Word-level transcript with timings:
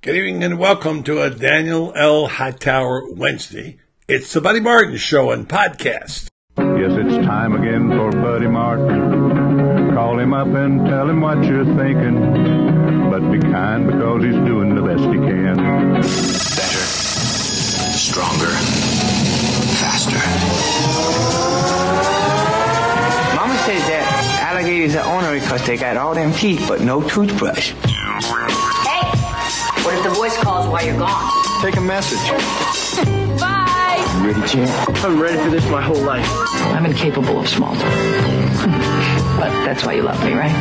Good 0.00 0.14
evening 0.14 0.44
and 0.44 0.60
welcome 0.60 1.02
to 1.02 1.22
a 1.22 1.28
Daniel 1.28 1.92
L. 1.96 2.28
Hightower 2.28 3.12
Wednesday. 3.14 3.80
It's 4.06 4.32
the 4.32 4.40
Buddy 4.40 4.60
Martin 4.60 4.96
Show 4.96 5.32
and 5.32 5.48
podcast. 5.48 6.28
Yes, 6.56 6.92
it's 6.92 7.26
time 7.26 7.52
again 7.56 7.90
for 7.90 8.12
Buddy 8.12 8.46
Martin. 8.46 9.92
Call 9.96 10.20
him 10.20 10.32
up 10.34 10.46
and 10.46 10.86
tell 10.86 11.10
him 11.10 11.20
what 11.20 11.42
you're 11.42 11.64
thinking. 11.64 13.10
But 13.10 13.28
be 13.32 13.40
kind 13.40 13.88
because 13.88 14.22
he's 14.22 14.34
doing 14.34 14.76
the 14.76 14.82
best 14.82 15.00
he 15.00 15.16
can. 15.16 15.56
Better, 15.56 16.84
stronger, 17.98 18.54
faster. 19.82 20.14
Mama 23.34 23.58
says 23.66 23.82
that 23.88 24.44
alligators 24.48 24.94
are 24.94 25.12
ornery 25.12 25.40
because 25.40 25.66
they 25.66 25.76
got 25.76 25.96
all 25.96 26.14
them 26.14 26.32
teeth 26.34 26.66
but 26.68 26.82
no 26.82 27.02
toothbrush. 27.08 27.74
Hey, 29.88 29.94
what 29.94 30.06
if 30.06 30.12
the 30.12 30.20
voice 30.20 30.36
calls 30.36 30.68
while 30.68 30.84
you're 30.84 30.98
gone? 30.98 31.32
Take 31.62 31.76
a 31.76 31.80
message. 31.80 32.18
Bye. 33.40 34.04
You 34.20 34.32
ready, 34.32 34.46
champ? 34.46 34.70
I'm 35.02 35.18
ready 35.18 35.38
for 35.38 35.48
this 35.48 35.66
my 35.70 35.80
whole 35.80 36.02
life. 36.02 36.26
I'm 36.74 36.84
incapable 36.84 37.40
of 37.40 37.48
small 37.48 37.74
talk. 37.74 37.82
but 39.38 39.50
that's 39.64 39.86
why 39.86 39.94
you 39.94 40.02
love 40.02 40.22
me, 40.22 40.34
right? 40.34 40.52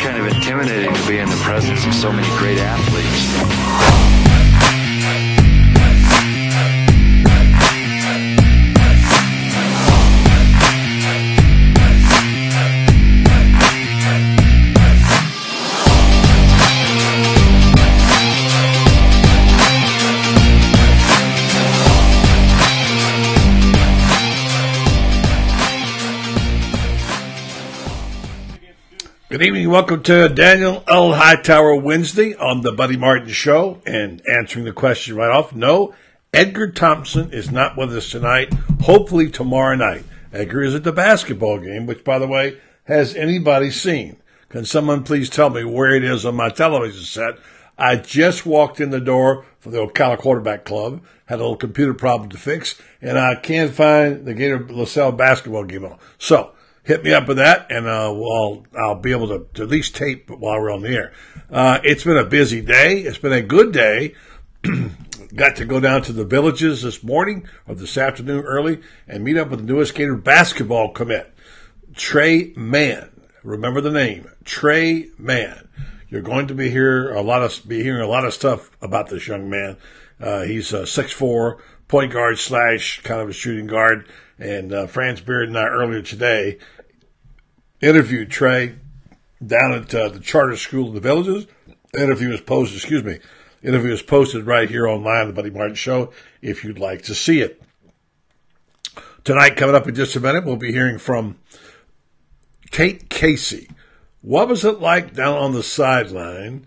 Kind 0.00 0.16
of 0.18 0.26
intimidating 0.26 0.92
to 0.92 1.08
be 1.08 1.18
in 1.18 1.28
the 1.28 1.36
presence 1.36 1.86
of 1.86 1.94
so 1.94 2.10
many 2.10 2.26
great 2.38 2.58
athletes. 2.58 4.39
Good 29.30 29.42
evening. 29.42 29.70
Welcome 29.70 30.02
to 30.02 30.28
Daniel 30.28 30.82
L. 30.88 31.12
Hightower 31.12 31.76
Wednesday 31.76 32.34
on 32.34 32.62
the 32.62 32.72
Buddy 32.72 32.96
Martin 32.96 33.28
Show. 33.28 33.80
And 33.86 34.20
answering 34.28 34.64
the 34.64 34.72
question 34.72 35.14
right 35.14 35.30
off, 35.30 35.54
no, 35.54 35.94
Edgar 36.34 36.72
Thompson 36.72 37.32
is 37.32 37.48
not 37.48 37.76
with 37.76 37.96
us 37.96 38.10
tonight. 38.10 38.52
Hopefully 38.80 39.30
tomorrow 39.30 39.76
night. 39.76 40.02
Edgar 40.32 40.62
is 40.62 40.74
at 40.74 40.82
the 40.82 40.90
basketball 40.90 41.60
game, 41.60 41.86
which, 41.86 42.02
by 42.02 42.18
the 42.18 42.26
way, 42.26 42.58
has 42.86 43.14
anybody 43.14 43.70
seen? 43.70 44.16
Can 44.48 44.64
someone 44.64 45.04
please 45.04 45.30
tell 45.30 45.50
me 45.50 45.62
where 45.62 45.94
it 45.94 46.02
is 46.02 46.26
on 46.26 46.34
my 46.34 46.48
television 46.48 47.04
set? 47.04 47.38
I 47.78 47.94
just 47.94 48.44
walked 48.44 48.80
in 48.80 48.90
the 48.90 49.00
door 49.00 49.46
for 49.60 49.70
the 49.70 49.86
Ocala 49.86 50.18
Quarterback 50.18 50.64
Club, 50.64 51.04
had 51.26 51.38
a 51.38 51.42
little 51.42 51.54
computer 51.54 51.94
problem 51.94 52.30
to 52.30 52.36
fix, 52.36 52.82
and 53.00 53.16
I 53.16 53.36
can't 53.36 53.72
find 53.72 54.26
the 54.26 54.34
Gator 54.34 54.66
LaSalle 54.68 55.12
basketball 55.12 55.62
game 55.62 55.84
on. 55.84 55.98
So, 56.18 56.50
hit 56.90 57.04
me 57.04 57.12
up 57.12 57.28
with 57.28 57.36
that, 57.36 57.70
and 57.70 57.86
uh, 57.86 58.12
well, 58.12 58.64
I'll 58.76 58.96
be 58.96 59.12
able 59.12 59.28
to, 59.28 59.46
to 59.54 59.62
at 59.62 59.68
least 59.68 59.94
tape 59.94 60.28
while 60.28 60.60
we're 60.60 60.72
on 60.72 60.82
the 60.82 60.88
air. 60.88 61.12
Uh, 61.48 61.78
it's 61.84 62.02
been 62.02 62.16
a 62.16 62.24
busy 62.24 62.60
day. 62.60 63.02
It's 63.02 63.16
been 63.16 63.32
a 63.32 63.40
good 63.40 63.70
day. 63.70 64.16
Got 65.36 65.54
to 65.56 65.64
go 65.64 65.78
down 65.78 66.02
to 66.02 66.12
the 66.12 66.24
villages 66.24 66.82
this 66.82 67.04
morning 67.04 67.46
or 67.68 67.76
this 67.76 67.96
afternoon 67.96 68.42
early 68.42 68.80
and 69.06 69.22
meet 69.22 69.36
up 69.36 69.50
with 69.50 69.60
the 69.60 69.72
newest 69.72 69.94
Gator 69.94 70.16
basketball 70.16 70.90
commit, 70.90 71.32
Tre 71.94 72.52
Mann. 72.56 73.08
Remember 73.44 73.80
the 73.80 73.92
name, 73.92 74.28
Tre 74.44 75.10
Mann. 75.16 75.68
You're 76.08 76.22
going 76.22 76.48
to 76.48 76.56
be 76.56 76.70
here 76.70 77.12
a 77.12 77.22
lot 77.22 77.44
of 77.44 77.68
be 77.68 77.84
hearing 77.84 78.02
a 78.02 78.08
lot 78.08 78.24
of 78.24 78.34
stuff 78.34 78.68
about 78.82 79.10
this 79.10 79.28
young 79.28 79.48
man. 79.48 79.76
Uh, 80.20 80.42
he's 80.42 80.72
a 80.72 80.88
six 80.88 81.12
four 81.12 81.62
point 81.86 82.12
guard 82.12 82.36
slash 82.40 83.00
kind 83.02 83.20
of 83.20 83.28
a 83.28 83.32
shooting 83.32 83.68
guard. 83.68 84.08
And 84.40 84.72
uh, 84.72 84.86
Franz 84.86 85.20
Beard 85.20 85.48
and 85.48 85.58
I 85.58 85.66
earlier 85.66 86.02
today 86.02 86.58
interviewed 87.80 88.30
Tre 88.30 88.74
down 89.44 89.72
at 89.72 89.94
uh, 89.94 90.08
the 90.08 90.20
charter 90.20 90.56
school 90.56 90.88
in 90.88 90.94
the 90.94 91.00
villages. 91.00 91.46
Interview 91.94 92.28
was 92.28 92.40
posted, 92.40 92.76
excuse 92.76 93.02
me, 93.02 93.18
interview 93.62 93.92
is 93.92 94.02
posted 94.02 94.46
right 94.46 94.68
here 94.68 94.86
online, 94.86 95.26
the 95.26 95.32
Buddy 95.32 95.50
Martin 95.50 95.74
Show, 95.74 96.12
if 96.40 96.62
you'd 96.64 96.78
like 96.78 97.02
to 97.02 97.14
see 97.14 97.40
it. 97.40 97.62
Tonight, 99.24 99.56
coming 99.56 99.74
up 99.74 99.88
in 99.88 99.94
just 99.94 100.16
a 100.16 100.20
minute, 100.20 100.44
we'll 100.44 100.56
be 100.56 100.72
hearing 100.72 100.98
from 100.98 101.38
Tate 102.70 103.10
Casey. 103.10 103.68
What 104.22 104.48
was 104.48 104.64
it 104.64 104.80
like 104.80 105.14
down 105.14 105.36
on 105.36 105.52
the 105.52 105.62
sideline 105.62 106.66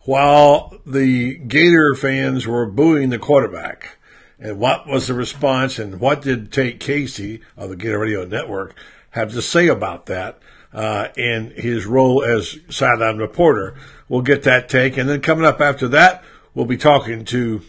while 0.00 0.76
the 0.86 1.36
Gator 1.38 1.94
fans 1.94 2.46
were 2.46 2.66
booing 2.66 3.10
the 3.10 3.18
quarterback? 3.18 3.98
And 4.38 4.58
what 4.58 4.86
was 4.86 5.06
the 5.06 5.14
response? 5.14 5.78
And 5.78 6.00
what 6.00 6.22
did 6.22 6.52
Tate 6.52 6.80
Casey 6.80 7.40
of 7.56 7.70
the 7.70 7.76
Gator 7.76 8.00
Radio 8.00 8.24
Network 8.24 8.74
have 9.14 9.32
to 9.32 9.42
say 9.42 9.68
about 9.68 10.06
that 10.06 10.38
uh, 10.72 11.08
in 11.16 11.52
his 11.56 11.86
role 11.86 12.24
as 12.24 12.58
sideline 12.68 13.18
reporter? 13.18 13.76
We'll 14.08 14.22
get 14.22 14.42
that 14.42 14.68
take. 14.68 14.96
And 14.96 15.08
then 15.08 15.20
coming 15.20 15.44
up 15.44 15.60
after 15.60 15.88
that, 15.88 16.24
we'll 16.52 16.66
be 16.66 16.76
talking 16.76 17.24
to 17.26 17.62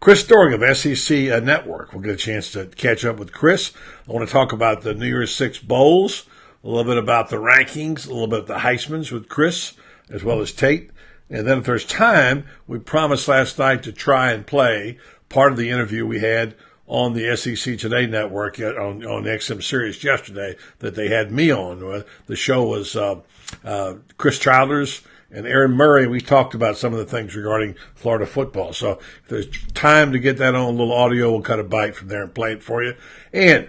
Chris 0.00 0.24
Doering 0.24 0.60
of 0.60 0.76
SEC 0.76 1.42
Network. 1.42 1.92
We'll 1.92 2.02
get 2.02 2.14
a 2.14 2.16
chance 2.16 2.52
to 2.52 2.66
catch 2.66 3.04
up 3.04 3.18
with 3.18 3.32
Chris. 3.32 3.72
I 4.08 4.12
want 4.12 4.26
to 4.26 4.32
talk 4.32 4.52
about 4.52 4.82
the 4.82 4.94
New 4.94 5.06
Year's 5.06 5.34
Six 5.34 5.58
Bowls, 5.58 6.24
a 6.62 6.68
little 6.68 6.84
bit 6.84 6.98
about 6.98 7.28
the 7.28 7.36
rankings, 7.36 8.06
a 8.06 8.12
little 8.12 8.28
bit 8.28 8.40
of 8.40 8.46
the 8.46 8.58
Heisman's 8.58 9.10
with 9.10 9.28
Chris, 9.28 9.74
as 10.08 10.22
well 10.22 10.40
as 10.40 10.52
Tate. 10.52 10.90
And 11.28 11.46
then 11.46 11.58
if 11.58 11.64
there's 11.64 11.84
time, 11.84 12.46
we 12.68 12.78
promised 12.78 13.26
last 13.26 13.58
night 13.58 13.82
to 13.82 13.92
try 13.92 14.30
and 14.30 14.46
play 14.46 14.98
part 15.28 15.50
of 15.50 15.58
the 15.58 15.70
interview 15.70 16.06
we 16.06 16.20
had 16.20 16.54
on 16.86 17.14
the 17.14 17.36
SEC 17.36 17.78
Today 17.78 18.06
network 18.06 18.58
on, 18.60 19.04
on 19.04 19.24
XM 19.24 19.62
Sirius 19.62 20.02
yesterday 20.04 20.56
that 20.78 20.94
they 20.94 21.08
had 21.08 21.32
me 21.32 21.50
on. 21.52 22.04
The 22.26 22.36
show 22.36 22.64
was 22.64 22.96
uh, 22.96 23.20
uh, 23.64 23.94
Chris 24.16 24.38
Childers 24.38 25.02
and 25.30 25.46
Aaron 25.46 25.72
Murray. 25.72 26.06
We 26.06 26.20
talked 26.20 26.54
about 26.54 26.76
some 26.76 26.92
of 26.92 26.98
the 26.98 27.04
things 27.04 27.34
regarding 27.34 27.74
Florida 27.94 28.26
football. 28.26 28.72
So 28.72 28.92
if 28.92 29.28
there's 29.28 29.64
time 29.72 30.12
to 30.12 30.18
get 30.18 30.38
that 30.38 30.54
on 30.54 30.62
a 30.62 30.70
little 30.70 30.92
audio, 30.92 31.32
we'll 31.32 31.42
cut 31.42 31.60
a 31.60 31.64
bite 31.64 31.96
from 31.96 32.08
there 32.08 32.22
and 32.22 32.34
play 32.34 32.52
it 32.52 32.62
for 32.62 32.82
you. 32.82 32.94
And 33.32 33.68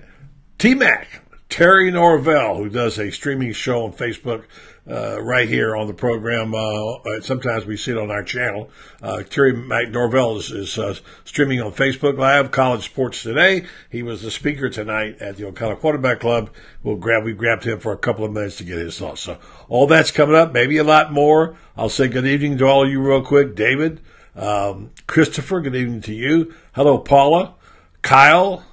T 0.57 0.75
Mac, 0.75 1.23
Terry 1.49 1.91
Norvell, 1.91 2.57
who 2.57 2.69
does 2.69 2.99
a 2.99 3.11
streaming 3.11 3.53
show 3.53 3.85
on 3.85 3.93
Facebook 3.93 4.43
uh, 4.89 5.21
right 5.21 5.49
here 5.49 5.75
on 5.75 5.87
the 5.87 5.93
program. 5.93 6.55
Uh, 6.55 7.21
sometimes 7.21 7.65
we 7.65 7.77
see 7.77 7.91
it 7.91 7.97
on 7.97 8.11
our 8.11 8.23
channel. 8.23 8.69
Uh, 9.01 9.23
Terry 9.23 9.53
McNorvell 9.53 10.37
is, 10.37 10.51
is 10.51 10.77
uh, 10.77 10.95
streaming 11.25 11.61
on 11.61 11.71
Facebook 11.73 12.17
Live, 12.17 12.51
College 12.51 12.85
Sports 12.85 13.23
Today. 13.23 13.65
He 13.89 14.03
was 14.03 14.21
the 14.21 14.31
speaker 14.31 14.69
tonight 14.69 15.17
at 15.19 15.37
the 15.37 15.43
Ocala 15.43 15.77
Quarterback 15.77 16.19
Club. 16.19 16.49
We'll 16.83 16.95
grab, 16.95 17.23
we 17.23 17.33
grabbed 17.33 17.65
him 17.65 17.79
for 17.79 17.91
a 17.91 17.97
couple 17.97 18.23
of 18.25 18.31
minutes 18.31 18.57
to 18.57 18.63
get 18.63 18.77
his 18.77 18.97
thoughts. 18.97 19.21
So 19.21 19.37
all 19.67 19.87
that's 19.87 20.11
coming 20.11 20.35
up, 20.35 20.53
maybe 20.53 20.77
a 20.77 20.83
lot 20.83 21.11
more. 21.11 21.57
I'll 21.75 21.89
say 21.89 22.07
good 22.07 22.25
evening 22.25 22.57
to 22.59 22.65
all 22.65 22.83
of 22.83 22.89
you 22.89 23.01
real 23.01 23.21
quick. 23.21 23.55
David, 23.55 23.99
um, 24.35 24.91
Christopher, 25.05 25.61
good 25.61 25.75
evening 25.75 26.01
to 26.01 26.13
you. 26.13 26.53
Hello, 26.73 26.97
Paula, 26.97 27.55
Kyle, 28.01 28.63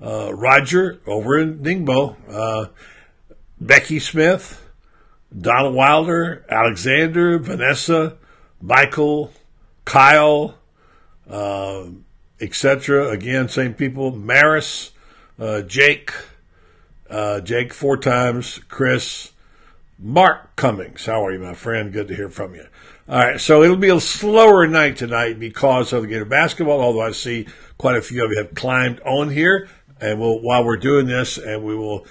uh, 0.00 0.32
Roger 0.34 1.00
over 1.06 1.38
in 1.38 1.58
Ningbo, 1.58 2.16
uh, 2.30 2.66
Becky 3.60 3.98
Smith, 3.98 4.69
Donald 5.38 5.74
Wilder, 5.74 6.44
Alexander, 6.48 7.38
Vanessa, 7.38 8.16
Michael, 8.60 9.32
Kyle, 9.84 10.54
uh, 11.28 11.86
etc. 12.40 13.10
Again, 13.10 13.48
same 13.48 13.74
people. 13.74 14.10
Maris, 14.10 14.92
uh, 15.38 15.62
Jake, 15.62 16.12
uh, 17.08 17.40
Jake 17.40 17.72
four 17.72 17.96
times, 17.96 18.60
Chris, 18.68 19.32
Mark 19.98 20.56
Cummings. 20.56 21.06
How 21.06 21.24
are 21.24 21.32
you, 21.32 21.38
my 21.38 21.54
friend? 21.54 21.92
Good 21.92 22.08
to 22.08 22.16
hear 22.16 22.30
from 22.30 22.54
you. 22.54 22.66
All 23.08 23.18
right, 23.18 23.40
so 23.40 23.62
it'll 23.62 23.76
be 23.76 23.90
a 23.90 24.00
slower 24.00 24.66
night 24.66 24.96
tonight 24.96 25.38
because 25.38 25.92
of 25.92 26.02
the 26.02 26.08
Gator 26.08 26.24
basketball. 26.24 26.80
Although 26.80 27.02
I 27.02 27.10
see 27.10 27.46
quite 27.76 27.96
a 27.96 28.02
few 28.02 28.24
of 28.24 28.30
you 28.30 28.38
have 28.38 28.54
climbed 28.54 29.00
on 29.00 29.30
here, 29.30 29.68
and 30.00 30.20
we'll 30.20 30.40
while 30.40 30.64
we're 30.64 30.76
doing 30.76 31.06
this, 31.06 31.36
and 31.36 31.64
we 31.64 31.74
will 31.74 32.06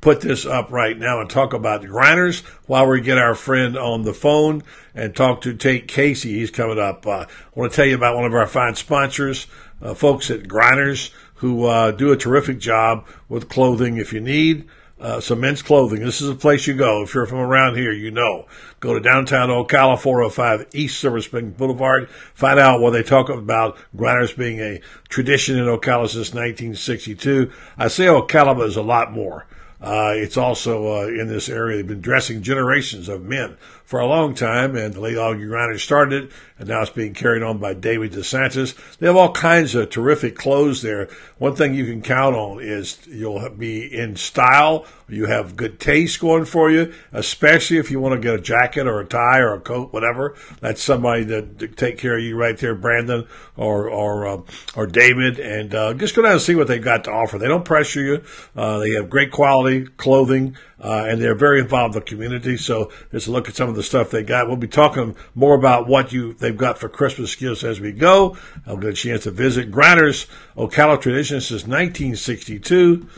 put 0.00 0.20
this 0.20 0.46
up 0.46 0.70
right 0.70 0.96
now 0.96 1.20
and 1.20 1.28
talk 1.28 1.52
about 1.52 1.82
the 1.82 1.88
grinders 1.88 2.40
while 2.66 2.86
we 2.86 3.00
get 3.00 3.18
our 3.18 3.34
friend 3.34 3.76
on 3.76 4.02
the 4.02 4.14
phone 4.14 4.62
and 4.94 5.16
talk 5.16 5.40
to 5.40 5.52
Tate 5.52 5.88
Casey. 5.88 6.38
He's 6.38 6.50
coming 6.50 6.78
up. 6.78 7.06
Uh, 7.06 7.26
I 7.26 7.26
want 7.54 7.72
to 7.72 7.76
tell 7.76 7.86
you 7.86 7.96
about 7.96 8.14
one 8.14 8.24
of 8.24 8.34
our 8.34 8.46
fine 8.46 8.76
sponsors, 8.76 9.46
uh, 9.82 9.94
folks 9.94 10.30
at 10.30 10.46
Grinders, 10.46 11.10
who 11.34 11.66
uh, 11.66 11.90
do 11.90 12.12
a 12.12 12.16
terrific 12.16 12.58
job 12.58 13.06
with 13.28 13.48
clothing. 13.48 13.96
If 13.96 14.12
you 14.12 14.20
need 14.20 14.68
uh, 15.00 15.20
some 15.20 15.40
men's 15.40 15.60
clothing, 15.60 16.04
this 16.04 16.20
is 16.20 16.30
a 16.30 16.36
place 16.36 16.66
you 16.66 16.74
go. 16.74 17.02
If 17.02 17.12
you're 17.12 17.26
from 17.26 17.38
around 17.38 17.76
here, 17.76 17.92
you 17.92 18.10
know. 18.10 18.46
Go 18.78 18.94
to 18.94 19.00
downtown 19.00 19.48
Ocala, 19.48 19.98
405 19.98 20.68
East 20.72 21.00
Silver 21.00 21.20
Spring 21.20 21.50
Boulevard. 21.50 22.08
Find 22.34 22.60
out 22.60 22.80
what 22.80 22.90
they 22.92 23.02
talk 23.02 23.28
about 23.28 23.76
Grinders 23.96 24.32
being 24.32 24.60
a 24.60 24.80
tradition 25.08 25.58
in 25.58 25.64
Ocala 25.64 26.08
since 26.08 26.32
1962. 26.32 27.50
I 27.76 27.88
say 27.88 28.04
Ocala, 28.04 28.54
but 28.54 28.58
there's 28.58 28.76
a 28.76 28.82
lot 28.82 29.12
more. 29.12 29.46
Uh, 29.86 30.14
it's 30.16 30.36
also 30.36 31.02
uh, 31.02 31.06
in 31.06 31.28
this 31.28 31.48
area. 31.48 31.76
They've 31.76 31.86
been 31.86 32.00
dressing 32.00 32.42
generations 32.42 33.08
of 33.08 33.22
men 33.22 33.56
for 33.86 34.00
a 34.00 34.06
long 34.06 34.34
time, 34.34 34.74
and 34.74 34.94
the 34.94 35.00
late 35.00 35.16
Augie 35.16 35.46
Grinder 35.46 35.78
started 35.78 36.24
it, 36.24 36.32
and 36.58 36.68
now 36.68 36.82
it's 36.82 36.90
being 36.90 37.14
carried 37.14 37.44
on 37.44 37.58
by 37.58 37.72
David 37.72 38.12
DeSantis. 38.12 38.74
They 38.98 39.06
have 39.06 39.16
all 39.16 39.30
kinds 39.30 39.76
of 39.76 39.90
terrific 39.90 40.34
clothes 40.34 40.82
there. 40.82 41.08
One 41.38 41.54
thing 41.54 41.72
you 41.72 41.84
can 41.84 42.02
count 42.02 42.34
on 42.34 42.60
is 42.60 42.98
you'll 43.06 43.48
be 43.50 43.86
in 43.86 44.16
style. 44.16 44.86
You 45.08 45.26
have 45.26 45.54
good 45.54 45.78
taste 45.78 46.18
going 46.18 46.46
for 46.46 46.68
you, 46.68 46.92
especially 47.12 47.76
if 47.76 47.92
you 47.92 48.00
want 48.00 48.14
to 48.14 48.20
get 48.20 48.34
a 48.34 48.42
jacket 48.42 48.88
or 48.88 48.98
a 48.98 49.06
tie 49.06 49.38
or 49.38 49.54
a 49.54 49.60
coat, 49.60 49.92
whatever. 49.92 50.34
That's 50.60 50.82
somebody 50.82 51.22
that 51.24 51.76
take 51.76 51.98
care 51.98 52.18
of 52.18 52.24
you 52.24 52.36
right 52.36 52.58
there, 52.58 52.74
Brandon 52.74 53.28
or 53.56 53.88
or 53.88 54.26
uh, 54.26 54.40
or 54.74 54.88
David, 54.88 55.38
and 55.38 55.72
uh, 55.72 55.94
just 55.94 56.16
go 56.16 56.22
down 56.22 56.32
and 56.32 56.40
see 56.40 56.56
what 56.56 56.66
they've 56.66 56.82
got 56.82 57.04
to 57.04 57.12
offer. 57.12 57.38
They 57.38 57.46
don't 57.46 57.64
pressure 57.64 58.02
you. 58.02 58.24
Uh, 58.56 58.78
they 58.80 58.90
have 58.94 59.08
great 59.08 59.30
quality 59.30 59.86
clothing, 59.96 60.56
uh, 60.82 61.06
and 61.08 61.20
they're 61.20 61.34
very 61.34 61.60
involved 61.60 61.94
in 61.94 62.00
the 62.00 62.06
community. 62.06 62.56
So 62.56 62.90
just 63.10 63.28
look 63.28 63.48
at 63.48 63.56
some 63.56 63.68
of 63.68 63.74
the 63.74 63.82
stuff 63.82 64.10
they 64.10 64.22
got. 64.22 64.46
We'll 64.46 64.56
be 64.56 64.68
talking 64.68 65.16
more 65.34 65.54
about 65.54 65.86
what 65.86 66.12
you 66.12 66.34
they've 66.34 66.56
got 66.56 66.78
for 66.78 66.88
Christmas 66.88 67.34
gifts 67.34 67.64
as 67.64 67.80
we 67.80 67.92
go. 67.92 68.36
I'll 68.66 68.76
get 68.76 68.90
a 68.90 68.94
chance 68.94 69.24
to 69.24 69.30
visit 69.30 69.70
Grinders 69.70 70.26
Ocala 70.56 71.00
Tradition 71.00 71.40
since 71.40 71.62
1962. 71.62 73.08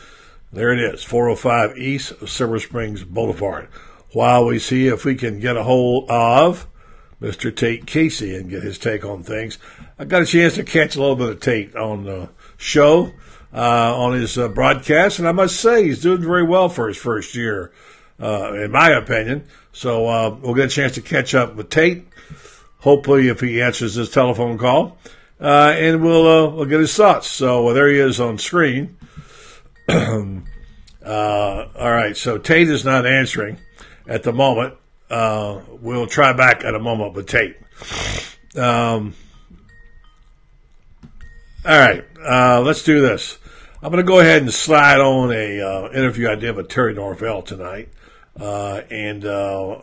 There 0.51 0.71
it 0.71 0.79
is, 0.79 1.03
405 1.03 1.77
East 1.77 2.27
Silver 2.27 2.59
Springs 2.59 3.03
Boulevard. 3.03 3.67
While 4.13 4.45
we 4.45 4.57
see 4.57 4.87
if 4.87 5.05
we 5.05 5.13
can 5.13 5.39
get 5.39 5.55
a 5.55 5.63
hold 5.63 6.09
of 6.09 6.65
Mr. 7.21 7.55
Tate 7.55 7.85
Casey 7.85 8.35
and 8.35 8.49
get 8.49 8.63
his 8.63 8.79
take 8.79 9.05
on 9.05 9.21
things, 9.21 9.59
I 9.99 10.05
got 10.05 10.23
a 10.23 10.25
chance 10.25 10.55
to 10.55 10.63
catch 10.63 10.95
a 10.95 10.99
little 10.99 11.15
bit 11.15 11.29
of 11.29 11.39
Tate 11.39 11.75
on 11.75 12.05
the 12.05 12.29
show, 12.57 13.11
uh, 13.53 13.97
on 13.97 14.13
his 14.13 14.37
uh, 14.37 14.47
broadcast, 14.47 15.19
and 15.19 15.27
I 15.27 15.31
must 15.31 15.59
say 15.59 15.85
he's 15.85 16.01
doing 16.01 16.21
very 16.21 16.43
well 16.43 16.69
for 16.69 16.87
his 16.87 16.97
first 16.97 17.35
year, 17.35 17.71
uh, 18.21 18.53
in 18.53 18.71
my 18.71 18.89
opinion. 18.89 19.45
So 19.71 20.07
uh, 20.07 20.37
we'll 20.41 20.55
get 20.55 20.65
a 20.65 20.69
chance 20.69 20.95
to 20.95 21.01
catch 21.01 21.33
up 21.35 21.55
with 21.55 21.69
Tate. 21.69 22.07
Hopefully, 22.79 23.27
if 23.27 23.39
he 23.39 23.61
answers 23.61 23.95
this 23.95 24.11
telephone 24.11 24.57
call, 24.57 24.97
uh, 25.39 25.73
and 25.75 26.03
we'll 26.03 26.27
uh, 26.27 26.49
we'll 26.49 26.65
get 26.65 26.79
his 26.79 26.95
thoughts. 26.95 27.27
So 27.27 27.73
there 27.73 27.89
he 27.89 27.97
is 27.99 28.19
on 28.19 28.37
screen. 28.37 28.97
Uh, 31.01 31.67
all 31.75 31.91
right, 31.91 32.15
so 32.15 32.37
Tate 32.37 32.69
is 32.69 32.85
not 32.85 33.07
answering 33.07 33.57
at 34.05 34.21
the 34.21 34.33
moment. 34.33 34.75
Uh, 35.09 35.61
we'll 35.81 36.05
try 36.05 36.33
back 36.33 36.63
at 36.63 36.75
a 36.75 36.79
moment 36.79 37.13
with 37.13 37.25
Tate. 37.25 37.55
Um, 38.55 39.15
all 41.65 41.77
right, 41.77 42.05
uh, 42.23 42.61
let's 42.61 42.83
do 42.83 43.01
this. 43.01 43.37
I'm 43.81 43.91
going 43.91 44.03
to 44.03 44.07
go 44.07 44.19
ahead 44.19 44.41
and 44.41 44.53
slide 44.53 44.99
on 44.99 45.31
a 45.31 45.61
uh, 45.61 45.89
interview 45.91 46.29
I 46.29 46.35
did 46.35 46.55
with 46.55 46.69
Terry 46.69 46.93
Norvell 46.93 47.41
tonight. 47.41 47.89
Uh, 48.39 48.81
and 48.89 49.21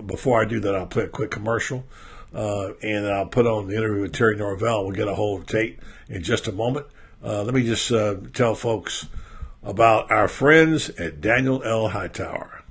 before 0.07 0.41
I 0.41 0.47
do 0.47 0.61
that, 0.61 0.75
I'll 0.75 0.87
play 0.87 1.05
a 1.05 1.09
quick 1.09 1.31
commercial. 1.31 1.85
and 2.33 3.07
I'll 3.07 3.27
put 3.27 3.47
on 3.47 3.69
the 3.69 3.77
interview 3.77 4.03
with 4.03 4.15
Terry 4.15 4.37
Norvell. 4.37 4.85
We'll 4.85 4.95
get 4.95 5.09
a 5.09 5.15
hold 5.15 5.43
of 5.43 5.47
Tate 5.47 5.79
in 6.09 6.23
just 6.23 6.49
a 6.49 6.53
moment. 6.53 6.87
let 7.23 7.53
me 7.53 7.63
just 7.63 7.93
tell 8.35 8.55
folks 8.55 9.07
about 9.63 10.11
our 10.11 10.29
friends 10.29 10.91
at 10.91 11.21
Daniel 11.21 11.63
L. 11.63 11.89
Hightower. 11.89 12.63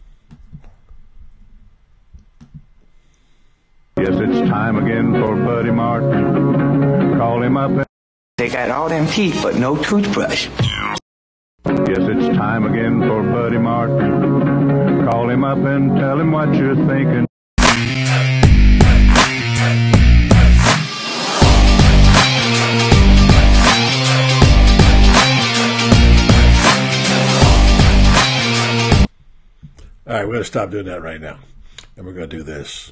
Yes, 3.98 4.10
it's 4.14 4.50
time 4.50 4.78
again 4.78 5.14
for 5.14 5.36
Buddy 5.36 5.72
Martin. 5.72 7.18
Call 7.18 7.42
him 7.42 7.58
up. 7.58 7.85
They 8.38 8.50
got 8.50 8.70
all 8.70 8.90
them 8.90 9.08
teeth, 9.08 9.40
but 9.42 9.56
no 9.56 9.82
toothbrush. 9.82 10.50
yes, 10.50 12.00
it's 12.02 12.38
time 12.38 12.66
again 12.66 13.00
for 13.00 13.24
Buddy 13.24 13.58
Martin. 13.58 15.06
Call 15.10 15.30
him 15.30 15.46
up 15.46 15.60
and 15.60 15.96
tell 15.96 16.20
him 16.20 16.34
what 16.34 16.54
you're 16.54 16.76
thinking. 16.76 17.26
All 30.06 30.14
right, 30.14 30.26
we're 30.26 30.34
going 30.34 30.40
to 30.40 30.44
stop 30.44 30.72
doing 30.72 30.88
that 30.88 31.02
right 31.02 31.22
now. 31.22 31.40
And 31.96 32.06
we're 32.06 32.12
going 32.12 32.30
to 32.30 32.38
do 32.38 32.44
this. 32.44 32.92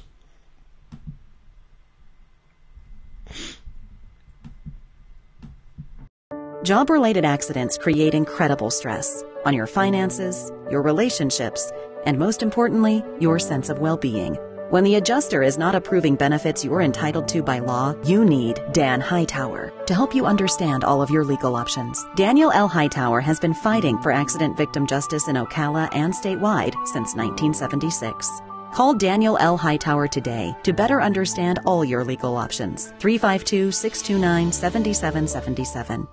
Job 6.64 6.88
related 6.88 7.26
accidents 7.26 7.76
create 7.76 8.14
incredible 8.14 8.70
stress 8.70 9.22
on 9.44 9.52
your 9.52 9.66
finances, 9.66 10.50
your 10.70 10.80
relationships, 10.80 11.70
and 12.06 12.18
most 12.18 12.42
importantly, 12.42 13.04
your 13.20 13.38
sense 13.38 13.68
of 13.68 13.80
well 13.80 13.98
being. 13.98 14.36
When 14.70 14.82
the 14.82 14.94
adjuster 14.94 15.42
is 15.42 15.58
not 15.58 15.74
approving 15.74 16.16
benefits 16.16 16.64
you're 16.64 16.80
entitled 16.80 17.28
to 17.28 17.42
by 17.42 17.58
law, 17.58 17.94
you 18.06 18.24
need 18.24 18.62
Dan 18.72 19.02
Hightower 19.02 19.74
to 19.84 19.94
help 19.94 20.14
you 20.14 20.24
understand 20.24 20.84
all 20.84 21.02
of 21.02 21.10
your 21.10 21.22
legal 21.22 21.54
options. 21.54 22.02
Daniel 22.16 22.50
L. 22.50 22.66
Hightower 22.66 23.20
has 23.20 23.38
been 23.38 23.52
fighting 23.52 23.98
for 23.98 24.10
accident 24.10 24.56
victim 24.56 24.86
justice 24.86 25.28
in 25.28 25.36
Ocala 25.36 25.94
and 25.94 26.14
statewide 26.14 26.72
since 26.86 27.14
1976. 27.14 28.40
Call 28.72 28.94
Daniel 28.94 29.36
L. 29.38 29.58
Hightower 29.58 30.08
today 30.08 30.56
to 30.62 30.72
better 30.72 31.02
understand 31.02 31.60
all 31.66 31.84
your 31.84 32.04
legal 32.04 32.38
options. 32.38 32.86
352 33.00 33.70
629 33.70 34.50
7777. 34.50 36.08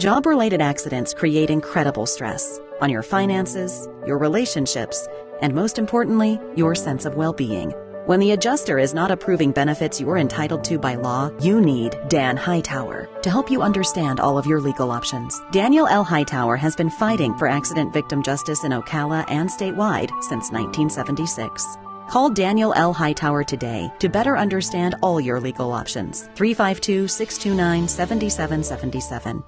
Job 0.00 0.24
related 0.24 0.62
accidents 0.62 1.12
create 1.12 1.50
incredible 1.50 2.06
stress 2.06 2.58
on 2.80 2.88
your 2.88 3.02
finances, 3.02 3.86
your 4.06 4.16
relationships, 4.16 5.06
and 5.42 5.54
most 5.54 5.78
importantly, 5.78 6.40
your 6.56 6.74
sense 6.74 7.04
of 7.04 7.16
well 7.16 7.34
being. 7.34 7.70
When 8.06 8.18
the 8.18 8.30
adjuster 8.30 8.78
is 8.78 8.94
not 8.94 9.10
approving 9.10 9.52
benefits 9.52 10.00
you're 10.00 10.16
entitled 10.16 10.64
to 10.64 10.78
by 10.78 10.94
law, 10.94 11.30
you 11.42 11.60
need 11.60 11.98
Dan 12.08 12.38
Hightower 12.38 13.10
to 13.20 13.30
help 13.30 13.50
you 13.50 13.60
understand 13.60 14.20
all 14.20 14.38
of 14.38 14.46
your 14.46 14.58
legal 14.58 14.90
options. 14.90 15.38
Daniel 15.50 15.86
L. 15.86 16.02
Hightower 16.02 16.56
has 16.56 16.74
been 16.74 16.88
fighting 16.88 17.36
for 17.36 17.46
accident 17.46 17.92
victim 17.92 18.22
justice 18.22 18.64
in 18.64 18.72
Ocala 18.72 19.30
and 19.30 19.50
statewide 19.50 20.08
since 20.22 20.50
1976. 20.50 21.76
Call 22.08 22.30
Daniel 22.30 22.72
L. 22.74 22.94
Hightower 22.94 23.44
today 23.44 23.92
to 23.98 24.08
better 24.08 24.38
understand 24.38 24.94
all 25.02 25.20
your 25.20 25.38
legal 25.38 25.70
options. 25.70 26.22
352 26.36 27.06
629 27.06 27.86
7777. 27.86 29.44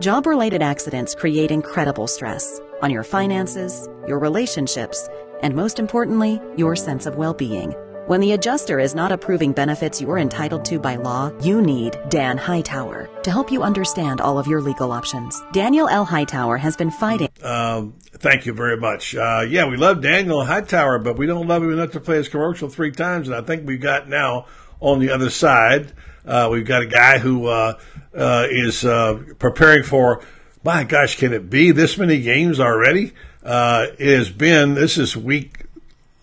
Job 0.00 0.26
related 0.26 0.60
accidents 0.60 1.14
create 1.14 1.52
incredible 1.52 2.08
stress 2.08 2.60
on 2.82 2.90
your 2.90 3.04
finances, 3.04 3.88
your 4.08 4.18
relationships, 4.18 5.08
and 5.40 5.54
most 5.54 5.78
importantly, 5.78 6.40
your 6.56 6.74
sense 6.74 7.06
of 7.06 7.14
well 7.14 7.32
being. 7.32 7.70
When 8.08 8.20
the 8.20 8.32
adjuster 8.32 8.80
is 8.80 8.96
not 8.96 9.12
approving 9.12 9.52
benefits 9.52 10.00
you're 10.02 10.18
entitled 10.18 10.64
to 10.66 10.80
by 10.80 10.96
law, 10.96 11.30
you 11.40 11.62
need 11.62 11.96
Dan 12.08 12.36
Hightower 12.36 13.08
to 13.22 13.30
help 13.30 13.52
you 13.52 13.62
understand 13.62 14.20
all 14.20 14.36
of 14.36 14.48
your 14.48 14.60
legal 14.60 14.90
options. 14.90 15.40
Daniel 15.52 15.88
L. 15.88 16.04
Hightower 16.04 16.56
has 16.56 16.76
been 16.76 16.90
fighting. 16.90 17.28
Um, 17.42 17.94
thank 18.14 18.46
you 18.46 18.52
very 18.52 18.76
much. 18.76 19.14
Uh, 19.14 19.46
yeah, 19.48 19.68
we 19.68 19.76
love 19.76 20.02
Daniel 20.02 20.44
Hightower, 20.44 20.98
but 20.98 21.16
we 21.16 21.26
don't 21.26 21.46
love 21.46 21.62
him 21.62 21.72
enough 21.72 21.92
to 21.92 22.00
play 22.00 22.16
his 22.16 22.28
commercial 22.28 22.68
three 22.68 22.90
times, 22.90 23.28
and 23.28 23.36
I 23.36 23.42
think 23.42 23.66
we've 23.66 23.80
got 23.80 24.08
now 24.08 24.46
on 24.80 24.98
the 24.98 25.10
other 25.10 25.30
side. 25.30 25.92
Uh, 26.26 26.48
we've 26.50 26.66
got 26.66 26.82
a 26.82 26.86
guy 26.86 27.18
who 27.18 27.46
uh, 27.46 27.78
uh, 28.16 28.46
is 28.50 28.84
uh, 28.84 29.22
preparing 29.38 29.82
for. 29.82 30.22
My 30.64 30.84
gosh, 30.84 31.18
can 31.18 31.34
it 31.34 31.50
be 31.50 31.72
this 31.72 31.98
many 31.98 32.22
games 32.22 32.60
already? 32.60 33.12
Uh, 33.42 33.88
it 33.98 34.16
has 34.16 34.30
been. 34.30 34.74
This 34.74 34.96
is 34.96 35.14
week 35.14 35.66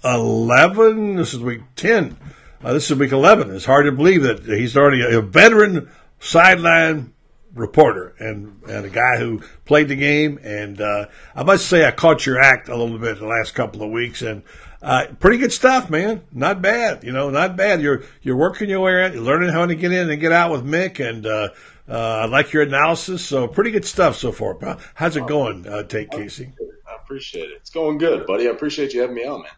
eleven. 0.03 1.17
This 1.17 1.35
is 1.35 1.39
week 1.39 1.61
ten. 1.75 2.17
Uh, 2.63 2.73
this 2.73 2.89
is 2.89 2.97
week 2.97 3.11
eleven. 3.11 3.53
It's 3.55 3.65
hard 3.65 3.85
to 3.85 3.91
believe 3.91 4.23
that 4.23 4.43
he's 4.43 4.75
already 4.75 5.03
a 5.03 5.21
veteran 5.21 5.91
sideline 6.19 7.13
reporter 7.53 8.15
and, 8.17 8.61
and 8.67 8.85
a 8.85 8.89
guy 8.89 9.17
who 9.17 9.41
played 9.65 9.87
the 9.89 9.95
game. 9.95 10.39
And 10.41 10.81
I 10.81 11.43
must 11.43 11.67
say, 11.67 11.85
I 11.85 11.91
caught 11.91 12.25
your 12.25 12.39
act 12.39 12.69
a 12.69 12.75
little 12.75 12.97
bit 12.97 13.19
the 13.19 13.27
last 13.27 13.53
couple 13.53 13.83
of 13.83 13.91
weeks, 13.91 14.23
and 14.23 14.41
uh, 14.81 15.07
pretty 15.19 15.37
good 15.37 15.51
stuff, 15.51 15.89
man. 15.89 16.23
Not 16.31 16.61
bad, 16.61 17.03
you 17.03 17.11
know, 17.11 17.29
not 17.29 17.55
bad. 17.55 17.81
You're 17.81 18.03
you're 18.21 18.35
working 18.35 18.69
your 18.69 18.81
way 18.81 19.03
out, 19.03 19.13
you're 19.13 19.23
learning 19.23 19.49
how 19.49 19.65
to 19.65 19.75
get 19.75 19.91
in 19.91 20.09
and 20.09 20.19
get 20.19 20.31
out 20.31 20.51
with 20.51 20.65
Mick, 20.65 20.99
and 20.99 21.25
uh, 21.25 21.49
uh, 21.87 22.21
I 22.23 22.25
like 22.25 22.53
your 22.53 22.63
analysis. 22.63 23.23
So 23.25 23.47
pretty 23.47 23.71
good 23.71 23.85
stuff 23.85 24.15
so 24.15 24.31
far. 24.31 24.55
Pal. 24.55 24.79
How's 24.95 25.17
it 25.17 25.27
going, 25.27 25.67
uh, 25.67 25.83
Tate 25.83 26.11
Casey? 26.11 26.53
I 26.87 26.95
appreciate 26.95 27.49
it. 27.49 27.57
It's 27.57 27.69
going 27.69 27.97
good, 27.97 28.25
buddy. 28.25 28.47
I 28.47 28.51
appreciate 28.51 28.93
you 28.93 29.01
having 29.01 29.15
me 29.15 29.25
on, 29.25 29.43
man. 29.43 29.51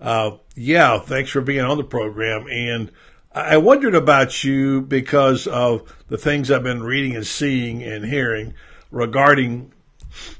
Uh, 0.00 0.36
yeah, 0.54 0.98
thanks 0.98 1.30
for 1.30 1.40
being 1.40 1.64
on 1.64 1.78
the 1.78 1.84
program. 1.84 2.46
And 2.50 2.90
I 3.32 3.56
wondered 3.56 3.94
about 3.94 4.44
you 4.44 4.82
because 4.82 5.46
of 5.46 5.92
the 6.08 6.18
things 6.18 6.50
I've 6.50 6.62
been 6.62 6.82
reading 6.82 7.16
and 7.16 7.26
seeing 7.26 7.82
and 7.82 8.04
hearing 8.04 8.54
regarding 8.90 9.72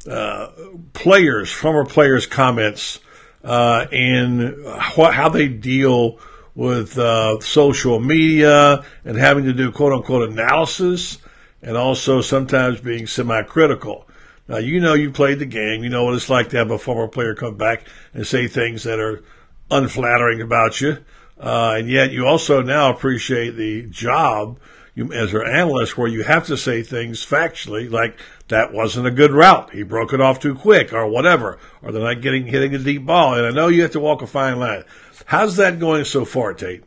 uh, 0.09 0.49
players, 0.93 1.51
former 1.51 1.85
players' 1.85 2.27
comments, 2.27 3.01
uh, 3.45 3.87
and 3.93 4.67
how 4.79 5.29
they 5.29 5.49
deal 5.49 6.19
with 6.55 6.99
uh, 6.99 7.39
social 7.41 8.01
media 8.01 8.85
and 9.05 9.17
having 9.17 9.45
to 9.45 9.53
do 9.53 9.71
quote 9.71 9.93
unquote 9.93 10.31
analysis, 10.31 11.19
and 11.63 11.77
also 11.77 12.21
sometimes 12.21 12.81
being 12.81 13.07
semi-critical. 13.07 14.09
Now 14.49 14.59
you 14.59 14.81
know 14.81 14.95
you 14.95 15.11
played 15.11 15.39
the 15.39 15.47
game. 15.47 15.85
You 15.85 15.91
know 15.91 16.05
what 16.05 16.15
it's 16.15 16.31
like 16.31 16.51
to 16.51 16.57
have 16.57 16.71
a 16.71 16.79
former 16.79 17.09
player 17.09 17.35
come 17.35 17.57
back 17.57 17.87
and 18.13 18.27
say 18.27 18.49
things 18.49 18.85
that 18.85 18.99
are 18.99 19.23
unflattering 19.71 20.41
about 20.41 20.81
you, 20.81 20.99
uh, 21.39 21.75
and 21.79 21.89
yet 21.89 22.13
you 22.13 22.27
also 22.27 22.63
now 22.63 22.91
appreciate 22.91 23.57
the 23.57 23.87
job 23.87 24.59
you, 24.95 25.13
as 25.13 25.35
an 25.35 25.43
analyst 25.47 25.99
where 25.99 26.09
you 26.09 26.23
have 26.23 26.47
to 26.47 26.57
say 26.57 26.83
things 26.83 27.25
factually, 27.25 27.91
like 27.91 28.19
that 28.49 28.73
wasn't 28.73 29.07
a 29.07 29.11
good 29.11 29.33
route. 29.33 29.71
He 29.71 29.83
broke 29.83 30.13
it 30.13 30.21
off 30.21 30.41
too 30.41 30.55
quick, 30.55 30.93
or 30.93 31.07
whatever, 31.07 31.59
or 31.83 31.93
they're 31.93 32.03
not 32.03 32.21
getting 32.21 32.47
hitting 32.47 32.75
a 32.75 32.79
deep 32.79 33.07
ball. 33.07 33.35
And 33.35 33.47
I 33.47 33.51
know 33.51 33.69
you 33.69 33.83
have 33.83 33.93
to 33.93 34.01
walk 34.01 34.23
a 34.23 34.27
fine 34.27 34.59
line. 34.59 34.85
How's 35.25 35.57
that 35.57 35.79
going 35.79 36.05
so 36.05 36.25
far, 36.25 36.53
Tate? 36.53 36.85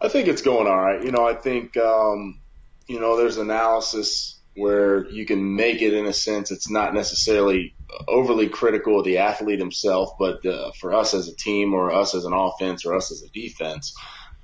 I 0.00 0.08
think 0.08 0.28
it's 0.28 0.42
going 0.42 0.66
all 0.66 0.80
right. 0.80 1.04
You 1.04 1.12
know, 1.12 1.26
I 1.26 1.34
think 1.34 1.76
um, 1.76 2.40
you 2.86 3.00
know 3.00 3.16
there's 3.16 3.36
analysis 3.36 4.40
where 4.54 5.06
you 5.10 5.26
can 5.26 5.54
make 5.54 5.82
it 5.82 5.92
in 5.92 6.06
a 6.06 6.12
sense. 6.14 6.50
It's 6.50 6.70
not 6.70 6.94
necessarily 6.94 7.74
overly 8.08 8.48
critical 8.48 8.98
of 8.98 9.04
the 9.04 9.18
athlete 9.18 9.58
himself, 9.58 10.12
but 10.18 10.44
uh, 10.46 10.70
for 10.80 10.94
us 10.94 11.12
as 11.12 11.28
a 11.28 11.36
team, 11.36 11.74
or 11.74 11.92
us 11.92 12.14
as 12.14 12.24
an 12.24 12.32
offense, 12.32 12.86
or 12.86 12.94
us 12.94 13.12
as 13.12 13.22
a 13.22 13.28
defense. 13.28 13.94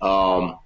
Um, 0.02 0.58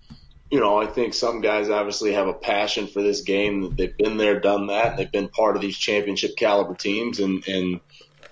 you 0.50 0.61
know, 0.61 0.81
I 0.81 0.87
think 0.87 1.15
some 1.15 1.41
guys 1.41 1.71
obviously 1.71 2.12
have 2.12 2.29
a 2.29 2.33
passion 2.33 2.87
for 2.87 3.03
this 3.03 3.23
game. 3.23 3.75
They've 3.75 3.97
been 3.97 4.17
there, 4.17 4.38
done 4.38 4.69
that. 4.69 4.97
They've 4.97 5.11
been 5.11 5.29
part 5.29 5.57
of 5.57 5.62
these 5.62 5.76
championship 5.76 6.37
caliber 6.37 6.75
teams, 6.75 7.19
and 7.19 7.47
and 7.49 7.81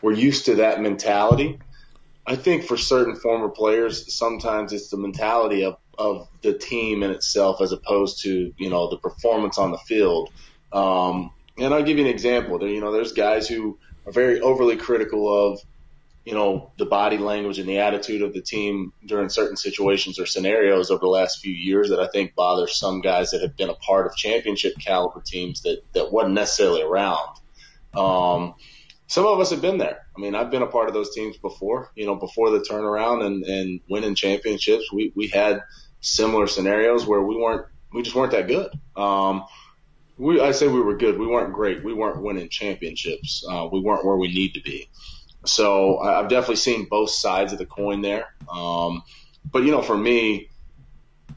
we're 0.00 0.12
used 0.12 0.46
to 0.46 0.56
that 0.56 0.80
mentality. 0.80 1.58
I 2.26 2.36
think 2.36 2.64
for 2.64 2.76
certain 2.76 3.16
former 3.16 3.48
players, 3.48 4.14
sometimes 4.14 4.72
it's 4.72 4.90
the 4.90 4.96
mentality 4.96 5.64
of 5.64 5.78
of 5.98 6.28
the 6.42 6.54
team 6.54 7.02
in 7.02 7.10
itself 7.10 7.60
as 7.60 7.72
opposed 7.72 8.22
to 8.22 8.52
you 8.56 8.70
know 8.70 8.88
the 8.88 8.98
performance 8.98 9.58
on 9.58 9.72
the 9.72 9.78
field. 9.78 10.30
Um, 10.72 11.32
and 11.58 11.72
I'll 11.72 11.82
give 11.82 11.98
you 11.98 12.04
an 12.04 12.10
example. 12.10 12.62
You 12.66 12.80
know, 12.80 12.92
there's 12.92 13.12
guys 13.12 13.48
who 13.48 13.78
are 14.06 14.12
very 14.12 14.40
overly 14.40 14.76
critical 14.76 15.52
of 15.52 15.60
you 16.24 16.32
know, 16.32 16.72
the 16.78 16.86
body 16.86 17.18
language 17.18 17.58
and 17.58 17.68
the 17.68 17.78
attitude 17.78 18.22
of 18.22 18.32
the 18.32 18.40
team 18.40 18.92
during 19.04 19.28
certain 19.28 19.56
situations 19.56 20.18
or 20.18 20.24
scenarios 20.24 20.90
over 20.90 21.00
the 21.00 21.06
last 21.06 21.40
few 21.40 21.52
years 21.52 21.90
that 21.90 22.00
I 22.00 22.08
think 22.08 22.34
bothers 22.34 22.78
some 22.78 23.02
guys 23.02 23.32
that 23.32 23.42
have 23.42 23.56
been 23.56 23.68
a 23.68 23.74
part 23.74 24.06
of 24.06 24.16
championship 24.16 24.74
caliber 24.78 25.20
teams 25.20 25.62
that, 25.62 25.82
that 25.92 26.10
wasn't 26.10 26.34
necessarily 26.34 26.82
around. 26.82 27.36
Um, 27.94 28.54
some 29.06 29.26
of 29.26 29.38
us 29.38 29.50
have 29.50 29.60
been 29.60 29.76
there. 29.76 30.06
I 30.16 30.20
mean, 30.20 30.34
I've 30.34 30.50
been 30.50 30.62
a 30.62 30.66
part 30.66 30.88
of 30.88 30.94
those 30.94 31.14
teams 31.14 31.36
before, 31.36 31.92
you 31.94 32.06
know, 32.06 32.14
before 32.14 32.50
the 32.50 32.60
turnaround 32.60 33.24
and, 33.24 33.44
and 33.44 33.80
winning 33.90 34.14
championships. 34.14 34.90
We, 34.90 35.12
we 35.14 35.28
had 35.28 35.62
similar 36.00 36.46
scenarios 36.46 37.06
where 37.06 37.22
we 37.22 37.36
weren't, 37.36 37.66
we 37.92 38.02
just 38.02 38.16
weren't 38.16 38.32
that 38.32 38.48
good. 38.48 38.72
Um, 38.96 39.44
we, 40.16 40.40
I 40.40 40.52
say 40.52 40.68
we 40.68 40.80
were 40.80 40.96
good. 40.96 41.18
We 41.18 41.26
weren't 41.26 41.52
great. 41.52 41.84
We 41.84 41.92
weren't 41.92 42.22
winning 42.22 42.48
championships. 42.48 43.44
Uh, 43.48 43.68
we 43.70 43.80
weren't 43.80 44.06
where 44.06 44.16
we 44.16 44.28
need 44.28 44.54
to 44.54 44.62
be. 44.62 44.88
So 45.44 45.98
I've 45.98 46.28
definitely 46.28 46.56
seen 46.56 46.86
both 46.90 47.10
sides 47.10 47.52
of 47.52 47.58
the 47.58 47.66
coin 47.66 48.00
there. 48.00 48.34
Um, 48.50 49.02
but 49.50 49.62
you 49.64 49.70
know, 49.70 49.82
for 49.82 49.96
me, 49.96 50.50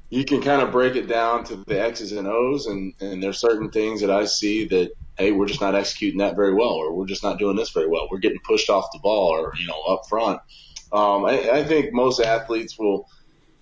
you 0.09 0.23
can 0.23 0.41
kind 0.41 0.61
of 0.61 0.71
break 0.71 0.95
it 0.95 1.07
down 1.07 1.43
to 1.45 1.57
the 1.57 1.81
X's 1.81 2.13
and 2.13 2.27
O's, 2.27 2.67
and, 2.67 2.93
and 3.01 3.21
there's 3.21 3.39
certain 3.39 3.69
things 3.69 4.01
that 4.01 4.09
I 4.11 4.25
see 4.25 4.65
that 4.67 4.91
hey, 5.17 5.31
we're 5.31 5.47
just 5.47 5.61
not 5.61 5.75
executing 5.75 6.19
that 6.19 6.35
very 6.35 6.53
well, 6.53 6.69
or 6.69 6.93
we're 6.93 7.07
just 7.07 7.23
not 7.23 7.39
doing 7.39 7.55
this 7.55 7.71
very 7.71 7.87
well. 7.87 8.07
We're 8.09 8.19
getting 8.19 8.39
pushed 8.39 8.69
off 8.69 8.91
the 8.93 8.99
ball, 8.99 9.29
or 9.29 9.53
you 9.59 9.67
know, 9.67 9.81
up 9.89 10.07
front. 10.07 10.39
Um, 10.91 11.25
I, 11.25 11.49
I 11.49 11.63
think 11.63 11.91
most 11.91 12.21
athletes 12.21 12.77
will 12.77 13.09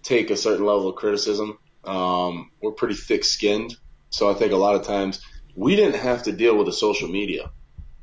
take 0.03 0.29
a 0.29 0.37
certain 0.37 0.65
level 0.65 0.89
of 0.89 0.95
criticism. 0.95 1.57
Um, 1.83 2.51
we're 2.61 2.73
pretty 2.73 2.95
thick-skinned, 2.95 3.75
so 4.09 4.29
I 4.29 4.33
think 4.33 4.51
a 4.51 4.57
lot 4.57 4.75
of 4.75 4.83
times 4.83 5.21
we 5.55 5.75
didn't 5.75 5.99
have 6.01 6.23
to 6.23 6.31
deal 6.31 6.57
with 6.57 6.67
the 6.67 6.73
social 6.73 7.07
media. 7.07 7.49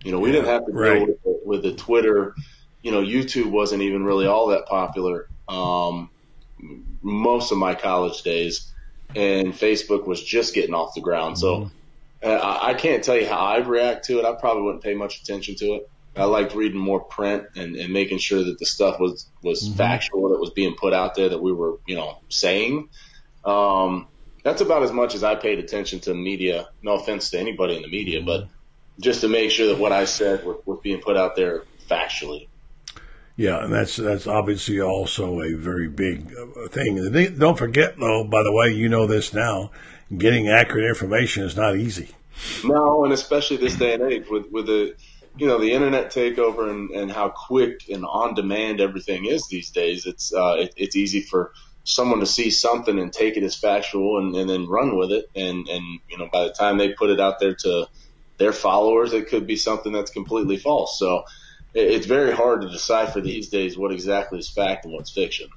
You 0.02 0.12
know, 0.12 0.18
we 0.18 0.30
yeah, 0.30 0.36
didn't 0.36 0.48
have 0.48 0.66
to 0.66 0.72
right. 0.72 0.98
deal 0.98 1.06
with 1.06 1.22
the, 1.22 1.31
with 1.52 1.62
the 1.62 1.72
Twitter. 1.72 2.34
You 2.82 2.90
know, 2.90 3.02
YouTube 3.02 3.50
wasn't 3.50 3.82
even 3.82 4.02
really 4.02 4.26
all 4.26 4.48
that 4.48 4.66
popular 4.66 5.28
um, 5.48 6.10
most 7.02 7.52
of 7.52 7.58
my 7.58 7.74
college 7.74 8.22
days, 8.22 8.72
and 9.14 9.52
Facebook 9.52 10.06
was 10.06 10.22
just 10.22 10.54
getting 10.54 10.74
off 10.74 10.94
the 10.94 11.00
ground. 11.00 11.38
So 11.38 11.56
mm-hmm. 11.56 12.28
uh, 12.28 12.58
I 12.62 12.74
can't 12.74 13.04
tell 13.04 13.16
you 13.16 13.26
how 13.26 13.44
I'd 13.44 13.66
react 13.66 14.06
to 14.06 14.18
it. 14.18 14.24
I 14.24 14.32
probably 14.32 14.62
wouldn't 14.62 14.82
pay 14.82 14.94
much 14.94 15.20
attention 15.20 15.54
to 15.56 15.74
it. 15.74 15.90
I 16.14 16.24
liked 16.24 16.54
reading 16.54 16.78
more 16.78 17.00
print 17.00 17.44
and, 17.56 17.74
and 17.74 17.92
making 17.92 18.18
sure 18.18 18.44
that 18.44 18.58
the 18.58 18.66
stuff 18.66 19.00
was 19.00 19.26
was 19.42 19.62
mm-hmm. 19.62 19.76
factual 19.76 20.30
that 20.30 20.40
was 20.40 20.50
being 20.50 20.74
put 20.74 20.92
out 20.92 21.14
there 21.14 21.28
that 21.28 21.42
we 21.42 21.52
were 21.52 21.78
you 21.86 21.96
know 21.96 22.18
saying. 22.28 22.88
Um, 23.44 24.08
that's 24.44 24.60
about 24.60 24.82
as 24.82 24.92
much 24.92 25.14
as 25.14 25.22
I 25.22 25.36
paid 25.36 25.58
attention 25.58 26.00
to 26.00 26.14
media. 26.14 26.68
No 26.82 26.94
offense 26.94 27.30
to 27.30 27.38
anybody 27.38 27.76
in 27.76 27.82
the 27.82 27.88
media, 27.88 28.18
mm-hmm. 28.18 28.26
but 28.26 28.48
just 29.00 29.20
to 29.22 29.28
make 29.28 29.50
sure 29.50 29.68
that 29.68 29.78
what 29.78 29.92
I 29.92 30.04
said 30.04 30.44
was, 30.44 30.58
was 30.66 30.80
being 30.82 31.00
put 31.00 31.16
out 31.16 31.36
there 31.36 31.62
factually. 31.88 32.48
Yeah, 33.36 33.64
and 33.64 33.72
that's 33.72 33.96
that's 33.96 34.26
obviously 34.26 34.80
also 34.80 35.40
a 35.40 35.54
very 35.54 35.88
big 35.88 36.32
uh, 36.34 36.68
thing. 36.68 37.10
Don't 37.38 37.56
forget, 37.56 37.98
though. 37.98 38.24
By 38.24 38.42
the 38.42 38.52
way, 38.52 38.72
you 38.72 38.88
know 38.88 39.06
this 39.06 39.32
now. 39.32 39.70
Getting 40.16 40.48
accurate 40.48 40.84
information 40.84 41.44
is 41.44 41.56
not 41.56 41.76
easy. 41.76 42.10
No, 42.64 43.04
and 43.04 43.12
especially 43.12 43.56
this 43.56 43.76
day 43.76 43.94
and 43.94 44.02
age 44.02 44.28
with 44.28 44.50
with 44.50 44.66
the 44.66 44.94
you 45.36 45.46
know 45.46 45.58
the 45.58 45.72
internet 45.72 46.12
takeover 46.12 46.68
and, 46.70 46.90
and 46.90 47.10
how 47.10 47.30
quick 47.30 47.88
and 47.88 48.04
on 48.04 48.34
demand 48.34 48.80
everything 48.80 49.24
is 49.24 49.48
these 49.48 49.70
days. 49.70 50.06
It's 50.06 50.32
uh, 50.34 50.56
it, 50.58 50.74
it's 50.76 50.96
easy 50.96 51.22
for 51.22 51.52
someone 51.84 52.20
to 52.20 52.26
see 52.26 52.50
something 52.50 52.98
and 52.98 53.12
take 53.12 53.36
it 53.36 53.42
as 53.42 53.56
factual 53.56 54.18
and, 54.18 54.36
and 54.36 54.48
then 54.48 54.68
run 54.68 54.96
with 54.96 55.10
it. 55.10 55.30
And 55.34 55.66
and 55.68 56.00
you 56.10 56.18
know 56.18 56.28
by 56.30 56.44
the 56.44 56.52
time 56.52 56.76
they 56.76 56.92
put 56.92 57.10
it 57.10 57.20
out 57.20 57.40
there 57.40 57.54
to 57.54 57.86
their 58.38 58.52
followers, 58.52 59.12
it 59.12 59.28
could 59.28 59.46
be 59.46 59.56
something 59.56 59.92
that's 59.92 60.10
completely 60.10 60.56
false. 60.56 60.98
So 60.98 61.24
it's 61.74 62.06
very 62.06 62.32
hard 62.32 62.62
to 62.62 62.68
decipher 62.68 63.20
these 63.20 63.48
days 63.48 63.76
what 63.78 63.92
exactly 63.92 64.38
is 64.38 64.48
fact 64.48 64.84
and 64.84 64.94
what's 64.94 65.10
fiction. 65.10 65.48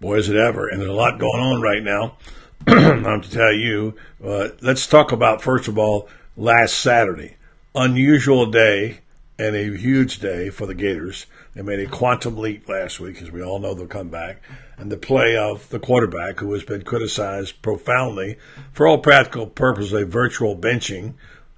Boy, 0.00 0.16
is 0.16 0.28
it 0.28 0.36
ever. 0.36 0.68
And 0.68 0.80
there's 0.80 0.90
a 0.90 0.94
lot 0.94 1.18
going 1.18 1.40
on 1.40 1.60
right 1.60 1.82
now. 1.82 2.16
I'm 2.66 3.20
to 3.22 3.30
tell 3.30 3.52
you. 3.52 3.96
Uh, 4.24 4.48
let's 4.60 4.86
talk 4.86 5.12
about, 5.12 5.42
first 5.42 5.68
of 5.68 5.78
all, 5.78 6.08
last 6.36 6.78
Saturday. 6.78 7.36
Unusual 7.74 8.46
day 8.46 9.00
and 9.38 9.56
a 9.56 9.76
huge 9.76 10.18
day 10.20 10.50
for 10.50 10.66
the 10.66 10.74
Gators. 10.74 11.26
They 11.54 11.62
made 11.62 11.80
a 11.80 11.86
quantum 11.86 12.36
leap 12.36 12.68
last 12.68 13.00
week, 13.00 13.20
as 13.22 13.30
we 13.30 13.42
all 13.42 13.58
know 13.58 13.74
they'll 13.74 13.86
come 13.86 14.08
back. 14.08 14.42
And 14.76 14.90
the 14.90 14.96
play 14.96 15.36
of 15.36 15.68
the 15.70 15.78
quarterback, 15.78 16.40
who 16.40 16.52
has 16.52 16.62
been 16.62 16.82
criticized 16.82 17.60
profoundly 17.60 18.36
for 18.72 18.86
all 18.86 18.98
practical 18.98 19.46
purposes, 19.46 19.92
a 19.92 20.04
virtual 20.04 20.56
benching 20.56 21.14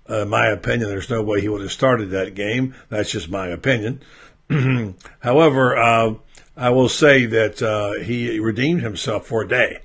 uh, 0.07 0.25
my 0.25 0.49
opinion, 0.49 0.89
there's 0.89 1.11
no 1.11 1.23
way 1.23 1.41
he 1.41 1.49
would 1.49 1.63
have 1.63 1.73
started 1.73 2.11
that 2.11 2.35
game. 2.35 2.75
That's 2.89 3.11
just 3.11 3.31
my 3.31 3.49
opinion. 3.49 4.03
However, 5.21 5.77
uh, 5.77 6.15
I 6.57 6.71
will 6.71 6.89
say 6.89 7.27
that 7.27 7.63
uh, 7.63 8.03
he 8.03 8.39
redeemed 8.39 8.83
himself 8.83 9.27
for 9.27 9.43
a 9.43 9.49
day, 9.49 9.79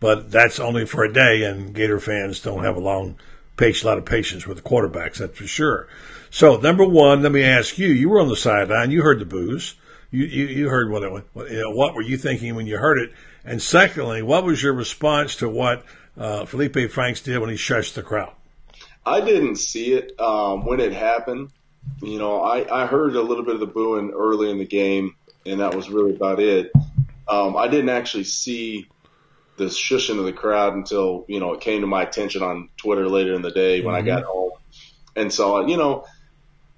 but 0.00 0.30
that's 0.30 0.60
only 0.60 0.86
for 0.86 1.04
a 1.04 1.12
day, 1.12 1.44
and 1.44 1.74
Gator 1.74 2.00
fans 2.00 2.40
don't 2.40 2.64
have 2.64 2.76
a 2.76 2.80
long, 2.80 3.16
a 3.58 3.72
lot 3.84 3.98
of 3.98 4.04
patience 4.04 4.46
with 4.46 4.56
the 4.56 4.62
quarterbacks, 4.62 5.18
that's 5.18 5.38
for 5.38 5.46
sure. 5.46 5.86
So, 6.30 6.56
number 6.56 6.84
one, 6.84 7.22
let 7.22 7.32
me 7.32 7.42
ask 7.42 7.78
you: 7.78 7.88
You 7.88 8.08
were 8.08 8.20
on 8.20 8.28
the 8.28 8.36
sideline, 8.36 8.90
you 8.90 9.02
heard 9.02 9.18
the 9.18 9.24
boos, 9.24 9.74
you 10.10 10.24
you, 10.24 10.46
you 10.46 10.68
heard 10.68 10.90
what, 10.90 11.02
it, 11.02 11.24
what, 11.32 11.50
you 11.50 11.60
know, 11.60 11.70
what 11.70 11.94
were 11.94 12.02
you 12.02 12.16
thinking 12.16 12.54
when 12.54 12.66
you 12.66 12.78
heard 12.78 12.98
it? 12.98 13.12
And 13.44 13.62
secondly, 13.62 14.22
what 14.22 14.44
was 14.44 14.62
your 14.62 14.72
response 14.72 15.36
to 15.36 15.48
what 15.48 15.84
uh, 16.18 16.44
Feleipe 16.44 16.90
Franks 16.90 17.22
did 17.22 17.38
when 17.38 17.50
he 17.50 17.56
shushed 17.56 17.94
the 17.94 18.02
crowd? 18.02 18.32
I 19.04 19.20
didn't 19.20 19.56
see 19.56 19.92
it 19.92 20.18
um, 20.20 20.64
when 20.64 20.80
it 20.80 20.92
happened. 20.92 21.50
You 22.02 22.18
know, 22.18 22.42
I, 22.42 22.82
I 22.82 22.86
heard 22.86 23.16
a 23.16 23.22
little 23.22 23.44
bit 23.44 23.54
of 23.54 23.60
the 23.60 23.66
booing 23.66 24.10
early 24.10 24.50
in 24.50 24.58
the 24.58 24.66
game, 24.66 25.16
and 25.46 25.60
that 25.60 25.74
was 25.74 25.88
really 25.88 26.14
about 26.14 26.40
it. 26.40 26.72
Um, 27.28 27.56
I 27.56 27.68
didn't 27.68 27.90
actually 27.90 28.24
see 28.24 28.88
the 29.56 29.66
shushing 29.66 30.18
of 30.18 30.24
the 30.24 30.32
crowd 30.32 30.74
until 30.74 31.24
you 31.28 31.38
know 31.38 31.52
it 31.52 31.60
came 31.60 31.82
to 31.82 31.86
my 31.86 32.02
attention 32.02 32.42
on 32.42 32.70
Twitter 32.76 33.08
later 33.08 33.34
in 33.34 33.42
the 33.42 33.50
day 33.50 33.82
when 33.82 33.94
mm-hmm. 33.94 34.04
I 34.04 34.06
got 34.06 34.24
home. 34.24 34.52
And 35.16 35.32
so, 35.32 35.66
you 35.66 35.76
know, 35.76 36.06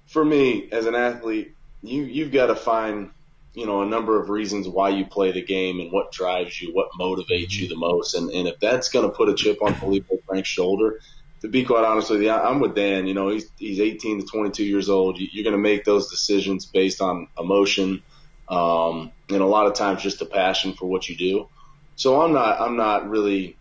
for 0.07 0.23
me 0.23 0.69
as 0.71 0.85
an 0.85 0.95
athlete, 0.95 1.55
you 1.81 2.03
you've 2.03 2.31
got 2.31 2.47
to 2.47 2.55
find 2.55 3.11
you 3.53 3.65
know 3.65 3.81
a 3.81 3.85
number 3.85 4.19
of 4.19 4.29
reasons 4.29 4.67
why 4.67 4.89
you 4.89 5.05
play 5.05 5.31
the 5.31 5.41
game 5.41 5.79
and 5.79 5.91
what 5.91 6.11
drives 6.11 6.61
you, 6.61 6.73
what 6.73 6.89
motivates 6.99 7.53
you 7.53 7.67
the 7.67 7.75
most, 7.75 8.15
and 8.15 8.29
and 8.31 8.47
if 8.47 8.59
that's 8.59 8.89
going 8.89 9.09
to 9.09 9.15
put 9.15 9.29
a 9.29 9.33
chip 9.33 9.61
on 9.61 9.73
Feleipe 9.75 10.23
Frank's 10.25 10.49
shoulder, 10.49 10.99
to 11.43 11.49
be 11.49 11.65
quite 11.65 11.83
honest 11.83 12.09
with 12.09 12.21
you, 12.21 12.31
I'm 12.31 12.61
with 12.61 12.73
Dan. 12.73 13.05
You 13.05 13.13
know, 13.13 13.27
he's 13.27 13.49
he's 13.57 13.81
18 13.81 14.21
to 14.21 14.25
22 14.25 14.63
years 14.63 14.87
old. 14.87 15.19
You're 15.19 15.43
going 15.43 15.51
to 15.51 15.61
make 15.61 15.83
those 15.83 16.09
decisions 16.09 16.65
based 16.65 17.01
on 17.01 17.27
emotion, 17.37 18.01
um, 18.47 19.11
and 19.29 19.41
a 19.41 19.45
lot 19.45 19.67
of 19.67 19.73
times 19.73 20.01
just 20.01 20.21
a 20.21 20.25
passion 20.25 20.71
for 20.71 20.85
what 20.85 21.09
you 21.09 21.17
do. 21.17 21.49
So 21.97 22.21
I'm 22.21 22.31
not 22.31 22.61
I'm 22.61 22.77
not 22.77 23.09
really 23.09 23.57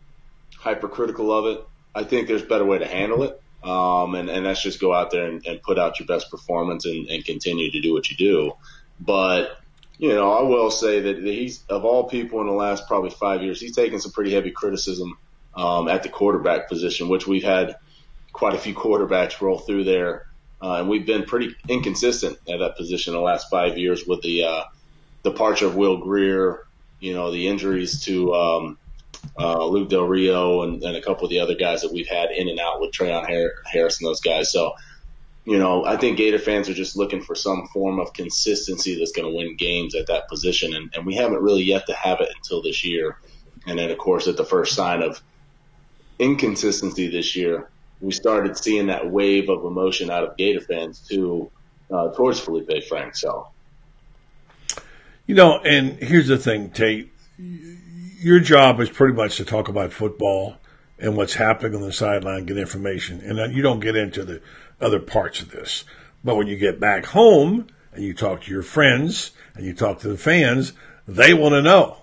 hypercritical 0.57 1.37
of 1.37 1.47
it. 1.47 1.67
I 1.93 2.05
think 2.05 2.29
there's 2.29 2.43
a 2.43 2.47
better 2.47 2.65
way 2.65 2.79
to 2.79 2.87
handle 2.87 3.25
it, 3.25 3.43
um, 3.65 4.15
and 4.15 4.31
and 4.31 4.47
that's 4.47 4.63
just 4.63 4.81
go 4.81 4.95
out 4.95 5.11
there 5.11 5.27
and, 5.27 5.45
and 5.45 5.61
put 5.61 5.77
out 5.77 5.99
your 5.99 6.07
best 6.07 6.31
performance 6.31 6.87
and, 6.87 7.09
and 7.09 7.25
continue 7.25 7.73
to 7.73 7.81
do 7.81 7.93
what 7.93 8.09
you 8.13 8.17
do. 8.17 8.53
But 9.01 9.59
you 9.99 10.11
know, 10.11 10.33
I 10.33 10.43
will 10.43 10.71
say 10.71 11.01
that 11.01 11.19
he's 11.19 11.65
of 11.69 11.85
all 11.85 12.05
people 12.05 12.41
in 12.43 12.47
the 12.47 12.53
last 12.53 12.87
probably 12.87 13.11
five 13.11 13.43
years, 13.43 13.61
he's 13.61 13.75
taken 13.75 13.99
some 13.99 14.13
pretty 14.13 14.33
heavy 14.33 14.53
criticism 14.53 15.19
um, 15.55 15.89
at 15.89 16.03
the 16.03 16.09
quarterback 16.09 16.69
position, 16.69 17.09
which 17.09 17.27
we've 17.27 17.45
had 17.45 17.77
quite 18.33 18.55
a 18.55 18.59
few 18.59 18.75
quarterbacks 18.75 19.41
roll 19.41 19.59
through 19.59 19.85
there. 19.85 20.27
Uh, 20.61 20.75
and 20.75 20.89
we've 20.89 21.07
been 21.07 21.25
pretty 21.25 21.55
inconsistent 21.69 22.39
at 22.49 22.61
that 22.61 22.77
position 22.77 23.15
the 23.15 23.21
last 23.21 23.51
five 23.51 23.77
years 23.77 24.07
with 24.07 24.23
the 24.23 24.45
uh, 24.45 24.63
departure 25.25 25.67
of 25.67 25.75
Will 25.75 25.99
Grier, 25.99 26.65
you 27.01 27.15
know, 27.15 27.33
the 27.33 27.49
injuries 27.49 28.05
to 28.05 28.33
um, 28.33 28.79
uh, 29.39 29.65
Luke 29.65 29.91
Del 29.91 30.05
Rio 30.05 30.63
and, 30.63 30.83
and, 30.83 30.97
a 30.97 31.03
couple 31.03 31.25
of 31.25 31.31
the 31.31 31.41
other 31.41 31.55
guys 31.55 31.83
that 31.83 31.93
we've 31.93 32.09
had 32.09 32.31
in 32.31 32.49
and 32.49 32.61
out 32.61 32.81
with 32.81 32.93
Treon 32.93 33.27
Harris 33.65 34.01
and 34.01 34.09
those 34.09 34.21
guys. 34.21 34.53
So, 34.53 34.75
you 35.45 35.59
know, 35.59 35.85
I 35.85 35.97
think 35.97 36.17
Gator 36.17 36.39
fans 36.39 36.69
are 36.69 36.75
just 36.75 36.97
looking 36.97 37.23
for 37.23 37.35
some 37.35 37.67
form 37.69 37.99
of 37.99 38.13
consistency 38.13 38.97
that's 38.99 39.13
going 39.13 39.29
to 39.29 39.37
win 39.37 39.57
games 39.57 39.95
at 39.97 40.07
that 40.07 40.29
position, 40.29 40.75
and, 40.75 40.93
and 40.95 41.05
we 41.05 41.17
haven't 41.17 41.43
really 41.43 41.65
yet 41.65 41.87
to 41.87 41.95
have 41.95 42.21
it 42.21 42.29
until 42.37 42.63
this 42.63 42.85
year. 42.85 43.19
And 43.67 43.79
then, 43.79 43.91
of 43.91 43.99
course, 43.99 44.29
at 44.29 44.37
the 44.37 44.45
first 44.45 44.75
sign 44.75 45.03
of 45.03 45.21
inconsistency 46.23 47.09
this 47.09 47.35
year, 47.35 47.69
we 48.01 48.13
started 48.13 48.57
seeing 48.57 48.87
that 48.87 49.11
wave 49.11 49.49
of 49.49 49.65
emotion 49.65 50.11
out 50.11 50.25
of 50.25 50.37
Gator 50.37 50.61
fans 50.61 51.01
too 51.01 51.51
uh, 51.91 52.09
towards 52.13 52.41
Feleipe 52.41 52.85
Frank. 52.85 53.17
So, 53.17 53.49
you 55.27 55.35
know, 55.35 55.59
and 55.59 55.93
here's 55.95 56.29
the 56.29 56.39
thing, 56.39 56.71
Tate. 56.71 57.13
Your 57.39 58.41
job 58.41 58.81
is 58.81 58.89
pretty 58.89 59.15
much 59.15 59.37
to 59.37 59.45
talk 59.45 59.69
about 59.69 59.93
football 59.93 60.57
and 60.99 61.17
what's 61.17 61.35
happening 61.35 61.75
on 61.75 61.83
the 61.83 61.93
sideline, 61.93 62.47
get 62.47 62.57
information, 62.57 63.21
and 63.21 63.55
you 63.55 63.63
don't 63.63 63.81
get 63.81 63.97
into 63.97 64.25
the 64.25 64.41
other 64.81 65.01
parts 65.01 65.41
of 65.41 65.51
this. 65.51 65.85
But 66.23 66.37
when 66.37 66.47
you 66.47 66.57
get 66.57 66.79
back 66.79 67.07
home 67.07 67.67
and 67.93 68.05
you 68.05 68.15
talk 68.15 68.43
to 68.43 68.51
your 68.51 68.63
friends 68.63 69.33
and 69.55 69.67
you 69.67 69.75
talk 69.75 69.99
to 70.01 70.09
the 70.09 70.17
fans, 70.17 70.73
they 71.09 71.35
want 71.35 71.55
to 71.55 71.63
know 71.63 71.97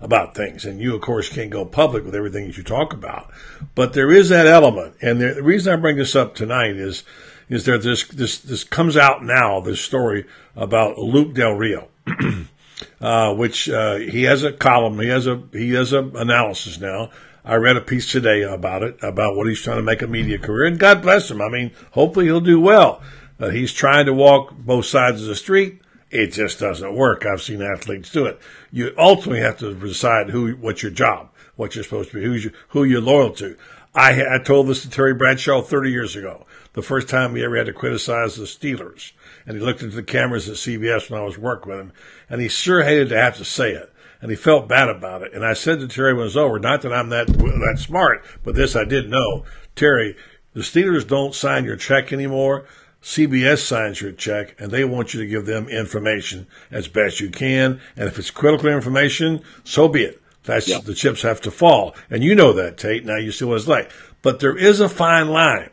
about 0.00 0.34
things. 0.34 0.64
And 0.64 0.80
you, 0.80 0.94
of 0.94 1.00
course, 1.00 1.28
can't 1.28 1.50
go 1.50 1.64
public 1.64 2.04
with 2.04 2.14
everything 2.14 2.46
that 2.46 2.56
you 2.56 2.62
talk 2.62 2.92
about. 2.92 3.30
But 3.74 3.92
there 3.92 4.10
is 4.10 4.28
that 4.30 4.46
element. 4.46 4.96
And 5.02 5.20
the, 5.20 5.42
reason 5.42 5.72
I 5.72 5.76
bring 5.76 5.96
this 5.96 6.16
up 6.16 6.34
tonight 6.34 6.76
is, 6.76 7.04
is 7.48 7.64
there 7.64 7.78
this, 7.78 8.04
this, 8.08 8.38
this 8.38 8.64
comes 8.64 8.96
out 8.96 9.24
now, 9.24 9.60
this 9.60 9.80
story 9.80 10.26
about 10.56 10.98
Luke 10.98 11.34
Del 11.34 11.52
Rio. 11.52 11.88
uh, 13.00 13.34
which, 13.34 13.68
uh, 13.68 13.96
he 13.96 14.22
has 14.24 14.42
a 14.42 14.52
column, 14.52 14.98
he 15.00 15.08
has 15.08 15.26
a, 15.26 15.42
he 15.52 15.72
has 15.72 15.92
a 15.92 16.02
analysis 16.02 16.80
now. 16.80 17.10
I 17.44 17.54
read 17.54 17.76
a 17.76 17.80
piece 17.80 18.10
today 18.10 18.42
about 18.42 18.82
it, 18.82 18.98
about 19.02 19.34
what 19.34 19.46
he's 19.48 19.62
trying 19.62 19.78
to 19.78 19.82
make 19.82 20.02
a 20.02 20.06
media 20.06 20.38
career, 20.38 20.66
and 20.66 20.78
God 20.78 21.02
bless 21.02 21.30
him. 21.30 21.40
I 21.40 21.48
mean, 21.48 21.72
hopefully 21.92 22.26
he'll 22.26 22.40
do 22.40 22.60
well. 22.60 23.02
Uh, 23.38 23.48
he's 23.48 23.72
trying 23.72 24.06
to 24.06 24.12
walk 24.12 24.52
both 24.52 24.84
sides 24.84 25.22
of 25.22 25.28
the 25.28 25.34
street. 25.34 25.80
It 26.10 26.28
just 26.28 26.58
doesn't 26.58 26.94
work. 26.94 27.24
I've 27.24 27.42
seen 27.42 27.62
athletes 27.62 28.10
do 28.10 28.26
it. 28.26 28.40
You 28.72 28.92
ultimately 28.98 29.42
have 29.42 29.58
to 29.58 29.74
decide 29.74 30.30
who, 30.30 30.52
what's 30.54 30.82
your 30.82 30.90
job, 30.90 31.30
what 31.54 31.74
you're 31.74 31.84
supposed 31.84 32.10
to 32.10 32.16
be, 32.16 32.24
who's 32.24 32.44
you, 32.44 32.52
who 32.68 32.84
you're 32.84 33.00
loyal 33.00 33.30
to. 33.34 33.56
I, 33.94 34.34
I 34.34 34.38
told 34.38 34.66
this 34.66 34.82
to 34.82 34.90
Terry 34.90 35.14
Bradshaw 35.14 35.62
30 35.62 35.90
years 35.90 36.16
ago, 36.16 36.46
the 36.74 36.82
first 36.82 37.08
time 37.08 37.34
he 37.34 37.44
ever 37.44 37.56
had 37.56 37.66
to 37.66 37.72
criticize 37.72 38.36
the 38.36 38.44
Steelers. 38.44 39.12
And 39.46 39.56
he 39.56 39.64
looked 39.64 39.82
into 39.82 39.96
the 39.96 40.02
cameras 40.02 40.48
at 40.48 40.56
CBS 40.56 41.10
when 41.10 41.20
I 41.20 41.24
was 41.24 41.38
working 41.38 41.70
with 41.70 41.80
him, 41.80 41.92
and 42.28 42.40
he 42.40 42.48
sure 42.48 42.82
hated 42.82 43.08
to 43.08 43.20
have 43.20 43.36
to 43.38 43.44
say 43.44 43.72
it. 43.72 43.92
And 44.20 44.30
he 44.30 44.36
felt 44.36 44.68
bad 44.68 44.88
about 44.88 45.22
it. 45.22 45.32
And 45.32 45.44
I 45.44 45.54
said 45.54 45.80
to 45.80 45.88
Terry 45.88 46.12
when 46.12 46.22
it 46.22 46.24
was 46.24 46.36
over, 46.36 46.58
not 46.58 46.82
that 46.82 46.92
I'm 46.92 47.08
that, 47.08 47.26
that 47.26 47.78
smart, 47.78 48.24
but 48.44 48.54
this 48.54 48.76
I 48.76 48.84
did 48.84 49.08
know. 49.08 49.44
Terry, 49.74 50.14
the 50.52 50.60
Steelers 50.60 51.06
don't 51.06 51.34
sign 51.34 51.64
your 51.64 51.76
check 51.76 52.12
anymore. 52.12 52.66
CBS 53.02 53.58
signs 53.58 54.00
your 54.00 54.12
check 54.12 54.54
and 54.60 54.70
they 54.70 54.84
want 54.84 55.14
you 55.14 55.20
to 55.20 55.26
give 55.26 55.46
them 55.46 55.68
information 55.68 56.46
as 56.70 56.88
best 56.88 57.20
you 57.20 57.30
can. 57.30 57.80
And 57.96 58.08
if 58.08 58.18
it's 58.18 58.30
critical 58.30 58.68
information, 58.68 59.42
so 59.64 59.88
be 59.88 60.04
it. 60.04 60.22
That's 60.44 60.80
the 60.80 60.94
chips 60.94 61.22
have 61.22 61.40
to 61.42 61.50
fall. 61.50 61.94
And 62.08 62.24
you 62.24 62.34
know 62.34 62.52
that, 62.52 62.78
Tate. 62.78 63.04
Now 63.04 63.16
you 63.16 63.30
see 63.32 63.44
what 63.44 63.56
it's 63.56 63.68
like. 63.68 63.90
But 64.22 64.40
there 64.40 64.56
is 64.56 64.80
a 64.80 64.88
fine 64.88 65.28
line. 65.28 65.70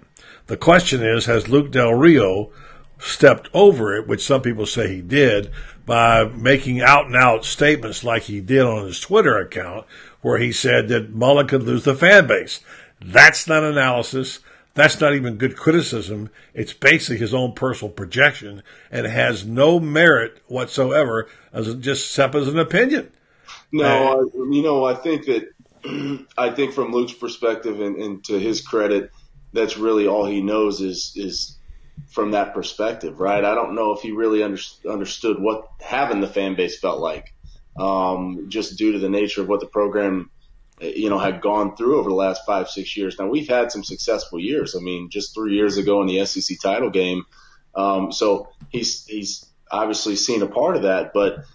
The 0.48 0.57
question 0.57 1.03
is, 1.03 1.25
has 1.25 1.50
Luke 1.50 1.72
Del 1.72 1.93
Rio 1.93 2.51
stepped 3.00 3.50
over 3.53 3.96
it, 3.96 4.07
which 4.07 4.25
some 4.25 4.41
people 4.41 4.65
say 4.65 4.88
he 4.88 5.01
did, 5.01 5.51
by 5.86 6.25
making 6.25 6.81
out 6.81 7.05
and 7.05 7.15
out 7.15 7.46
statements 7.46 8.03
like 8.03 8.24
he 8.24 8.41
did 8.41 8.62
on 8.62 8.86
his 8.86 9.00
Twitter 9.00 9.38
account, 9.38 9.86
where 10.22 10.38
he 10.38 10.51
said 10.51 10.88
that 10.89 11.13
Mullen 11.13 11.48
could 11.48 11.63
lose 11.63 11.84
the 11.84 11.96
fan 11.96 12.27
base. 12.27 12.62
That's 13.00 13.48
not 13.48 13.63
analysis. 13.63 14.39
That's 14.77 15.01
not 15.01 15.15
even 15.15 15.38
good 15.38 15.57
criticism. 15.57 16.30
It's 16.54 16.71
basically 16.71 17.17
his 17.17 17.34
own 17.34 17.54
personal 17.54 17.91
projection 17.91 18.62
and 18.91 19.08
it 19.08 19.10
has 19.10 19.43
no 19.43 19.80
merit 19.80 20.38
whatsoever 20.45 21.28
as 21.52 21.73
just 21.78 22.06
except 22.06 22.36
as 22.36 22.47
an 22.47 22.60
opinion. 22.60 23.12
No, 23.71 24.19
uh, 24.19 24.43
you 24.52 24.62
know, 24.62 24.86
I 24.86 24.93
think 24.93 25.25
that 25.25 25.49
I 26.38 26.52
think 26.52 26.73
from 26.73 26.91
Luke's 26.91 27.13
perspective 27.13 27.82
and, 27.82 27.95
and, 27.95 28.23
to 28.25 28.39
his 28.39 28.62
credit, 28.62 29.10
that's 29.52 29.80
really 29.80 30.06
all 30.06 30.28
he 30.28 30.43
knows 30.43 30.80
is 30.80 31.12
is 31.15 31.58
from 32.10 32.32
that 32.32 32.54
perspective, 32.54 33.19
right? 33.19 33.43
I 33.43 33.56
don't 33.56 33.73
know 33.73 33.93
if 33.93 34.02
he 34.02 34.12
really 34.12 34.43
under, 34.43 34.62
understood 34.88 35.39
what 35.39 35.69
having 35.82 36.21
the 36.21 36.28
fan 36.28 36.56
base 36.56 36.80
felt 36.80 36.99
like, 36.99 37.34
um, 37.80 38.45
just 38.49 38.78
due 38.78 38.91
to 38.91 38.99
the 38.99 39.10
nature 39.10 39.41
of 39.41 39.47
what 39.47 39.60
the 39.60 39.65
program 39.65 40.30
you 40.80 41.10
know, 41.10 41.18
had 41.18 41.42
gone 41.42 41.76
through 41.76 42.00
over 42.00 42.10
the 42.10 42.16
last 42.16 42.46
five, 42.46 42.70
six 42.70 42.96
years. 42.96 43.18
Now 43.18 43.28
we've 43.28 43.48
had 43.48 43.72
some 43.72 43.84
successful 43.84 44.40
years. 44.40 44.76
I 44.76 44.80
mean, 44.80 45.10
just 45.10 45.34
three 45.34 45.56
years 45.56 45.78
ago 45.78 46.02
in 46.02 46.08
the 46.08 46.26
SEC 46.26 46.58
title 46.62 46.90
game. 46.90 47.26
Um, 47.76 48.12
so 48.12 48.50
he's, 48.70 49.06
he's 49.06 49.46
obviously 49.70 50.16
seen 50.16 50.42
a 50.42 50.48
part 50.48 50.76
of 50.76 50.84
that, 50.84 51.13
but 51.13 51.46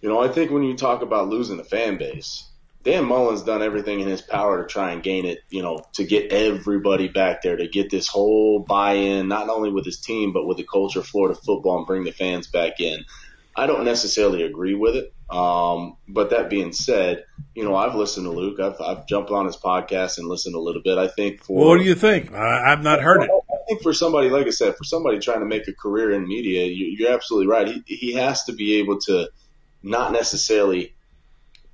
you 0.00 0.08
know, 0.08 0.20
I 0.20 0.28
think 0.28 0.50
when 0.50 0.64
you 0.64 0.76
talk 0.76 1.02
about 1.02 1.28
losing 1.28 1.56
the 1.56 1.64
fan 1.64 1.96
base, 1.96 2.48
Dan 2.82 3.04
Mullen's 3.04 3.42
done 3.42 3.62
everything 3.62 4.00
in 4.00 4.08
his 4.08 4.20
power 4.20 4.62
to 4.62 4.68
try 4.68 4.90
and 4.90 5.02
gain 5.02 5.24
it, 5.24 5.38
you 5.50 5.62
know, 5.62 5.84
to 5.92 6.04
get 6.04 6.32
everybody 6.32 7.06
back 7.06 7.42
there, 7.42 7.56
to 7.56 7.68
get 7.68 7.90
this 7.90 8.08
whole 8.08 8.58
buy-in, 8.58 9.28
not 9.28 9.48
only 9.48 9.70
with 9.70 9.84
his 9.84 10.00
team, 10.00 10.32
but 10.32 10.46
with 10.46 10.56
the 10.56 10.64
culture 10.64 10.98
of 10.98 11.06
Florida 11.06 11.38
football 11.38 11.78
and 11.78 11.86
bring 11.86 12.02
the 12.02 12.10
fans 12.10 12.48
back 12.48 12.80
in. 12.80 13.04
I 13.54 13.66
don't 13.66 13.84
necessarily 13.84 14.42
agree 14.42 14.74
with 14.74 14.96
it. 14.96 15.12
Um, 15.30 15.96
but 16.08 16.30
that 16.30 16.50
being 16.50 16.72
said, 16.72 17.24
you 17.54 17.64
know, 17.64 17.74
I've 17.74 17.94
listened 17.94 18.26
to 18.26 18.30
Luke. 18.30 18.60
I've, 18.60 18.80
I've 18.80 19.06
jumped 19.06 19.30
on 19.30 19.46
his 19.46 19.56
podcast 19.56 20.18
and 20.18 20.26
listened 20.26 20.54
a 20.54 20.60
little 20.60 20.82
bit. 20.82 20.98
I 20.98 21.08
think 21.08 21.42
for. 21.42 21.56
Well, 21.56 21.68
what 21.68 21.78
do 21.78 21.84
you 21.84 21.94
think? 21.94 22.32
I, 22.32 22.70
have 22.70 22.82
not 22.82 23.00
heard 23.00 23.22
it. 23.22 23.30
I 23.30 23.56
think 23.68 23.82
for 23.82 23.92
somebody, 23.92 24.30
like 24.30 24.46
I 24.46 24.50
said, 24.50 24.76
for 24.76 24.84
somebody 24.84 25.18
trying 25.18 25.40
to 25.40 25.46
make 25.46 25.68
a 25.68 25.72
career 25.72 26.12
in 26.12 26.26
media, 26.26 26.66
you, 26.66 27.06
are 27.08 27.12
absolutely 27.12 27.48
right. 27.48 27.82
He, 27.86 27.96
he 27.96 28.12
has 28.14 28.44
to 28.44 28.52
be 28.52 28.76
able 28.76 28.98
to 29.00 29.30
not 29.82 30.12
necessarily 30.12 30.94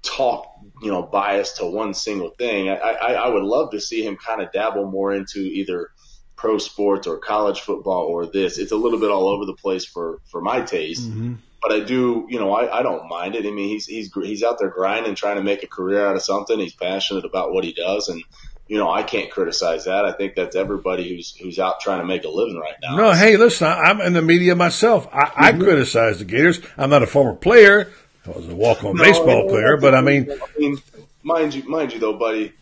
talk, 0.02 0.52
you 0.82 0.90
know, 0.90 1.02
bias 1.02 1.52
to 1.54 1.66
one 1.66 1.94
single 1.94 2.30
thing. 2.30 2.68
I, 2.68 2.76
I, 2.76 3.12
I 3.12 3.28
would 3.28 3.44
love 3.44 3.72
to 3.72 3.80
see 3.80 4.04
him 4.04 4.16
kind 4.16 4.40
of 4.40 4.52
dabble 4.52 4.90
more 4.90 5.12
into 5.12 5.40
either 5.40 5.90
pro 6.36 6.58
sports 6.58 7.06
or 7.08 7.18
college 7.18 7.60
football 7.60 8.04
or 8.04 8.26
this. 8.26 8.58
It's 8.58 8.72
a 8.72 8.76
little 8.76 9.00
bit 9.00 9.10
all 9.10 9.28
over 9.28 9.44
the 9.44 9.54
place 9.54 9.84
for, 9.84 10.20
for 10.30 10.40
my 10.40 10.60
taste. 10.60 11.08
Mm-hmm 11.08 11.34
but 11.60 11.72
I 11.72 11.80
do, 11.80 12.26
you 12.28 12.38
know, 12.38 12.52
I, 12.52 12.78
I 12.78 12.82
don't 12.82 13.08
mind 13.08 13.34
it. 13.34 13.44
I 13.44 13.50
mean, 13.50 13.68
he's 13.68 13.86
he's 13.86 14.12
he's 14.12 14.42
out 14.42 14.58
there 14.58 14.68
grinding, 14.68 15.14
trying 15.14 15.36
to 15.36 15.42
make 15.42 15.62
a 15.62 15.66
career 15.66 16.06
out 16.06 16.16
of 16.16 16.22
something. 16.22 16.58
He's 16.58 16.74
passionate 16.74 17.24
about 17.24 17.52
what 17.52 17.64
he 17.64 17.72
does, 17.72 18.08
and 18.08 18.22
you 18.68 18.78
know, 18.78 18.90
I 18.90 19.02
can't 19.02 19.30
criticize 19.30 19.86
that. 19.86 20.04
I 20.04 20.12
think 20.12 20.34
that's 20.36 20.54
everybody 20.54 21.08
who's 21.08 21.34
who's 21.36 21.58
out 21.58 21.80
trying 21.80 22.00
to 22.00 22.06
make 22.06 22.24
a 22.24 22.28
living 22.28 22.58
right 22.58 22.76
now. 22.82 22.96
No, 22.96 23.12
hey, 23.12 23.36
listen, 23.36 23.66
I'm 23.66 24.00
in 24.00 24.12
the 24.12 24.22
media 24.22 24.54
myself. 24.54 25.08
I, 25.12 25.24
mm-hmm. 25.24 25.42
I 25.42 25.52
criticize 25.52 26.18
the 26.18 26.24
Gators. 26.24 26.60
I'm 26.76 26.90
not 26.90 27.02
a 27.02 27.06
former 27.06 27.34
player. 27.34 27.90
I 28.26 28.30
was 28.30 28.48
a 28.48 28.54
walk-on 28.54 28.94
no, 28.94 29.02
baseball 29.02 29.48
player, 29.48 29.78
but 29.78 29.94
I 29.94 30.02
mean, 30.02 30.30
I 30.30 30.58
mean, 30.58 30.78
mind 31.22 31.54
you, 31.54 31.68
mind 31.68 31.92
you 31.92 31.98
though, 31.98 32.18
buddy. 32.18 32.52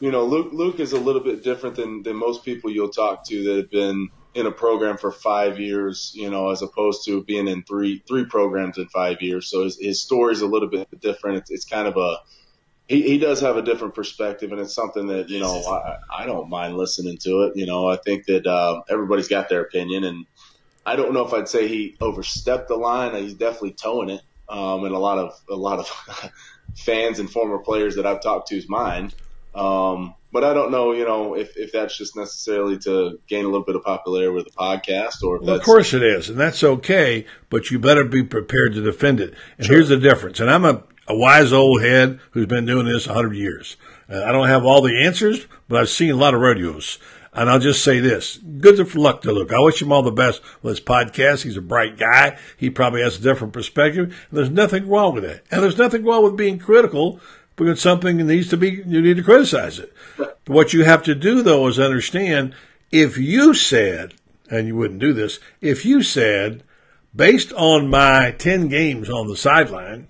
You 0.00 0.10
know, 0.10 0.24
Luke 0.24 0.50
Luke 0.52 0.80
is 0.80 0.92
a 0.92 1.00
little 1.00 1.22
bit 1.22 1.42
different 1.42 1.76
than 1.76 2.02
than 2.02 2.16
most 2.16 2.44
people 2.44 2.70
you'll 2.70 2.90
talk 2.90 3.26
to 3.26 3.44
that 3.44 3.56
have 3.56 3.70
been 3.70 4.08
in 4.34 4.46
a 4.46 4.50
program 4.50 4.96
for 4.96 5.12
five 5.12 5.60
years, 5.60 6.12
you 6.14 6.28
know, 6.28 6.50
as 6.50 6.62
opposed 6.62 7.04
to 7.06 7.22
being 7.22 7.48
in 7.48 7.62
three 7.62 8.02
three 8.06 8.24
programs 8.24 8.78
in 8.78 8.86
five 8.88 9.22
years. 9.22 9.48
So 9.48 9.64
his, 9.64 9.78
his 9.78 10.02
story 10.02 10.32
is 10.32 10.40
a 10.40 10.46
little 10.46 10.68
bit 10.68 10.88
different. 11.00 11.38
It's, 11.38 11.50
it's 11.50 11.64
kind 11.64 11.86
of 11.86 11.96
a 11.96 12.16
he, 12.88 13.02
he 13.02 13.18
does 13.18 13.40
have 13.40 13.56
a 13.56 13.62
different 13.62 13.94
perspective, 13.94 14.52
and 14.52 14.60
it's 14.60 14.74
something 14.74 15.06
that 15.06 15.30
you 15.30 15.40
know 15.40 15.62
I, 15.62 16.22
I 16.22 16.26
don't 16.26 16.50
mind 16.50 16.76
listening 16.76 17.18
to 17.18 17.44
it. 17.44 17.56
You 17.56 17.66
know, 17.66 17.88
I 17.88 17.96
think 17.96 18.26
that 18.26 18.46
uh, 18.46 18.82
everybody's 18.88 19.28
got 19.28 19.48
their 19.48 19.62
opinion, 19.62 20.04
and 20.04 20.26
I 20.84 20.96
don't 20.96 21.14
know 21.14 21.26
if 21.26 21.32
I'd 21.32 21.48
say 21.48 21.68
he 21.68 21.96
overstepped 22.00 22.68
the 22.68 22.76
line. 22.76 23.14
He's 23.14 23.34
definitely 23.34 23.72
towing 23.72 24.10
it, 24.10 24.22
um, 24.48 24.84
and 24.84 24.94
a 24.94 24.98
lot 24.98 25.18
of 25.18 25.40
a 25.48 25.56
lot 25.56 25.78
of 25.78 26.32
fans 26.76 27.20
and 27.20 27.30
former 27.30 27.58
players 27.58 27.96
that 27.96 28.06
I've 28.06 28.22
talked 28.22 28.48
to, 28.48 28.56
to's 28.56 28.68
mind. 28.68 29.14
Um, 29.54 30.14
but 30.34 30.42
I 30.42 30.52
don't 30.52 30.72
know, 30.72 30.92
you 30.92 31.04
know, 31.04 31.34
if, 31.34 31.56
if 31.56 31.70
that's 31.70 31.96
just 31.96 32.16
necessarily 32.16 32.76
to 32.78 33.20
gain 33.28 33.44
a 33.44 33.48
little 33.48 33.64
bit 33.64 33.76
of 33.76 33.84
popularity 33.84 34.34
with 34.34 34.46
the 34.46 34.50
podcast 34.50 35.22
or 35.22 35.38
well, 35.38 35.54
of 35.54 35.62
course 35.62 35.94
it 35.94 36.02
is. 36.02 36.28
And 36.28 36.36
that's 36.36 36.64
okay, 36.64 37.24
but 37.50 37.70
you 37.70 37.78
better 37.78 38.02
be 38.02 38.24
prepared 38.24 38.74
to 38.74 38.82
defend 38.82 39.20
it. 39.20 39.32
And 39.58 39.66
sure. 39.66 39.76
here's 39.76 39.90
the 39.90 39.96
difference. 39.96 40.40
And 40.40 40.50
I'm 40.50 40.64
a, 40.64 40.82
a 41.06 41.16
wise 41.16 41.52
old 41.52 41.82
head 41.82 42.18
who's 42.32 42.46
been 42.46 42.66
doing 42.66 42.86
this 42.86 43.06
a 43.06 43.14
hundred 43.14 43.36
years. 43.36 43.76
Uh, 44.10 44.24
I 44.24 44.32
don't 44.32 44.48
have 44.48 44.64
all 44.64 44.82
the 44.82 45.04
answers, 45.04 45.46
but 45.68 45.80
I've 45.80 45.88
seen 45.88 46.10
a 46.10 46.16
lot 46.16 46.34
of 46.34 46.40
rodeos. 46.40 46.98
And 47.32 47.48
I'll 47.48 47.60
just 47.60 47.84
say 47.84 48.00
this. 48.00 48.36
Good 48.36 48.94
luck 48.96 49.22
to 49.22 49.32
Luke. 49.32 49.52
I 49.52 49.60
wish 49.60 49.80
him 49.80 49.92
all 49.92 50.02
the 50.02 50.10
best 50.10 50.42
with 50.62 50.78
his 50.78 50.84
podcast. 50.84 51.42
He's 51.42 51.56
a 51.56 51.62
bright 51.62 51.96
guy. 51.96 52.38
He 52.56 52.70
probably 52.70 53.02
has 53.02 53.18
a 53.18 53.22
different 53.22 53.52
perspective. 53.52 54.06
And 54.06 54.38
there's 54.38 54.50
nothing 54.50 54.88
wrong 54.88 55.14
with 55.14 55.22
that. 55.22 55.44
And 55.52 55.62
there's 55.62 55.78
nothing 55.78 56.04
wrong 56.04 56.24
with 56.24 56.36
being 56.36 56.58
critical 56.58 57.20
because 57.56 57.80
something 57.80 58.16
needs 58.18 58.48
to 58.48 58.56
be, 58.56 58.82
you 58.86 59.00
need 59.00 59.16
to 59.16 59.22
criticize 59.22 59.78
it. 59.78 59.94
What 60.46 60.72
you 60.72 60.84
have 60.84 61.02
to 61.04 61.14
do 61.14 61.42
though 61.42 61.66
is 61.68 61.78
understand 61.78 62.54
if 62.90 63.18
you 63.18 63.54
said, 63.54 64.14
and 64.50 64.66
you 64.66 64.76
wouldn't 64.76 65.00
do 65.00 65.12
this, 65.12 65.38
if 65.60 65.84
you 65.84 66.02
said, 66.02 66.62
based 67.14 67.52
on 67.52 67.88
my 67.88 68.32
10 68.32 68.68
games 68.68 69.08
on 69.08 69.28
the 69.28 69.36
sideline, 69.36 70.06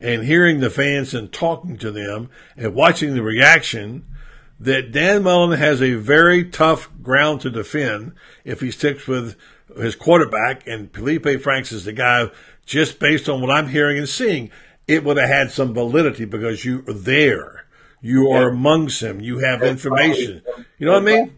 and 0.00 0.24
hearing 0.24 0.60
the 0.60 0.70
fans 0.70 1.14
and 1.14 1.32
talking 1.32 1.76
to 1.78 1.90
them 1.90 2.28
and 2.56 2.74
watching 2.74 3.14
the 3.14 3.22
reaction 3.22 4.04
that 4.58 4.92
Dan 4.92 5.22
Mullen 5.22 5.58
has 5.58 5.82
a 5.82 5.94
very 5.94 6.44
tough 6.44 6.88
ground 7.02 7.40
to 7.42 7.50
defend 7.50 8.12
if 8.44 8.60
he 8.60 8.70
sticks 8.70 9.06
with 9.06 9.36
his 9.76 9.94
quarterback 9.94 10.66
and 10.66 10.92
Feleipe 10.92 11.40
Franks 11.40 11.72
is 11.72 11.84
the 11.84 11.92
guy 11.92 12.30
just 12.64 12.98
based 12.98 13.28
on 13.28 13.40
what 13.40 13.50
I'm 13.50 13.68
hearing 13.68 13.98
and 13.98 14.08
seeing, 14.08 14.50
it 14.86 15.04
would 15.04 15.16
have 15.16 15.28
had 15.28 15.50
some 15.50 15.74
validity 15.74 16.24
because 16.24 16.64
you 16.64 16.84
are 16.88 16.92
there. 16.92 17.64
You 18.00 18.30
are 18.30 18.48
amongst 18.50 19.00
them. 19.00 19.20
You 19.20 19.38
have 19.40 19.62
information. 19.62 20.42
You 20.78 20.86
know 20.86 20.92
what 20.92 21.02
I 21.02 21.04
mean? 21.06 21.36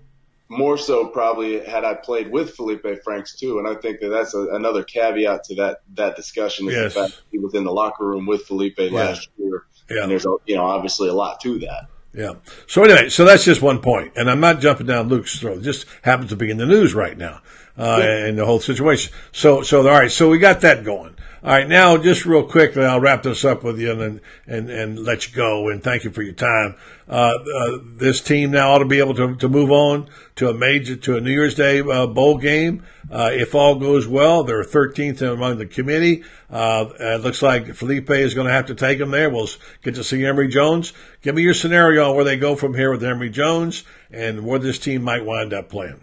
More 0.51 0.79
so, 0.79 1.07
probably 1.09 1.61
had 1.65 1.85
I 1.85 1.95
played 1.95 2.31
with 2.31 2.57
Feleipe 2.57 3.03
Franks 3.05 3.37
too, 3.37 3.59
and 3.59 3.69
I 3.69 3.75
think 3.75 4.01
that 4.01 4.09
that's 4.09 4.35
a, 4.35 4.49
another 4.55 4.83
caveat 4.83 5.45
to 5.45 5.55
that 5.57 5.83
that 5.95 6.17
discussion. 6.17 6.69
Is 6.69 6.75
Yes. 6.75 6.95
the 6.95 7.01
fact 7.01 7.17
that 7.17 7.23
he 7.31 7.39
was 7.39 7.55
in 7.55 7.65
the 7.65 7.73
locker 7.73 8.07
room 8.07 8.27
with 8.27 8.49
Feleipe 8.49 8.91
last 8.91 9.29
year, 9.39 9.65
Yeah. 9.91 10.03
and 10.03 10.11
there's 10.11 10.27
you 10.47 10.57
know 10.57 10.65
obviously 10.65 11.09
a 11.11 11.15
lot 11.15 11.41
to 11.43 11.59
that. 11.61 11.89
Yeah. 12.15 12.33
So 12.67 12.83
anyway, 12.83 13.11
so 13.11 13.27
that's 13.27 13.45
just 13.45 13.61
one 13.61 13.81
point, 13.81 14.13
and 14.17 14.31
I'm 14.31 14.41
not 14.41 14.61
jumping 14.61 14.87
down 14.87 15.09
Luke's 15.09 15.39
throat. 15.39 15.59
It 15.59 15.63
just 15.65 15.85
happens 16.03 16.31
to 16.31 16.37
be 16.37 16.51
in 16.51 16.57
the 16.57 16.65
news 16.67 16.95
right 16.95 17.17
now, 17.17 17.43
uh, 17.79 18.01
and 18.03 18.37
the 18.37 18.45
whole 18.45 18.61
situation. 18.61 19.12
So, 19.33 19.62
so 19.62 19.81
all 19.87 19.99
right. 19.99 20.11
So 20.11 20.29
we 20.29 20.38
got 20.38 20.61
that 20.62 20.85
going. 20.85 21.14
All 21.41 21.53
right. 21.53 21.69
Now, 21.69 21.97
just 21.97 22.27
real 22.27 22.43
quickly, 22.43 22.85
I'll 22.85 22.99
wrap 22.99 23.23
this 23.23 23.45
up 23.45 23.62
with 23.62 23.79
you 23.79 23.93
and 23.93 24.21
and 24.49 24.69
and 24.69 24.99
let 24.99 25.29
you 25.29 25.35
go. 25.35 25.69
And 25.69 25.83
thank 25.83 26.03
you 26.03 26.11
for 26.11 26.23
your 26.23 26.33
time. 26.33 26.75
Uh, 27.09 27.35
uh, 27.57 27.79
this 27.85 28.21
team 28.21 28.51
now 28.51 28.73
ought 28.73 28.79
to 28.79 28.85
be 28.85 28.99
able 28.99 29.14
to 29.14 29.37
to 29.37 29.49
move 29.49 29.71
on 29.71 30.09
to 30.35 30.49
a 30.49 30.55
major 30.55 30.97
to 30.97 31.17
a 31.17 31.21
New 31.21 31.31
Year's 31.31 31.55
Day 31.55 31.79
uh, 31.81 32.09
bowl 32.09 32.38
game. 32.38 32.83
Uh, 33.11 33.31
if 33.33 33.55
all 33.55 33.77
goes 33.77 34.07
well, 34.07 34.43
they're 34.43 34.64
13th 34.64 35.23
among 35.23 35.59
the 35.59 35.67
committee. 35.67 36.25
Uh, 36.51 36.87
it 36.99 37.23
looks 37.23 37.41
like 37.41 37.67
Feleipe 37.67 38.11
is 38.11 38.35
going 38.35 38.49
to 38.49 38.53
have 38.53 38.67
to 38.67 38.75
take 38.75 38.99
them 38.99 39.12
there. 39.12 39.31
We'll 39.31 39.49
get 39.83 39.95
to 39.95 40.05
see 40.05 40.27
Emory 40.27 40.49
Jones. 40.49 40.93
Give 41.23 41.35
me 41.35 41.43
your 41.43 41.55
scenario 41.55 42.11
on 42.11 42.17
where 42.17 42.25
they 42.25 42.37
go 42.37 42.57
from 42.57 42.75
here 42.75 42.91
with 42.91 43.05
Emory 43.05 43.31
Jones 43.31 43.85
and 44.11 44.45
where 44.45 44.59
this 44.59 44.79
team 44.79 45.03
might 45.03 45.25
wind 45.25 45.55
up 45.55 45.71
playing. 45.71 46.01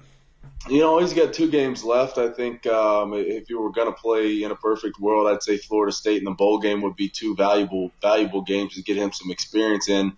You 0.67 0.80
know, 0.80 0.99
he's 0.99 1.13
got 1.13 1.34
two 1.34 1.49
games 1.49 1.84
left. 1.84 2.17
I 2.17 2.30
think 2.30 2.65
um, 2.65 3.13
if 3.13 3.49
you 3.49 3.62
were 3.62 3.71
going 3.71 3.88
to 3.88 3.93
play 3.93 4.41
in 4.41 4.49
a 4.49 4.56
perfect 4.56 4.99
world, 4.99 5.28
I'd 5.28 5.43
say 5.43 5.58
Florida 5.58 5.91
State 5.91 6.17
in 6.17 6.23
the 6.23 6.32
bowl 6.32 6.58
game 6.58 6.82
would 6.82 6.95
be 6.95 7.08
two 7.08 7.36
valuable 7.36 7.91
valuable 8.01 8.41
games 8.41 8.73
to 8.75 8.82
get 8.82 8.97
him 8.97 9.12
some 9.12 9.30
experience 9.30 9.89
in. 9.89 10.13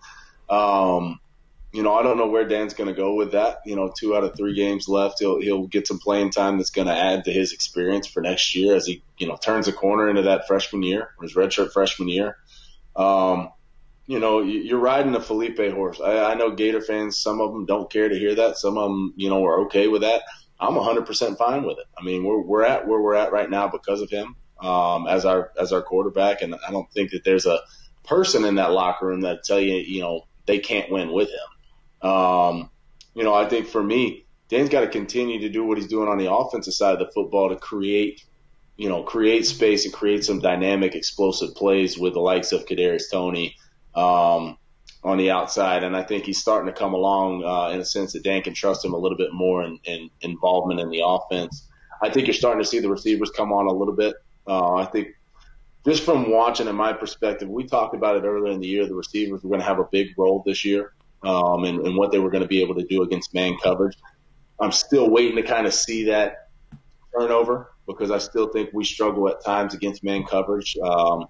Um, 0.48 1.20
you 1.70 1.82
know, 1.82 1.94
I 1.94 2.02
don't 2.02 2.16
know 2.16 2.28
where 2.28 2.48
Dan's 2.48 2.72
going 2.72 2.88
to 2.88 2.94
go 2.94 3.14
with 3.14 3.32
that. 3.32 3.58
You 3.66 3.76
know, 3.76 3.92
two 3.94 4.16
out 4.16 4.24
of 4.24 4.36
three 4.38 4.54
games 4.54 4.88
left. 4.88 5.18
He'll 5.18 5.38
he'll 5.38 5.66
get 5.66 5.86
some 5.86 5.98
playing 5.98 6.30
time 6.30 6.56
that's 6.56 6.70
going 6.70 6.88
to 6.88 6.94
add 6.94 7.24
to 7.24 7.32
his 7.32 7.52
experience 7.52 8.06
for 8.06 8.22
next 8.22 8.54
year 8.54 8.74
as 8.74 8.86
he 8.86 9.02
you 9.18 9.26
know 9.26 9.36
turns 9.36 9.68
a 9.68 9.72
corner 9.72 10.08
into 10.08 10.22
that 10.22 10.46
freshman 10.46 10.82
year, 10.82 11.10
his 11.20 11.34
redshirt 11.34 11.72
freshman 11.72 12.08
year. 12.08 12.38
Um, 12.96 13.50
you 14.08 14.18
know, 14.18 14.40
you- 14.40 14.62
you're 14.62 14.78
riding 14.80 15.14
a 15.14 15.20
Feleipe 15.20 15.72
horse. 15.72 16.00
I, 16.00 16.32
I 16.32 16.34
know 16.34 16.50
Gator 16.50 16.80
fans, 16.80 17.18
some 17.18 17.40
of 17.42 17.52
them 17.52 17.66
don't 17.66 17.90
care 17.92 18.08
to 18.08 18.18
hear 18.18 18.34
that. 18.36 18.56
Some 18.56 18.78
of 18.78 18.90
them, 18.90 19.12
you 19.16 19.28
know, 19.28 19.44
are 19.44 19.60
okay 19.66 19.86
with 19.86 20.00
that. 20.00 20.22
I'm 20.58 20.74
100% 20.76 21.36
fine 21.36 21.62
with 21.62 21.78
it. 21.78 21.84
I 21.96 22.02
mean, 22.02 22.24
we're 22.24 22.40
we're 22.40 22.64
at 22.64 22.88
where 22.88 23.00
we're 23.00 23.14
at 23.14 23.30
right 23.32 23.48
now 23.48 23.68
because 23.68 24.00
of 24.00 24.10
him 24.10 24.34
um, 24.60 25.06
as 25.06 25.24
our 25.24 25.52
as 25.60 25.72
our 25.72 25.82
quarterback, 25.82 26.42
and 26.42 26.54
I 26.66 26.70
don't 26.72 26.90
think 26.90 27.12
that 27.12 27.22
there's 27.22 27.46
a 27.46 27.60
person 28.04 28.44
in 28.44 28.56
that 28.56 28.72
locker 28.72 29.06
room 29.06 29.20
that 29.20 29.44
tell 29.44 29.60
you, 29.60 29.76
you 29.76 30.00
know, 30.00 30.26
they 30.46 30.58
can't 30.58 30.90
win 30.90 31.12
with 31.12 31.28
him. 31.28 32.10
Um, 32.10 32.70
you 33.14 33.24
know, 33.24 33.34
I 33.34 33.46
think 33.46 33.66
for 33.68 33.82
me, 33.82 34.24
Dan's 34.48 34.70
got 34.70 34.80
to 34.80 34.88
continue 34.88 35.40
to 35.40 35.50
do 35.50 35.64
what 35.64 35.76
he's 35.76 35.86
doing 35.86 36.08
on 36.08 36.16
the 36.18 36.32
offensive 36.32 36.72
side 36.74 36.94
of 36.94 36.98
the 36.98 37.12
football 37.12 37.50
to 37.50 37.56
create, 37.56 38.24
you 38.78 38.88
know, 38.88 39.02
create 39.02 39.44
space 39.46 39.84
and 39.84 39.92
create 39.92 40.24
some 40.24 40.40
dynamic, 40.40 40.94
explosive 40.94 41.54
plays 41.54 41.98
with 41.98 42.14
the 42.14 42.20
likes 42.20 42.52
of 42.52 42.64
Kadarius 42.64 43.10
Toney 43.12 43.54
um, 43.98 44.56
on 45.02 45.18
the 45.18 45.30
outside. 45.30 45.82
And 45.82 45.96
I 45.96 46.02
think 46.02 46.24
he's 46.24 46.40
starting 46.40 46.72
to 46.72 46.78
come 46.78 46.94
along 46.94 47.44
uh, 47.44 47.70
in 47.74 47.80
a 47.80 47.84
sense 47.84 48.12
that 48.12 48.22
Dan 48.22 48.42
can 48.42 48.54
trust 48.54 48.84
him 48.84 48.94
a 48.94 48.96
little 48.96 49.18
bit 49.18 49.32
more 49.32 49.64
in, 49.64 49.78
in 49.84 50.10
involvement 50.20 50.80
in 50.80 50.90
the 50.90 51.02
offense. 51.04 51.68
I 52.02 52.10
think 52.10 52.26
you're 52.26 52.34
starting 52.34 52.62
to 52.62 52.68
see 52.68 52.78
the 52.78 52.90
receivers 52.90 53.30
come 53.30 53.52
on 53.52 53.66
a 53.66 53.72
little 53.72 53.94
bit. 53.94 54.14
Uh, 54.46 54.74
I 54.74 54.84
think 54.86 55.08
just 55.84 56.04
from 56.04 56.30
watching, 56.30 56.68
in 56.68 56.76
my 56.76 56.92
perspective, 56.92 57.48
we 57.48 57.64
talked 57.64 57.94
about 57.94 58.16
it 58.16 58.24
earlier 58.24 58.52
in 58.52 58.60
the 58.60 58.66
year. 58.66 58.86
The 58.86 58.94
receivers 58.94 59.42
were 59.42 59.48
going 59.48 59.60
to 59.60 59.66
have 59.66 59.78
a 59.78 59.88
big 59.90 60.08
role 60.16 60.42
this 60.46 60.64
year, 60.64 60.92
um, 61.22 61.64
and, 61.64 61.86
and 61.86 61.96
what 61.96 62.12
they 62.12 62.18
were 62.18 62.30
going 62.30 62.42
to 62.42 62.48
be 62.48 62.62
able 62.62 62.74
to 62.76 62.84
do 62.84 63.02
against 63.02 63.34
man 63.34 63.56
coverage. 63.62 63.96
I'm 64.60 64.72
still 64.72 65.10
waiting 65.10 65.36
to 65.36 65.42
kind 65.42 65.66
of 65.66 65.74
see 65.74 66.04
that 66.04 66.48
turnover 67.16 67.72
because 67.86 68.10
I 68.10 68.18
still 68.18 68.48
think 68.48 68.70
we 68.72 68.84
struggle 68.84 69.28
at 69.28 69.42
times 69.44 69.74
against 69.74 70.04
man 70.04 70.24
coverage. 70.24 70.76
Um, 70.82 71.26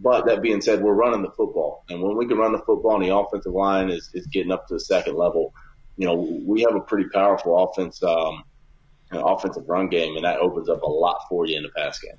but 0.00 0.26
that 0.26 0.42
being 0.42 0.60
said, 0.60 0.80
we're 0.80 0.92
running 0.92 1.22
the 1.22 1.30
football, 1.30 1.84
and 1.88 2.00
when 2.00 2.16
we 2.16 2.26
can 2.26 2.38
run 2.38 2.52
the 2.52 2.58
football, 2.58 2.96
and 2.96 3.04
the 3.04 3.14
offensive 3.14 3.52
line 3.52 3.90
is, 3.90 4.10
is 4.14 4.26
getting 4.26 4.52
up 4.52 4.68
to 4.68 4.74
the 4.74 4.80
second 4.80 5.16
level, 5.16 5.52
you 5.96 6.06
know, 6.06 6.14
we 6.14 6.62
have 6.62 6.74
a 6.74 6.80
pretty 6.80 7.08
powerful 7.10 7.58
offense, 7.58 8.02
um, 8.02 8.44
know, 9.12 9.24
offensive 9.24 9.68
run 9.68 9.88
game, 9.88 10.16
and 10.16 10.24
that 10.24 10.38
opens 10.38 10.68
up 10.68 10.82
a 10.82 10.86
lot 10.86 11.20
for 11.28 11.46
you 11.46 11.56
in 11.56 11.62
the 11.62 11.70
pass 11.70 11.98
game. 11.98 12.16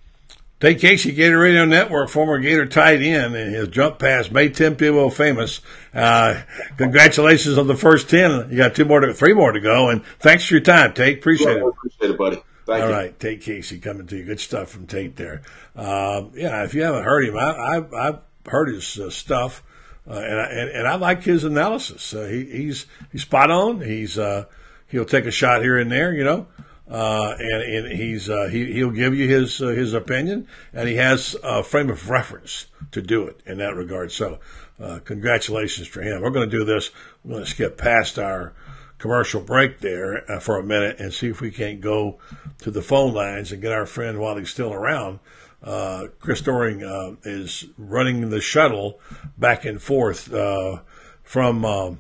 Tate 0.59 0.79
Casey, 0.79 1.13
Gator 1.13 1.39
Radio 1.39 1.63
Network, 1.63 2.09
former 2.09 2.37
Gator 2.37 2.65
tight 2.65 3.01
end, 3.01 3.33
and 3.33 3.55
his 3.55 3.69
jump 3.69 3.97
pass 3.97 4.29
made 4.29 4.55
Tim 4.55 4.75
Tebow 4.75 5.11
famous. 5.11 5.61
Uh, 5.93 6.41
congratulations 6.75 7.57
on 7.57 7.67
the 7.67 7.77
first 7.77 8.09
10. 8.09 8.49
You 8.49 8.57
got 8.57 8.75
two 8.75 8.83
more 8.83 8.99
to, 8.99 9.13
three 9.13 9.33
more 9.33 9.53
to 9.53 9.61
go. 9.61 9.89
And 9.89 10.03
thanks 10.19 10.45
for 10.45 10.55
your 10.55 10.61
time, 10.61 10.93
Tate. 10.93 11.19
Appreciate 11.19 11.57
it. 11.57 11.63
Appreciate 11.63 12.11
it, 12.11 12.17
buddy. 12.17 12.43
Thank 12.69 12.83
All 12.83 12.89
you. 12.89 12.95
right, 12.95 13.19
Tate 13.19 13.41
Casey 13.41 13.79
coming 13.79 14.05
to 14.05 14.15
you. 14.15 14.25
Good 14.25 14.39
stuff 14.39 14.69
from 14.69 14.85
Tate 14.85 15.15
there. 15.15 15.41
Um, 15.75 16.33
yeah, 16.35 16.63
if 16.63 16.75
you 16.75 16.83
haven't 16.83 17.03
heard 17.03 17.25
him, 17.25 17.35
I, 17.35 17.55
I've, 17.57 17.93
I've 17.95 18.19
heard 18.45 18.69
his 18.69 18.99
uh, 18.99 19.09
stuff, 19.09 19.63
uh, 20.07 20.13
and, 20.13 20.39
I, 20.39 20.45
and 20.45 20.69
and 20.69 20.87
I 20.87 20.95
like 20.95 21.23
his 21.23 21.43
analysis. 21.43 22.13
Uh, 22.13 22.25
he, 22.25 22.45
he's 22.45 22.85
he's 23.11 23.23
spot 23.23 23.49
on. 23.49 23.81
He's 23.81 24.19
uh, 24.19 24.45
he'll 24.87 25.05
take 25.05 25.25
a 25.25 25.31
shot 25.31 25.63
here 25.63 25.79
and 25.79 25.91
there, 25.91 26.13
you 26.13 26.23
know, 26.23 26.45
uh, 26.87 27.33
and 27.39 27.87
and 27.87 27.91
he's 27.91 28.29
uh, 28.29 28.49
he 28.51 28.71
he'll 28.71 28.91
give 28.91 29.15
you 29.15 29.27
his 29.27 29.59
uh, 29.63 29.69
his 29.69 29.95
opinion, 29.95 30.47
and 30.71 30.87
he 30.87 30.95
has 30.97 31.35
a 31.41 31.63
frame 31.63 31.89
of 31.89 32.07
reference 32.07 32.67
to 32.91 33.01
do 33.01 33.25
it 33.25 33.41
in 33.47 33.57
that 33.57 33.75
regard. 33.75 34.11
So, 34.11 34.37
uh, 34.79 34.99
congratulations 35.03 35.87
for 35.87 36.03
him. 36.03 36.21
We're 36.21 36.29
going 36.29 36.47
to 36.47 36.57
do 36.57 36.65
this. 36.65 36.91
We're 37.25 37.31
going 37.31 37.45
to 37.45 37.49
skip 37.49 37.79
past 37.79 38.19
our 38.19 38.53
commercial 38.99 39.41
break 39.41 39.79
there 39.79 40.29
uh, 40.29 40.39
for 40.39 40.59
a 40.59 40.63
minute 40.63 40.99
and 40.99 41.13
see 41.13 41.27
if 41.27 41.41
we 41.41 41.49
can't 41.49 41.81
go 41.81 42.19
to 42.59 42.69
the 42.69 42.81
phone 42.81 43.13
lines 43.13 43.51
and 43.51 43.61
get 43.61 43.71
our 43.71 43.85
friend 43.85 44.19
while 44.19 44.37
he's 44.37 44.49
still 44.49 44.73
around. 44.73 45.19
Uh, 45.63 46.07
Chris 46.19 46.41
Doering 46.41 46.83
uh, 46.83 47.15
is 47.23 47.65
running 47.77 48.29
the 48.29 48.39
shuttle 48.39 48.99
back 49.37 49.65
and 49.65 49.81
forth 49.81 50.31
uh, 50.33 50.79
from 51.23 51.65
um, 51.65 51.99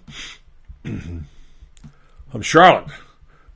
from 0.83 2.41
Charlotte 2.41 2.91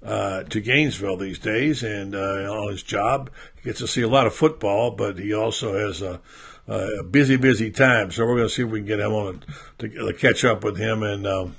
uh, 0.03 0.43
to 0.43 0.60
Gainesville 0.60 1.17
these 1.17 1.39
days, 1.39 1.84
and 1.84 2.15
uh, 2.15 2.51
on 2.51 2.71
his 2.71 2.84
job, 2.84 3.29
he 3.56 3.62
gets 3.63 3.79
to 3.79 3.88
see 3.88 4.01
a 4.01 4.10
lot 4.10 4.27
of 4.27 4.34
football, 4.34 4.91
but 4.91 5.17
he 5.17 5.34
also 5.34 5.73
has 5.73 6.01
a, 6.01 6.19
a 6.67 7.03
busy, 7.03 7.38
busy 7.38 7.71
time. 7.71 8.12
So 8.12 8.25
we're 8.25 8.36
going 8.36 8.49
to 8.49 8.53
see 8.53 8.63
if 8.63 8.69
we 8.69 8.79
can 8.79 8.88
get 8.88 8.99
him 8.99 9.13
on 9.13 9.43
to, 9.77 9.88
to 9.88 10.13
catch 10.13 10.43
up 10.45 10.63
with 10.63 10.77
him 10.77 11.03
and. 11.03 11.27
Um, 11.27 11.56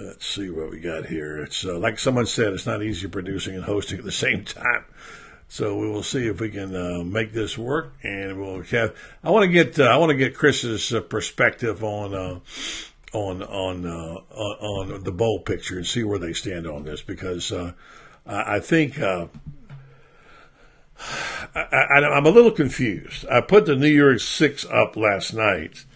Let's 0.00 0.26
see 0.26 0.48
what 0.48 0.70
we 0.70 0.80
got 0.80 1.06
here. 1.06 1.38
It's 1.38 1.64
uh, 1.64 1.78
like 1.78 1.98
someone 1.98 2.26
said, 2.26 2.52
it's 2.52 2.66
not 2.66 2.82
easy 2.82 3.08
producing 3.08 3.56
and 3.56 3.64
hosting 3.64 3.98
at 3.98 4.04
the 4.04 4.12
same 4.26 4.44
time. 4.44 4.84
So 5.48 5.76
we 5.78 5.88
will 5.88 6.02
see 6.02 6.26
if 6.26 6.40
we 6.40 6.50
can 6.50 6.76
uh, 6.76 7.02
make 7.02 7.32
this 7.32 7.56
work, 7.56 7.94
and 8.02 8.38
we'll 8.38 8.62
have. 8.62 8.94
I 9.24 9.30
want 9.30 9.44
to 9.44 9.48
get 9.48 9.78
uh, 9.80 9.84
I 9.84 9.96
want 9.96 10.10
to 10.10 10.16
get 10.16 10.36
Chris's 10.36 10.92
uh, 10.92 11.00
perspective 11.00 11.82
on 11.82 12.14
uh, 12.14 12.40
on 13.14 13.42
on, 13.42 13.86
uh, 13.86 14.20
on 14.34 14.92
on 14.92 15.04
the 15.04 15.12
bowl 15.12 15.40
picture 15.40 15.78
and 15.78 15.86
see 15.86 16.04
where 16.04 16.18
they 16.18 16.34
stand 16.34 16.66
on 16.66 16.84
this 16.84 17.02
because 17.02 17.50
uh, 17.50 17.72
I, 18.26 18.60
think. 18.60 19.00
Uh, 19.00 19.28
I, 21.54 22.00
I'm 22.00 22.26
a 22.26 22.30
little 22.30 22.50
confused. 22.50 23.24
I 23.30 23.40
put 23.40 23.64
the 23.64 23.74
New 23.74 23.88
Year's 23.88 24.26
Six 24.26 24.66
up 24.66 24.96
last 24.96 25.32
night, 25.32 25.86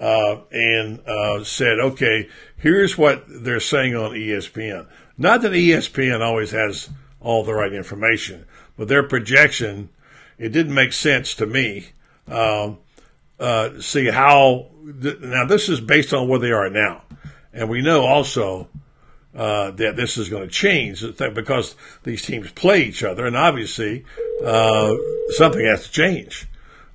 uh, 0.00 0.40
and 0.50 1.00
uh, 1.06 1.44
said, 1.44 1.78
okay, 1.78 2.28
here's 2.56 2.96
what 2.96 3.24
they're 3.28 3.60
saying 3.60 3.94
on 3.94 4.12
ESPN. 4.12 4.86
Not 5.18 5.42
that 5.42 5.52
ESPN 5.52 6.22
always 6.22 6.52
has 6.52 6.88
all 7.20 7.44
the 7.44 7.52
right 7.52 7.72
information, 7.72 8.46
but 8.78 8.88
their 8.88 9.02
projection, 9.02 9.90
it 10.38 10.48
didn't 10.48 10.74
make 10.74 10.94
sense 10.94 11.34
to 11.34 11.46
me. 11.46 11.88
Um, 12.26 12.78
uh, 13.38 13.80
see 13.80 14.06
how, 14.06 14.68
th- 15.02 15.20
now 15.20 15.44
this 15.44 15.68
is 15.68 15.80
based 15.80 16.14
on 16.14 16.28
where 16.28 16.38
they 16.38 16.52
are 16.52 16.70
now. 16.70 17.02
And 17.52 17.68
we 17.68 17.82
know 17.82 18.02
also 18.06 18.68
uh, 19.34 19.70
that 19.72 19.96
this 19.96 20.16
is 20.16 20.30
going 20.30 20.42
to 20.42 20.48
change 20.48 21.04
because 21.18 21.74
these 22.04 22.22
teams 22.22 22.50
play 22.52 22.84
each 22.84 23.02
other, 23.02 23.26
and 23.26 23.36
obviously 23.36 24.04
uh, 24.44 24.94
something 25.30 25.64
has 25.64 25.84
to 25.84 25.92
change. 25.92 26.46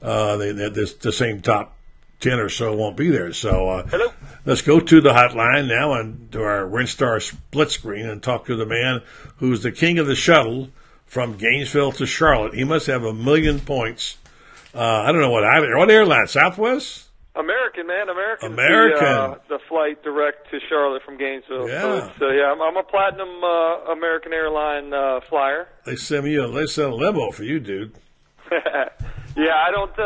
Uh, 0.01 0.37
they, 0.37 0.51
this, 0.51 0.93
the 0.95 1.11
same 1.11 1.41
top 1.41 1.75
ten 2.19 2.39
or 2.39 2.49
so 2.49 2.75
won't 2.75 2.97
be 2.97 3.09
there. 3.09 3.33
So 3.33 3.69
uh, 3.69 4.09
let's 4.45 4.61
go 4.61 4.79
to 4.79 5.01
the 5.01 5.11
hotline 5.11 5.67
now 5.67 5.93
and 5.93 6.31
to 6.31 6.41
our 6.43 6.65
WinStar 6.65 7.21
split 7.21 7.71
screen 7.71 8.07
and 8.07 8.21
talk 8.23 8.45
to 8.45 8.55
the 8.55 8.65
man 8.65 9.01
who's 9.37 9.61
the 9.63 9.71
king 9.71 9.99
of 9.99 10.07
the 10.07 10.15
shuttle 10.15 10.69
from 11.05 11.37
Gainesville 11.37 11.91
to 11.93 12.05
Charlotte. 12.05 12.53
He 12.55 12.63
must 12.63 12.87
have 12.87 13.03
a 13.03 13.13
million 13.13 13.59
points 13.59 14.17
Uh, 14.73 14.79
I 15.07 15.11
don't 15.11 15.21
know 15.21 15.29
what 15.29 15.43
I 15.45 15.59
what 15.77 15.89
airline 15.89 16.27
Southwest. 16.27 17.03
American 17.37 17.85
man, 17.87 18.07
American. 18.09 18.53
American. 18.53 19.03
The, 19.03 19.09
uh, 19.09 19.37
the 19.49 19.59
flight 19.67 20.01
direct 20.03 20.49
to 20.51 20.59
Charlotte 20.69 21.03
from 21.03 21.17
Gainesville. 21.17 21.67
Yeah. 21.67 22.09
So, 22.17 22.27
uh, 22.27 22.31
yeah, 22.31 22.51
I'm, 22.51 22.61
I'm 22.61 22.77
a 22.77 22.83
platinum 22.83 23.43
uh, 23.43 23.91
American 23.91 24.31
airline 24.33 24.93
uh, 24.93 25.19
flyer. 25.29 25.67
They 25.85 25.95
send 25.97 26.23
me 26.25 26.35
a 26.37 26.47
they 26.47 26.65
send 26.65 26.93
a 26.93 26.95
limo 26.95 27.31
for 27.31 27.43
you, 27.43 27.59
dude. 27.59 27.93
yeah, 28.51 29.55
I 29.55 29.71
don't. 29.71 29.99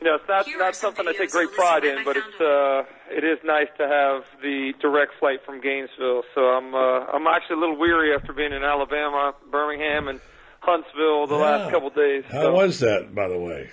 You 0.00 0.06
know, 0.06 0.14
it's 0.16 0.28
not 0.28 0.46
not 0.58 0.76
something 0.76 1.08
I 1.08 1.12
take 1.12 1.30
great 1.30 1.52
pride 1.52 1.84
in, 1.84 2.04
but 2.04 2.16
it's 2.16 2.40
uh 2.40 2.84
it 3.10 3.24
is 3.24 3.38
nice 3.44 3.68
to 3.78 3.88
have 3.88 4.24
the 4.42 4.74
direct 4.80 5.12
flight 5.18 5.40
from 5.44 5.60
Gainesville. 5.60 6.22
So 6.34 6.40
I'm 6.52 6.74
uh 6.74 7.06
I'm 7.16 7.26
actually 7.26 7.56
a 7.56 7.60
little 7.60 7.78
weary 7.78 8.14
after 8.14 8.32
being 8.34 8.52
in 8.52 8.62
Alabama, 8.62 9.32
Birmingham, 9.50 10.08
and 10.08 10.20
Huntsville 10.60 11.26
the 11.26 11.36
Yeah. 11.36 11.48
last 11.64 11.70
couple 11.72 11.90
days. 11.90 12.24
How 12.30 12.42
so. 12.42 12.52
was 12.52 12.80
that, 12.80 13.14
by 13.14 13.28
the 13.28 13.38
way? 13.38 13.70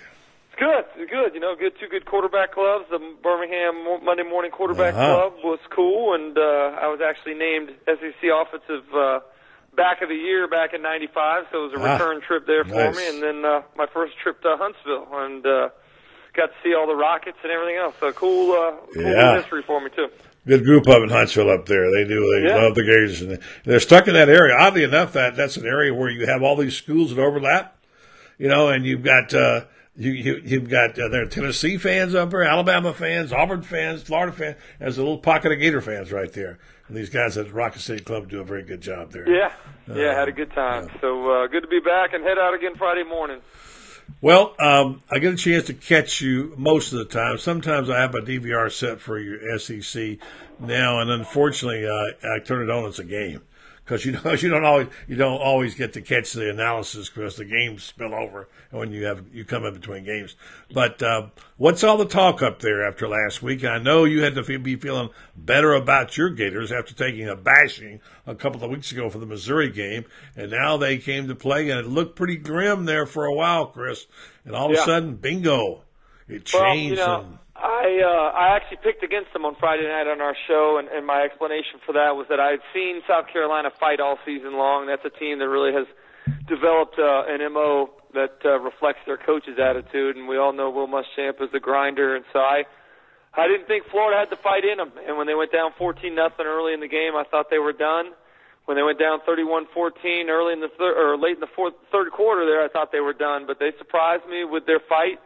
It's 0.48 0.58
good. 0.60 0.84
It's 0.96 1.10
good. 1.10 1.34
You 1.34 1.40
know, 1.40 1.54
good 1.56 1.74
two 1.78 1.88
good 1.88 2.06
quarterback 2.06 2.52
clubs. 2.54 2.86
The 2.90 3.00
Birmingham 3.22 3.84
Monday 4.02 4.22
Morning 4.22 4.50
Quarterback 4.50 4.94
Uh-huh. 4.94 5.28
Club 5.28 5.32
was 5.44 5.58
cool, 5.76 6.14
and 6.14 6.38
uh, 6.38 6.80
I 6.80 6.86
was 6.88 7.00
actually 7.04 7.34
named 7.34 7.68
SEC 7.84 8.22
Offensive 8.32 8.86
uh, 8.96 9.20
Back 9.76 10.00
of 10.00 10.08
the 10.08 10.14
Year 10.16 10.48
back 10.48 10.72
in 10.72 10.80
'95. 10.80 11.44
So 11.52 11.58
it 11.58 11.62
was 11.68 11.72
a 11.74 11.84
Ah, 11.84 11.92
return 11.92 12.22
trip 12.22 12.46
there 12.46 12.64
for 12.64 12.70
nice. 12.80 12.96
me, 12.96 13.06
and 13.08 13.20
then 13.22 13.44
uh, 13.44 13.60
my 13.76 13.86
first 13.92 14.14
trip 14.22 14.40
to 14.40 14.56
Huntsville, 14.56 15.06
and 15.12 15.44
uh, 15.44 15.68
got 16.34 16.46
to 16.46 16.52
see 16.62 16.74
all 16.74 16.86
the 16.86 16.94
Rockets 16.96 17.38
and 17.42 17.52
everything 17.52 17.76
else. 17.76 17.94
So 18.00 18.12
cool, 18.12 18.52
uh, 18.52 18.72
cool 18.92 19.02
Yeah. 19.02 19.36
history 19.36 19.62
for 19.62 19.80
me 19.80 19.90
too. 19.94 20.08
Good 20.46 20.64
group 20.64 20.86
up 20.88 21.02
in 21.02 21.08
Huntsville 21.08 21.50
up 21.50 21.66
there. 21.66 21.90
They 21.90 22.04
do. 22.04 22.20
They 22.34 22.48
Yeah. 22.48 22.56
love 22.56 22.74
the 22.74 22.82
Gators, 22.84 23.22
and 23.22 23.38
they're 23.64 23.80
stuck 23.80 24.08
in 24.08 24.14
that 24.14 24.28
area. 24.28 24.54
Oddly 24.54 24.84
enough, 24.84 25.12
that 25.14 25.36
that's 25.36 25.56
an 25.56 25.66
area 25.66 25.94
where 25.94 26.10
you 26.10 26.26
have 26.26 26.42
all 26.42 26.56
these 26.56 26.76
schools 26.76 27.14
that 27.14 27.20
overlap. 27.22 27.76
You 28.36 28.48
know, 28.48 28.68
and 28.68 28.84
you've 28.84 29.02
got 29.02 29.32
uh, 29.32 29.62
you, 29.96 30.10
you 30.12 30.42
you've 30.44 30.68
got 30.68 30.98
uh, 30.98 31.08
there 31.08 31.22
are 31.22 31.26
Tennessee 31.26 31.78
fans 31.78 32.14
up 32.14 32.30
there, 32.30 32.42
Alabama 32.42 32.92
fans, 32.92 33.32
Auburn 33.32 33.62
fans, 33.62 34.02
Florida 34.02 34.32
fans. 34.32 34.56
There's 34.80 34.98
a 34.98 35.02
little 35.02 35.18
pocket 35.18 35.52
of 35.52 35.60
Gator 35.60 35.80
fans 35.80 36.12
right 36.12 36.32
there. 36.32 36.58
And 36.88 36.96
these 36.96 37.08
guys 37.08 37.38
at 37.38 37.50
Rocket 37.50 37.80
City 37.80 38.02
Club 38.04 38.28
do 38.28 38.40
a 38.40 38.44
very 38.44 38.62
good 38.62 38.82
job 38.82 39.12
there. 39.12 39.26
Yeah, 39.26 39.50
yeah, 39.90 40.14
had 40.14 40.28
a 40.28 40.32
good 40.32 40.52
time. 40.52 40.88
So 41.00 41.30
uh, 41.30 41.46
good 41.46 41.62
to 41.62 41.68
be 41.68 41.80
back 41.80 42.12
and 42.12 42.22
head 42.22 42.36
out 42.38 42.52
again 42.52 42.74
Friday 42.76 43.04
morning. 43.04 43.40
Well, 44.20 44.54
um, 44.58 45.02
I 45.10 45.18
get 45.18 45.34
a 45.34 45.36
chance 45.36 45.66
to 45.66 45.74
catch 45.74 46.20
you 46.20 46.54
most 46.56 46.92
of 46.92 46.98
the 46.98 47.04
time. 47.04 47.38
Sometimes 47.38 47.90
I 47.90 48.00
have 48.00 48.14
a 48.14 48.20
DVR 48.20 48.70
set 48.72 49.00
for 49.00 49.18
your 49.18 49.58
SEC 49.58 50.18
now, 50.58 51.00
and 51.00 51.10
unfortunately, 51.10 51.86
uh, 51.86 52.32
I 52.34 52.38
turn 52.38 52.62
it 52.62 52.70
on 52.70 52.86
as 52.86 52.98
a 52.98 53.04
game 53.04 53.42
because 53.84 54.04
you 54.04 54.12
know 54.24 54.32
you 54.32 54.48
don't 54.48 54.64
always 54.64 54.88
you 55.06 55.16
don't 55.16 55.40
always 55.40 55.74
get 55.74 55.92
to 55.94 56.00
catch 56.00 56.32
the 56.32 56.48
analysis 56.50 57.08
because 57.08 57.36
the 57.36 57.44
games 57.44 57.82
spill 57.82 58.14
over 58.14 58.48
when 58.70 58.92
you 58.92 59.04
have 59.04 59.24
you 59.32 59.44
come 59.44 59.64
in 59.64 59.74
between 59.74 60.04
games. 60.04 60.36
But 60.72 61.02
uh, 61.02 61.28
what's 61.56 61.84
all 61.84 61.96
the 61.96 62.06
talk 62.06 62.42
up 62.42 62.60
there 62.60 62.86
after 62.86 63.06
last 63.08 63.42
week? 63.42 63.64
I 63.64 63.78
know 63.78 64.04
you 64.04 64.22
had 64.22 64.34
to 64.36 64.58
be 64.58 64.76
feeling 64.76 65.10
better 65.36 65.74
about 65.74 66.16
your 66.16 66.30
Gators 66.30 66.72
after 66.72 66.94
taking 66.94 67.28
a 67.28 67.36
bashing 67.36 68.00
a 68.26 68.34
couple 68.34 68.64
of 68.64 68.70
weeks 68.70 68.90
ago 68.92 69.10
for 69.10 69.18
the 69.18 69.26
Missouri 69.26 69.70
game, 69.70 70.04
and 70.36 70.50
now 70.50 70.76
they 70.76 70.98
came 70.98 71.28
to 71.28 71.34
play 71.34 71.68
and 71.70 71.80
it 71.80 71.86
looked 71.86 72.16
pretty 72.16 72.36
grim 72.36 72.84
there 72.86 73.06
for 73.06 73.24
a 73.26 73.34
while, 73.34 73.66
Chris. 73.66 74.06
And 74.44 74.54
all 74.54 74.66
of 74.70 74.78
a 74.78 74.82
sudden, 74.82 75.16
bingo, 75.16 75.82
it 76.28 76.50
Well, 76.52 76.72
changed. 76.74 76.90
you 76.90 76.96
know, 76.96 77.20
and- 77.20 77.38
I 77.64 77.96
uh, 78.04 78.36
I 78.36 78.56
actually 78.56 78.84
picked 78.84 79.02
against 79.02 79.32
them 79.32 79.48
on 79.48 79.56
Friday 79.56 79.88
night 79.88 80.04
on 80.06 80.20
our 80.20 80.36
show, 80.46 80.76
and, 80.76 80.86
and 80.88 81.06
my 81.06 81.22
explanation 81.24 81.80
for 81.86 81.96
that 81.96 82.12
was 82.12 82.26
that 82.28 82.38
I 82.38 82.52
had 82.52 82.60
seen 82.74 83.00
South 83.08 83.32
Carolina 83.32 83.70
fight 83.80 84.00
all 84.00 84.18
season 84.26 84.60
long. 84.60 84.86
That's 84.86 85.04
a 85.04 85.18
team 85.18 85.38
that 85.40 85.48
really 85.48 85.72
has 85.72 85.88
developed 86.44 87.00
uh, 87.00 87.24
an 87.24 87.40
mo 87.54 87.88
that 88.12 88.36
uh, 88.44 88.60
reflects 88.60 89.00
their 89.06 89.16
coach's 89.16 89.56
attitude, 89.56 90.16
and 90.16 90.28
we 90.28 90.36
all 90.36 90.52
know 90.52 90.68
Will 90.68 90.86
Muschamp 90.86 91.40
is 91.40 91.48
the 91.52 91.60
grinder, 91.60 92.14
and 92.16 92.24
so 92.32 92.40
I. 92.40 92.64
I 93.36 93.48
didn't 93.48 93.66
think 93.66 93.82
Florida 93.90 94.14
had 94.14 94.30
the 94.30 94.40
fight 94.40 94.62
in 94.62 94.78
them, 94.78 94.92
and 95.08 95.18
when 95.18 95.26
they 95.26 95.34
went 95.34 95.50
down 95.50 95.72
14 95.76 96.14
nothing 96.14 96.46
early 96.46 96.72
in 96.72 96.78
the 96.78 96.86
game, 96.86 97.18
I 97.18 97.24
thought 97.28 97.50
they 97.50 97.58
were 97.58 97.72
done. 97.72 98.14
When 98.66 98.76
they 98.76 98.84
went 98.84 99.00
down 99.00 99.26
31-14 99.26 100.30
early 100.30 100.52
in 100.52 100.60
the 100.60 100.70
third 100.78 100.94
or 100.94 101.18
late 101.18 101.34
in 101.34 101.40
the 101.40 101.50
fourth, 101.50 101.74
third 101.90 102.12
quarter, 102.12 102.46
there 102.46 102.62
I 102.62 102.68
thought 102.68 102.92
they 102.92 103.00
were 103.00 103.12
done, 103.12 103.42
but 103.44 103.58
they 103.58 103.72
surprised 103.76 104.22
me 104.30 104.44
with 104.44 104.66
their 104.66 104.78
fight. 104.78 105.18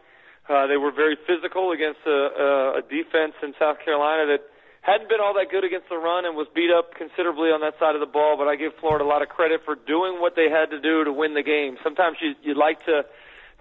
Uh, 0.49 0.65
they 0.65 0.77
were 0.77 0.91
very 0.91 1.15
physical 1.29 1.71
against 1.71 2.01
a, 2.09 2.81
a, 2.81 2.81
defense 2.89 3.37
in 3.45 3.53
South 3.61 3.77
Carolina 3.85 4.25
that 4.25 4.41
hadn't 4.81 5.07
been 5.07 5.21
all 5.21 5.37
that 5.37 5.53
good 5.53 5.63
against 5.63 5.87
the 5.89 5.97
run 5.97 6.25
and 6.25 6.33
was 6.33 6.47
beat 6.55 6.73
up 6.73 6.95
considerably 6.97 7.53
on 7.53 7.61
that 7.61 7.77
side 7.77 7.93
of 7.93 8.01
the 8.01 8.09
ball. 8.09 8.33
But 8.33 8.49
I 8.49 8.55
give 8.57 8.73
Florida 8.81 9.05
a 9.05 9.09
lot 9.09 9.21
of 9.21 9.29
credit 9.29 9.61
for 9.63 9.75
doing 9.75 10.17
what 10.17 10.33
they 10.35 10.49
had 10.49 10.73
to 10.73 10.81
do 10.81 11.05
to 11.05 11.13
win 11.13 11.37
the 11.37 11.45
game. 11.45 11.77
Sometimes 11.85 12.17
you, 12.17 12.33
you'd 12.41 12.57
like 12.57 12.81
to 12.89 13.05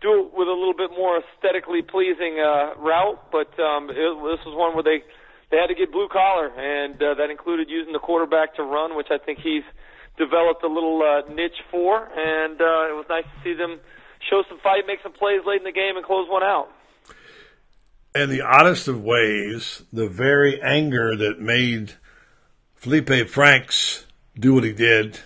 do 0.00 0.24
it 0.24 0.32
with 0.32 0.48
a 0.48 0.56
little 0.56 0.76
bit 0.76 0.90
more 0.96 1.20
aesthetically 1.20 1.82
pleasing 1.82 2.40
uh, 2.40 2.72
route, 2.80 3.20
but 3.30 3.52
um, 3.60 3.90
it, 3.92 4.08
this 4.24 4.40
was 4.48 4.56
one 4.56 4.72
where 4.72 4.86
they 4.86 5.04
they 5.50 5.56
had 5.56 5.68
to 5.68 5.74
get 5.74 5.92
blue 5.92 6.08
collar, 6.08 6.48
and 6.52 7.00
uh, 7.02 7.14
that 7.14 7.30
included 7.30 7.70
using 7.70 7.92
the 7.92 7.98
quarterback 7.98 8.54
to 8.56 8.62
run, 8.62 8.96
which 8.96 9.08
I 9.10 9.16
think 9.16 9.40
he's 9.40 9.64
developed 10.18 10.62
a 10.62 10.68
little 10.68 11.00
uh, 11.00 11.24
niche 11.32 11.64
for. 11.70 12.04
And 12.04 12.60
uh, 12.60 12.92
it 12.92 12.96
was 12.96 13.06
nice 13.08 13.24
to 13.24 13.36
see 13.42 13.54
them 13.56 13.80
show 14.28 14.42
some 14.48 14.58
fight, 14.60 14.84
make 14.86 15.00
some 15.02 15.12
plays 15.12 15.40
late 15.46 15.60
in 15.60 15.64
the 15.64 15.72
game, 15.72 15.96
and 15.96 16.04
close 16.04 16.28
one 16.28 16.42
out. 16.42 16.68
In 18.14 18.30
the 18.30 18.40
oddest 18.40 18.88
of 18.88 19.02
ways, 19.02 19.82
the 19.92 20.08
very 20.08 20.60
anger 20.62 21.14
that 21.16 21.40
made 21.40 21.92
Feleipe 22.80 23.28
Franks 23.28 24.06
do 24.38 24.54
what 24.54 24.64
he 24.64 24.72
did, 24.72 25.20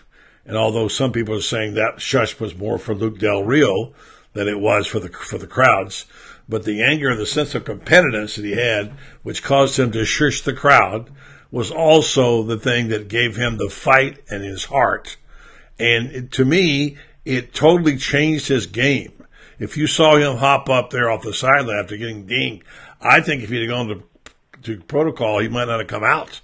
and 0.44 0.56
although 0.56 0.88
some 0.88 1.12
people 1.12 1.34
are 1.34 1.40
saying 1.40 1.74
that 1.74 2.00
shush 2.00 2.40
was 2.40 2.56
more 2.56 2.78
for 2.78 2.94
Luke 2.94 3.18
Del 3.18 3.44
Rio 3.44 3.94
than 4.32 4.48
it 4.48 4.58
was 4.58 4.86
for 4.86 4.98
the 4.98 5.10
for 5.10 5.38
the 5.38 5.46
crowds, 5.46 6.06
but 6.48 6.64
the 6.64 6.82
anger, 6.82 7.14
the 7.14 7.24
sense 7.24 7.54
of 7.54 7.64
competitiveness 7.64 8.36
that 8.36 8.44
he 8.44 8.56
had, 8.56 8.92
which 9.22 9.44
caused 9.44 9.78
him 9.78 9.92
to 9.92 10.04
shush 10.04 10.40
the 10.40 10.52
crowd, 10.52 11.10
was 11.52 11.70
also 11.70 12.42
the 12.42 12.58
thing 12.58 12.88
that 12.88 13.08
gave 13.08 13.36
him 13.36 13.58
the 13.58 13.70
fight 13.70 14.18
and 14.28 14.42
his 14.42 14.64
heart. 14.64 15.16
And 15.78 16.10
it, 16.10 16.32
to 16.32 16.44
me, 16.44 16.96
it 17.24 17.54
totally 17.54 17.96
changed 17.96 18.48
his 18.48 18.66
game. 18.66 19.21
If 19.62 19.76
you 19.76 19.86
saw 19.86 20.16
him 20.16 20.38
hop 20.38 20.68
up 20.68 20.90
there 20.90 21.08
off 21.08 21.22
the 21.22 21.32
sideline 21.32 21.78
after 21.78 21.96
getting 21.96 22.26
dinged, 22.26 22.64
I 23.00 23.20
think 23.20 23.44
if 23.44 23.48
he'd 23.48 23.60
have 23.60 23.70
gone 23.70 23.88
to, 23.88 24.02
to 24.64 24.82
protocol, 24.82 25.38
he 25.38 25.48
might 25.48 25.66
not 25.66 25.78
have 25.78 25.86
come 25.86 26.02
out. 26.02 26.40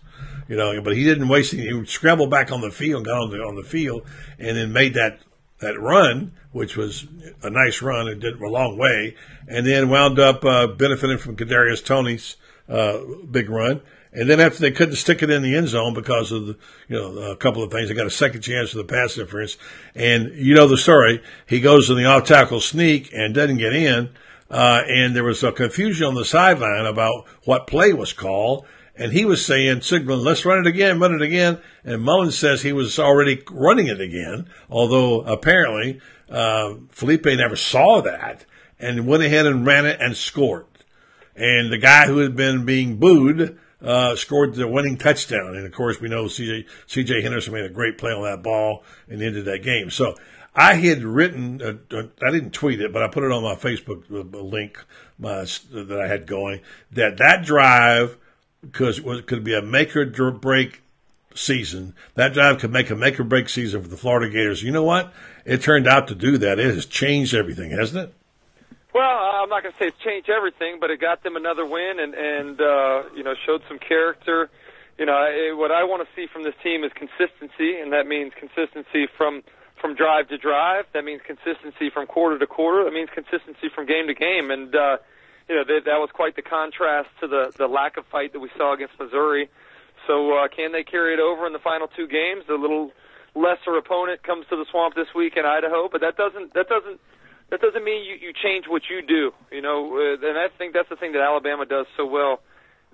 You 0.47 0.57
know, 0.57 0.81
but 0.81 0.97
he 0.97 1.03
didn't 1.03 1.27
waste 1.27 1.53
any. 1.53 1.65
He 1.65 1.87
scrambled 1.87 2.31
back 2.31 2.53
on 2.53 2.61
the 2.61 2.71
field, 2.71 3.07
got 3.07 3.21
on 3.21 3.31
the 3.31 3.39
on 3.39 3.57
the 3.57 3.65
field, 3.65 4.07
and 4.39 4.57
then 4.57 4.73
made 4.73 4.95
that 4.95 5.19
that 5.59 5.81
run, 5.81 6.33
which 6.53 6.77
was 6.77 7.09
a 7.43 7.51
nice 7.51 7.83
run 7.83 8.07
and 8.07 8.21
did 8.21 8.41
a 8.41 8.49
long 8.49 8.79
way, 8.79 9.17
and 9.49 9.67
then 9.67 9.91
wound 9.91 10.21
up 10.21 10.45
uh, 10.45 10.69
benefiting 10.69 11.19
from 11.19 11.35
Kadarius 11.35 11.85
Toney's 11.85 12.37
uh, 12.69 13.01
big 13.29 13.51
run. 13.51 13.81
And 14.13 14.29
then 14.29 14.41
after 14.41 14.61
they 14.61 14.71
couldn't 14.71 14.97
stick 14.97 15.23
it 15.23 15.31
in 15.31 15.43
the 15.43 15.55
end 15.55 15.69
zone 15.69 15.95
because 15.95 16.33
of 16.33 16.47
the, 16.47 16.57
you 16.89 16.97
know, 16.97 17.19
a 17.31 17.37
couple 17.37 17.63
of 17.63 17.71
things, 17.71 17.89
they 17.89 17.95
got 17.95 18.07
a 18.07 18.11
second 18.11 18.41
chance 18.41 18.71
for 18.71 18.79
the 18.79 18.85
pass 18.85 19.17
interference. 19.17 19.57
And 19.95 20.33
you 20.35 20.55
know 20.55 20.67
the 20.67 20.79
story. 20.79 21.23
He 21.47 21.61
goes 21.61 21.87
to 21.87 21.95
the 21.95 22.07
off 22.07 22.25
tackle 22.25 22.61
sneak 22.61 23.13
and 23.13 23.35
doesn't 23.35 23.59
get 23.59 23.75
in. 23.75 24.11
Uh, 24.51 24.83
and 24.87 25.15
there 25.15 25.25
was 25.25 25.43
a 25.43 25.53
confusion 25.53 26.07
on 26.07 26.15
the 26.15 26.25
sideline 26.25 26.87
about 26.87 27.27
what 27.45 27.67
play 27.67 27.93
was 27.93 28.13
called. 28.13 28.67
And 28.97 29.13
he 29.13 29.25
was 29.25 29.45
saying, 29.45 29.83
signaling, 29.83 30.25
let's 30.25 30.45
run 30.45 30.59
it 30.59 30.67
again, 30.67 30.99
run 30.99 31.15
it 31.15 31.23
again. 31.23 31.59
And 31.85 32.03
Mullins 32.03 32.37
says 32.37 32.63
he 32.63 32.73
was 32.73 32.99
already 32.99 33.43
running 33.51 33.87
it 33.87 34.01
again, 34.01 34.49
although 34.69 35.21
apparently, 35.21 36.01
uh, 36.29 36.75
Feleipe 36.93 37.37
never 37.37 37.57
saw 37.57 38.01
that 38.01 38.45
and 38.81 39.07
went 39.07 39.23
ahead 39.23 39.47
and 39.47 39.65
ran 39.65 39.87
it 39.87 40.01
and 40.01 40.17
scored. 40.17 40.67
And 41.37 41.73
the 41.73 41.79
guy 41.79 42.07
who 42.07 42.19
had 42.19 42.35
been 42.35 42.65
being 42.65 42.97
booed, 42.97 43.57
uh, 43.83 44.17
scored 44.17 44.55
the 44.55 44.69
winning 44.69 44.97
touchdown. 44.97 45.57
And 45.57 45.67
of 45.67 45.73
course, 45.73 46.01
we 46.01 46.09
know 46.09 46.25
CJ, 46.25 46.67
CJ 46.89 47.23
Henderson 47.23 47.53
made 47.53 47.65
a 47.65 47.71
great 47.71 47.99
play 47.99 48.13
on 48.13 48.23
that 48.23 48.43
ball 48.43 48.85
and 49.09 49.23
ended 49.23 49.45
that 49.45 49.63
game. 49.63 49.91
So 49.91 50.15
I 50.55 50.75
had 50.75 51.05
written, 51.05 51.63
uh, 51.63 51.97
uh, 51.97 52.03
I 52.23 52.31
didn't 52.31 52.51
tweet 52.51 52.81
it, 52.81 52.93
but 52.93 53.03
I 53.03 53.09
put 53.09 53.25
it 53.25 53.31
on 53.31 53.43
my 53.43 53.55
Facebook 53.55 54.11
uh, 54.11 54.39
link 54.39 54.85
my, 55.19 55.47
that 55.73 56.01
I 56.03 56.09
had 56.09 56.27
going 56.27 56.61
that 56.93 57.19
that 57.19 57.45
drive 57.45 58.17
because 58.61 58.99
it 58.99 59.27
could 59.27 59.45
be 59.45 59.55
a 59.55 59.63
make 59.63 59.95
or 59.95 60.31
break 60.31 60.83
season. 61.35 61.95
That 62.15 62.35
drive 62.35 62.59
could 62.59 62.73
make 62.73 62.91
a 62.91 62.97
make 62.97 63.21
or 63.21 63.25
break 63.25 63.49
season 63.49 63.83
for 63.83 63.89
the 63.89 63.97
Florida 63.97 64.31
Gators. 64.33 64.63
You 64.63 64.73
know 64.73 64.83
what? 64.83 65.13
It 65.45 65.63
turned 65.63 65.87
out 65.87 66.09
to 66.09 66.15
do 66.15 66.39
that. 66.39 66.59
It 66.59 66.75
has 66.75 66.87
changed 66.87 67.35
everything, 67.35 67.71
hasn't 67.71 68.09
it? 68.09 68.15
Well, 68.95 69.05
I'm 69.05 69.49
not 69.49 69.63
going 69.63 69.73
to 69.73 69.79
say 69.79 69.89
it's 69.89 69.99
changed 69.99 70.31
everything, 70.31 70.79
but 70.81 70.91
it 70.91 71.01
got 71.01 71.23
them 71.23 71.37
another 71.37 71.67
win 71.67 72.01
and 72.01 72.15
and 72.15 72.61
uh, 72.61 73.03
you 73.15 73.23
know 73.23 73.35
showed 73.47 73.63
some 73.69 73.79
character. 73.79 74.49
You 74.99 75.07
know, 75.07 75.13
I, 75.13 75.55
what 75.55 75.71
I 75.71 75.85
want 75.85 76.03
to 76.03 76.09
see 76.17 76.27
from 76.27 76.43
this 76.43 76.55
team 76.63 76.83
is 76.83 76.91
consistency, 76.93 77.79
and 77.79 77.93
that 77.93 78.07
means 78.07 78.33
consistency 78.35 79.07
from 79.17 79.43
from 79.81 79.95
drive 79.95 80.29
to 80.29 80.39
drive. 80.39 80.87
That 80.93 81.05
means 81.05 81.21
consistency 81.25 81.91
from 81.91 82.07
quarter 82.07 82.39
to 82.39 82.47
quarter. 82.47 82.85
That 82.85 82.93
means 82.93 83.11
consistency 83.15 83.69
from 83.73 83.87
game 83.87 84.09
to 84.09 84.15
game. 84.15 84.51
And 84.51 84.75
uh, 84.75 84.97
you 85.49 85.55
know 85.55 85.65
that, 85.65 85.85
that 85.85 86.01
was 86.01 86.11
quite 86.13 86.35
the 86.35 86.43
contrast 86.43 87.11
to 87.21 87.29
the 87.29 87.53
the 87.57 87.69
lack 87.69 87.97
of 87.99 88.07
fight 88.07 88.33
that 88.33 88.41
we 88.41 88.51
saw 88.57 88.75
against 88.75 88.99
Missouri. 88.99 89.51
So 90.07 90.33
uh, 90.33 90.49
can 90.49 90.73
they 90.73 90.83
carry 90.83 91.13
it 91.13 91.21
over 91.21 91.47
in 91.47 91.53
the 91.53 91.59
final 91.59 91.89
two 91.89 92.09
games? 92.09 92.45
The 92.49 92.55
little 92.55 92.93
lesser 93.35 93.77
opponent 93.77 94.23
comes 94.23 94.47
to 94.49 94.57
the 94.57 94.65
swamp 94.71 94.95
this 94.95 95.13
week 95.15 95.37
in 95.37 95.45
Idaho, 95.45 95.89
but 95.91 96.01
that 96.01 96.17
doesn't 96.17 96.55
that 96.55 96.69
doesn't 96.69 96.99
that 97.51 97.61
doesn't 97.61 97.85
mean 97.85 98.05
you, 98.05 98.17
you 98.21 98.33
change 98.33 98.67
what 98.69 98.83
you 98.91 99.01
do. 99.07 99.33
You 99.51 99.63
know, 99.63 99.97
uh, 99.97 100.27
and 100.27 100.39
I 100.39 100.49
think 100.57 100.75
that's 100.75 100.89
the 100.89 100.97
thing 100.97 101.13
that 101.13 101.23
Alabama 101.23 101.67
does 101.67 101.87
so 101.97 102.07
well. 102.07 102.41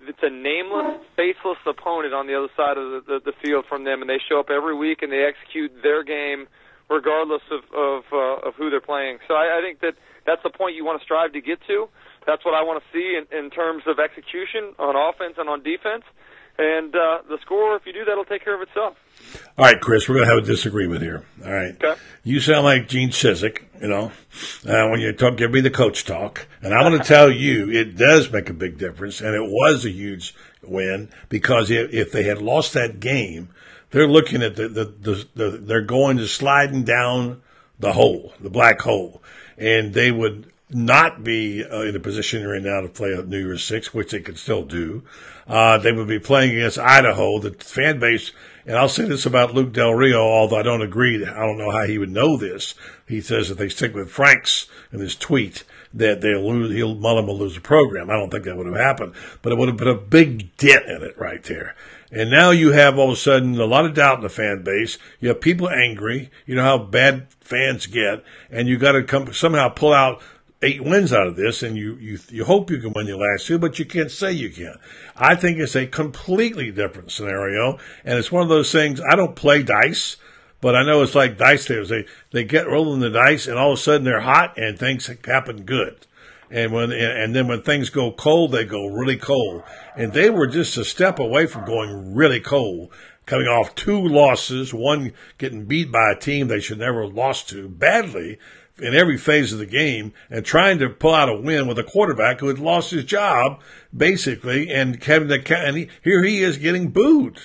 It's 0.06 0.22
a 0.22 0.30
nameless, 0.30 1.00
faceless 1.16 1.58
opponent 1.66 2.12
on 2.12 2.26
the 2.26 2.34
other 2.34 2.52
side 2.56 2.76
of 2.76 2.90
the, 2.90 3.00
the, 3.06 3.32
the 3.32 3.36
field 3.42 3.64
from 3.68 3.84
them, 3.84 4.02
and 4.02 4.10
they 4.10 4.20
show 4.28 4.38
up 4.38 4.50
every 4.50 4.76
week 4.76 5.00
and 5.02 5.10
they 5.10 5.24
execute 5.24 5.72
their 5.82 6.04
game 6.04 6.46
regardless 6.90 7.42
of 7.50 7.62
of, 7.72 8.02
uh, 8.12 8.48
of 8.48 8.54
who 8.54 8.68
they're 8.70 8.84
playing. 8.84 9.18
So 9.26 9.34
I, 9.34 9.58
I 9.58 9.60
think 9.62 9.80
that 9.80 9.94
that's 10.26 10.42
the 10.42 10.50
point 10.50 10.76
you 10.76 10.84
want 10.84 11.00
to 11.00 11.04
strive 11.04 11.32
to 11.32 11.40
get 11.40 11.58
to. 11.68 11.88
That's 12.26 12.44
what 12.44 12.54
I 12.54 12.62
want 12.62 12.82
to 12.82 12.86
see 12.92 13.16
in, 13.16 13.24
in 13.36 13.50
terms 13.50 13.84
of 13.86 13.98
execution 13.98 14.72
on 14.78 14.96
offense 14.96 15.34
and 15.38 15.48
on 15.48 15.62
defense. 15.62 16.04
And 16.56 16.94
uh, 16.94 17.26
the 17.28 17.38
score, 17.42 17.76
if 17.76 17.82
you 17.84 17.92
do 17.92 18.04
that, 18.04 18.16
will 18.16 18.24
take 18.24 18.44
care 18.44 18.54
of 18.54 18.62
itself. 18.62 18.96
All 19.56 19.64
right, 19.64 19.80
Chris, 19.80 20.08
we're 20.08 20.16
going 20.16 20.28
to 20.28 20.34
have 20.34 20.42
a 20.42 20.46
disagreement 20.46 21.02
here. 21.02 21.24
All 21.44 21.52
right. 21.52 21.74
Okay. 21.82 22.00
You 22.24 22.40
sound 22.40 22.64
like 22.64 22.88
Gene 22.88 23.10
Chizik, 23.10 23.62
you 23.80 23.88
know, 23.88 24.12
uh, 24.66 24.88
when 24.88 25.00
you 25.00 25.12
talk, 25.12 25.36
give 25.36 25.52
me 25.52 25.60
the 25.60 25.70
coach 25.70 26.04
talk. 26.04 26.46
And 26.62 26.74
I'm 26.74 26.90
going 26.90 27.00
to 27.00 27.06
tell 27.06 27.30
you, 27.30 27.70
it 27.70 27.96
does 27.96 28.32
make 28.32 28.50
a 28.50 28.54
big 28.54 28.78
difference. 28.78 29.20
And 29.20 29.34
it 29.34 29.48
was 29.48 29.84
a 29.84 29.90
huge 29.90 30.34
win 30.62 31.10
because 31.28 31.70
if, 31.70 31.92
if 31.92 32.12
they 32.12 32.24
had 32.24 32.42
lost 32.42 32.72
that 32.72 33.00
game, 33.00 33.50
they're 33.90 34.08
looking 34.08 34.42
at 34.42 34.56
the, 34.56 34.68
the, 34.68 34.84
the, 34.84 35.28
the, 35.34 35.50
they're 35.58 35.82
going 35.82 36.16
to 36.16 36.26
sliding 36.26 36.82
down 36.82 37.42
the 37.78 37.92
hole, 37.92 38.32
the 38.40 38.50
black 38.50 38.80
hole. 38.80 39.22
And 39.56 39.94
they 39.94 40.10
would 40.10 40.52
not 40.70 41.22
be 41.22 41.64
uh, 41.64 41.82
in 41.82 41.94
a 41.94 42.00
position 42.00 42.46
right 42.46 42.62
now 42.62 42.80
to 42.80 42.88
play 42.88 43.14
New 43.24 43.38
Year's 43.38 43.62
Six, 43.62 43.94
which 43.94 44.10
they 44.10 44.20
could 44.20 44.38
still 44.38 44.64
do. 44.64 45.04
Uh, 45.46 45.78
they 45.78 45.92
would 45.92 46.08
be 46.08 46.18
playing 46.18 46.56
against 46.56 46.78
Idaho. 46.78 47.38
The 47.38 47.52
fan 47.52 47.98
base, 48.00 48.32
and 48.66 48.76
I'll 48.76 48.88
say 48.88 49.04
this 49.04 49.26
about 49.26 49.54
Luke 49.54 49.72
Del 49.72 49.92
Rio, 49.92 50.20
although 50.20 50.58
I 50.58 50.62
don't 50.62 50.82
agree. 50.82 51.24
I 51.24 51.46
don't 51.46 51.58
know 51.58 51.70
how 51.70 51.84
he 51.84 51.98
would 51.98 52.10
know 52.10 52.36
this. 52.36 52.74
He 53.06 53.20
says 53.20 53.50
if 53.50 53.58
they 53.58 53.68
stick 53.68 53.94
with 53.94 54.10
Franks 54.10 54.66
in 54.92 55.00
his 55.00 55.14
tweet, 55.14 55.64
that 55.92 56.20
they'll 56.20 56.46
lose, 56.46 56.74
he'll 56.74 56.94
Mullen 56.94 57.26
will 57.26 57.38
lose 57.38 57.54
the 57.54 57.60
program. 57.60 58.10
I 58.10 58.14
don't 58.14 58.30
think 58.30 58.44
that 58.44 58.56
would 58.56 58.66
have 58.66 58.76
happened, 58.76 59.14
but 59.42 59.52
it 59.52 59.58
would 59.58 59.68
have 59.68 59.76
been 59.76 59.88
a 59.88 59.94
big 59.94 60.56
dent 60.56 60.86
in 60.86 61.02
it 61.02 61.18
right 61.18 61.42
there. 61.44 61.74
And 62.10 62.30
now 62.30 62.50
you 62.50 62.72
have 62.72 62.98
all 62.98 63.10
of 63.10 63.14
a 63.14 63.20
sudden 63.20 63.58
a 63.58 63.64
lot 63.64 63.84
of 63.84 63.94
doubt 63.94 64.18
in 64.18 64.22
the 64.22 64.28
fan 64.28 64.62
base. 64.62 64.98
You 65.20 65.28
have 65.28 65.40
people 65.40 65.68
angry. 65.68 66.30
You 66.46 66.54
know 66.54 66.62
how 66.62 66.78
bad 66.78 67.28
fans 67.40 67.86
get, 67.86 68.24
and 68.50 68.68
you 68.68 68.78
got 68.78 68.92
to 68.92 69.02
come 69.02 69.32
somehow 69.32 69.68
pull 69.68 69.92
out 69.92 70.22
eight 70.64 70.82
wins 70.82 71.12
out 71.12 71.26
of 71.26 71.36
this, 71.36 71.62
and 71.62 71.76
you, 71.76 71.96
you 71.96 72.18
you 72.30 72.44
hope 72.44 72.70
you 72.70 72.80
can 72.80 72.92
win 72.92 73.06
your 73.06 73.18
last 73.18 73.46
two, 73.46 73.58
but 73.58 73.78
you 73.78 73.84
can't 73.84 74.10
say 74.10 74.32
you 74.32 74.50
can. 74.50 74.76
I 75.16 75.34
think 75.34 75.58
it's 75.58 75.76
a 75.76 75.86
completely 75.86 76.70
different 76.70 77.12
scenario, 77.12 77.78
and 78.04 78.18
it's 78.18 78.32
one 78.32 78.42
of 78.42 78.48
those 78.48 78.72
things. 78.72 79.00
I 79.00 79.14
don't 79.14 79.36
play 79.36 79.62
dice, 79.62 80.16
but 80.60 80.74
I 80.74 80.84
know 80.84 81.02
it's 81.02 81.14
like 81.14 81.36
dice 81.36 81.66
players. 81.66 81.90
They 81.90 82.06
they 82.30 82.44
get 82.44 82.66
rolling 82.66 83.00
the 83.00 83.10
dice, 83.10 83.46
and 83.46 83.58
all 83.58 83.72
of 83.72 83.78
a 83.78 83.82
sudden 83.82 84.04
they're 84.04 84.20
hot, 84.20 84.56
and 84.56 84.78
things 84.78 85.10
happen 85.24 85.64
good. 85.64 86.06
And 86.50 86.72
when 86.72 86.92
and 86.92 87.34
then 87.34 87.48
when 87.48 87.62
things 87.62 87.90
go 87.90 88.12
cold, 88.12 88.52
they 88.52 88.64
go 88.64 88.86
really 88.86 89.16
cold. 89.16 89.62
And 89.96 90.12
they 90.12 90.30
were 90.30 90.46
just 90.46 90.76
a 90.76 90.84
step 90.84 91.18
away 91.18 91.46
from 91.46 91.64
going 91.64 92.14
really 92.14 92.40
cold, 92.40 92.92
coming 93.26 93.46
off 93.48 93.74
two 93.74 94.00
losses, 94.00 94.72
one 94.72 95.12
getting 95.38 95.64
beat 95.64 95.90
by 95.90 96.12
a 96.12 96.18
team 96.18 96.48
they 96.48 96.60
should 96.60 96.78
never 96.78 97.02
have 97.02 97.14
lost 97.14 97.48
to 97.50 97.68
badly 97.68 98.38
in 98.78 98.94
every 98.94 99.16
phase 99.16 99.52
of 99.52 99.58
the 99.58 99.66
game 99.66 100.12
and 100.30 100.44
trying 100.44 100.78
to 100.78 100.88
pull 100.88 101.14
out 101.14 101.28
a 101.28 101.36
win 101.36 101.68
with 101.68 101.78
a 101.78 101.84
quarterback 101.84 102.40
who 102.40 102.48
had 102.48 102.58
lost 102.58 102.90
his 102.90 103.04
job 103.04 103.60
basically 103.96 104.70
and 104.70 105.02
having 105.04 105.28
to 105.28 105.56
and 105.56 105.76
he, 105.76 105.88
here 106.02 106.22
he 106.24 106.42
is 106.42 106.58
getting 106.58 106.88
booed. 106.88 107.40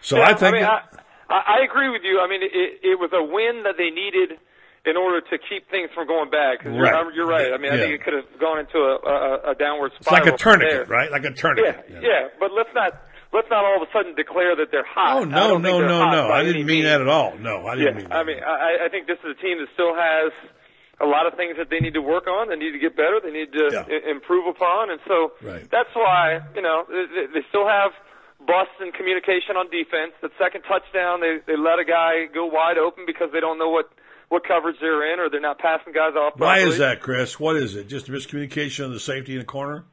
So 0.00 0.18
yeah, 0.18 0.24
I 0.26 0.34
think 0.34 0.42
I, 0.42 0.50
mean, 0.52 0.64
I, 0.64 1.42
I 1.58 1.64
agree 1.64 1.88
with 1.90 2.02
you. 2.04 2.20
I 2.20 2.28
mean, 2.28 2.42
it, 2.42 2.80
it 2.82 2.98
was 2.98 3.10
a 3.12 3.22
win 3.22 3.64
that 3.64 3.74
they 3.76 3.90
needed 3.90 4.38
in 4.86 4.96
order 4.96 5.20
to 5.20 5.36
keep 5.38 5.68
things 5.70 5.90
from 5.94 6.06
going 6.06 6.30
bad. 6.30 6.58
Cause 6.62 6.72
Right. 6.72 6.94
you're, 6.94 7.12
you're 7.12 7.26
right. 7.28 7.52
I 7.52 7.58
mean, 7.58 7.72
I 7.72 7.76
Yeah. 7.76 7.82
think 7.90 8.00
it 8.00 8.04
could 8.04 8.14
have 8.14 8.40
gone 8.40 8.58
into 8.60 8.78
a, 8.78 8.96
a, 8.96 9.50
a 9.52 9.54
downward 9.54 9.92
it's 9.98 10.06
spiral. 10.06 10.24
like 10.24 10.34
a 10.34 10.38
tourniquet, 10.38 10.88
right? 10.88 11.10
Like 11.10 11.24
a 11.24 11.30
Yeah, 11.30 11.34
tourniquet. 11.36 11.84
yeah, 12.00 12.28
But 12.38 12.52
let's 12.52 12.70
not 12.74 12.94
let's 13.32 13.48
not 13.50 13.64
all 13.64 13.76
of 13.76 13.86
a 13.86 13.92
sudden 13.92 14.14
declare 14.14 14.56
that 14.56 14.70
they're 14.72 14.86
hot. 14.86 15.20
Oh 15.20 15.24
no, 15.24 15.58
no, 15.58 15.80
no, 15.80 16.10
no! 16.10 16.32
I 16.32 16.42
didn't 16.42 16.64
mean 16.66 16.82
means. 16.82 16.86
that 16.86 17.00
at 17.00 17.08
all. 17.08 17.36
No, 17.38 17.66
I 17.66 17.76
didn't 17.76 17.94
Yeah, 17.94 18.00
mean 18.00 18.08
that. 18.08 18.16
I 18.16 18.24
mean, 18.24 18.38
I, 18.42 18.86
I 18.86 18.88
think 18.88 19.06
this 19.06 19.18
is 19.20 19.36
a 19.36 19.40
team 19.42 19.58
that 19.58 19.68
still 19.74 19.94
has 19.94 20.32
a 21.00 21.06
lot 21.06 21.26
of 21.26 21.34
things 21.34 21.56
that 21.56 21.70
they 21.70 21.80
need 21.80 21.94
to 21.94 22.02
work 22.02 22.26
on. 22.26 22.48
They 22.48 22.56
need 22.56 22.72
to 22.72 22.78
get 22.78 22.94
better. 22.96 23.20
They 23.22 23.32
need 23.32 23.52
to 23.52 23.64
Yeah. 23.72 24.10
improve 24.10 24.46
upon, 24.46 24.90
and 24.90 25.00
so 25.08 25.32
Right. 25.42 25.64
that's 25.70 25.94
why 25.94 26.40
you 26.54 26.62
know 26.62 26.84
they, 26.88 27.26
they 27.40 27.42
still 27.48 27.66
have 27.66 27.92
busts 28.46 28.76
in 28.80 28.92
communication 28.92 29.56
on 29.56 29.68
defense. 29.70 30.12
The 30.20 30.30
second 30.38 30.62
touchdown, 30.62 31.20
they 31.20 31.38
they 31.46 31.56
let 31.56 31.78
a 31.78 31.84
guy 31.84 32.26
go 32.26 32.46
wide 32.46 32.78
open 32.78 33.04
because 33.06 33.30
they 33.32 33.40
don't 33.40 33.58
know 33.58 33.70
what 33.70 33.88
what 34.28 34.44
coverage 34.46 34.76
they're 34.80 35.12
in, 35.12 35.18
or 35.18 35.28
they're 35.28 35.40
not 35.40 35.58
passing 35.58 35.92
guys 35.92 36.14
off. 36.14 36.34
Why 36.38 36.58
is 36.60 36.78
that, 36.78 37.00
Chris? 37.00 37.40
What 37.40 37.56
is 37.56 37.74
it? 37.74 37.88
Just 37.88 38.08
miscommunication 38.10 38.84
of 38.84 38.92
the 38.92 39.00
safety 39.00 39.32
in 39.32 39.38
the 39.40 39.44
corner? 39.44 39.84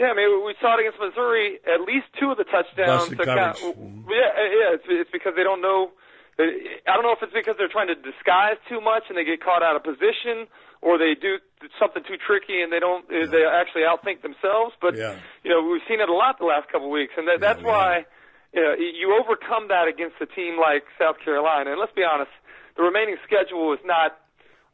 Yeah, 0.00 0.06
I 0.10 0.14
mean, 0.14 0.44
we 0.44 0.54
saw 0.60 0.74
it 0.74 0.80
against 0.80 0.98
Missouri. 0.98 1.60
At 1.72 1.80
least 1.82 2.06
two 2.18 2.32
of 2.32 2.36
the 2.36 2.42
touchdowns. 2.42 3.02
Busted 3.14 3.18
coverage. 3.18 3.62
Mm-hmm. 3.62 4.10
yeah, 4.10 4.32
yeah. 4.58 4.74
It's, 4.74 4.84
it's 4.88 5.10
because 5.12 5.34
they 5.36 5.44
don't 5.44 5.60
know. 5.62 5.92
I 6.38 6.92
don't 6.94 7.02
know 7.06 7.12
if 7.14 7.22
it's 7.22 7.32
because 7.32 7.54
they're 7.58 7.70
trying 7.70 7.88
to 7.88 7.94
disguise 7.94 8.58
too 8.68 8.80
much 8.80 9.04
and 9.08 9.16
they 9.16 9.24
get 9.24 9.38
caught 9.42 9.62
out 9.62 9.76
of 9.76 9.84
position, 9.84 10.50
or 10.82 10.98
they 10.98 11.14
do 11.14 11.38
something 11.78 12.02
too 12.02 12.18
tricky 12.18 12.60
and 12.60 12.72
they 12.72 12.80
don't. 12.80 13.06
They 13.08 13.46
actually 13.46 13.86
outthink 13.86 14.22
themselves. 14.22 14.74
But 14.80 14.96
Yeah. 14.96 15.16
you 15.44 15.50
know, 15.50 15.62
we've 15.62 15.82
seen 15.86 16.00
it 16.00 16.08
a 16.08 16.12
lot 16.12 16.38
the 16.38 16.46
last 16.46 16.68
couple 16.68 16.88
of 16.88 16.92
weeks, 16.92 17.14
and 17.16 17.28
that, 17.28 17.40
that's 17.40 17.62
why 17.62 18.04
you 18.52 18.62
know 18.62 18.74
you 18.74 19.14
overcome 19.14 19.68
that 19.68 19.86
against 19.86 20.16
a 20.20 20.26
team 20.26 20.58
like 20.58 20.82
South 20.98 21.18
Carolina. 21.24 21.70
And 21.70 21.80
let's 21.80 21.94
be 21.94 22.02
honest, 22.02 22.30
the 22.76 22.82
remaining 22.82 23.16
schedule 23.24 23.72
is 23.72 23.80
not 23.84 24.18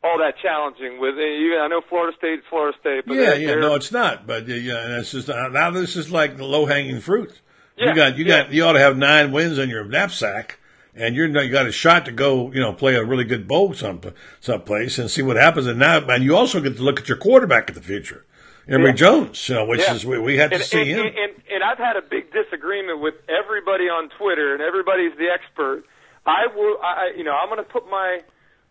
all 0.03 0.17
that 0.19 0.35
challenging. 0.41 0.99
With 0.99 1.15
even 1.21 1.59
I 1.61 1.69
know 1.69 1.83
Florida 1.87 2.17
State's 2.17 2.43
Florida 2.49 2.77
State, 2.81 3.05
but 3.07 3.15
yeah, 3.15 3.35
yeah, 3.35 3.55
no, 3.57 3.75
it's 3.75 3.93
not. 3.93 4.27
But 4.27 4.49
yeah, 4.49 4.81
and 4.85 4.95
it's 4.95 5.13
just 5.13 5.29
uh, 5.29 5.49
now 5.49 5.71
this 5.71 5.97
is 5.97 6.11
like 6.11 6.39
the 6.39 6.45
low 6.45 6.65
hanging 6.65 7.01
fruit. 7.01 7.39
Yeah, 7.77 7.91
you 7.91 7.95
got, 7.95 8.19
you 8.19 8.25
yeah. 8.27 8.43
got, 8.45 8.53
you 8.53 8.65
ought 8.65 8.73
to 8.73 8.79
have 8.79 8.97
nine 8.99 9.33
wins 9.33 9.59
on 9.59 9.71
your 9.71 9.85
knapsack, 9.85 10.59
and 10.95 11.15
you're 11.15 11.27
you 11.29 11.51
got 11.51 11.67
a 11.67 11.73
shot 11.73 12.05
to 12.07 12.13
go, 12.13 12.51
you 12.53 12.61
know, 12.61 12.73
play 12.73 12.95
a 12.95 13.05
really 13.05 13.25
good 13.25 13.47
bowl 13.47 13.75
some 13.75 14.01
someplace 14.41 14.99
and 14.99 15.11
see 15.11 15.23
what 15.23 15.37
happens. 15.37 15.67
And 15.67 15.79
now, 15.79 15.99
and 16.07 16.25
you 16.25 16.37
also 16.37 16.61
get 16.61 16.77
to 16.77 16.83
look 16.83 17.01
at 17.01 17.09
your 17.09 17.19
quarterback 17.19 17.69
in 17.69 17.75
the 17.75 17.81
future, 17.83 18.25
Emory 18.69 18.91
Yeah. 18.91 18.97
Jones, 18.97 19.49
you 19.49 19.55
know, 19.55 19.67
which 19.67 19.81
Yeah. 19.81 19.95
is 19.95 20.05
we, 20.05 20.19
we 20.19 20.37
had 20.37 20.51
to 20.51 20.57
and, 20.57 20.65
see 20.65 20.81
and, 20.81 20.89
him. 20.91 21.07
And, 21.07 21.43
and, 21.53 21.63
I've 21.63 21.79
had 21.79 21.97
a 21.97 22.03
big 22.03 22.33
disagreement 22.33 23.01
with 23.01 23.15
everybody 23.29 23.85
on 23.85 24.09
Twitter, 24.19 24.55
and 24.55 24.63
everybody's 24.63 25.17
the 25.19 25.29
expert. 25.29 25.85
I 26.27 26.47
will, 26.55 26.79
I, 26.83 27.13
you 27.17 27.23
know, 27.25 27.35
I'm 27.35 27.49
going 27.49 27.63
to 27.65 27.71
put 27.71 27.89
my 27.89 28.21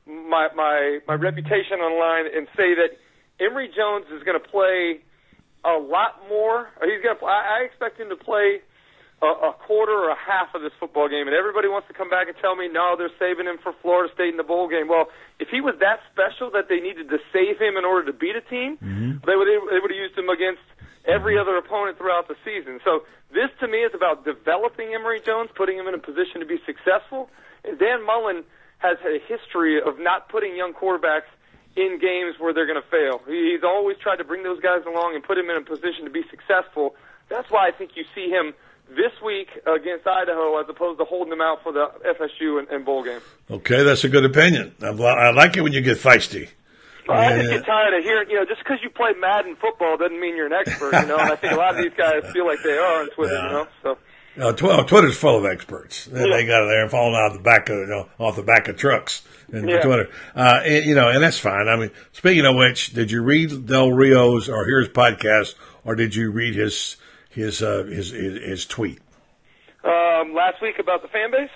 my 0.05 0.49
my 0.55 0.99
my 1.07 1.13
reputation 1.13 1.79
online 1.79 2.25
and 2.35 2.47
say 2.57 2.75
that 2.75 2.97
Emory 3.39 3.69
Jones 3.75 4.05
is 4.11 4.23
going 4.23 4.39
to 4.41 4.47
play 4.49 5.01
a 5.63 5.77
lot 5.77 6.21
more. 6.27 6.69
or 6.81 6.87
He's 6.87 7.01
going 7.01 7.17
to. 7.17 7.25
I 7.25 7.59
I 7.61 7.65
expect 7.65 7.99
him 7.99 8.09
to 8.09 8.15
play 8.15 8.61
a, 9.21 9.51
a 9.51 9.53
quarter 9.67 9.91
or 9.91 10.09
a 10.09 10.19
half 10.19 10.55
of 10.55 10.61
this 10.61 10.71
football 10.79 11.09
game, 11.09 11.27
and 11.27 11.35
everybody 11.35 11.67
wants 11.67 11.87
to 11.87 11.93
come 11.93 12.09
back 12.09 12.27
and 12.27 12.37
tell 12.39 12.55
me 12.55 12.67
no, 12.67 12.95
they're 12.97 13.13
saving 13.19 13.45
him 13.45 13.57
for 13.61 13.73
Florida 13.81 14.13
State 14.13 14.29
in 14.29 14.37
the 14.37 14.47
bowl 14.47 14.67
game. 14.67 14.87
Well, 14.87 15.07
if 15.39 15.49
he 15.49 15.61
was 15.61 15.75
that 15.79 15.99
special 16.11 16.49
that 16.51 16.69
they 16.69 16.79
needed 16.79 17.09
to 17.09 17.19
save 17.33 17.59
him 17.59 17.75
in 17.75 17.83
order 17.83 18.07
to 18.11 18.15
beat 18.15 18.35
a 18.35 18.41
team, 18.41 18.77
mm-hmm. 18.77 19.19
they 19.27 19.35
would 19.35 19.47
they 19.47 19.79
would 19.79 19.91
have 19.91 19.99
used 19.99 20.17
him 20.17 20.29
against 20.29 20.63
every 21.05 21.37
other 21.37 21.57
opponent 21.57 21.97
throughout 21.97 22.27
the 22.27 22.35
season. 22.43 22.79
So 22.83 23.03
this 23.33 23.49
to 23.59 23.67
me 23.67 23.83
is 23.83 23.91
about 23.93 24.25
developing 24.25 24.93
Emory 24.93 25.21
Jones, 25.21 25.49
putting 25.55 25.77
him 25.77 25.87
in 25.87 25.93
a 25.93 26.01
position 26.01 26.39
to 26.39 26.47
be 26.47 26.59
successful. 26.65 27.29
And 27.63 27.77
Dan 27.77 28.05
Mullen 28.05 28.43
has 28.79 28.97
a 29.03 29.19
history 29.27 29.81
of 29.81 29.99
not 29.99 30.29
putting 30.29 30.55
young 30.55 30.73
quarterbacks 30.73 31.27
in 31.75 31.99
games 31.99 32.35
where 32.39 32.53
they're 32.53 32.65
going 32.65 32.81
to 32.81 32.89
fail. 32.89 33.21
He's 33.27 33.63
always 33.63 33.97
tried 33.97 34.17
to 34.17 34.23
bring 34.23 34.43
those 34.43 34.59
guys 34.59 34.81
along 34.87 35.15
and 35.15 35.23
put 35.23 35.35
them 35.35 35.49
in 35.49 35.57
a 35.57 35.61
position 35.61 36.05
to 36.05 36.09
be 36.09 36.23
successful. 36.29 36.95
That's 37.29 37.49
why 37.51 37.67
I 37.67 37.71
think 37.71 37.91
you 37.95 38.05
see 38.15 38.29
him 38.29 38.53
this 38.89 39.11
week 39.23 39.47
against 39.65 40.05
Idaho 40.07 40.59
as 40.59 40.67
opposed 40.69 40.99
to 40.99 41.05
holding 41.05 41.29
them 41.29 41.41
out 41.41 41.61
for 41.63 41.71
the 41.71 41.87
FSU 42.05 42.59
and, 42.59 42.67
and 42.69 42.85
bowl 42.85 43.03
game. 43.03 43.21
Okay, 43.49 43.83
that's 43.83 44.03
a 44.03 44.09
good 44.09 44.25
opinion. 44.25 44.73
I, 44.81 44.87
I 44.87 45.31
like 45.31 45.55
it 45.57 45.61
when 45.61 45.73
you 45.73 45.81
get 45.81 45.97
feisty. 45.97 46.49
I 47.07 47.37
just 47.39 47.49
get 47.49 47.65
tired 47.65 47.93
of 47.95 48.03
hearing, 48.03 48.29
you 48.29 48.35
know, 48.35 48.45
just 48.45 48.59
because 48.59 48.77
you 48.83 48.89
play 48.91 49.13
Madden 49.19 49.55
football 49.55 49.97
doesn't 49.97 50.19
mean 50.19 50.35
you're 50.37 50.45
an 50.45 50.53
expert, 50.53 50.93
you 50.93 51.07
know. 51.07 51.17
And 51.17 51.31
I 51.31 51.35
think 51.35 51.53
a 51.53 51.55
lot 51.55 51.75
of 51.75 51.81
these 51.81 51.93
guys 51.97 52.23
feel 52.31 52.45
like 52.45 52.59
they 52.63 52.77
are 52.77 53.01
on 53.01 53.09
Twitter, 53.11 53.33
Yeah. 53.33 53.45
you 53.45 53.51
know. 53.51 53.67
So 53.81 53.97
Uh, 54.39 54.53
tw- 54.53 54.87
Twitter's 54.87 55.17
full 55.17 55.37
of 55.37 55.45
experts. 55.45 56.05
They, 56.05 56.19
Yeah. 56.19 56.35
they 56.37 56.45
got 56.45 56.65
there 56.67 56.87
falling 56.87 57.15
out 57.15 57.33
the 57.33 57.39
back 57.39 57.67
of 57.69 57.77
you 57.79 57.85
know, 57.87 58.07
off 58.19 58.35
the 58.35 58.43
back 58.43 58.67
of 58.67 58.77
trucks 58.77 59.23
and 59.51 59.67
Yeah. 59.67 59.81
Twitter. 59.81 60.07
Uh, 60.35 60.59
and, 60.63 60.85
you 60.85 60.93
know, 60.93 61.09
and 61.09 61.23
that's 61.23 61.39
fine. 61.39 61.67
I 61.67 61.77
mean, 61.77 61.89
speaking 62.11 62.45
of 62.45 62.55
which, 62.55 62.93
did 62.93 63.09
you 63.09 63.23
read 63.23 63.65
Del 63.65 63.91
Rio's 63.91 64.47
or 64.47 64.63
hear 64.65 64.79
his 64.81 64.89
podcast, 64.89 65.55
or 65.83 65.95
did 65.95 66.13
you 66.15 66.29
read 66.29 66.53
his 66.53 66.95
his 67.29 67.61
uh, 67.61 67.83
his, 67.85 68.11
his 68.11 68.41
his 68.43 68.65
tweet? 68.65 68.99
um, 69.83 70.33
last 70.33 70.61
week 70.61 70.77
about 70.79 71.01
the 71.01 71.07
fan 71.07 71.31
base. 71.31 71.49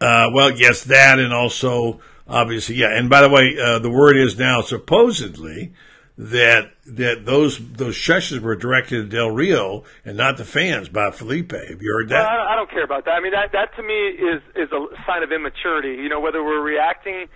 Uh, 0.00 0.30
well, 0.32 0.50
yes, 0.50 0.84
that, 0.84 1.18
and 1.18 1.32
also 1.32 2.00
obviously, 2.26 2.76
yeah. 2.76 2.96
And 2.96 3.08
by 3.10 3.22
the 3.22 3.28
way, 3.28 3.56
uh, 3.60 3.78
the 3.78 3.90
word 3.90 4.16
is 4.16 4.38
now 4.38 4.60
supposedly 4.60 5.72
that 6.16 6.72
that 6.86 7.24
those 7.26 7.58
those 7.74 7.94
shushes 7.94 8.40
were 8.40 8.56
directed 8.56 9.10
to 9.10 9.16
Del 9.16 9.30
Rio 9.30 9.84
and 10.04 10.16
not 10.16 10.36
the 10.36 10.44
fans 10.44 10.88
by 10.88 11.10
Feleipe. 11.10 11.52
Have 11.52 11.80
you 11.82 11.92
heard 11.92 12.10
Well, 12.10 12.22
that? 12.22 12.28
I, 12.28 12.52
I 12.52 12.56
don't 12.56 12.70
care 12.70 12.84
about 12.84 13.04
that. 13.04 13.12
I 13.12 13.20
mean, 13.20 13.32
that 13.32 13.52
that 13.52 13.74
to 13.76 13.82
me 13.82 13.94
is 13.94 14.42
is 14.56 14.70
a 14.72 14.86
sign 15.06 15.22
of 15.22 15.30
immaturity. 15.32 16.02
You 16.02 16.08
know, 16.08 16.20
whether 16.20 16.42
we're 16.42 16.62
reacting 16.62 17.26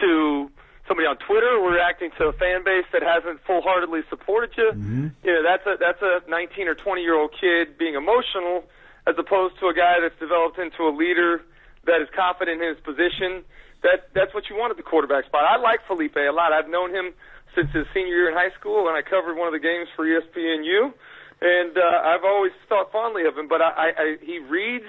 to 0.00 0.50
somebody 0.88 1.06
on 1.06 1.18
Twitter 1.18 1.60
reacting 1.60 2.10
to 2.18 2.32
a 2.32 2.32
fan 2.32 2.64
base 2.64 2.88
that 2.92 3.02
hasn't 3.02 3.44
full 3.44 3.60
heartedly 3.60 4.00
supported 4.08 4.50
you. 4.56 4.72
Mm-hmm. 4.72 5.08
You 5.22 5.32
know, 5.32 5.42
that's 5.44 5.66
a 5.68 5.76
that's 5.78 6.02
a 6.02 6.28
19 6.28 6.66
or 6.66 6.74
20 6.74 7.02
year 7.02 7.14
old 7.14 7.30
kid 7.38 7.78
being 7.78 7.94
emotional, 7.94 8.64
as 9.06 9.14
opposed 9.18 9.60
to 9.60 9.68
a 9.68 9.74
guy 9.74 10.00
that's 10.00 10.18
developed 10.18 10.58
into 10.58 10.88
a 10.88 10.92
leader 10.92 11.44
that 11.84 12.00
is 12.00 12.08
confident 12.16 12.62
in 12.62 12.74
his 12.74 12.80
position. 12.80 13.44
That 13.84 14.10
that's 14.16 14.34
what 14.34 14.48
you 14.48 14.56
want 14.56 14.72
at 14.72 14.76
the 14.76 14.82
quarterback 14.82 15.26
spot. 15.26 15.44
I 15.44 15.60
like 15.60 15.86
Feleipe 15.86 16.16
a 16.16 16.32
lot. 16.32 16.52
I've 16.52 16.68
known 16.68 16.90
him 16.90 17.12
since 17.54 17.70
his 17.70 17.86
senior 17.94 18.14
year 18.14 18.28
in 18.28 18.34
high 18.34 18.50
school, 18.58 18.88
and 18.88 18.96
I 18.96 19.02
covered 19.02 19.36
one 19.36 19.46
of 19.46 19.52
the 19.52 19.62
games 19.62 19.88
for 19.94 20.04
ESPNU, 20.04 20.92
and 21.40 21.76
uh, 21.76 22.08
I've 22.10 22.24
always 22.24 22.52
thought 22.68 22.90
fondly 22.90 23.26
of 23.26 23.36
him. 23.36 23.46
But 23.46 23.62
I, 23.62 23.70
I, 23.70 23.88
I 23.96 24.16
he 24.20 24.38
reads 24.38 24.88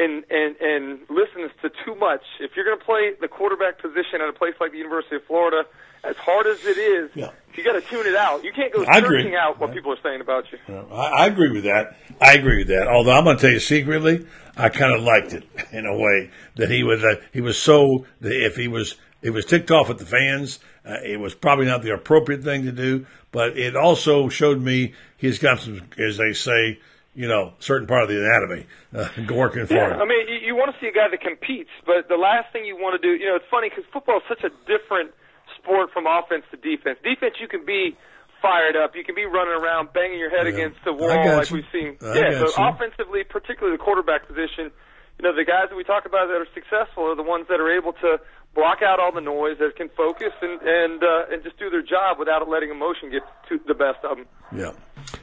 and 0.00 0.24
and 0.30 0.56
and 0.60 0.98
listens 1.10 1.50
to 1.62 1.70
too 1.84 1.94
much. 1.94 2.22
If 2.40 2.52
you're 2.56 2.64
going 2.64 2.78
to 2.78 2.84
play 2.84 3.12
the 3.20 3.28
quarterback 3.28 3.80
position 3.80 4.20
at 4.22 4.28
a 4.28 4.32
place 4.32 4.54
like 4.60 4.72
the 4.72 4.78
University 4.78 5.16
of 5.16 5.24
Florida, 5.24 5.68
as 6.02 6.16
hard 6.16 6.46
as 6.46 6.64
it 6.64 6.78
is, 6.78 7.10
Yeah. 7.14 7.30
you 7.54 7.62
got 7.62 7.72
to 7.74 7.82
tune 7.82 8.06
it 8.06 8.16
out. 8.16 8.42
You 8.42 8.52
can't 8.52 8.72
go 8.72 8.84
I 8.88 8.98
agree. 8.98 9.18
searching 9.20 9.34
out 9.36 9.60
what 9.60 9.72
people 9.72 9.92
are 9.92 10.00
saying 10.02 10.20
about 10.22 10.44
you. 10.50 10.58
I, 10.90 11.24
I 11.24 11.26
agree 11.26 11.50
with 11.52 11.64
that. 11.64 11.96
I 12.20 12.32
agree 12.34 12.58
with 12.58 12.68
that. 12.68 12.88
Although 12.88 13.12
I'm 13.12 13.24
going 13.24 13.36
to 13.36 13.40
tell 13.42 13.52
you 13.52 13.60
secretly, 13.60 14.26
I 14.56 14.68
kind 14.70 14.94
of 14.94 15.02
liked 15.02 15.32
it 15.34 15.44
in 15.72 15.84
a 15.86 15.96
way 15.96 16.30
that 16.56 16.70
he 16.70 16.82
was 16.82 17.04
uh, 17.04 17.16
he 17.32 17.40
was 17.40 17.58
so 17.60 18.06
if 18.22 18.56
he 18.56 18.66
was 18.68 18.96
he 19.22 19.28
was 19.30 19.44
ticked 19.44 19.70
off 19.70 19.90
at 19.90 19.98
the 19.98 20.06
fans, 20.06 20.60
uh, 20.86 20.96
it 21.04 21.20
was 21.20 21.34
probably 21.34 21.66
not 21.66 21.82
the 21.82 21.92
appropriate 21.92 22.42
thing 22.42 22.64
to 22.64 22.72
do. 22.72 23.04
But 23.32 23.56
it 23.58 23.76
also 23.76 24.28
showed 24.28 24.60
me 24.60 24.94
he's 25.16 25.38
got 25.38 25.60
some, 25.60 25.82
as 25.98 26.16
they 26.16 26.32
say, 26.32 26.80
you 27.14 27.26
know, 27.28 27.54
certain 27.58 27.86
part 27.86 28.04
of 28.04 28.08
the 28.08 28.18
anatomy 28.22 28.66
uh, 28.94 29.08
working 29.34 29.66
for 29.66 29.74
Yeah, 29.74 29.94
him. 29.94 30.02
I 30.02 30.06
mean, 30.06 30.28
you, 30.28 30.52
you 30.52 30.54
want 30.56 30.72
to 30.74 30.76
see 30.80 30.86
a 30.86 30.94
guy 30.94 31.08
that 31.10 31.20
competes, 31.20 31.70
but 31.84 32.06
the 32.08 32.16
last 32.16 32.52
thing 32.52 32.64
you 32.64 32.76
want 32.76 33.00
to 33.00 33.02
do, 33.02 33.12
you 33.18 33.26
know, 33.26 33.36
it's 33.36 33.50
funny 33.50 33.68
because 33.68 33.84
football 33.92 34.18
is 34.18 34.26
such 34.28 34.44
a 34.46 34.50
different 34.70 35.10
sport 35.58 35.90
from 35.92 36.06
offense 36.06 36.44
to 36.50 36.56
defense. 36.56 36.98
Defense, 37.02 37.34
you 37.42 37.48
can 37.48 37.66
be 37.66 37.96
fired 38.40 38.76
up, 38.76 38.96
you 38.96 39.04
can 39.04 39.14
be 39.14 39.26
running 39.26 39.52
around, 39.52 39.92
banging 39.92 40.18
your 40.18 40.30
head 40.30 40.46
against 40.46 40.78
the 40.84 40.92
wall, 40.94 41.10
like 41.36 41.50
you. 41.50 41.60
we've 41.60 41.70
seen. 41.72 41.98
I 42.00 42.14
yeah, 42.14 42.40
so 42.40 42.48
you. 42.48 42.54
offensively, 42.56 43.22
particularly 43.24 43.76
the 43.76 43.82
quarterback 43.82 44.26
position, 44.26 44.72
you 45.20 45.22
know, 45.28 45.36
the 45.36 45.44
guys 45.44 45.68
that 45.68 45.76
we 45.76 45.84
talk 45.84 46.06
about 46.06 46.28
that 46.32 46.40
are 46.40 46.48
successful 46.56 47.04
are 47.12 47.16
the 47.16 47.26
ones 47.26 47.44
that 47.52 47.60
are 47.60 47.68
able 47.68 47.92
to 48.00 48.16
block 48.54 48.82
out 48.82 48.98
all 49.00 49.12
the 49.12 49.20
noise, 49.20 49.58
that 49.58 49.76
can 49.76 49.88
focus 49.90 50.32
and 50.42 50.60
and 50.62 51.02
uh, 51.02 51.24
and 51.32 51.42
just 51.42 51.58
do 51.58 51.70
their 51.70 51.82
job 51.82 52.18
without 52.18 52.48
letting 52.48 52.70
emotion 52.70 53.10
get 53.10 53.22
to 53.48 53.60
the 53.66 53.74
best 53.74 54.04
of 54.04 54.16
them. 54.16 54.26
Yeah. 54.54 54.72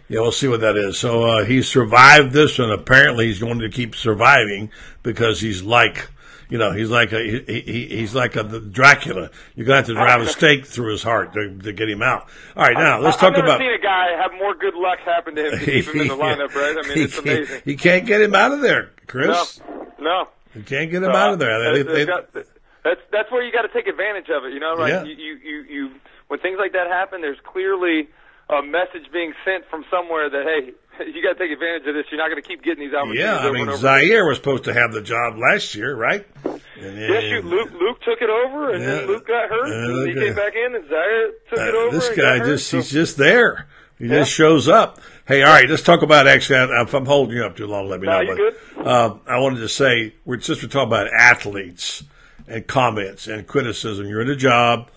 Yeah, 0.09 0.21
we'll 0.21 0.31
see 0.31 0.47
what 0.47 0.61
that 0.61 0.75
is. 0.77 0.97
So 0.97 1.23
uh, 1.23 1.45
he 1.45 1.61
survived 1.61 2.31
this, 2.33 2.59
and 2.59 2.71
apparently 2.71 3.27
he's 3.27 3.39
going 3.39 3.59
to 3.59 3.69
keep 3.69 3.93
surviving 3.95 4.71
because 5.03 5.39
he's 5.41 5.61
like, 5.61 6.09
you 6.49 6.57
know, 6.57 6.71
he's 6.71 6.89
like 6.89 7.11
a 7.11 7.21
he, 7.21 7.61
he, 7.61 7.85
he's 7.97 8.15
like 8.15 8.35
a 8.37 8.43
Dracula. 8.43 9.29
You're 9.55 9.65
gonna 9.67 9.77
have 9.77 9.85
to 9.87 9.93
drive 9.93 10.21
a 10.21 10.27
stake 10.27 10.65
through 10.65 10.91
his 10.93 11.03
heart 11.03 11.33
to, 11.33 11.57
to 11.59 11.73
get 11.73 11.89
him 11.89 12.01
out. 12.01 12.27
All 12.55 12.63
right, 12.63 12.73
now 12.77 12.99
let's 12.99 13.17
talk 13.17 13.31
I've 13.33 13.33
never 13.33 13.47
about. 13.47 13.59
seen 13.59 13.71
a 13.73 13.77
guy 13.79 14.11
have 14.21 14.31
more 14.39 14.55
good 14.55 14.73
luck 14.75 14.99
happen 14.99 15.35
to 15.35 15.45
him 15.51 15.59
to 15.59 15.65
keep 15.65 15.85
him 15.85 16.01
in 16.01 16.07
the 16.07 16.13
lineup, 16.17 16.55
right? 16.55 16.75
I 16.83 16.87
mean, 16.87 17.03
it's 17.03 17.17
amazing. 17.17 17.61
He 17.65 17.75
can't 17.75 18.05
get 18.05 18.21
him 18.21 18.33
out 18.33 18.53
of 18.53 18.61
there, 18.61 18.91
Chris. 19.07 19.59
No, 19.69 19.87
no. 19.99 20.27
You 20.55 20.63
can't 20.63 20.89
get 20.89 21.03
him 21.03 21.11
out 21.11 21.33
of 21.33 21.39
there. 21.39 21.83
They- 21.83 22.05
That's- 22.05 22.25
they- 22.33 22.43
that's 22.87 23.01
that's 23.11 23.31
where 23.31 23.43
you 23.43 23.51
got 23.51 23.63
to 23.63 23.69
take 23.73 23.87
advantage 23.87 24.29
of 24.29 24.45
it. 24.45 24.53
You 24.53 24.59
know, 24.59 24.75
right? 24.75 24.89
Yeah. 24.89 25.03
you, 25.03 25.15
you 25.15 25.33
you 25.43 25.57
you 25.69 25.91
when 26.29 26.39
things 26.39 26.57
like 26.59 26.71
that 26.73 26.87
happen, 26.87 27.21
there's 27.21 27.39
clearly 27.43 28.07
a 28.49 28.61
message 28.61 29.11
being 29.11 29.33
sent 29.43 29.65
from 29.69 29.83
somewhere 29.91 30.29
that 30.29 30.43
hey, 30.45 31.05
you 31.13 31.21
got 31.21 31.33
to 31.37 31.39
take 31.39 31.51
advantage 31.51 31.87
of 31.87 31.93
this. 31.95 32.05
You're 32.11 32.17
not 32.19 32.29
going 32.29 32.41
to 32.41 32.47
keep 32.47 32.63
getting 32.63 32.85
these 32.85 32.93
opportunities. 32.93 33.23
yeah, 33.23 33.39
I 33.39 33.51
mean. 33.51 33.75
Zaire 33.77 34.25
was 34.25 34.37
supposed 34.37 34.63
to 34.65 34.73
have 34.73 34.91
the 34.93 35.01
job 35.01 35.37
last 35.37 35.75
year, 35.75 35.95
right? 35.95 36.25
And 36.45 36.61
Yeah, 36.97 37.19
shoot, 37.21 37.45
Luke 37.45 37.71
Luke 37.79 38.01
took 38.01 38.21
it 38.21 38.29
over, 38.29 38.71
and 38.73 38.81
Yeah. 38.83 38.89
then 38.95 39.07
Luke 39.07 39.27
got 39.27 39.49
hurt, 39.49 39.67
Yeah, 39.67 39.85
and 40.01 40.07
he 40.09 40.13
came 40.15 40.35
back 40.35 40.55
in, 40.55 40.75
and 40.75 40.87
Zaire 40.87 41.27
took 41.49 41.59
it 41.59 41.75
Uh, 41.75 41.77
over. 41.77 41.91
this 41.97 42.09
guy 42.09 42.15
got 42.15 42.39
hurt, 42.39 42.45
just 42.45 42.67
so- 42.69 42.77
he's 42.77 42.91
just 42.91 43.17
there. 43.17 43.67
He 43.99 44.07
just 44.07 44.31
shows 44.31 44.69
up. 44.69 44.99
Hey, 45.27 45.41
all 45.41 45.51
right, 45.51 45.67
let's 45.67 45.81
talk 45.81 46.03
about 46.03 46.27
actually. 46.27 46.59
If 46.81 46.93
I'm 46.93 47.05
holding 47.05 47.35
you 47.35 47.43
up 47.43 47.57
too 47.57 47.65
long, 47.67 47.89
let 47.89 47.99
me 47.99 48.05
No, 48.07 48.21
know. 48.21 48.51
but, 48.75 48.87
um, 48.87 49.21
I 49.27 49.39
wanted 49.39 49.59
to 49.61 49.69
say 49.69 50.13
we're 50.23 50.37
just 50.37 50.61
we're 50.61 50.69
talking 50.69 50.87
about 50.87 51.07
athletes 51.11 52.03
and 52.47 52.65
comments 52.67 53.27
and 53.27 53.45
criticism. 53.47 54.07
You're 54.07 54.21
in 54.21 54.29
a 54.29 54.35
job 54.35 54.89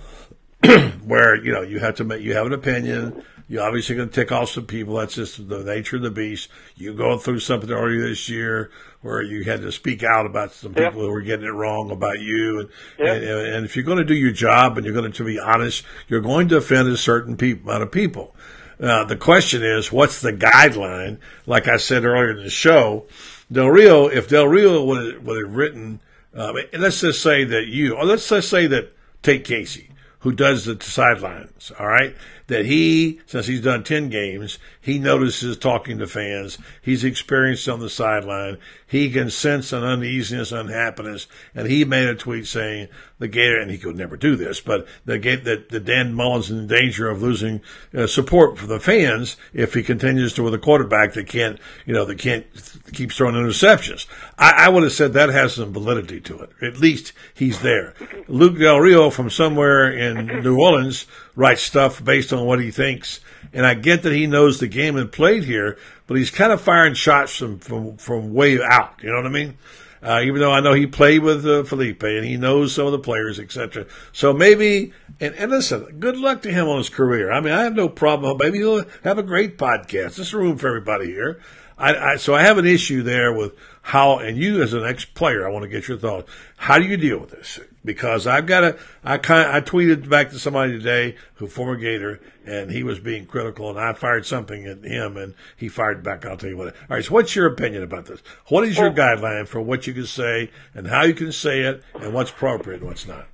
where 1.04 1.36
you 1.36 1.52
know 1.52 1.62
you 1.62 1.78
have 1.80 1.96
to 1.96 2.04
make 2.04 2.22
you 2.22 2.34
have 2.34 2.46
an 2.46 2.52
opinion. 2.52 3.24
You're 3.48 3.64
obviously 3.64 3.96
going 3.96 4.08
to 4.08 4.14
tick 4.14 4.30
off 4.30 4.50
some 4.50 4.66
people. 4.66 4.94
That's 4.94 5.16
just 5.16 5.48
the 5.48 5.64
nature 5.64 5.96
of 5.96 6.02
the 6.02 6.10
beast. 6.10 6.50
You 6.76 6.94
go 6.94 7.18
through 7.18 7.40
something 7.40 7.68
earlier 7.68 8.08
this 8.08 8.28
year 8.28 8.70
where 9.02 9.20
you 9.22 9.42
had 9.42 9.62
to 9.62 9.72
speak 9.72 10.04
out 10.04 10.24
about 10.24 10.52
some 10.52 10.72
people 10.72 11.00
who 11.00 11.10
were 11.10 11.20
getting 11.20 11.46
it 11.46 11.50
wrong 11.50 11.90
about 11.90 12.20
you, 12.20 12.60
and, 12.60 12.68
and, 13.08 13.24
and 13.24 13.64
if 13.64 13.74
you're 13.74 13.84
going 13.84 13.98
to 13.98 14.04
do 14.04 14.14
your 14.14 14.30
job 14.30 14.76
and 14.76 14.86
you're 14.86 14.94
going 14.94 15.10
to 15.10 15.24
be 15.24 15.40
honest, 15.40 15.84
you're 16.06 16.20
going 16.20 16.48
to 16.48 16.58
offend 16.58 16.86
a 16.88 16.96
certain 16.96 17.36
peop 17.36 17.64
amount 17.64 17.82
of 17.82 17.90
people. 17.90 18.36
Uh, 18.80 19.04
the 19.04 19.16
question 19.16 19.62
is, 19.62 19.92
what's 19.92 20.20
the 20.20 20.32
guideline? 20.32 21.18
Like 21.44 21.68
I 21.68 21.76
said 21.76 22.04
earlier 22.04 22.30
in 22.30 22.44
the 22.44 22.50
show, 22.50 23.06
Del 23.52 23.68
Rio, 23.68 24.06
if 24.06 24.28
Del 24.28 24.46
Rio 24.46 24.84
would 24.84 25.14
have, 25.14 25.22
would 25.22 25.44
have 25.44 25.54
written, 25.54 26.00
uh, 26.34 26.52
let's 26.78 27.00
just 27.00 27.22
say 27.22 27.44
that 27.44 27.66
you, 27.66 27.96
or 27.96 28.04
let's 28.04 28.28
just 28.28 28.48
say 28.48 28.66
that 28.66 28.92
Tate 29.22 29.44
Casey, 29.44 29.90
who 30.20 30.32
does 30.32 30.64
the 30.64 30.78
sidelines, 30.80 31.72
all 31.78 31.86
right, 31.86 32.14
that 32.50 32.66
he, 32.66 33.20
since 33.26 33.46
he's 33.46 33.62
done 33.62 33.84
10 33.84 34.10
games, 34.10 34.58
he 34.80 34.98
notices 34.98 35.56
talking 35.56 35.98
to 35.98 36.06
fans. 36.06 36.58
He's 36.82 37.04
experienced 37.04 37.68
on 37.68 37.78
the 37.78 37.88
sideline. 37.88 38.58
He 38.86 39.08
can 39.08 39.30
sense 39.30 39.72
an 39.72 39.84
uneasiness, 39.84 40.50
unhappiness, 40.50 41.28
and 41.54 41.68
he 41.68 41.84
made 41.84 42.08
a 42.08 42.16
tweet 42.16 42.48
saying 42.48 42.88
the 43.20 43.28
Gator, 43.28 43.60
and 43.60 43.70
he 43.70 43.78
could 43.78 43.96
never 43.96 44.16
do 44.16 44.34
this, 44.34 44.60
but 44.60 44.88
the 45.04 45.18
Ga- 45.18 45.36
that 45.36 45.68
the 45.68 45.78
Dan 45.78 46.12
Mullen's 46.12 46.50
in 46.50 46.66
danger 46.66 47.08
of 47.08 47.22
losing 47.22 47.60
uh, 47.94 48.06
support 48.06 48.58
for 48.58 48.66
the 48.66 48.80
fans 48.80 49.36
if 49.52 49.74
he 49.74 49.82
continues 49.82 50.32
to 50.34 50.42
with 50.42 50.54
a 50.54 50.58
quarterback 50.58 51.12
that 51.12 51.28
can't, 51.28 51.60
you 51.86 51.94
know, 51.94 52.04
that 52.06 52.18
can't 52.18 52.46
keeps 52.92 53.16
throwing 53.16 53.34
interceptions. 53.34 54.06
I, 54.38 54.64
I 54.64 54.68
would 54.70 54.82
have 54.82 54.92
said 54.92 55.12
that 55.12 55.28
has 55.28 55.54
some 55.54 55.72
validity 55.72 56.20
to 56.22 56.40
it. 56.40 56.50
At 56.62 56.78
least 56.78 57.12
he's 57.32 57.60
there. 57.60 57.94
Luke 58.26 58.58
Del 58.58 58.80
Rio 58.80 59.10
from 59.10 59.30
somewhere 59.30 59.92
in 59.92 60.42
New 60.42 60.58
Orleans 60.58 61.06
writes 61.40 61.62
stuff 61.62 62.04
based 62.04 62.32
on 62.32 62.44
what 62.44 62.60
he 62.60 62.70
thinks, 62.70 63.20
and 63.52 63.64
I 63.64 63.72
get 63.72 64.02
that 64.02 64.12
he 64.12 64.26
knows 64.26 64.60
the 64.60 64.68
game 64.68 64.96
and 64.96 65.10
played 65.10 65.44
here, 65.44 65.78
but 66.06 66.18
he's 66.18 66.30
kind 66.30 66.52
of 66.52 66.60
firing 66.60 66.94
shots 66.94 67.36
from 67.36 67.58
from, 67.58 67.96
from 67.96 68.34
way 68.34 68.60
out. 68.62 68.94
You 69.02 69.08
know 69.08 69.16
what 69.16 69.26
I 69.26 69.30
mean? 69.30 69.56
Uh, 70.02 70.20
even 70.24 70.40
though 70.40 70.52
I 70.52 70.60
know 70.60 70.72
he 70.72 70.86
played 70.86 71.22
with 71.22 71.44
uh, 71.44 71.62
Feleipe 71.62 72.02
and 72.02 72.24
he 72.24 72.36
knows 72.36 72.74
some 72.74 72.86
of 72.86 72.92
the 72.92 72.98
players, 72.98 73.38
etc. 73.38 73.86
So 74.12 74.32
maybe, 74.32 74.92
and, 75.20 75.34
and 75.34 75.50
listen, 75.50 75.98
good 75.98 76.16
luck 76.16 76.40
to 76.42 76.52
him 76.52 76.68
on 76.68 76.78
his 76.78 76.88
career. 76.88 77.30
I 77.30 77.40
mean, 77.40 77.52
I 77.52 77.64
have 77.64 77.74
no 77.74 77.88
problem. 77.88 78.38
Maybe 78.38 78.58
he'll 78.58 78.84
have 79.04 79.18
a 79.18 79.22
great 79.22 79.58
podcast. 79.58 80.16
There's 80.16 80.32
room 80.32 80.56
for 80.56 80.68
everybody 80.68 81.06
here. 81.06 81.40
I, 81.76 82.12
I, 82.12 82.16
so 82.16 82.34
I 82.34 82.42
have 82.42 82.56
an 82.56 82.66
issue 82.66 83.02
there 83.02 83.32
with 83.32 83.54
how, 83.82 84.18
and 84.18 84.38
you 84.38 84.62
as 84.62 84.72
an 84.72 84.84
ex-player, 84.84 85.46
I 85.46 85.50
want 85.50 85.64
to 85.64 85.68
get 85.68 85.88
your 85.88 85.98
thoughts. 85.98 86.30
How 86.56 86.78
do 86.78 86.84
you 86.84 86.96
deal 86.96 87.18
with 87.18 87.30
this? 87.30 87.60
Because 87.82 88.26
I've 88.26 88.44
got 88.44 88.62
a, 88.62 88.78
I 89.02 89.16
kind, 89.16 89.50
I 89.50 89.62
tweeted 89.62 90.06
back 90.08 90.30
to 90.30 90.38
somebody 90.38 90.72
today 90.72 91.16
who 91.34 91.46
former 91.46 91.76
Gator, 91.76 92.20
and 92.44 92.70
he 92.70 92.82
was 92.82 92.98
being 92.98 93.24
critical, 93.24 93.70
and 93.70 93.80
I 93.80 93.94
fired 93.94 94.26
something 94.26 94.66
at 94.66 94.84
him, 94.84 95.16
and 95.16 95.34
he 95.56 95.68
fired 95.68 96.02
back. 96.02 96.26
I'll 96.26 96.36
tell 96.36 96.50
you 96.50 96.58
what. 96.58 96.68
All 96.68 96.96
right. 96.96 97.04
So 97.04 97.14
what's 97.14 97.34
your 97.34 97.46
opinion 97.46 97.82
about 97.82 98.04
this? 98.04 98.22
What 98.48 98.64
is 98.64 98.76
your 98.76 98.90
guideline 98.90 99.48
for 99.48 99.62
what 99.62 99.86
you 99.86 99.94
can 99.94 100.04
say 100.04 100.50
and 100.74 100.88
how 100.88 101.04
you 101.04 101.14
can 101.14 101.32
say 101.32 101.60
it, 101.60 101.82
and 101.94 102.12
what's 102.12 102.30
appropriate 102.30 102.80
and 102.80 102.88
what's 102.88 103.06
not? 103.06 103.26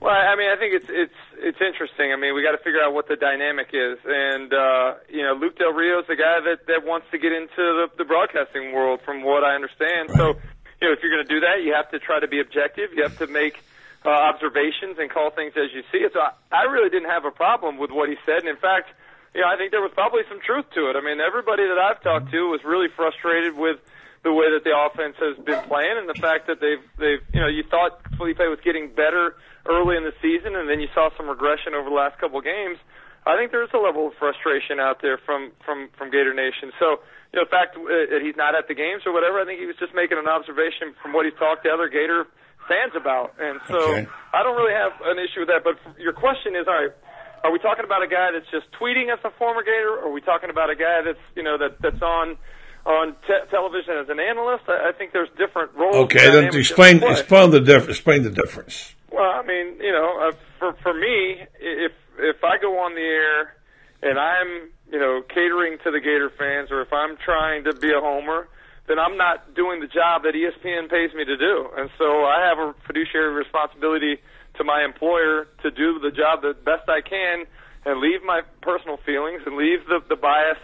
Well, 0.00 0.12
I 0.12 0.34
mean, 0.36 0.50
I 0.50 0.56
think 0.56 0.74
it's 0.74 0.90
it's 0.90 1.14
it's 1.38 1.60
interesting. 1.60 2.12
I 2.12 2.16
mean, 2.16 2.34
we 2.34 2.42
got 2.42 2.52
to 2.52 2.58
figure 2.58 2.82
out 2.82 2.92
what 2.92 3.08
the 3.08 3.16
dynamic 3.16 3.68
is, 3.72 3.96
and 4.04 4.52
uh, 4.52 4.94
you 5.08 5.22
know, 5.22 5.32
Luke 5.32 5.56
Del 5.56 5.72
Rio 5.72 6.00
is 6.00 6.06
the 6.08 6.16
guy 6.16 6.40
that 6.40 6.66
that 6.66 6.84
wants 6.84 7.06
to 7.12 7.18
get 7.18 7.32
into 7.32 7.56
the, 7.56 7.88
the 7.96 8.04
broadcasting 8.04 8.72
world, 8.72 9.00
from 9.04 9.22
what 9.22 9.44
I 9.44 9.54
understand. 9.54 10.10
So, 10.16 10.34
you 10.82 10.88
know, 10.88 10.92
if 10.92 10.98
you're 11.00 11.12
going 11.12 11.24
to 11.26 11.32
do 11.32 11.40
that, 11.40 11.62
you 11.62 11.72
have 11.72 11.90
to 11.92 11.98
try 11.98 12.20
to 12.20 12.28
be 12.28 12.40
objective. 12.40 12.90
You 12.92 13.04
have 13.04 13.16
to 13.18 13.28
make 13.28 13.62
uh, 14.04 14.10
observations 14.10 14.96
and 14.98 15.10
call 15.10 15.30
things 15.30 15.52
as 15.56 15.72
you 15.72 15.82
see 15.90 16.04
it. 16.04 16.12
So, 16.12 16.20
I, 16.20 16.32
I 16.52 16.62
really 16.70 16.90
didn't 16.90 17.10
have 17.10 17.24
a 17.24 17.30
problem 17.30 17.78
with 17.78 17.90
what 17.90 18.08
he 18.08 18.16
said, 18.24 18.44
and 18.44 18.48
in 18.48 18.56
fact, 18.56 18.92
you 19.34 19.40
know, 19.40 19.48
I 19.48 19.56
think 19.56 19.72
there 19.72 19.82
was 19.82 19.90
probably 19.94 20.22
some 20.28 20.38
truth 20.40 20.66
to 20.78 20.90
it. 20.90 20.96
I 20.96 21.02
mean, 21.02 21.18
everybody 21.18 21.66
that 21.66 21.78
I've 21.78 22.00
talked 22.02 22.30
to 22.30 22.50
was 22.54 22.62
really 22.62 22.86
frustrated 22.94 23.58
with 23.58 23.82
the 24.22 24.32
way 24.32 24.48
that 24.50 24.64
the 24.64 24.72
offense 24.72 25.16
has 25.20 25.36
been 25.44 25.60
playing 25.68 26.00
and 26.00 26.08
the 26.08 26.16
fact 26.16 26.48
that 26.48 26.58
they've 26.58 26.80
they've 26.96 27.20
you 27.36 27.40
know 27.44 27.46
you 27.46 27.62
thought 27.68 28.00
Feleipe 28.16 28.40
was 28.48 28.58
getting 28.64 28.88
better 28.88 29.36
early 29.68 30.00
in 30.00 30.04
the 30.04 30.16
season 30.24 30.56
and 30.56 30.64
then 30.64 30.80
you 30.80 30.88
saw 30.96 31.10
some 31.16 31.28
regression 31.28 31.76
over 31.76 31.92
the 31.92 31.94
last 31.94 32.16
couple 32.18 32.40
of 32.40 32.44
games. 32.44 32.80
I 33.26 33.36
think 33.36 33.52
there's 33.52 33.72
a 33.72 33.80
level 33.80 34.08
of 34.08 34.14
frustration 34.16 34.80
out 34.80 35.04
there 35.04 35.20
from 35.20 35.52
from 35.64 35.92
from 35.96 36.10
Gator 36.10 36.32
Nation. 36.32 36.72
So 36.80 37.04
you 37.32 37.40
know, 37.40 37.44
the 37.44 37.52
fact 37.52 37.76
that 37.76 38.20
he's 38.24 38.36
not 38.36 38.56
at 38.56 38.66
the 38.66 38.74
games 38.74 39.04
or 39.04 39.12
whatever, 39.12 39.40
I 39.40 39.44
think 39.44 39.60
he 39.60 39.66
was 39.66 39.76
just 39.76 39.92
making 39.92 40.16
an 40.16 40.28
observation 40.28 40.96
from 41.02 41.12
what 41.12 41.28
he's 41.28 41.36
talked 41.36 41.64
to 41.64 41.70
other 41.70 41.92
Gator 41.92 42.24
fans 42.68 42.92
about. 42.96 43.34
And 43.38 43.60
so 43.68 43.78
Okay. 43.94 44.06
I 44.32 44.42
don't 44.42 44.56
really 44.56 44.74
have 44.74 44.92
an 45.04 45.18
issue 45.18 45.40
with 45.40 45.48
that. 45.48 45.64
But 45.64 45.76
your 45.98 46.12
question 46.12 46.56
is, 46.56 46.66
all 46.66 46.74
right, 46.74 46.92
are 47.44 47.52
we 47.52 47.58
talking 47.58 47.84
about 47.84 48.02
a 48.02 48.08
guy 48.08 48.30
that's 48.32 48.48
just 48.50 48.66
tweeting 48.80 49.12
as 49.12 49.18
a 49.24 49.30
former 49.38 49.62
Gator, 49.62 50.00
or 50.00 50.08
are 50.08 50.12
we 50.12 50.20
talking 50.20 50.50
about 50.50 50.70
a 50.70 50.76
guy 50.76 51.02
that's 51.04 51.20
you 51.36 51.42
know 51.42 51.58
that 51.58 51.80
that's 51.80 52.00
on 52.02 52.36
on 52.86 53.14
te- 53.26 53.46
television 53.50 53.94
as 54.00 54.08
an 54.08 54.18
analyst? 54.20 54.64
I, 54.68 54.88
I 54.88 54.92
think 54.96 55.12
there's 55.12 55.28
different 55.36 55.74
roles. 55.74 55.96
Okay, 56.08 56.30
then 56.30 56.44
explain 56.54 57.02
explain 57.02 57.50
the 57.50 57.60
diff- 57.60 57.88
explain 57.88 58.22
the 58.22 58.30
difference. 58.30 58.94
Well, 59.12 59.30
I 59.30 59.42
mean, 59.46 59.76
you 59.80 59.92
know, 59.92 60.28
uh, 60.28 60.32
for 60.58 60.72
for 60.82 60.94
me, 60.94 61.44
if 61.60 61.92
if 62.18 62.42
I 62.42 62.58
go 62.60 62.78
on 62.80 62.94
the 62.94 63.00
air 63.02 63.54
and 64.02 64.18
I'm, 64.18 64.70
you 64.90 64.98
know, 64.98 65.22
catering 65.28 65.78
to 65.84 65.90
the 65.90 66.00
Gator 66.00 66.30
fans, 66.38 66.70
or 66.70 66.80
if 66.82 66.92
I'm 66.92 67.16
trying 67.24 67.64
to 67.64 67.74
be 67.74 67.88
a 67.90 68.00
homer, 68.00 68.48
then 68.86 68.98
I'm 68.98 69.16
not 69.16 69.54
doing 69.54 69.80
the 69.80 69.86
job 69.86 70.22
that 70.24 70.34
ESPN 70.34 70.90
pays 70.90 71.14
me 71.14 71.24
to 71.24 71.36
do. 71.36 71.68
And 71.76 71.88
so 71.98 72.24
I 72.24 72.44
have 72.48 72.58
a 72.58 72.74
fiduciary 72.86 73.32
responsibility 73.32 74.18
to 74.56 74.64
my 74.64 74.84
employer 74.84 75.48
to 75.62 75.70
do 75.70 75.98
the 75.98 76.10
job 76.10 76.42
the 76.42 76.54
best 76.54 76.88
I 76.88 77.00
can 77.00 77.46
and 77.84 78.00
leave 78.00 78.22
my 78.24 78.42
personal 78.62 78.98
feelings 79.04 79.42
and 79.46 79.56
leave 79.56 79.84
the 79.88 80.00
the 80.08 80.16
bias 80.16 80.58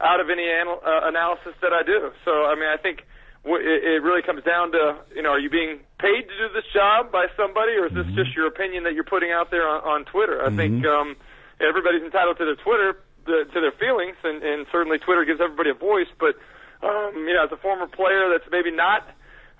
out 0.00 0.20
of 0.20 0.30
any 0.30 0.44
anal- 0.48 0.80
uh, 0.84 1.08
analysis 1.08 1.52
that 1.60 1.72
I 1.72 1.82
do. 1.82 2.10
So, 2.24 2.46
I 2.46 2.54
mean, 2.54 2.68
I 2.68 2.76
think 2.80 3.04
w- 3.44 3.60
it, 3.60 3.84
it 3.84 4.02
really 4.02 4.22
comes 4.22 4.42
down 4.44 4.72
to, 4.72 4.96
you 5.14 5.22
know, 5.22 5.36
are 5.36 5.38
you 5.38 5.50
being 5.50 5.80
paid 6.00 6.24
to 6.24 6.34
do 6.40 6.48
this 6.54 6.64
job 6.72 7.12
by 7.12 7.26
somebody, 7.36 7.76
or 7.76 7.86
is 7.86 7.92
this 7.92 8.06
just 8.16 8.34
your 8.34 8.46
opinion 8.46 8.84
that 8.84 8.94
you're 8.94 9.04
putting 9.04 9.30
out 9.30 9.50
there 9.50 9.68
on, 9.68 9.80
on 9.84 10.04
Twitter? 10.06 10.40
I 10.40 10.48
think 10.56 10.84
um, 10.86 11.16
everybody's 11.60 12.02
entitled 12.02 12.38
to 12.38 12.44
their 12.46 12.56
Twitter, 12.56 12.96
the, 13.26 13.44
to 13.52 13.60
their 13.60 13.76
feelings, 13.76 14.16
and, 14.24 14.42
and 14.42 14.66
certainly 14.72 14.98
Twitter 14.98 15.24
gives 15.24 15.40
everybody 15.40 15.68
a 15.70 15.74
voice. 15.76 16.08
But, 16.18 16.36
um, 16.82 17.12
you 17.14 17.34
know, 17.34 17.44
as 17.44 17.52
a 17.52 17.56
former 17.56 17.86
player 17.86 18.28
that's 18.30 18.50
maybe 18.50 18.70
not 18.70 19.06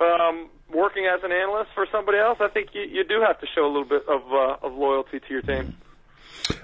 um, 0.01 0.49
working 0.73 1.07
as 1.07 1.23
an 1.23 1.33
analyst 1.33 1.71
for 1.75 1.87
somebody 1.93 2.19
else, 2.19 2.39
I 2.41 2.49
think 2.49 2.71
you, 2.73 2.83
you 2.83 3.05
do 3.05 3.21
have 3.21 3.39
to 3.41 3.47
show 3.55 3.65
a 3.65 3.71
little 3.71 3.85
bit 3.85 4.03
of, 4.09 4.23
uh, 4.33 4.67
of 4.67 4.75
loyalty 4.75 5.21
to 5.21 5.27
your 5.29 5.43
team. 5.43 5.77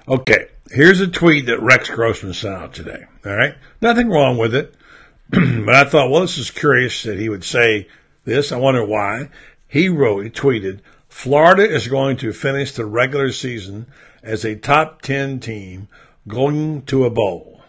Okay, 0.07 0.47
here's 0.71 0.99
a 0.99 1.07
tweet 1.07 1.45
that 1.45 1.61
Rex 1.61 1.89
Grossman 1.89 2.33
sent 2.33 2.55
out 2.55 2.73
today. 2.73 3.05
All 3.25 3.35
right, 3.35 3.55
nothing 3.81 4.09
wrong 4.09 4.37
with 4.37 4.55
it, 4.55 4.73
but 5.29 5.75
I 5.75 5.83
thought, 5.83 6.09
well, 6.09 6.21
this 6.21 6.37
is 6.37 6.51
curious 6.51 7.03
that 7.03 7.19
he 7.19 7.29
would 7.29 7.43
say 7.43 7.87
this. 8.25 8.51
I 8.51 8.57
wonder 8.57 8.85
why. 8.85 9.29
He 9.67 9.89
wrote, 9.89 10.23
he 10.23 10.29
tweeted, 10.29 10.79
Florida 11.09 11.63
is 11.63 11.87
going 11.87 12.17
to 12.17 12.31
finish 12.31 12.73
the 12.73 12.85
regular 12.85 13.31
season 13.31 13.87
as 14.23 14.45
a 14.45 14.55
top 14.55 15.01
10 15.01 15.39
team 15.39 15.87
going 16.27 16.83
to 16.83 17.05
a 17.05 17.09
bowl. 17.09 17.61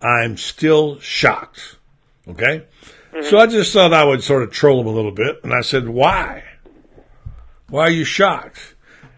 I'm 0.00 0.36
still 0.36 1.00
shocked. 1.00 1.77
Okay? 2.28 2.66
So 3.12 3.18
mm-hmm. 3.18 3.36
I 3.36 3.46
just 3.46 3.72
thought 3.72 3.92
I 3.92 4.04
would 4.04 4.22
sort 4.22 4.42
of 4.42 4.50
troll 4.50 4.80
him 4.80 4.86
a 4.86 4.92
little 4.92 5.12
bit. 5.12 5.40
And 5.42 5.52
I 5.52 5.62
said, 5.62 5.88
why? 5.88 6.44
Why 7.68 7.82
are 7.82 7.90
you 7.90 8.04
shocked? 8.04 8.74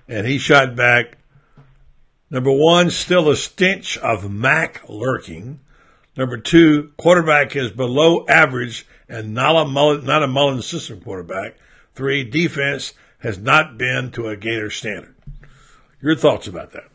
And 0.08 0.26
he 0.26 0.38
shot 0.38 0.74
back, 0.74 1.18
Number 2.30 2.52
one, 2.52 2.90
still 2.90 3.28
a 3.28 3.34
stench 3.34 3.98
of 3.98 4.30
Mac 4.30 4.88
lurking. 4.88 5.58
Number 6.16 6.38
two, 6.38 6.92
quarterback 6.96 7.56
is 7.56 7.72
below 7.72 8.24
average 8.28 8.86
and 9.08 9.34
not 9.34 9.56
a 9.56 9.64
Mullen, 9.64 10.04
not 10.04 10.22
a 10.22 10.28
Mullen 10.28 10.62
system 10.62 11.00
quarterback. 11.00 11.56
Three, 11.94 12.22
defense 12.22 12.92
has 13.18 13.38
not 13.38 13.76
been 13.76 14.12
to 14.12 14.28
a 14.28 14.36
Gator 14.36 14.70
standard. 14.70 15.16
Your 16.00 16.14
thoughts 16.14 16.46
about 16.46 16.70
that? 16.72 16.89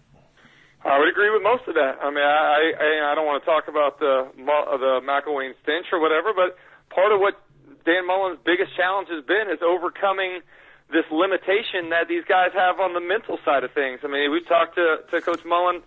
I 0.85 0.99
would 0.99 1.09
agree 1.09 1.33
with 1.33 1.41
most 1.41 1.67
of 1.67 1.73
that. 1.73 1.97
I 1.97 2.09
mean, 2.13 2.23
I 2.23 2.71
I, 2.77 3.11
I 3.11 3.15
don't 3.15 3.25
want 3.25 3.41
to 3.41 3.45
talk 3.45 3.67
about 3.67 3.97
the 3.99 4.29
the 4.37 5.01
McElwain 5.01 5.57
stench 5.63 5.87
or 5.91 5.99
whatever, 5.99 6.31
but 6.33 6.55
part 6.93 7.11
of 7.11 7.19
what 7.19 7.41
Dan 7.85 8.05
Mullen's 8.05 8.39
biggest 8.45 8.75
challenge 8.77 9.09
has 9.09 9.25
been 9.25 9.49
is 9.49 9.59
overcoming 9.65 10.41
this 10.93 11.05
limitation 11.09 11.89
that 11.89 12.07
these 12.07 12.23
guys 12.29 12.53
have 12.53 12.79
on 12.79 12.93
the 12.93 13.01
mental 13.01 13.39
side 13.43 13.63
of 13.63 13.71
things. 13.73 14.01
I 14.03 14.07
mean, 14.07 14.29
we've 14.31 14.47
talked 14.47 14.75
to 14.75 15.01
to 15.09 15.21
Coach 15.21 15.43
Mullen 15.43 15.81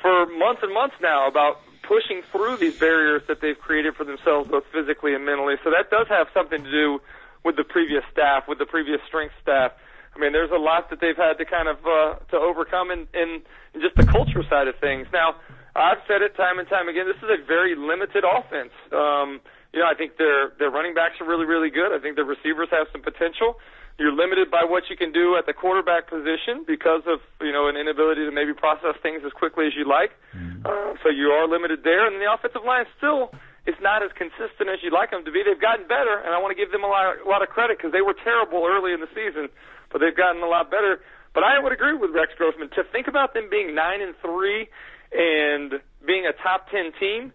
for 0.00 0.24
months 0.26 0.62
and 0.62 0.72
months 0.72 0.96
now 1.02 1.28
about 1.28 1.60
pushing 1.82 2.22
through 2.32 2.56
these 2.56 2.78
barriers 2.78 3.22
that 3.28 3.40
they've 3.40 3.58
created 3.58 3.96
for 3.96 4.04
themselves, 4.04 4.48
both 4.48 4.64
physically 4.72 5.14
and 5.14 5.24
mentally. 5.24 5.56
So 5.64 5.70
that 5.70 5.90
does 5.90 6.08
have 6.08 6.28
something 6.32 6.64
to 6.64 6.70
do 6.70 7.00
with 7.44 7.56
the 7.56 7.64
previous 7.64 8.04
staff, 8.12 8.48
with 8.48 8.58
the 8.58 8.66
previous 8.66 9.00
strength 9.06 9.34
staff. 9.42 9.72
I 10.18 10.20
mean, 10.20 10.32
there's 10.34 10.50
a 10.50 10.58
lot 10.58 10.90
that 10.90 10.98
they've 11.00 11.16
had 11.16 11.38
to 11.38 11.46
kind 11.46 11.70
of 11.70 11.78
uh, 11.86 12.18
to 12.34 12.36
overcome 12.36 12.90
in, 12.90 13.06
in, 13.14 13.38
in 13.70 13.78
just 13.78 13.94
the 13.94 14.02
culture 14.02 14.42
side 14.50 14.66
of 14.66 14.74
things. 14.82 15.06
Now, 15.14 15.38
I've 15.78 16.02
said 16.10 16.26
it 16.26 16.34
time 16.34 16.58
and 16.58 16.66
time 16.66 16.90
again. 16.90 17.06
This 17.06 17.22
is 17.22 17.30
a 17.30 17.38
very 17.46 17.78
limited 17.78 18.26
offense. 18.26 18.74
Um, 18.90 19.38
you 19.70 19.78
know, 19.78 19.86
I 19.86 19.94
think 19.94 20.18
their 20.18 20.50
their 20.58 20.74
running 20.74 20.92
backs 20.92 21.22
are 21.22 21.28
really 21.28 21.46
really 21.46 21.70
good. 21.70 21.94
I 21.94 22.02
think 22.02 22.18
their 22.18 22.26
receivers 22.26 22.66
have 22.74 22.90
some 22.90 22.98
potential. 23.00 23.62
You're 23.98 24.14
limited 24.14 24.50
by 24.50 24.62
what 24.62 24.90
you 24.90 24.96
can 24.98 25.10
do 25.10 25.34
at 25.34 25.46
the 25.46 25.54
quarterback 25.54 26.10
position 26.10 26.66
because 26.66 27.02
of 27.06 27.22
you 27.38 27.54
know 27.54 27.70
an 27.70 27.78
inability 27.78 28.26
to 28.26 28.34
maybe 28.34 28.54
process 28.54 28.98
things 29.02 29.22
as 29.22 29.30
quickly 29.30 29.70
as 29.70 29.78
you 29.78 29.86
like. 29.86 30.18
Uh, 30.66 30.98
so 31.02 31.14
you 31.14 31.30
are 31.30 31.46
limited 31.46 31.86
there, 31.86 32.10
and 32.10 32.18
the 32.18 32.26
offensive 32.26 32.66
line 32.66 32.90
still 32.98 33.30
is 33.68 33.76
not 33.84 34.02
as 34.02 34.08
consistent 34.16 34.72
as 34.72 34.80
you'd 34.82 34.96
like 34.96 35.12
them 35.12 35.22
to 35.28 35.30
be. 35.30 35.44
They've 35.44 35.60
gotten 35.60 35.84
better, 35.86 36.16
and 36.24 36.32
I 36.32 36.40
want 36.40 36.56
to 36.56 36.58
give 36.58 36.72
them 36.72 36.82
a 36.82 36.88
lot, 36.88 37.20
a 37.20 37.28
lot 37.28 37.44
of 37.44 37.52
credit 37.52 37.76
because 37.76 37.92
they 37.92 38.00
were 38.00 38.16
terrible 38.16 38.64
early 38.64 38.96
in 38.96 39.04
the 39.04 39.10
season, 39.12 39.52
but 39.90 40.00
they've 40.00 40.16
gotten 40.16 40.42
a 40.42 40.46
lot 40.48 40.70
better. 40.70 41.00
But 41.34 41.44
I 41.44 41.58
would 41.58 41.72
agree 41.72 41.94
with 41.94 42.10
Rex 42.10 42.32
Grossman 42.36 42.70
to 42.70 42.84
think 42.90 43.06
about 43.06 43.34
them 43.34 43.48
being 43.50 43.74
nine 43.74 44.00
and 44.00 44.14
three 44.20 44.68
and 45.12 45.80
being 46.06 46.26
a 46.26 46.32
top 46.32 46.70
ten 46.70 46.92
team. 46.98 47.32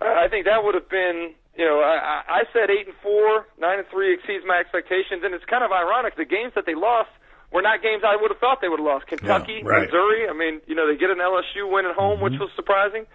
I 0.00 0.28
think 0.28 0.46
that 0.46 0.64
would 0.64 0.74
have 0.74 0.88
been, 0.88 1.32
you 1.56 1.64
know, 1.64 1.80
I, 1.80 2.22
I 2.26 2.42
said 2.52 2.68
eight 2.68 2.86
and 2.86 2.96
four, 3.02 3.46
nine 3.58 3.78
and 3.78 3.88
three 3.88 4.12
exceeds 4.12 4.44
my 4.46 4.58
expectations, 4.58 5.22
and 5.22 5.34
it's 5.34 5.44
kind 5.44 5.62
of 5.62 5.70
ironic. 5.70 6.16
The 6.16 6.24
games 6.24 6.52
that 6.56 6.66
they 6.66 6.74
lost 6.74 7.10
were 7.52 7.62
not 7.62 7.80
games 7.80 8.02
I 8.02 8.16
would 8.16 8.30
have 8.30 8.42
thought 8.42 8.60
they 8.60 8.68
would 8.68 8.80
have 8.80 8.90
lost. 8.90 9.06
Kentucky, 9.06 9.62
Yeah, 9.62 9.70
right. 9.70 9.86
Missouri. 9.86 10.28
I 10.28 10.34
mean, 10.34 10.60
you 10.66 10.74
know, 10.74 10.90
they 10.90 10.98
get 10.98 11.10
an 11.10 11.22
LSU 11.22 11.70
win 11.70 11.86
at 11.86 11.94
home, 11.94 12.20
which 12.20 12.34
mm-hmm. 12.34 12.42
was 12.42 12.50
surprising. 12.56 13.06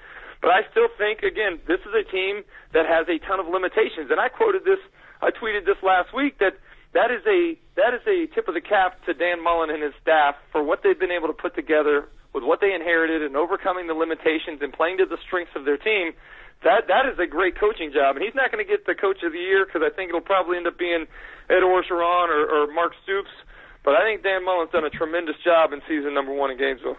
But 0.41 0.51
I 0.51 0.63
still 0.71 0.87
think, 0.97 1.21
again, 1.23 1.59
this 1.67 1.83
is 1.83 1.91
a 1.91 2.07
team 2.07 2.47
that 2.71 2.87
has 2.87 3.11
a 3.11 3.19
ton 3.27 3.43
of 3.43 3.47
limitations. 3.51 4.07
And 4.09 4.19
I 4.23 4.29
quoted 4.29 4.63
this, 4.63 4.79
I 5.21 5.31
tweeted 5.35 5.65
this 5.67 5.75
last 5.83 6.15
week 6.15 6.39
that 6.39 6.55
that 6.93 7.11
is 7.11 7.21
a 7.27 7.57
that 7.75 7.93
is 7.93 8.01
a 8.07 8.33
tip 8.33 8.47
of 8.47 8.53
the 8.53 8.61
cap 8.61 9.03
to 9.05 9.13
Dan 9.13 9.43
Mullen 9.43 9.69
and 9.69 9.83
his 9.83 9.93
staff 10.01 10.35
for 10.51 10.63
what 10.63 10.81
they've 10.83 10.99
been 10.99 11.11
able 11.11 11.27
to 11.27 11.33
put 11.33 11.55
together 11.55 12.09
with 12.33 12.43
what 12.43 12.61
they 12.61 12.73
inherited 12.73 13.23
and 13.23 13.35
overcoming 13.35 13.87
the 13.87 13.93
limitations 13.93 14.61
and 14.61 14.73
playing 14.73 14.97
to 14.97 15.05
the 15.05 15.17
strengths 15.25 15.55
of 15.55 15.65
their 15.65 15.77
team. 15.77 16.13
That 16.63 16.87
that 16.87 17.05
is 17.05 17.17
a 17.19 17.27
great 17.27 17.57
coaching 17.57 17.91
job, 17.93 18.17
and 18.17 18.25
he's 18.25 18.35
not 18.35 18.51
going 18.51 18.63
to 18.63 18.69
get 18.69 18.85
the 18.85 18.95
coach 18.95 19.23
of 19.23 19.31
the 19.31 19.39
year 19.39 19.65
because 19.65 19.81
I 19.85 19.95
think 19.95 20.09
it'll 20.09 20.21
probably 20.21 20.57
end 20.57 20.67
up 20.67 20.77
being 20.77 21.05
Ed 21.49 21.63
Orgeron 21.63 22.27
or, 22.27 22.43
or 22.49 22.73
Mark 22.73 22.93
Stoops. 23.03 23.31
But 23.85 23.95
I 23.95 24.03
think 24.03 24.23
Dan 24.23 24.43
Mullen's 24.43 24.71
done 24.71 24.83
a 24.83 24.89
tremendous 24.89 25.37
job 25.43 25.71
in 25.71 25.81
season 25.87 26.13
number 26.13 26.33
one 26.33 26.51
in 26.51 26.57
Gainesville. 26.57 26.97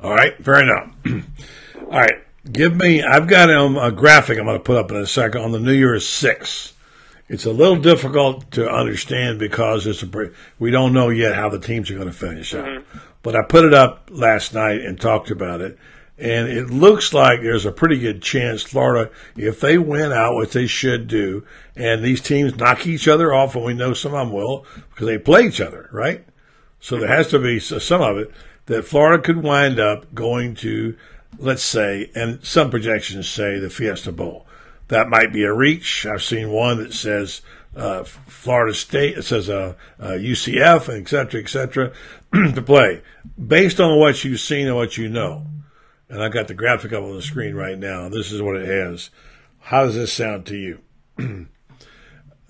All 0.00 0.14
right, 0.14 0.34
fair 0.42 0.62
enough. 0.62 0.94
All 1.90 2.00
right, 2.00 2.24
give 2.50 2.74
me. 2.74 3.02
I've 3.02 3.26
got 3.26 3.50
a 3.50 3.92
graphic 3.92 4.38
I'm 4.38 4.46
going 4.46 4.56
to 4.56 4.64
put 4.64 4.78
up 4.78 4.90
in 4.90 4.96
a 4.96 5.06
second 5.06 5.42
on 5.42 5.52
the 5.52 5.60
New 5.60 5.74
Year's 5.74 6.08
Six. 6.08 6.72
It's 7.28 7.44
a 7.44 7.52
little 7.52 7.76
difficult 7.76 8.52
to 8.52 8.70
understand 8.70 9.38
because 9.38 9.86
it's 9.86 10.02
a 10.02 10.30
we 10.58 10.70
don't 10.70 10.92
know 10.92 11.08
yet 11.08 11.34
how 11.34 11.48
the 11.48 11.58
teams 11.58 11.90
are 11.90 11.94
going 11.94 12.06
to 12.06 12.12
finish 12.12 12.54
out. 12.54 12.66
Mm-hmm. 12.66 12.98
But 13.22 13.34
I 13.34 13.42
put 13.42 13.64
it 13.64 13.74
up 13.74 14.08
last 14.12 14.54
night 14.54 14.82
and 14.82 15.00
talked 15.00 15.32
about 15.32 15.60
it, 15.60 15.76
and 16.18 16.48
it 16.48 16.70
looks 16.70 17.12
like 17.12 17.40
there's 17.40 17.66
a 17.66 17.72
pretty 17.72 17.98
good 17.98 18.22
chance 18.22 18.62
Florida, 18.62 19.10
if 19.36 19.60
they 19.60 19.76
win 19.76 20.12
out, 20.12 20.34
what 20.34 20.52
they 20.52 20.68
should 20.68 21.08
do, 21.08 21.44
and 21.74 22.04
these 22.04 22.20
teams 22.20 22.56
knock 22.56 22.86
each 22.86 23.08
other 23.08 23.34
off, 23.34 23.56
and 23.56 23.64
we 23.64 23.74
know 23.74 23.92
some 23.92 24.14
of 24.14 24.28
them 24.28 24.32
will 24.32 24.64
because 24.90 25.08
they 25.08 25.18
play 25.18 25.46
each 25.46 25.60
other, 25.60 25.88
right? 25.92 26.24
So 26.78 26.98
there 26.98 27.08
has 27.08 27.28
to 27.28 27.40
be 27.40 27.58
some 27.58 28.02
of 28.02 28.18
it 28.18 28.30
that 28.66 28.84
Florida 28.84 29.22
could 29.22 29.42
wind 29.42 29.80
up 29.80 30.14
going 30.14 30.54
to, 30.56 30.96
let's 31.38 31.62
say, 31.62 32.10
and 32.14 32.44
some 32.44 32.70
projections 32.70 33.28
say 33.28 33.58
the 33.58 33.70
Fiesta 33.70 34.12
Bowl. 34.12 34.45
That 34.88 35.08
might 35.08 35.32
be 35.32 35.44
a 35.44 35.52
reach. 35.52 36.06
I've 36.06 36.22
seen 36.22 36.50
one 36.50 36.78
that 36.78 36.92
says 36.92 37.42
uh, 37.74 38.04
Florida 38.04 38.74
State, 38.74 39.18
it 39.18 39.22
says 39.22 39.50
uh, 39.50 39.74
uh, 39.98 40.10
UCF, 40.10 40.88
and 40.88 41.02
et 41.02 41.08
cetera, 41.08 41.40
et 41.40 41.48
cetera, 41.48 41.92
to 42.32 42.62
play. 42.62 43.02
Based 43.44 43.80
on 43.80 43.98
what 43.98 44.24
you've 44.24 44.40
seen 44.40 44.66
and 44.66 44.76
what 44.76 44.96
you 44.96 45.08
know, 45.08 45.46
and 46.08 46.22
I've 46.22 46.32
got 46.32 46.48
the 46.48 46.54
graphic 46.54 46.92
up 46.92 47.02
on 47.02 47.16
the 47.16 47.22
screen 47.22 47.54
right 47.54 47.78
now. 47.78 48.08
This 48.08 48.30
is 48.30 48.40
what 48.40 48.56
it 48.56 48.68
has. 48.68 49.10
How 49.58 49.84
does 49.84 49.96
this 49.96 50.12
sound 50.12 50.46
to 50.46 50.56
you? 50.56 50.78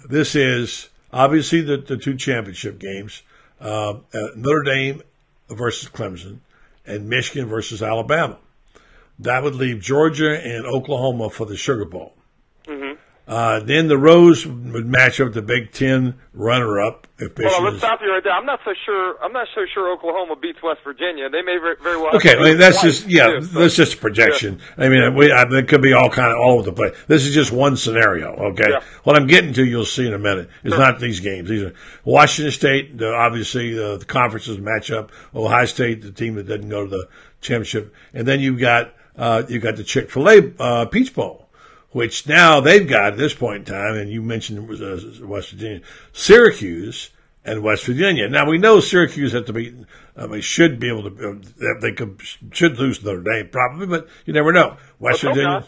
this 0.09 0.35
is 0.35 0.91
obviously 1.13 1.63
the, 1.63 1.79
the 1.79 1.97
two 1.97 2.17
championship 2.17 2.79
games 2.79 3.23
uh, 3.61 3.95
uh, 4.13 4.29
Notre 4.37 4.63
Dame 4.63 5.03
versus 5.49 5.89
Clemson 5.89 6.41
and 6.85 7.09
Michigan 7.09 7.49
versus 7.49 7.83
Alabama. 7.83 8.39
That 9.19 9.43
would 9.43 9.55
leave 9.55 9.81
Georgia 9.81 10.39
and 10.39 10.67
Oklahoma 10.67 11.31
for 11.31 11.47
the 11.47 11.57
Sugar 11.57 11.87
Bowl. 11.87 12.16
Uh, 13.27 13.59
then 13.59 13.89
the 13.89 13.99
Rose 13.99 14.47
would 14.47 14.87
match 14.87 15.21
up 15.21 15.33
the 15.33 15.43
Big 15.43 15.73
Ten 15.73 16.15
runner-up 16.33 17.09
if 17.19 17.37
Well, 17.37 17.63
let's 17.63 17.79
stop 17.79 18.01
you 18.01 18.13
right 18.13 18.23
there. 18.23 18.33
I'm 18.33 18.47
not 18.47 18.61
so 18.65 18.73
sure. 18.85 19.17
I'm 19.21 19.33
not 19.33 19.49
so 19.53 19.63
sure 19.73 19.93
Oklahoma 19.93 20.37
beats 20.37 20.63
West 20.63 20.81
Virginia. 20.85 21.29
They 21.29 21.43
may 21.43 21.57
very, 21.59 21.75
very 21.83 21.97
well. 21.97 22.15
Okay, 22.15 22.37
I 22.37 22.43
mean, 22.43 22.59
that's 22.59 22.81
just 22.83 23.09
yeah, 23.09 23.27
too, 23.27 23.43
so- 23.43 23.59
that's 23.61 23.75
just 23.75 23.95
a 23.95 23.97
projection. 23.97 24.61
I 24.79 24.89
mean, 24.89 25.15
we, 25.17 25.33
I, 25.33 25.43
it 25.43 25.67
could 25.67 25.83
be 25.83 25.93
all 25.93 26.09
kind 26.11 26.31
of 26.31 26.39
all 26.39 26.53
over 26.59 26.63
the 26.71 26.73
place. 26.73 26.95
This 27.09 27.25
is 27.25 27.35
just 27.35 27.51
one 27.51 27.77
scenario. 27.77 28.29
Okay, 28.53 28.67
Yeah. 28.71 28.81
what 29.03 29.17
I'm 29.17 29.27
getting 29.27 29.53
to, 29.55 29.65
you'll 29.65 29.87
see 29.87 30.07
in 30.07 30.15
a 30.15 30.19
minute. 30.19 30.49
Is 30.63 30.79
not 30.79 31.01
these 31.01 31.19
games. 31.19 31.49
These 31.49 31.63
are 31.63 31.75
Washington 32.05 32.53
State. 32.53 32.99
The, 32.99 33.13
obviously, 33.13 33.75
the, 33.75 33.97
the 33.97 34.05
conferences 34.05 34.59
match 34.59 34.91
up. 34.93 35.11
Ohio 35.35 35.65
State, 35.65 36.03
the 36.03 36.13
team 36.13 36.35
that 36.35 36.47
didn't 36.47 36.69
go 36.69 36.85
to 36.85 36.91
the 36.91 37.09
championship, 37.41 37.93
and 38.15 38.29
then 38.29 38.39
you've 38.39 38.61
got 38.61 38.95
uh, 39.17 39.43
you 39.49 39.59
got 39.59 39.77
the 39.77 39.85
Chick 39.85 40.11
Fil 40.11 40.29
A 40.29 40.53
uh, 40.61 40.85
Peach 40.87 41.15
Bowl. 41.15 41.46
Which 41.97 42.29
now 42.29 42.61
they've 42.61 42.87
got 42.87 43.15
at 43.15 43.17
this 43.17 43.33
point 43.33 43.67
in 43.67 43.75
time, 43.75 43.95
and 43.95 44.11
you 44.11 44.21
mentioned 44.21 44.59
uh, 44.71 45.27
West 45.27 45.53
Virginia, 45.53 45.81
Syracuse 46.13 47.09
and 47.43 47.63
West 47.63 47.87
Virginia. 47.87 48.29
Now 48.29 48.47
we 48.47 48.59
know 48.59 48.81
Syracuse 48.81 49.33
have 49.33 49.47
to 49.47 49.55
be, 49.55 49.75
I 50.15 50.27
mean, 50.27 50.43
should 50.43 50.79
be 50.79 50.91
able 50.91 51.11
to, 51.11 51.41
uh, 51.41 51.81
they 51.81 51.93
could, 51.93 52.21
should 52.53 52.79
lose 52.79 53.03
Notre 53.03 53.23
Dame 53.23 53.49
probably, 53.49 53.87
but 53.87 54.09
you 54.27 54.35
never 54.35 54.53
know. 54.53 54.77
West 54.99 55.23
Virginia. 55.23 55.65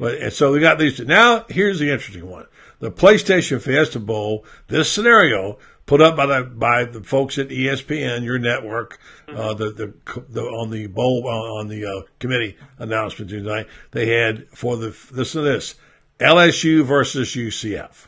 But, 0.00 0.16
and 0.16 0.32
so 0.32 0.50
we 0.50 0.58
got 0.58 0.80
these 0.80 0.96
two. 0.96 1.04
Now, 1.04 1.44
here's 1.48 1.78
the 1.78 1.92
interesting 1.92 2.28
one. 2.28 2.48
The 2.80 2.90
PlayStation 2.90 3.62
Fiesta 3.62 4.00
Bowl, 4.00 4.44
this 4.66 4.90
scenario 4.90 5.58
put 5.88 6.02
up 6.02 6.16
by 6.16 6.26
the, 6.26 6.44
by 6.44 6.84
the 6.84 7.02
folks 7.02 7.38
at 7.38 7.48
ESPN, 7.48 8.22
your 8.22 8.38
network, 8.38 9.00
uh, 9.26 9.54
the, 9.54 9.70
the, 9.70 10.22
the, 10.28 10.42
on 10.42 10.70
the 10.70 10.86
bowl, 10.86 11.24
uh, 11.26 11.58
on 11.58 11.68
the, 11.68 11.84
uh, 11.86 12.02
committee 12.20 12.56
announcement 12.78 13.30
tonight, 13.30 13.66
they 13.92 14.06
had 14.06 14.46
for 14.50 14.76
the, 14.76 14.94
listen 15.10 15.42
to 15.42 15.48
this, 15.48 15.76
LSU 16.20 16.84
versus 16.84 17.34
UCF. 17.34 18.06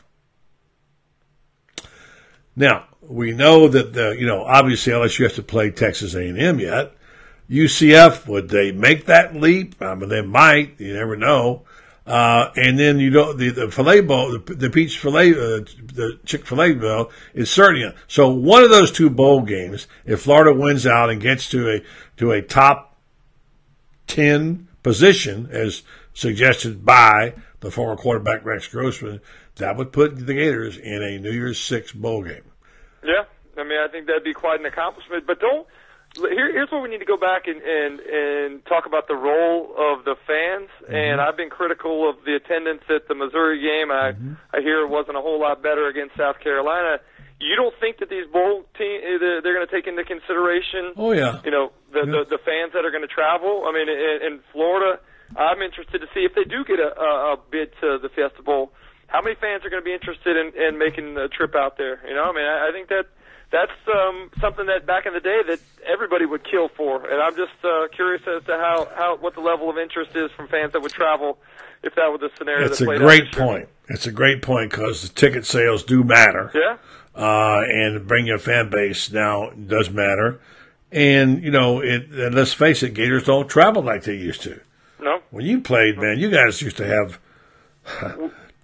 Now, 2.55 2.85
we 3.01 3.31
know 3.31 3.67
that 3.67 3.93
the, 3.93 4.11
you 4.11 4.27
know, 4.27 4.43
obviously 4.43 4.93
LSU 4.93 5.23
has 5.23 5.33
to 5.33 5.43
play 5.43 5.71
Texas 5.71 6.13
A&M 6.13 6.59
yet. 6.59 6.93
UCF, 7.49 8.27
would 8.27 8.49
they 8.49 8.71
make 8.71 9.07
that 9.07 9.35
leap? 9.35 9.81
I 9.81 9.95
mean, 9.95 10.07
they 10.07 10.21
might. 10.21 10.79
You 10.79 10.93
never 10.93 11.17
know. 11.17 11.63
Uh, 12.05 12.51
and 12.55 12.79
then 12.79 12.99
you 12.99 13.11
know 13.11 13.31
the 13.31 13.51
the 13.51 13.69
filet 13.69 14.01
bowl, 14.01 14.31
the, 14.31 14.55
the 14.55 14.69
peach 14.71 14.97
filet, 14.97 15.31
uh, 15.31 15.63
the 15.93 16.19
Chick 16.25 16.47
Fil 16.47 16.61
A 16.61 16.73
bowl 16.73 17.11
is 17.35 17.49
certain. 17.49 17.93
So 18.07 18.29
one 18.29 18.63
of 18.63 18.71
those 18.71 18.91
two 18.91 19.09
bowl 19.09 19.41
games, 19.41 19.87
if 20.05 20.21
Florida 20.21 20.57
wins 20.57 20.87
out 20.87 21.11
and 21.11 21.21
gets 21.21 21.47
to 21.51 21.69
a 21.69 21.81
to 22.17 22.31
a 22.31 22.41
top 22.41 22.97
ten 24.07 24.67
position, 24.81 25.47
as 25.51 25.83
suggested 26.13 26.83
by 26.83 27.35
the 27.59 27.69
former 27.69 27.95
quarterback 27.95 28.43
Rex 28.43 28.67
Grossman, 28.67 29.21
that 29.57 29.77
would 29.77 29.91
put 29.91 30.25
the 30.25 30.33
Gators 30.33 30.77
in 30.77 31.03
a 31.03 31.19
New 31.19 31.31
Year's 31.31 31.59
Six 31.59 31.91
bowl 31.91 32.23
game. 32.23 32.43
Yeah, 33.03 33.25
I 33.55 33.63
mean, 33.63 33.77
I 33.79 33.87
think 33.87 34.07
that'd 34.07 34.23
be 34.23 34.33
quite 34.33 34.59
an 34.59 34.65
accomplishment. 34.65 35.27
But 35.27 35.39
don't. 35.39 35.67
Here, 36.15 36.51
here's 36.51 36.69
where 36.71 36.81
we 36.81 36.89
need 36.89 36.99
to 36.99 37.05
go 37.05 37.15
back 37.15 37.47
and, 37.47 37.61
and 37.61 37.99
and 37.99 38.65
talk 38.65 38.85
about 38.85 39.07
the 39.07 39.15
role 39.15 39.71
of 39.77 40.03
the 40.03 40.15
fans. 40.27 40.69
Mm-hmm. 40.83 40.93
And 40.93 41.21
I've 41.21 41.37
been 41.37 41.49
critical 41.49 42.09
of 42.09 42.17
the 42.25 42.35
attendance 42.35 42.83
at 42.89 43.07
the 43.07 43.15
Missouri 43.15 43.61
game. 43.61 43.91
I 43.91 44.11
mm-hmm. 44.11 44.33
I 44.51 44.59
hear 44.59 44.81
it 44.81 44.89
wasn't 44.89 45.17
a 45.17 45.21
whole 45.21 45.39
lot 45.39 45.63
better 45.63 45.87
against 45.87 46.17
South 46.17 46.39
Carolina. 46.43 46.99
You 47.39 47.55
don't 47.55 47.73
think 47.79 47.97
that 47.99 48.09
these 48.09 48.27
bowl 48.27 48.67
team 48.77 49.01
eh, 49.01 49.17
they're, 49.17 49.41
they're 49.41 49.55
going 49.55 49.65
to 49.65 49.73
take 49.73 49.87
into 49.87 50.03
consideration? 50.03 50.93
Oh 50.97 51.11
yeah. 51.11 51.39
You 51.45 51.51
know 51.51 51.71
the 51.93 52.03
the, 52.03 52.37
the 52.37 52.39
fans 52.43 52.73
that 52.75 52.83
are 52.83 52.91
going 52.91 53.07
to 53.07 53.13
travel. 53.13 53.63
I 53.65 53.71
mean, 53.71 53.87
in, 53.87 54.19
in 54.21 54.39
Florida, 54.51 54.99
I'm 55.35 55.61
interested 55.61 55.99
to 56.03 56.07
see 56.13 56.27
if 56.27 56.35
they 56.35 56.43
do 56.43 56.65
get 56.67 56.79
a, 56.79 56.91
a, 56.91 57.33
a 57.33 57.37
bid 57.39 57.71
to 57.79 57.97
the 58.03 58.09
Fiesta 58.09 58.43
Bowl. 58.43 58.73
How 59.07 59.21
many 59.21 59.35
fans 59.35 59.63
are 59.65 59.69
going 59.69 59.81
to 59.81 59.85
be 59.85 59.93
interested 59.93 60.37
in, 60.39 60.55
in 60.55 60.77
making 60.77 61.15
the 61.15 61.27
trip 61.27 61.55
out 61.55 61.77
there? 61.77 61.99
You 62.07 62.15
know, 62.15 62.23
I 62.23 62.31
mean, 62.31 62.45
I, 62.45 62.69
I 62.69 62.71
think 62.71 62.87
that 62.89 63.07
that's 63.51 63.71
um, 63.93 64.29
something 64.39 64.65
that 64.67 64.85
back 64.85 65.05
in 65.05 65.13
the 65.13 65.19
day 65.19 65.41
that 65.47 65.59
everybody 65.85 66.25
would 66.25 66.43
kill 66.43 66.69
for, 66.69 67.05
and 67.05 67.21
I'm 67.21 67.35
just 67.35 67.53
uh, 67.63 67.87
curious 67.93 68.21
as 68.27 68.43
to 68.45 68.57
how, 68.57 68.87
how 68.95 69.17
what 69.17 69.35
the 69.35 69.41
level 69.41 69.69
of 69.69 69.77
interest 69.77 70.15
is 70.15 70.31
from 70.31 70.47
fans 70.47 70.73
that 70.73 70.81
would 70.81 70.93
travel 70.93 71.37
if 71.83 71.95
that 71.95 72.11
were 72.11 72.17
the 72.17 72.29
scenario. 72.37 72.67
It's 72.67 72.81
a 72.81 72.85
great 72.85 73.31
point. 73.31 73.67
It's 73.89 74.07
a 74.07 74.11
great 74.11 74.41
point 74.41 74.71
because 74.71 75.01
the 75.01 75.09
ticket 75.09 75.45
sales 75.45 75.83
do 75.83 76.03
matter. 76.03 76.51
Yeah. 76.53 76.77
Uh, 77.13 77.61
and 77.67 78.07
bringing 78.07 78.31
a 78.31 78.37
fan 78.37 78.69
base 78.69 79.11
now 79.11 79.49
does 79.49 79.89
matter. 79.89 80.39
And, 80.93 81.43
you 81.43 81.51
know, 81.51 81.81
it, 81.81 82.09
and 82.09 82.35
let's 82.35 82.53
face 82.53 82.83
it, 82.83 82.93
Gators 82.93 83.23
don't 83.23 83.49
travel 83.49 83.81
like 83.81 84.03
they 84.03 84.15
used 84.15 84.43
to. 84.43 84.61
No. 85.01 85.19
When 85.29 85.45
you 85.45 85.61
played, 85.61 85.97
man, 85.97 86.19
you 86.19 86.29
guys 86.29 86.61
used 86.61 86.77
to 86.77 86.85
have, 86.85 87.19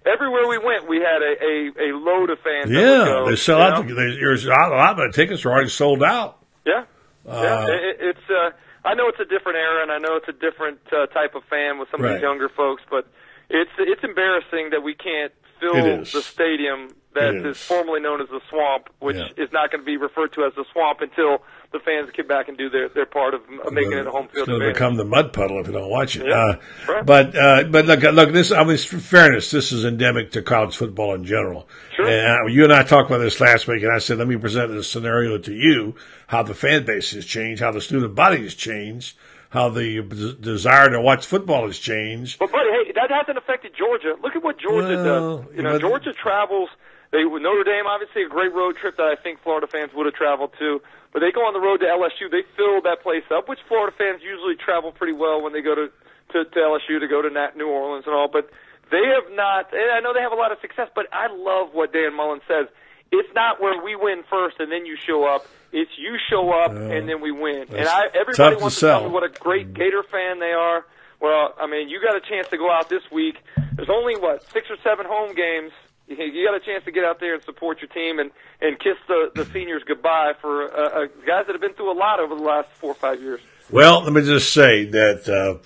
Everywhere 0.06 0.48
we 0.48 0.58
went, 0.58 0.88
we 0.88 0.98
had 0.98 1.20
a, 1.22 1.34
a, 1.44 1.90
a 1.90 1.96
load 1.96 2.30
of 2.30 2.38
fans. 2.40 2.70
yeah, 2.70 2.80
go, 3.04 3.28
they 3.28 3.36
sell 3.36 3.60
out. 3.60 3.86
The, 3.86 3.94
they, 3.94 4.16
there's 4.16 4.46
a 4.46 4.50
lot, 4.50 4.92
of 4.92 4.96
the 4.96 5.12
tickets 5.12 5.44
are 5.44 5.50
already 5.52 5.68
sold 5.68 6.02
out. 6.02 6.38
Yeah, 6.64 6.84
Uh, 7.26 7.42
yeah. 7.42 7.66
It, 7.74 7.96
it's 8.00 8.30
uh, 8.30 8.50
I 8.84 8.94
know 8.94 9.08
it's 9.08 9.20
a 9.20 9.24
different 9.26 9.58
era, 9.58 9.82
and 9.82 9.90
I 9.92 9.98
know 9.98 10.16
it's 10.16 10.28
a 10.28 10.32
different 10.32 10.78
uh, 10.92 11.06
type 11.06 11.34
of 11.34 11.42
fan 11.50 11.78
with 11.78 11.88
some 11.90 12.00
of 12.00 12.06
Right. 12.06 12.14
these 12.14 12.22
younger 12.22 12.48
folks, 12.48 12.82
but 12.88 13.06
it's 13.50 13.70
it's 13.78 14.02
embarrassing 14.04 14.70
that 14.70 14.82
we 14.82 14.94
can't 14.94 15.32
fill 15.60 15.74
the 15.74 16.22
stadium 16.22 16.88
that 17.14 17.34
is. 17.34 17.56
is. 17.56 17.62
formerly 17.66 18.00
known 18.00 18.20
as 18.22 18.28
the 18.28 18.40
Swamp, 18.48 18.88
which 19.00 19.16
Yeah. 19.16 19.28
is 19.44 19.50
not 19.52 19.70
going 19.72 19.82
to 19.82 19.86
be 19.86 19.96
referred 19.96 20.32
to 20.34 20.44
as 20.44 20.54
the 20.54 20.64
Swamp 20.72 21.00
until 21.00 21.42
the 21.70 21.78
fans 21.80 22.08
get 22.14 22.26
back 22.26 22.48
and 22.48 22.56
do 22.56 22.70
their 22.70 22.88
their 22.88 23.04
part 23.06 23.34
of 23.34 23.42
making 23.70 23.92
it 23.92 24.06
a 24.06 24.10
home 24.10 24.28
field 24.28 24.48
It'll 24.48 24.60
become 24.72 24.96
the 24.96 25.04
mud 25.04 25.32
puddle 25.32 25.60
if 25.60 25.66
you 25.66 25.72
don't 25.74 25.90
watch 25.90 26.16
it. 26.16 26.26
Yeah, 26.26 26.34
Uh, 26.34 26.56
right. 26.88 27.04
But 27.06 27.36
uh, 27.36 27.64
but 27.64 27.84
look 27.86 28.02
look 28.02 28.32
this. 28.32 28.50
I 28.52 28.64
mean, 28.64 28.78
for 28.78 28.98
fairness, 28.98 29.50
this 29.50 29.70
is 29.72 29.84
endemic 29.84 30.30
to 30.32 30.42
college 30.42 30.76
football 30.76 31.14
in 31.14 31.24
general. 31.24 31.68
Sure. 31.94 32.08
And 32.08 32.44
uh, 32.48 32.52
you 32.52 32.64
and 32.64 32.72
I 32.72 32.82
talked 32.84 33.10
about 33.10 33.18
this 33.18 33.40
last 33.40 33.66
week, 33.68 33.82
and 33.82 33.92
I 33.92 33.98
said, 33.98 34.18
let 34.18 34.28
me 34.28 34.36
present 34.36 34.72
a 34.72 34.82
scenario 34.82 35.36
to 35.38 35.52
you: 35.52 35.94
how 36.28 36.42
the 36.42 36.54
fan 36.54 36.84
base 36.86 37.10
has 37.12 37.26
changed, 37.26 37.60
how 37.62 37.70
the 37.72 37.80
student 37.82 38.14
body 38.14 38.42
has 38.44 38.54
changed, 38.54 39.16
how 39.50 39.68
the 39.68 40.02
d- 40.02 40.36
desire 40.40 40.88
to 40.90 41.00
watch 41.00 41.26
football 41.26 41.66
has 41.66 41.78
changed. 41.78 42.38
But 42.38 42.50
buddy, 42.50 42.70
hey, 42.70 42.92
that 42.94 43.10
hasn't 43.10 43.36
affected 43.36 43.72
Georgia. 43.76 44.14
Look 44.22 44.36
at 44.36 44.42
what 44.42 44.58
Georgia 44.58 44.96
Well, 44.96 45.38
does. 45.42 45.56
You 45.56 45.62
know, 45.62 45.78
Georgia 45.78 46.12
travels. 46.14 46.70
They 47.10 47.24
Notre 47.24 47.64
Dame, 47.64 47.86
obviously 47.86 48.24
a 48.24 48.28
great 48.28 48.52
road 48.52 48.76
trip 48.76 48.98
that 48.98 49.06
I 49.06 49.16
think 49.16 49.40
Florida 49.42 49.66
fans 49.66 49.92
would 49.94 50.04
have 50.04 50.14
traveled 50.14 50.52
to. 50.58 50.82
But 51.12 51.20
they 51.20 51.32
go 51.32 51.40
on 51.46 51.54
the 51.54 51.60
road 51.60 51.78
to 51.80 51.86
LSU. 51.86 52.30
They 52.30 52.44
fill 52.56 52.82
that 52.82 53.02
place 53.02 53.24
up, 53.32 53.48
which 53.48 53.58
Florida 53.66 53.96
fans 53.96 54.20
usually 54.22 54.56
travel 54.56 54.92
pretty 54.92 55.14
well 55.14 55.40
when 55.42 55.52
they 55.52 55.62
go 55.62 55.74
to 55.74 55.88
to, 56.32 56.44
to 56.44 56.58
LSU 56.60 57.00
to 57.00 57.08
go 57.08 57.22
to 57.22 57.30
Nat 57.30 57.56
New 57.56 57.68
Orleans 57.68 58.04
and 58.06 58.14
all. 58.14 58.28
But 58.28 58.50
they 58.90 59.00
have 59.00 59.32
not. 59.32 59.72
And 59.72 59.90
I 59.90 60.00
know 60.00 60.12
they 60.12 60.20
have 60.20 60.32
a 60.32 60.40
lot 60.40 60.52
of 60.52 60.58
success. 60.60 60.88
But 60.94 61.06
I 61.12 61.32
love 61.32 61.72
what 61.72 61.92
Dan 61.92 62.14
Mullen 62.14 62.40
says. 62.46 62.68
It's 63.10 63.28
not 63.34 63.60
where 63.60 63.82
we 63.82 63.96
win 63.96 64.22
first 64.28 64.60
and 64.60 64.70
then 64.70 64.84
you 64.84 64.96
show 64.96 65.24
up. 65.24 65.46
It's 65.72 65.90
you 65.96 66.16
show 66.28 66.50
up 66.50 66.72
and 66.72 67.08
then 67.08 67.20
we 67.20 67.32
win. 67.32 67.66
And 67.70 67.88
I 67.88 68.06
everybody 68.08 68.36
tough 68.36 68.54
to 68.56 68.60
wants 68.60 68.80
to 68.80 68.86
tell 68.86 69.04
me 69.04 69.10
what 69.10 69.24
a 69.24 69.28
great 69.28 69.68
mm-hmm. 69.68 69.80
Gator 69.80 70.02
fan 70.10 70.40
they 70.40 70.52
are. 70.52 70.84
Well, 71.20 71.54
I 71.60 71.66
mean, 71.66 71.88
you 71.88 72.00
got 72.00 72.16
a 72.16 72.20
chance 72.20 72.48
to 72.48 72.58
go 72.58 72.70
out 72.70 72.88
this 72.88 73.02
week. 73.10 73.36
There's 73.74 73.90
only 73.90 74.16
what 74.16 74.48
six 74.50 74.70
or 74.70 74.76
seven 74.84 75.06
home 75.06 75.34
games. 75.34 75.72
You 76.08 76.46
got 76.46 76.56
a 76.56 76.60
chance 76.60 76.84
to 76.84 76.90
get 76.90 77.04
out 77.04 77.20
there 77.20 77.34
and 77.34 77.42
support 77.44 77.80
your 77.80 77.88
team 77.88 78.18
and 78.18 78.30
and 78.60 78.78
kiss 78.78 78.96
the 79.06 79.30
the 79.34 79.44
seniors 79.46 79.82
goodbye 79.86 80.32
for 80.40 80.72
uh, 80.72 81.04
uh, 81.04 81.06
guys 81.26 81.46
that 81.46 81.52
have 81.52 81.60
been 81.60 81.74
through 81.74 81.92
a 81.92 81.98
lot 81.98 82.18
over 82.18 82.34
the 82.34 82.42
last 82.42 82.68
four 82.70 82.92
or 82.92 82.94
five 82.94 83.20
years. 83.20 83.40
Well, 83.70 84.02
let 84.02 84.14
me 84.14 84.22
just 84.22 84.54
say 84.54 84.86
that 84.86 85.28
uh, 85.28 85.58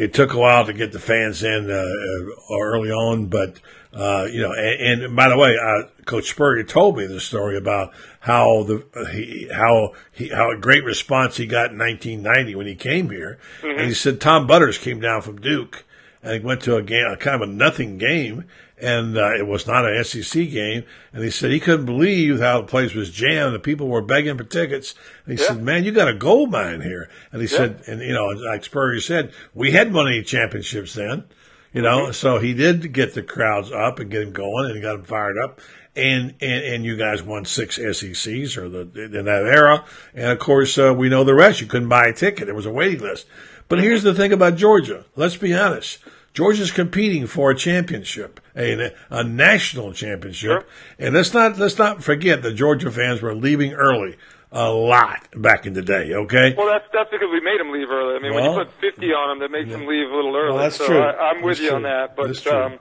it 0.00 0.14
took 0.14 0.32
a 0.32 0.38
while 0.38 0.64
to 0.66 0.72
get 0.72 0.92
the 0.92 1.00
fans 1.00 1.42
in 1.42 1.68
uh, 1.68 1.74
uh, 1.74 2.56
early 2.56 2.92
on, 2.92 3.26
but 3.26 3.58
uh, 3.92 4.28
you 4.30 4.40
know, 4.40 4.52
and, 4.52 5.02
and 5.02 5.16
by 5.16 5.28
the 5.28 5.36
way, 5.36 5.56
uh, 5.56 5.88
Coach 6.04 6.30
Spurrier 6.30 6.62
told 6.62 6.96
me 6.96 7.06
the 7.06 7.18
story 7.18 7.56
about 7.56 7.92
how 8.20 8.62
the 8.62 9.08
he, 9.10 9.48
how 9.52 9.94
he, 10.12 10.28
how 10.28 10.52
a 10.52 10.56
great 10.56 10.84
response 10.84 11.36
he 11.36 11.46
got 11.46 11.72
in 11.72 11.78
1990 11.78 12.54
when 12.54 12.68
he 12.68 12.76
came 12.76 13.10
here, 13.10 13.40
and 13.64 13.80
he 13.80 13.94
said 13.94 14.20
Tom 14.20 14.46
Butters 14.46 14.78
came 14.78 15.00
down 15.00 15.22
from 15.22 15.40
Duke 15.40 15.84
and 16.22 16.32
he 16.32 16.40
went 16.40 16.62
to 16.62 16.76
a 16.76 16.82
game, 16.82 17.06
a 17.06 17.16
kind 17.16 17.40
of 17.42 17.48
a 17.48 17.52
nothing 17.52 17.98
game, 17.98 18.44
and 18.80 19.16
uh, 19.16 19.34
it 19.34 19.46
was 19.46 19.66
not 19.66 19.84
an 19.86 20.02
SEC 20.04 20.50
game. 20.50 20.84
And 21.12 21.24
he 21.24 21.30
said 21.30 21.50
he 21.50 21.60
couldn't 21.60 21.86
believe 21.86 22.40
how 22.40 22.60
the 22.60 22.66
place 22.66 22.94
was 22.94 23.10
jammed. 23.10 23.54
The 23.54 23.58
people 23.58 23.88
were 23.88 24.02
begging 24.02 24.36
for 24.38 24.44
tickets. 24.44 24.94
And 25.26 25.38
he 25.38 25.42
Yeah. 25.42 25.48
said, 25.50 25.62
"Man, 25.62 25.84
you 25.84 25.92
got 25.92 26.08
a 26.08 26.14
gold 26.14 26.50
mine 26.50 26.80
here." 26.80 27.08
And 27.32 27.42
he 27.42 27.48
Yeah. 27.48 27.56
said, 27.58 27.82
and 27.86 28.00
you 28.00 28.12
know, 28.12 28.26
like 28.26 28.64
Spurrier 28.64 29.00
said, 29.00 29.32
we 29.54 29.72
had 29.72 29.92
won 29.92 30.08
any 30.08 30.22
championships 30.22 30.94
then, 30.94 31.24
you 31.72 31.82
know. 31.82 32.10
So 32.12 32.38
he 32.38 32.54
did 32.54 32.92
get 32.92 33.14
the 33.14 33.22
crowds 33.22 33.70
up 33.72 33.98
and 33.98 34.10
get 34.10 34.20
them 34.20 34.32
going, 34.32 34.66
and 34.66 34.74
he 34.76 34.80
got 34.80 34.92
them 34.96 35.04
fired 35.04 35.38
up. 35.38 35.60
And, 35.96 36.34
and 36.40 36.62
and 36.64 36.84
you 36.84 36.96
guys 36.96 37.24
won 37.24 37.44
six 37.44 37.76
SECs 37.76 38.56
or 38.56 38.68
the 38.68 38.82
in 39.02 39.24
that 39.24 39.44
era, 39.46 39.84
and 40.14 40.30
of 40.30 40.38
course 40.38 40.78
uh, 40.78 40.94
we 40.96 41.08
know 41.08 41.24
the 41.24 41.34
rest. 41.34 41.60
You 41.60 41.66
couldn't 41.66 41.88
buy 41.88 42.04
a 42.04 42.12
ticket; 42.12 42.46
there 42.46 42.54
was 42.54 42.66
a 42.66 42.70
waiting 42.70 43.00
list. 43.00 43.26
But 43.68 43.80
here's 43.80 44.04
the 44.04 44.14
thing 44.14 44.32
about 44.32 44.54
Georgia. 44.54 45.06
Let's 45.16 45.36
be 45.36 45.52
honest. 45.52 45.98
Georgia's 46.38 46.70
competing 46.70 47.26
for 47.26 47.50
a 47.50 47.54
championship, 47.56 48.38
a, 48.54 48.92
a 49.10 49.24
national 49.24 49.92
championship, 49.92 50.62
Sure. 50.62 50.64
and 50.96 51.12
let's 51.12 51.34
not 51.34 51.58
let's 51.58 51.78
not 51.78 52.04
forget 52.04 52.42
that 52.42 52.52
Georgia 52.54 52.92
fans 52.92 53.20
were 53.20 53.34
leaving 53.34 53.72
early 53.72 54.16
a 54.52 54.70
lot 54.70 55.26
back 55.34 55.66
in 55.66 55.72
the 55.72 55.82
day. 55.82 56.14
Okay, 56.14 56.54
Well, 56.56 56.68
that's 56.68 56.84
that's 56.92 57.10
because 57.10 57.26
we 57.32 57.40
made 57.40 57.58
them 57.58 57.72
leave 57.72 57.90
early. 57.90 58.14
I 58.14 58.20
mean, 58.20 58.34
when 58.34 58.44
you 58.44 58.54
put 58.54 58.70
50 58.80 59.06
on 59.14 59.30
them, 59.30 59.38
that 59.40 59.50
makes 59.50 59.68
them 59.68 59.84
leave 59.84 60.08
a 60.08 60.14
little 60.14 60.36
early. 60.36 60.54
Well, 60.54 60.62
that's 60.62 60.76
so 60.76 60.86
true. 60.86 61.00
I, 61.00 61.30
I'm 61.34 61.42
with 61.42 61.58
That's 61.58 61.70
you 61.70 61.74
on 61.74 61.82
that. 61.82 62.14
But 62.14 62.32
true. 62.40 62.52
um, 62.52 62.78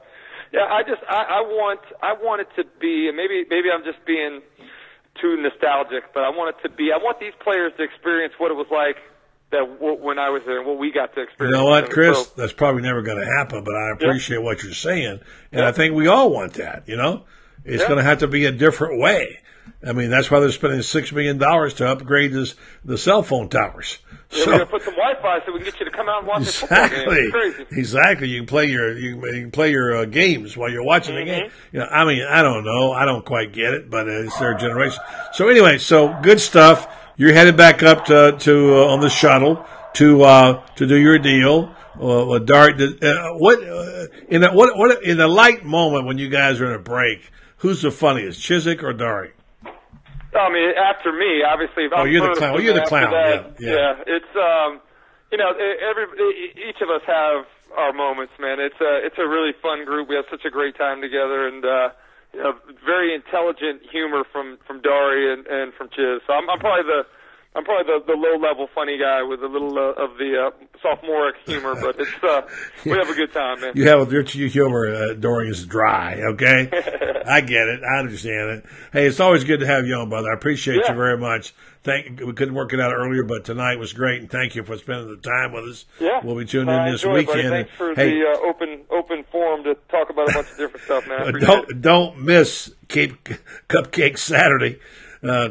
yeah, 0.53 0.61
I 0.69 0.83
just 0.83 1.01
I, 1.09 1.23
I 1.23 1.41
want 1.41 1.79
I 2.03 2.13
want 2.13 2.41
it 2.41 2.49
to 2.61 2.63
be, 2.79 3.07
and 3.07 3.17
maybe 3.17 3.43
maybe 3.49 3.71
I'm 3.73 3.83
just 3.83 4.05
being 4.05 4.43
too 5.19 5.35
nostalgic, 5.41 6.13
but 6.13 6.21
I 6.23 6.29
want 6.29 6.53
it 6.55 6.61
to 6.61 6.69
be. 6.69 6.91
I 6.93 6.97
want 7.01 7.19
these 7.19 7.33
players 7.41 7.73
to 7.77 7.83
experience 7.83 8.35
what 8.37 8.51
it 8.51 8.55
was 8.55 8.67
like 8.69 8.97
that 9.51 9.65
w- 9.79 9.97
when 10.01 10.19
I 10.19 10.29
was 10.29 10.41
there, 10.45 10.57
and 10.59 10.67
what 10.67 10.77
we 10.77 10.91
got 10.91 11.13
to 11.15 11.21
experience. 11.21 11.55
you 11.55 11.61
know 11.61 11.65
what, 11.69 11.89
Chris? 11.89 12.17
so- 12.27 12.31
That's 12.35 12.53
probably 12.53 12.81
never 12.81 13.01
going 13.01 13.19
to 13.19 13.25
happen, 13.37 13.63
but 13.63 13.75
I 13.75 13.91
appreciate 13.91 14.41
what 14.43 14.63
you're 14.63 14.73
saying, 14.73 15.19
and 15.51 15.65
I 15.65 15.71
think 15.71 15.93
we 15.95 16.07
all 16.07 16.29
want 16.31 16.53
that. 16.55 16.83
You 16.87 16.97
know, 16.97 17.23
it's 17.63 17.81
Yeah. 17.83 17.87
going 17.87 17.97
to 17.97 18.03
have 18.03 18.19
to 18.19 18.27
be 18.27 18.45
a 18.45 18.51
different 18.51 18.99
way. 18.99 19.39
I 19.85 19.91
mean, 19.91 20.09
that's 20.09 20.31
why 20.31 20.39
they're 20.39 20.51
spending 20.51 20.81
six 20.81 21.11
million 21.11 21.37
dollars 21.37 21.73
to 21.75 21.87
upgrade 21.87 22.31
this, 22.31 22.55
the 22.85 22.97
cell 22.97 23.21
phone 23.21 23.49
towers. 23.49 23.99
Yeah, 24.31 24.37
So- 24.43 24.45
we're 24.51 24.57
gonna 24.59 24.65
put 24.65 24.81
some 24.83 24.93
Wi-Fi 24.95 25.41
so 25.45 25.51
we 25.53 25.59
can 25.59 25.65
get 25.65 25.79
you 25.79 25.85
to 25.85 25.91
come 25.91 26.09
out 26.09 26.19
and 26.19 26.27
watch 26.27 26.45
the 26.45 26.51
football 26.51 26.89
game. 26.89 27.09
Exactly. 27.09 27.65
Exactly. 27.77 28.27
You 28.29 28.39
can 28.41 28.47
play 28.47 28.65
your 28.65 28.97
you 28.97 29.15
can, 29.21 29.35
you 29.35 29.41
can 29.43 29.51
play 29.51 29.71
your 29.71 29.95
uh, 29.97 30.05
games 30.05 30.55
while 30.57 30.69
you're 30.69 30.83
watching 30.83 31.15
the 31.15 31.21
Mm-hmm. 31.21 31.41
game. 31.41 31.51
You 31.73 31.79
know, 31.79 31.87
I 31.91 32.05
mean, 32.05 32.23
I 32.27 32.41
don't 32.41 32.63
know. 32.65 32.91
I 32.93 33.05
don't 33.05 33.25
quite 33.25 33.51
get 33.53 33.73
it, 33.73 33.89
but 33.89 34.07
uh, 34.07 34.11
it's 34.23 34.37
their 34.39 34.53
generation. 34.55 34.99
So 35.33 35.47
anyway, 35.49 35.77
so 35.77 36.17
good 36.21 36.39
stuff. 36.41 36.87
You're 37.17 37.33
headed 37.33 37.57
back 37.57 37.81
up 37.81 38.05
to 38.05 38.37
to 38.39 38.75
uh, 38.75 38.87
on 38.93 38.99
the 39.01 39.09
shuttle 39.09 39.65
to 39.95 40.21
uh, 40.23 40.63
to 40.75 40.85
do 40.85 40.95
your 40.95 41.17
deal. 41.17 41.75
Uh, 41.99 42.37
Dart, 42.37 42.79
uh, 42.79 43.33
what 43.33 43.57
uh, 43.67 44.05
in 44.29 44.43
a, 44.43 44.53
what 44.53 44.77
what 44.77 45.03
in 45.03 45.19
a 45.19 45.27
light 45.27 45.65
moment 45.65 46.05
when 46.05 46.19
you 46.19 46.29
guys 46.29 46.61
are 46.61 46.67
in 46.67 46.73
a 46.73 46.79
break? 46.79 47.31
Who's 47.57 47.81
the 47.81 47.89
funniest, 47.89 48.39
Chizik 48.39 48.83
or 48.83 48.93
Dari? 48.93 49.31
I 49.65 50.49
mean, 50.53 50.69
after 50.77 51.11
me, 51.11 51.41
obviously. 51.41 51.85
If 51.85 51.93
Oh, 51.95 52.01
I'm 52.03 52.11
you're 52.11 52.29
the 52.29 52.35
clown. 52.35 52.55
and 52.55 52.63
You're 52.63 52.75
the 52.75 52.85
clown, 52.85 53.09
that, 53.09 53.55
yeah, 53.59 53.71
yeah. 53.73 54.03
It's 54.05 54.35
um, 54.35 54.79
you 55.31 55.39
know, 55.39 55.49
every 55.57 56.05
each 56.69 56.79
of 56.81 56.89
us 56.89 57.01
have 57.07 57.45
our 57.75 57.93
moments, 57.93 58.33
man. 58.39 58.59
It's 58.59 58.79
a 58.79 59.03
it's 59.03 59.17
a 59.17 59.27
really 59.27 59.53
fun 59.59 59.85
group. 59.85 60.07
We 60.07 60.15
have 60.15 60.25
such 60.29 60.45
a 60.45 60.51
great 60.51 60.77
time 60.77 61.01
together, 61.01 61.47
and 61.47 61.65
uh, 61.65 61.89
know, 62.35 62.53
very 62.85 63.13
intelligent 63.15 63.81
humor 63.91 64.23
from 64.31 64.57
from 64.67 64.81
Dari 64.81 65.33
and 65.33 65.45
and 65.47 65.73
from 65.73 65.89
Chiz. 65.89 66.21
So 66.27 66.33
I'm, 66.33 66.49
I'm 66.49 66.59
probably 66.59 66.83
the 66.83 67.03
I'm 67.55 67.63
probably 67.63 67.91
the, 67.91 68.05
the 68.05 68.13
low 68.13 68.37
level 68.37 68.67
funny 68.75 68.99
guy 68.99 69.23
with 69.23 69.41
a 69.41 69.47
little 69.47 69.77
uh, 69.79 70.03
of 70.03 70.17
the 70.19 70.47
uh, 70.47 70.65
sophomoric 70.81 71.37
humor, 71.45 71.73
but 71.73 71.95
it's 71.99 72.23
uh, 72.23 72.41
we 72.85 72.91
have 72.91 73.09
a 73.09 73.15
good 73.15 73.33
time, 73.33 73.61
man. 73.61 73.71
You 73.75 73.87
have 73.87 74.11
your 74.11 74.21
your 74.23 74.47
humor, 74.49 74.93
uh, 74.93 75.13
Dari, 75.13 75.49
is 75.49 75.65
dry. 75.65 76.21
Okay, 76.33 76.69
I 77.25 77.41
get 77.41 77.67
it. 77.67 77.81
I 77.83 77.99
understand 77.99 78.49
it. 78.59 78.65
Hey, 78.93 79.07
it's 79.07 79.19
always 79.19 79.43
good 79.43 79.61
to 79.61 79.65
have 79.65 79.87
you 79.87 79.95
on, 79.95 80.09
brother. 80.09 80.29
I 80.29 80.33
appreciate 80.35 80.81
Yeah. 80.83 80.91
you 80.91 80.97
very 80.97 81.17
much. 81.17 81.53
Thank. 81.87 82.19
We 82.19 82.33
couldn't 82.33 82.53
work 82.53 82.73
it 82.73 82.81
out 82.81 82.93
earlier, 82.93 83.23
but 83.23 83.45
tonight 83.45 83.79
was 83.79 83.93
great, 83.93 84.19
and 84.19 84.29
thank 84.29 84.55
you 84.55 84.63
for 84.63 84.77
spending 84.77 85.07
the 85.07 85.15
time 85.15 85.53
with 85.53 85.63
us. 85.63 85.85
Yeah, 86.01 86.19
we'll 86.21 86.35
be 86.35 86.43
tuning 86.43 86.67
I 86.67 86.87
in 86.87 86.91
this 86.91 87.01
enjoy 87.01 87.19
it, 87.19 87.27
weekend. 87.27 87.49
Thanks 87.49 87.71
for 87.77 87.95
hey, 87.95 88.19
the 88.19 88.25
uh, 88.27 88.45
open 88.45 88.81
open 88.91 89.23
forum 89.31 89.63
to 89.63 89.75
talk 89.89 90.09
about 90.09 90.29
a 90.29 90.33
bunch 90.33 90.51
of 90.51 90.57
different 90.57 90.83
stuff, 90.83 91.07
man. 91.07 91.21
Uh, 91.21 91.31
don't 91.39 91.69
it. 91.69 91.81
don't 91.81 92.19
miss 92.19 92.73
Cape 92.89 93.29
Cupcake 93.69 94.17
Saturday. 94.17 94.79
Uh, 95.23 95.49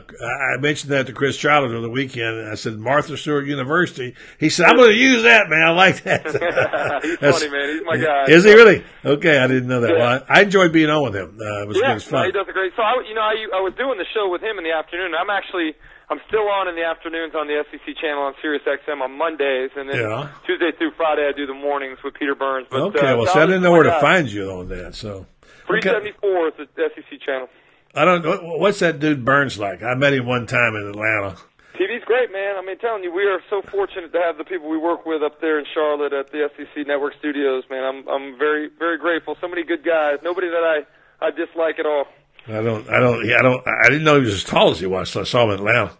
I 0.54 0.60
mentioned 0.60 0.92
that 0.92 1.06
to 1.06 1.12
Chris 1.12 1.36
Childers 1.36 1.72
over 1.72 1.80
the 1.80 1.90
weekend. 1.90 2.48
I 2.48 2.54
said 2.54 2.78
Martha 2.78 3.16
Stewart 3.16 3.46
University. 3.46 4.14
He 4.38 4.48
said, 4.48 4.66
"I'm 4.66 4.76
going 4.76 4.90
to 4.90 4.96
use 4.96 5.22
that, 5.22 5.48
man. 5.48 5.62
I 5.62 5.70
like 5.70 6.02
that." 6.04 6.22
He's 7.02 7.16
funny, 7.16 7.50
man. 7.50 7.68
He's 7.70 7.82
my 7.84 7.96
guy. 7.96 8.24
Is 8.28 8.44
he 8.44 8.52
really? 8.52 8.84
Okay, 9.04 9.38
I 9.38 9.46
didn't 9.46 9.68
know 9.68 9.80
that. 9.80 9.90
Yeah. 9.90 9.98
Well, 9.98 10.24
I, 10.28 10.40
I 10.40 10.42
enjoyed 10.42 10.72
being 10.72 10.90
on 10.90 11.02
with 11.02 11.16
him. 11.16 11.38
Uh, 11.40 11.62
it 11.62 11.68
was, 11.68 11.76
it 11.78 11.82
yeah, 11.82 11.94
was 11.94 12.06
no, 12.06 12.18
fun. 12.18 12.26
he 12.26 12.32
does 12.32 12.46
a 12.48 12.52
great. 12.52 12.74
So 12.76 12.82
I, 12.82 13.02
you 13.08 13.14
know, 13.14 13.22
I, 13.22 13.34
I 13.56 13.60
was 13.60 13.72
doing 13.76 13.98
the 13.98 14.06
show 14.14 14.28
with 14.28 14.42
him 14.42 14.58
in 14.58 14.64
the 14.64 14.72
afternoon. 14.72 15.14
I'm 15.18 15.30
actually, 15.30 15.74
I'm 16.08 16.20
still 16.28 16.48
on 16.48 16.68
in 16.68 16.76
the 16.76 16.84
afternoons 16.84 17.34
on 17.34 17.48
the 17.48 17.64
SEC 17.70 17.96
channel 18.00 18.22
on 18.22 18.34
Sirius 18.40 18.62
XM 18.62 19.02
on 19.02 19.18
Mondays, 19.18 19.70
and 19.76 19.88
then 19.88 20.00
Yeah. 20.00 20.28
Tuesday 20.46 20.70
through 20.72 20.92
Friday 20.92 21.26
I 21.26 21.32
do 21.32 21.46
the 21.46 21.54
mornings 21.54 21.98
with 22.04 22.14
Peter 22.14 22.34
Burns. 22.34 22.68
But, 22.70 22.80
okay, 22.94 23.08
uh, 23.08 23.16
well, 23.16 23.26
see, 23.26 23.40
I 23.40 23.46
didn't 23.46 23.62
know 23.62 23.72
where 23.72 23.82
to 23.82 24.00
find 24.00 24.30
you 24.30 24.50
on 24.50 24.68
that. 24.68 24.94
So, 24.94 25.26
three 25.66 25.82
seventy 25.82 26.12
four 26.12 26.48
okay. 26.48 26.62
is 26.62 26.68
the 26.76 26.90
SEC 26.94 27.20
channel. 27.20 27.48
I 27.94 28.04
don't 28.04 28.24
know 28.24 28.56
what's 28.58 28.80
that 28.80 29.00
dude 29.00 29.24
Burns 29.24 29.58
like. 29.58 29.82
I 29.82 29.94
met 29.94 30.12
him 30.12 30.26
one 30.26 30.46
time 30.46 30.76
in 30.76 30.86
Atlanta. 30.88 31.36
TV's 31.74 32.04
great, 32.04 32.32
man. 32.32 32.56
I 32.56 32.62
mean, 32.62 32.78
telling 32.78 33.02
you, 33.02 33.12
we 33.12 33.26
are 33.26 33.40
so 33.50 33.60
fortunate 33.62 34.12
to 34.12 34.20
have 34.20 34.38
the 34.38 34.44
people 34.44 34.68
we 34.68 34.78
work 34.78 35.04
with 35.04 35.22
up 35.22 35.40
there 35.40 35.58
in 35.58 35.66
Charlotte 35.74 36.12
at 36.12 36.30
the 36.30 36.48
SEC 36.56 36.86
Network 36.86 37.14
Studios, 37.18 37.64
man. 37.68 37.84
I'm 37.84 38.08
I'm 38.08 38.38
very 38.38 38.68
very 38.78 38.96
grateful. 38.98 39.36
So 39.40 39.48
many 39.48 39.64
good 39.64 39.84
guys. 39.84 40.18
Nobody 40.22 40.48
that 40.48 40.62
I 40.62 41.26
I 41.26 41.30
dislike 41.30 41.78
at 41.78 41.86
all. 41.86 42.06
I 42.48 42.62
don't, 42.62 42.88
I 42.88 43.00
don't, 43.00 43.26
yeah, 43.26 43.36
I 43.38 43.42
don't, 43.42 43.66
I 43.66 43.88
didn't 43.88 44.04
know 44.04 44.16
he 44.20 44.24
was 44.26 44.34
as 44.34 44.44
tall 44.44 44.70
as 44.70 44.78
he 44.80 44.86
was. 44.86 45.10
So 45.10 45.20
I 45.20 45.24
saw 45.24 45.44
him 45.44 45.50
in 45.50 45.54
Atlanta. 45.56 45.92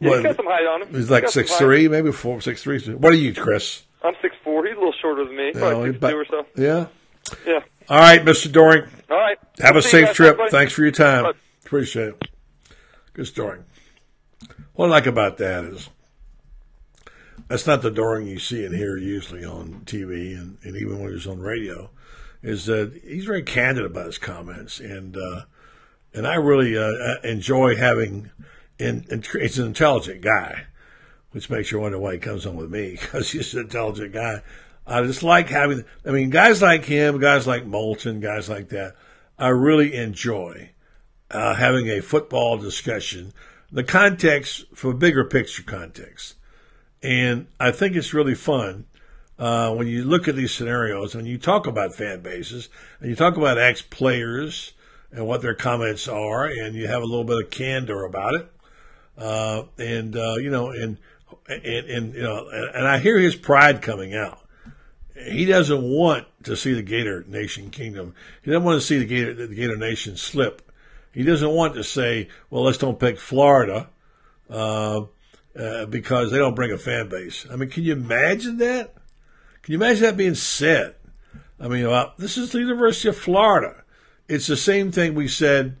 Yeah, 0.00 0.08
What- 0.10 0.16
he's 0.18 0.26
got 0.26 0.36
some 0.36 0.46
height 0.46 0.66
on 0.66 0.82
him. 0.82 0.94
He's 0.94 1.10
like 1.10 1.24
some 1.24 1.32
six 1.44 1.56
three, 1.56 1.88
maybe 1.88 2.12
four, 2.12 2.40
six 2.40 2.62
three. 2.62 2.78
What 2.94 3.12
are 3.12 3.16
you, 3.16 3.32
Chris? 3.32 3.84
I'm 4.02 4.14
six 4.20 4.34
four. 4.44 4.66
He's 4.66 4.74
a 4.76 4.78
little 4.78 4.92
shorter 5.00 5.24
than 5.24 5.36
me, 5.36 5.52
No, 5.54 5.60
probably 5.60 5.92
six 5.92 6.00
two 6.00 6.16
or 6.16 6.24
so. 6.26 6.46
Yeah. 6.56 6.86
Yeah. 7.46 7.60
All 7.88 7.98
right, 7.98 8.22
Mr. 8.22 8.52
Doering. 8.52 8.84
All 9.10 9.16
right. 9.16 9.38
Have 9.60 9.76
a 9.76 9.82
See 9.82 9.88
you 9.88 9.90
safe 9.90 10.06
guys, 10.08 10.16
trip. 10.16 10.38
Thanks 10.50 10.72
for 10.74 10.82
your 10.82 10.90
time. 10.92 11.24
Bye. 11.24 11.32
Appreciate 11.64 12.08
it. 12.08 12.28
Good 13.14 13.26
story. 13.26 13.60
What 14.74 14.86
I 14.86 14.90
like 14.90 15.06
about 15.06 15.38
that 15.38 15.64
is 15.64 15.88
that's 17.48 17.66
not 17.66 17.80
the 17.82 17.90
Doering 17.90 18.26
you 18.26 18.38
see 18.38 18.64
and 18.64 18.74
hear 18.74 18.96
usually 18.96 19.44
on 19.44 19.82
TV 19.86 20.36
and, 20.38 20.58
and 20.64 20.76
even 20.76 21.00
when 21.00 21.12
he's 21.12 21.26
on 21.26 21.40
radio. 21.40 21.88
Is 22.44 22.66
that 22.66 23.00
he's 23.02 23.24
very 23.24 23.42
candid 23.42 23.86
about 23.86 24.06
his 24.06 24.18
comments 24.18 24.78
and 24.78 25.16
uh, 25.16 25.44
and 26.12 26.26
I 26.26 26.34
really 26.36 26.78
uh, 26.78 27.20
enjoy 27.24 27.76
having. 27.76 28.30
And, 28.78 29.06
and 29.08 29.24
he's 29.24 29.58
an 29.58 29.68
intelligent 29.68 30.20
guy, 30.20 30.64
which 31.30 31.48
makes 31.48 31.70
you 31.70 31.78
wonder 31.78 31.98
why 31.98 32.14
he 32.14 32.18
comes 32.18 32.44
on 32.44 32.56
with 32.56 32.70
me 32.70 32.90
because 33.00 33.30
he's 33.30 33.54
an 33.54 33.60
intelligent 33.60 34.12
guy. 34.12 34.42
I 34.86 35.02
just 35.02 35.22
like 35.22 35.48
having. 35.48 35.84
I 36.04 36.10
mean, 36.10 36.30
guys 36.30 36.60
like 36.60 36.84
him, 36.84 37.18
guys 37.18 37.46
like 37.46 37.66
Moulton, 37.66 38.20
guys 38.20 38.48
like 38.48 38.68
that. 38.68 38.94
I 39.38 39.48
really 39.48 39.94
enjoy 39.94 40.70
uh, 41.30 41.54
having 41.54 41.88
a 41.88 42.02
football 42.02 42.58
discussion, 42.58 43.32
the 43.72 43.82
context 43.82 44.66
for 44.74 44.92
bigger 44.92 45.24
picture 45.24 45.62
context. 45.62 46.34
And 47.02 47.46
I 47.58 47.70
think 47.70 47.96
it's 47.96 48.14
really 48.14 48.34
fun 48.34 48.86
uh, 49.38 49.74
when 49.74 49.86
you 49.86 50.04
look 50.04 50.28
at 50.28 50.36
these 50.36 50.52
scenarios 50.52 51.14
when 51.14 51.26
you 51.26 51.38
talk 51.38 51.66
about 51.66 51.94
fan 51.94 52.20
bases 52.20 52.68
and 53.00 53.10
you 53.10 53.16
talk 53.16 53.36
about 53.36 53.58
ex 53.58 53.82
players 53.82 54.72
and 55.14 55.26
what 55.26 55.42
their 55.42 55.54
comments 55.54 56.08
are, 56.08 56.44
and 56.44 56.74
you 56.74 56.88
have 56.88 57.02
a 57.02 57.06
little 57.06 57.24
bit 57.24 57.42
of 57.42 57.50
candor 57.50 58.04
about 58.04 58.34
it. 58.34 58.50
Uh, 59.16 59.62
and 59.78 60.16
uh, 60.16 60.34
you 60.38 60.50
know, 60.50 60.70
and, 60.70 60.98
and 61.48 61.64
and 61.64 62.14
you 62.14 62.22
know, 62.22 62.48
and, 62.48 62.86
I 62.86 62.98
hear 62.98 63.18
his 63.18 63.36
pride 63.36 63.80
coming 63.80 64.14
out. 64.14 64.40
He 65.28 65.44
doesn't 65.44 65.82
want 65.82 66.26
to 66.42 66.56
see 66.56 66.74
the 66.74 66.82
Gator 66.82 67.24
Nation 67.28 67.70
kingdom. 67.70 68.14
He 68.42 68.50
doesn't 68.50 68.64
want 68.64 68.80
to 68.80 68.86
see 68.86 68.98
the 68.98 69.04
Gator 69.04 69.34
the 69.34 69.54
Gator 69.54 69.76
Nation 69.76 70.16
slip. 70.16 70.62
He 71.12 71.22
doesn't 71.22 71.50
want 71.50 71.74
to 71.74 71.84
say, 71.84 72.28
"Well, 72.50 72.64
let's 72.64 72.78
don't 72.78 72.98
pick 72.98 73.20
Florida." 73.20 73.90
Uh, 74.50 75.02
uh, 75.56 75.86
because 75.86 76.32
they 76.32 76.38
don't 76.38 76.56
bring 76.56 76.72
a 76.72 76.78
fan 76.78 77.08
base. 77.08 77.46
I 77.50 77.54
mean, 77.54 77.70
can 77.70 77.84
you 77.84 77.92
imagine 77.92 78.58
that? 78.58 78.94
Can 79.64 79.72
you 79.72 79.78
imagine 79.78 80.02
that 80.02 80.16
being 80.16 80.34
said? 80.34 80.94
I 81.58 81.68
mean, 81.68 81.84
this 82.18 82.36
is 82.36 82.52
the 82.52 82.58
University 82.58 83.08
of 83.08 83.16
Florida. 83.16 83.82
It's 84.28 84.46
the 84.46 84.58
same 84.58 84.92
thing 84.92 85.14
we 85.14 85.26
said. 85.26 85.78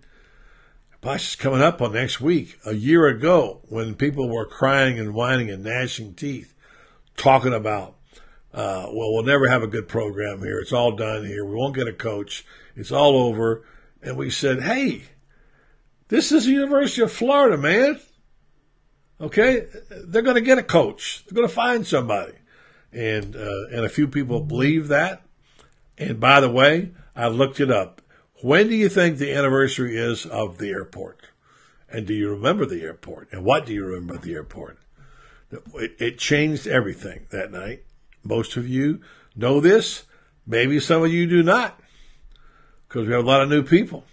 Gosh, 1.02 1.26
it's 1.26 1.36
coming 1.36 1.60
up 1.60 1.82
on 1.82 1.92
next 1.92 2.18
week. 2.18 2.58
A 2.64 2.72
year 2.72 3.06
ago, 3.06 3.60
when 3.68 3.94
people 3.94 4.28
were 4.28 4.46
crying 4.46 4.98
and 4.98 5.12
whining 5.12 5.50
and 5.50 5.62
gnashing 5.62 6.14
teeth, 6.14 6.54
talking 7.18 7.52
about, 7.52 7.96
uh, 8.54 8.86
well, 8.90 9.12
we'll 9.12 9.22
never 9.22 9.48
have 9.48 9.62
a 9.62 9.66
good 9.66 9.86
program 9.86 10.38
here. 10.38 10.58
It's 10.60 10.72
all 10.72 10.92
done 10.92 11.26
here. 11.26 11.44
We 11.44 11.54
won't 11.54 11.76
get 11.76 11.86
a 11.86 11.92
coach. 11.92 12.46
It's 12.74 12.90
all 12.90 13.18
over. 13.18 13.66
And 14.02 14.16
we 14.16 14.30
said, 14.30 14.62
hey, 14.62 15.02
this 16.08 16.32
is 16.32 16.46
the 16.46 16.52
University 16.52 17.02
of 17.02 17.12
Florida, 17.12 17.58
man. 17.58 18.00
Okay, 19.20 19.66
they're 19.90 20.22
going 20.22 20.36
to 20.36 20.40
get 20.40 20.56
a 20.56 20.62
coach. 20.62 21.24
They're 21.26 21.36
going 21.36 21.48
to 21.48 21.54
find 21.54 21.86
somebody, 21.86 22.32
and 22.94 23.36
uh, 23.36 23.68
and 23.72 23.84
a 23.84 23.88
few 23.88 24.08
people 24.08 24.40
believe 24.40 24.88
that. 24.88 25.22
And 25.98 26.18
by 26.20 26.40
the 26.40 26.50
way, 26.50 26.92
I 27.14 27.28
looked 27.28 27.60
it 27.60 27.70
up. 27.70 28.00
When 28.42 28.68
do 28.68 28.74
you 28.74 28.88
think 28.88 29.18
the 29.18 29.32
anniversary 29.32 29.96
is 29.96 30.26
of 30.26 30.58
the 30.58 30.70
airport? 30.70 31.20
And 31.88 32.06
do 32.06 32.14
you 32.14 32.30
remember 32.30 32.66
the 32.66 32.82
airport? 32.82 33.28
And 33.32 33.44
what 33.44 33.66
do 33.66 33.72
you 33.72 33.84
remember 33.84 34.18
the 34.18 34.34
airport? 34.34 34.78
It, 35.74 35.96
it 35.98 36.18
changed 36.18 36.66
everything 36.66 37.26
that 37.30 37.52
night. 37.52 37.84
Most 38.24 38.56
of 38.56 38.68
you 38.68 39.00
know 39.36 39.60
this. 39.60 40.04
Maybe 40.46 40.80
some 40.80 41.04
of 41.04 41.12
you 41.12 41.26
do 41.26 41.42
not, 41.42 41.80
because 42.86 43.06
we 43.06 43.12
have 43.14 43.24
a 43.24 43.26
lot 43.26 43.42
of 43.42 43.48
new 43.48 43.62
people. 43.62 44.04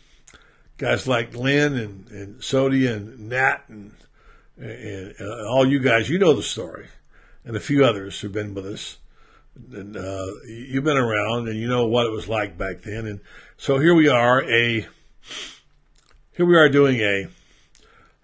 Guys 0.77 1.07
like 1.07 1.35
Lynn 1.35 1.75
and, 1.75 2.07
and 2.09 2.39
Sodia 2.39 2.95
and 2.95 3.29
Nat 3.29 3.63
and 3.67 3.91
and 4.57 5.15
uh, 5.19 5.47
all 5.47 5.67
you 5.67 5.79
guys, 5.79 6.09
you 6.09 6.19
know 6.19 6.33
the 6.33 6.43
story, 6.43 6.87
and 7.45 7.55
a 7.55 7.59
few 7.59 7.83
others 7.83 8.19
who've 8.19 8.31
been 8.31 8.53
with 8.53 8.65
us. 8.65 8.97
And 9.73 9.97
uh, 9.97 10.27
you've 10.45 10.83
been 10.83 10.97
around, 10.97 11.47
and 11.47 11.59
you 11.59 11.67
know 11.67 11.85
what 11.85 12.05
it 12.05 12.11
was 12.11 12.27
like 12.27 12.57
back 12.57 12.81
then. 12.83 13.05
And 13.05 13.19
so 13.57 13.79
here 13.79 13.93
we 13.93 14.07
are, 14.07 14.43
a 14.43 14.87
here 16.31 16.45
we 16.45 16.55
are 16.55 16.69
doing 16.69 16.99
a 17.01 17.27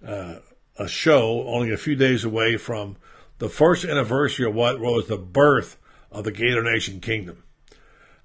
uh, 0.05 0.39
a 0.78 0.88
show 0.88 1.43
only 1.47 1.72
a 1.72 1.78
few 1.78 1.95
days 1.95 2.24
away 2.24 2.57
from 2.57 2.95
the 3.39 3.49
first 3.49 3.84
anniversary 3.86 4.45
of 4.47 4.55
what 4.55 4.80
was 4.80 5.07
the 5.07 5.18
birth 5.18 5.78
of 6.11 6.24
the 6.24 6.32
Gator 6.32 6.63
Nation 6.63 6.99
Kingdom. 6.99 7.43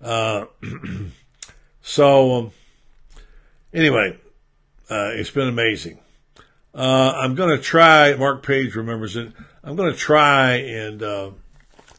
Uh, 0.00 0.46
so 1.82 2.34
um, 2.34 2.50
anyway, 3.72 4.18
uh, 4.90 5.10
it's 5.12 5.30
been 5.30 5.48
amazing. 5.48 5.98
Uh, 6.74 7.12
I'm 7.16 7.34
going 7.34 7.56
to 7.56 7.62
try. 7.62 8.14
Mark 8.14 8.42
Page 8.42 8.74
remembers 8.74 9.16
it. 9.16 9.32
I'm 9.64 9.76
going 9.76 9.92
to 9.92 9.98
try 9.98 10.54
and 10.56 11.02
uh, 11.02 11.30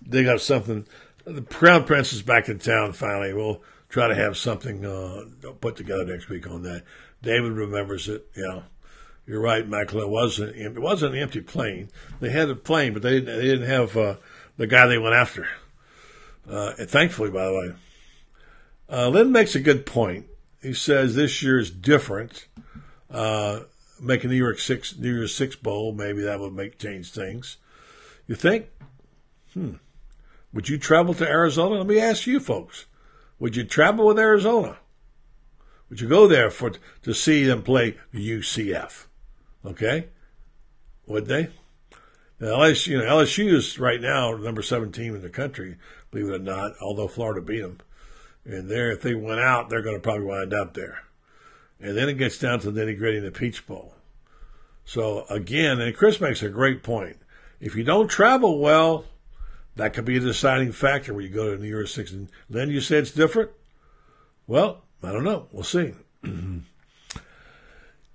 dig 0.08 0.28
up 0.28 0.40
something. 0.40 0.86
The 1.26 1.42
Crown 1.42 1.86
Prince 1.86 2.12
is 2.14 2.22
back 2.22 2.50
in 2.50 2.60
town 2.60 2.94
finally. 2.94 3.34
We'll 3.34 3.62
try 3.88 4.08
to 4.08 4.16
have 4.16 4.38
something 4.38 4.86
uh, 4.86 5.26
put 5.62 5.78
together 5.78 6.06
next 6.06 6.28
week 6.28 6.48
on 6.50 6.64
that. 6.64 6.84
David 7.22 7.54
remembers 7.54 8.10
it. 8.10 8.28
Yeah, 8.36 8.64
you're 9.26 9.40
right, 9.40 9.68
Michael. 9.68 10.02
It 10.02 10.10
wasn't. 10.10 10.78
Wasn't 10.78 11.16
an 11.16 11.22
empty 11.22 11.40
plane. 11.40 11.90
They 12.20 12.30
had 12.30 12.50
a 12.50 12.56
plane, 12.56 12.92
but 12.92 13.02
they 13.02 13.20
didn't. 13.22 13.38
They 13.38 13.46
didn't 13.46 13.70
have 13.70 13.96
uh, 13.96 14.16
the 14.58 14.68
guy 14.68 14.88
they 14.88 14.98
went 14.98 15.16
after. 15.16 15.48
Uh, 16.50 16.74
and 16.78 16.90
thankfully, 16.90 17.30
by 17.30 17.46
the 17.46 17.54
way, 17.54 17.74
uh, 18.90 19.08
Lynn 19.08 19.32
makes 19.32 19.56
a 19.56 19.62
good 19.62 19.86
point. 19.86 20.26
He 20.62 20.74
says 20.74 21.16
this 21.16 21.42
year 21.42 21.58
is 21.60 21.72
different. 21.72 22.48
Uh, 23.10 23.62
making 24.00 24.30
New 24.30 24.36
York 24.36 24.60
Six 24.60 24.98
New 24.98 25.14
Year's 25.14 25.36
Six 25.36 25.56
bowl, 25.56 25.94
maybe 25.94 26.22
that 26.22 26.40
would 26.40 26.54
make 26.54 26.78
change 26.78 27.12
things. 27.12 27.58
You 28.28 28.36
think? 28.36 28.68
Hmm. 29.54 29.74
Would 30.54 30.70
you 30.70 30.78
travel 30.78 31.14
to 31.16 31.28
Arizona? 31.28 31.76
Let 31.76 31.88
me 31.88 32.00
ask 32.00 32.28
you 32.28 32.40
folks. 32.40 32.86
Would 33.40 33.56
you 33.56 33.64
travel 33.64 34.06
with 34.06 34.20
Arizona? 34.20 34.78
Would 35.90 36.02
you 36.02 36.08
go 36.08 36.28
there 36.28 36.50
for 36.50 36.72
to 37.04 37.14
see 37.14 37.44
them 37.44 37.62
play 37.62 37.98
UCF? 38.14 39.06
Okay, 39.66 40.08
would 41.06 41.26
they? 41.26 41.50
Now, 42.40 42.58
LSU, 42.58 42.88
you 42.88 42.98
know, 42.98 43.06
LSU 43.06 43.54
is 43.54 43.80
right 43.80 44.02
now 44.02 44.36
number 44.36 44.62
seven 44.62 44.92
team 44.92 45.16
in 45.16 45.22
the 45.22 45.30
country, 45.30 45.78
believe 46.12 46.30
it 46.30 46.36
or 46.36 46.40
not. 46.40 46.74
Although 46.82 47.08
Florida 47.08 47.42
beat 47.42 47.62
them, 47.62 47.80
and 48.46 48.70
there, 48.70 48.92
if 48.92 49.02
they 49.02 49.14
went 49.14 49.40
out, 49.40 49.70
they're 49.70 49.82
going 49.82 49.96
to 49.96 50.02
probably 50.02 50.26
wind 50.26 50.54
up 50.54 50.74
there. 50.74 51.04
And 51.84 51.98
then 51.98 52.08
it 52.08 52.14
gets 52.14 52.38
down 52.38 52.62
to 52.62 52.72
gritty 52.72 53.18
in 53.18 53.26
the 53.26 53.32
Peach 53.32 53.68
Bowl. 53.68 53.94
So 54.86 55.26
again, 55.30 55.82
and 55.82 55.94
Chris 55.96 56.22
makes 56.22 56.42
a 56.42 56.48
great 56.48 56.82
point. 56.82 57.18
If 57.60 57.76
you 57.76 57.84
don't 57.84 58.08
travel 58.08 58.60
well, 58.60 59.04
that 59.76 59.94
could 59.94 60.06
be 60.06 60.16
a 60.16 60.22
deciding 60.22 60.72
factor 60.72 61.14
when 61.14 61.26
you 61.26 61.30
go 61.30 61.54
to 61.54 61.62
New 61.62 61.68
Year's 61.68 61.94
Six. 61.94 62.14
And 62.14 62.30
then 62.50 62.70
you 62.70 62.80
say 62.80 62.98
it's 62.98 63.12
different. 63.12 63.52
Well, 64.48 64.86
I 65.04 65.12
don't 65.12 65.26
know. 65.26 65.48
We'll 65.52 65.64
see. 65.66 65.94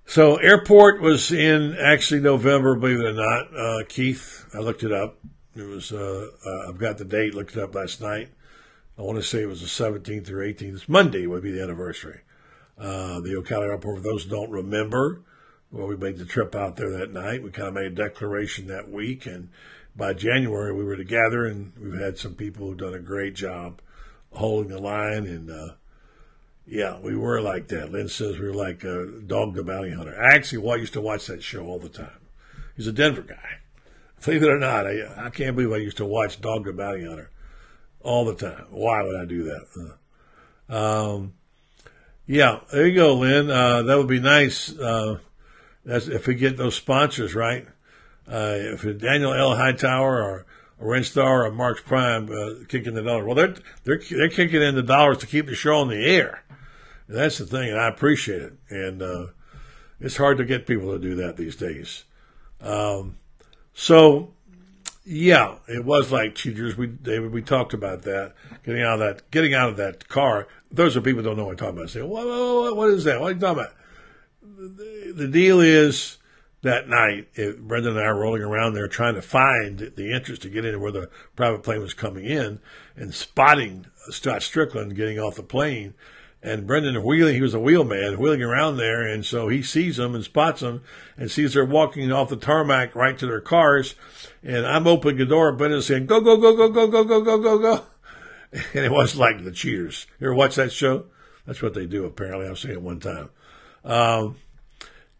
so 0.07 0.37
airport 0.37 0.99
was 0.99 1.31
in 1.31 1.75
actually 1.77 2.21
November, 2.21 2.73
believe 2.75 2.99
it 3.01 3.05
or 3.05 3.13
not. 3.13 3.55
Uh, 3.55 3.83
Keith, 3.87 4.49
I 4.51 4.59
looked 4.59 4.83
it 4.83 4.91
up. 4.91 5.19
It 5.55 5.67
was 5.67 5.91
uh, 5.91 6.27
uh, 6.43 6.69
I've 6.69 6.79
got 6.79 6.97
the 6.97 7.05
date. 7.05 7.35
Looked 7.35 7.55
it 7.55 7.61
up 7.61 7.75
last 7.75 8.01
night. 8.01 8.29
I 8.97 9.03
want 9.03 9.19
to 9.19 9.23
say 9.23 9.43
it 9.43 9.47
was 9.47 9.61
the 9.61 9.67
17th 9.67 10.31
or 10.31 10.37
18th. 10.37 10.73
It's 10.73 10.89
Monday 10.89 11.27
would 11.27 11.43
be 11.43 11.51
the 11.51 11.61
anniversary. 11.61 12.21
Uh, 12.79 13.19
the 13.19 13.31
Ocala 13.31 13.67
Airport. 13.67 13.97
For 13.97 14.03
those 14.03 14.23
who 14.23 14.29
don't 14.29 14.49
remember, 14.49 15.21
well, 15.71 15.87
we 15.87 15.97
made 15.97 16.17
the 16.17 16.25
trip 16.25 16.55
out 16.55 16.77
there 16.77 16.89
that 16.91 17.11
night. 17.11 17.43
We 17.43 17.51
kind 17.51 17.67
of 17.67 17.73
made 17.73 17.87
a 17.87 17.89
declaration 17.89 18.67
that 18.67 18.89
week, 18.89 19.25
and 19.25 19.49
by 19.95 20.13
January 20.13 20.73
we 20.73 20.83
were 20.83 20.95
together, 20.95 21.45
and 21.45 21.73
we've 21.77 21.99
had 21.99 22.17
some 22.17 22.35
people 22.35 22.67
who've 22.67 22.77
done 22.77 22.93
a 22.93 22.99
great 22.99 23.35
job 23.35 23.81
holding 24.31 24.71
the 24.71 24.79
line, 24.79 25.25
and 25.25 25.51
uh, 25.51 25.73
yeah, 26.65 26.99
we 26.99 27.15
were 27.15 27.41
like 27.41 27.67
that. 27.67 27.91
Lynn 27.91 28.07
says 28.07 28.39
we 28.39 28.47
were 28.47 28.53
like 28.53 28.85
uh, 28.85 29.05
Dog 29.25 29.55
the 29.55 29.63
Bounty 29.63 29.91
Hunter. 29.91 30.19
I 30.19 30.35
actually 30.35 30.59
well, 30.59 30.77
I 30.77 30.79
used 30.79 30.93
to 30.93 31.01
watch 31.01 31.27
that 31.27 31.43
show 31.43 31.65
all 31.65 31.79
the 31.79 31.89
time. 31.89 32.21
He's 32.75 32.87
a 32.87 32.93
Denver 32.93 33.23
guy. 33.23 33.59
Believe 34.23 34.43
it 34.43 34.49
or 34.49 34.59
not, 34.59 34.85
I, 34.85 35.25
I 35.25 35.29
can't 35.29 35.55
believe 35.55 35.73
I 35.73 35.77
used 35.77 35.97
to 35.97 36.05
watch 36.05 36.41
Dog 36.41 36.65
the 36.65 36.73
Bounty 36.73 37.05
Hunter 37.05 37.29
all 38.01 38.25
the 38.25 38.35
time. 38.35 38.65
Why 38.69 39.01
would 39.03 39.19
I 39.19 39.25
do 39.25 39.43
that? 39.43 39.97
Uh, 40.69 41.13
um, 41.15 41.33
yeah, 42.29 42.59
there 42.71 42.85
you 42.85 42.93
go, 42.93 43.15
Lynn. 43.15 43.49
Uh, 43.49 43.81
that 43.81 43.97
would 43.97 44.07
be 44.07 44.19
nice. 44.19 44.71
Uh, 44.77 45.17
if 45.83 46.27
we 46.27 46.35
get 46.35 46.57
those 46.57 46.75
sponsors 46.75 47.33
right. 47.33 47.65
Uh, 48.27 48.53
if 48.55 48.83
Daniel 48.99 49.33
L. 49.33 49.55
Hightower 49.55 50.21
or 50.21 50.45
Ren 50.77 51.03
Star 51.03 51.47
or 51.47 51.51
Mark's 51.51 51.81
Prime 51.81 52.29
uh, 52.31 52.65
kicking 52.67 52.93
the 52.93 53.01
dollar, 53.01 53.25
well, 53.25 53.33
they're 53.33 53.55
they're 53.83 53.99
they're 54.11 54.29
kicking 54.29 54.61
in 54.61 54.75
the 54.75 54.83
dollars 54.83 55.17
to 55.17 55.25
keep 55.25 55.47
the 55.47 55.55
show 55.55 55.77
on 55.77 55.87
the 55.87 56.05
air. 56.05 56.43
And 57.07 57.17
that's 57.17 57.39
the 57.39 57.47
thing, 57.47 57.69
and 57.69 57.79
I 57.79 57.87
appreciate 57.87 58.43
it. 58.43 58.53
And 58.69 59.01
uh, 59.01 59.25
it's 59.99 60.17
hard 60.17 60.37
to 60.37 60.45
get 60.45 60.67
people 60.67 60.91
to 60.91 60.99
do 60.99 61.15
that 61.15 61.35
these 61.35 61.55
days. 61.55 62.03
Um, 62.61 63.17
so, 63.73 64.35
yeah, 65.03 65.55
it 65.67 65.83
was 65.83 66.11
like 66.11 66.35
cheaters. 66.35 66.77
We 66.77 66.85
David, 66.85 67.31
we 67.31 67.41
talked 67.41 67.73
about 67.73 68.03
that 68.03 68.35
getting 68.63 68.83
out 68.83 68.93
of 68.93 68.99
that 68.99 69.31
getting 69.31 69.55
out 69.55 69.69
of 69.69 69.77
that 69.77 70.07
car. 70.07 70.47
Those 70.71 70.95
are 70.95 71.01
people 71.01 71.21
who 71.21 71.29
don't 71.29 71.37
know 71.37 71.45
what 71.45 71.51
I'm 71.51 71.57
talking 71.57 71.77
about. 71.77 71.89
Say, 71.89 72.01
what, 72.01 72.25
what, 72.25 72.75
what 72.75 72.89
is 72.89 73.03
that? 73.05 73.19
What 73.19 73.31
are 73.31 73.35
you 73.35 73.39
talking 73.39 73.63
about? 73.63 73.73
The, 74.41 75.13
the 75.15 75.27
deal 75.27 75.59
is 75.59 76.17
that 76.61 76.87
night, 76.87 77.29
it, 77.33 77.67
Brendan 77.67 77.97
and 77.97 78.05
I 78.05 78.11
were 78.11 78.19
rolling 78.19 78.43
around 78.43 78.73
there 78.73 78.87
trying 78.87 79.15
to 79.15 79.21
find 79.21 79.93
the 79.95 80.13
entrance 80.13 80.39
to 80.39 80.49
get 80.49 80.65
in 80.65 80.79
where 80.81 80.91
the 80.91 81.09
private 81.35 81.63
plane 81.63 81.81
was 81.81 81.93
coming 81.93 82.25
in 82.25 82.59
and 82.95 83.13
spotting 83.13 83.87
Scott 84.09 84.43
Strickland 84.43 84.95
getting 84.95 85.19
off 85.19 85.35
the 85.35 85.43
plane 85.43 85.93
and 86.41 86.65
Brendan 86.65 87.03
wheeling, 87.03 87.35
he 87.35 87.41
was 87.41 87.53
a 87.53 87.59
wheelman, 87.59 88.17
wheeling 88.17 88.41
around 88.41 88.77
there, 88.77 89.05
and 89.05 89.25
so 89.25 89.49
he 89.49 89.61
sees 89.61 89.97
them 89.97 90.15
and 90.15 90.23
spots 90.23 90.61
them 90.61 90.81
and 91.17 91.29
sees 91.29 91.53
they're 91.53 91.65
walking 91.65 92.11
off 92.13 92.29
the 92.29 92.37
tarmac 92.37 92.95
right 92.95 93.17
to 93.17 93.25
their 93.25 93.41
cars. 93.41 93.95
And 94.41 94.65
I'm 94.65 94.87
opening 94.87 95.17
the 95.17 95.25
door, 95.25 95.51
Brendan's 95.51 95.87
saying, 95.87 96.05
go, 96.05 96.21
go, 96.21 96.37
go, 96.37 96.55
go, 96.55 96.69
go, 96.69 96.87
go, 96.87 97.03
go, 97.03 97.21
go, 97.21 97.37
go, 97.37 97.59
go. 97.59 97.83
And 98.73 98.85
it 98.85 98.91
was 98.91 99.15
like 99.15 99.43
the 99.43 99.51
cheaters. 99.51 100.07
You 100.19 100.27
ever 100.27 100.35
watch 100.35 100.55
that 100.55 100.71
show? 100.71 101.05
That's 101.45 101.61
what 101.61 101.73
they 101.73 101.85
do, 101.85 102.05
apparently. 102.05 102.47
I've 102.47 102.59
seen 102.59 102.71
it 102.71 102.81
one 102.81 102.99
time. 102.99 103.29
Um, 103.83 104.37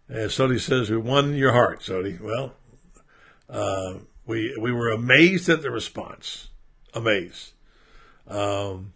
and 0.07 0.31
Sody 0.31 0.59
says, 0.59 0.89
we 0.89 0.97
won 0.97 1.35
your 1.35 1.51
heart, 1.51 1.83
Sody. 1.83 2.17
Well, 2.19 2.53
uh, 3.49 3.95
we, 4.25 4.55
we 4.59 4.71
were 4.71 4.91
amazed 4.91 5.49
at 5.49 5.61
the 5.61 5.71
response. 5.71 6.49
Amazed. 6.93 7.53
Um, 8.27 8.93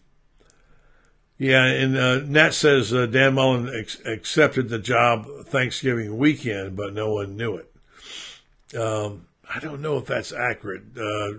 yeah, 1.38 1.66
and 1.66 1.98
uh, 1.98 2.20
Nat 2.20 2.54
says 2.54 2.94
uh, 2.94 3.06
Dan 3.06 3.34
Mullen 3.34 3.70
ex- 3.76 4.02
accepted 4.06 4.70
the 4.70 4.80
job 4.80 5.28
Thanksgiving 5.46 6.18
weekend, 6.18 6.76
but 6.76 6.94
no 6.94 7.14
one 7.14 7.36
knew 7.36 7.58
it. 7.58 8.78
Um, 8.78 9.28
I 9.54 9.60
don't 9.60 9.82
know 9.82 9.98
if 9.98 10.06
that's 10.06 10.32
accurate. 10.32 10.84
Uh, 10.98 11.34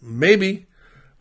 maybe 0.00 0.66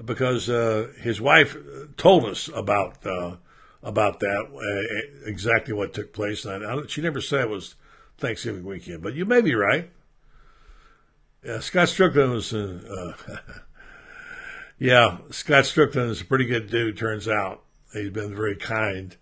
because 0.03 0.49
uh, 0.49 0.91
his 1.01 1.21
wife 1.21 1.55
told 1.97 2.25
us 2.25 2.49
about 2.53 3.05
uh, 3.05 3.37
about 3.81 4.19
that 4.19 4.47
uh, 4.53 5.27
exactly 5.27 5.73
what 5.73 5.93
took 5.93 6.13
place. 6.13 6.45
I, 6.45 6.85
she 6.87 7.01
never 7.01 7.21
said 7.21 7.41
it 7.41 7.49
was 7.49 7.75
Thanksgiving 8.17 8.63
weekend, 8.63 9.03
but 9.03 9.13
you 9.13 9.25
may 9.25 9.41
be 9.41 9.55
right. 9.55 9.89
Scott 11.59 11.89
Strickland 11.89 12.31
was. 12.31 12.53
yeah, 14.79 15.17
Scott 15.29 15.65
Strickland 15.65 16.11
is 16.11 16.21
a 16.21 16.25
pretty 16.25 16.45
good 16.45 16.69
dude. 16.69 16.97
Turns 16.97 17.27
out 17.27 17.63
he's 17.91 18.11
been 18.11 18.35
very 18.35 18.55
kind. 18.55 19.17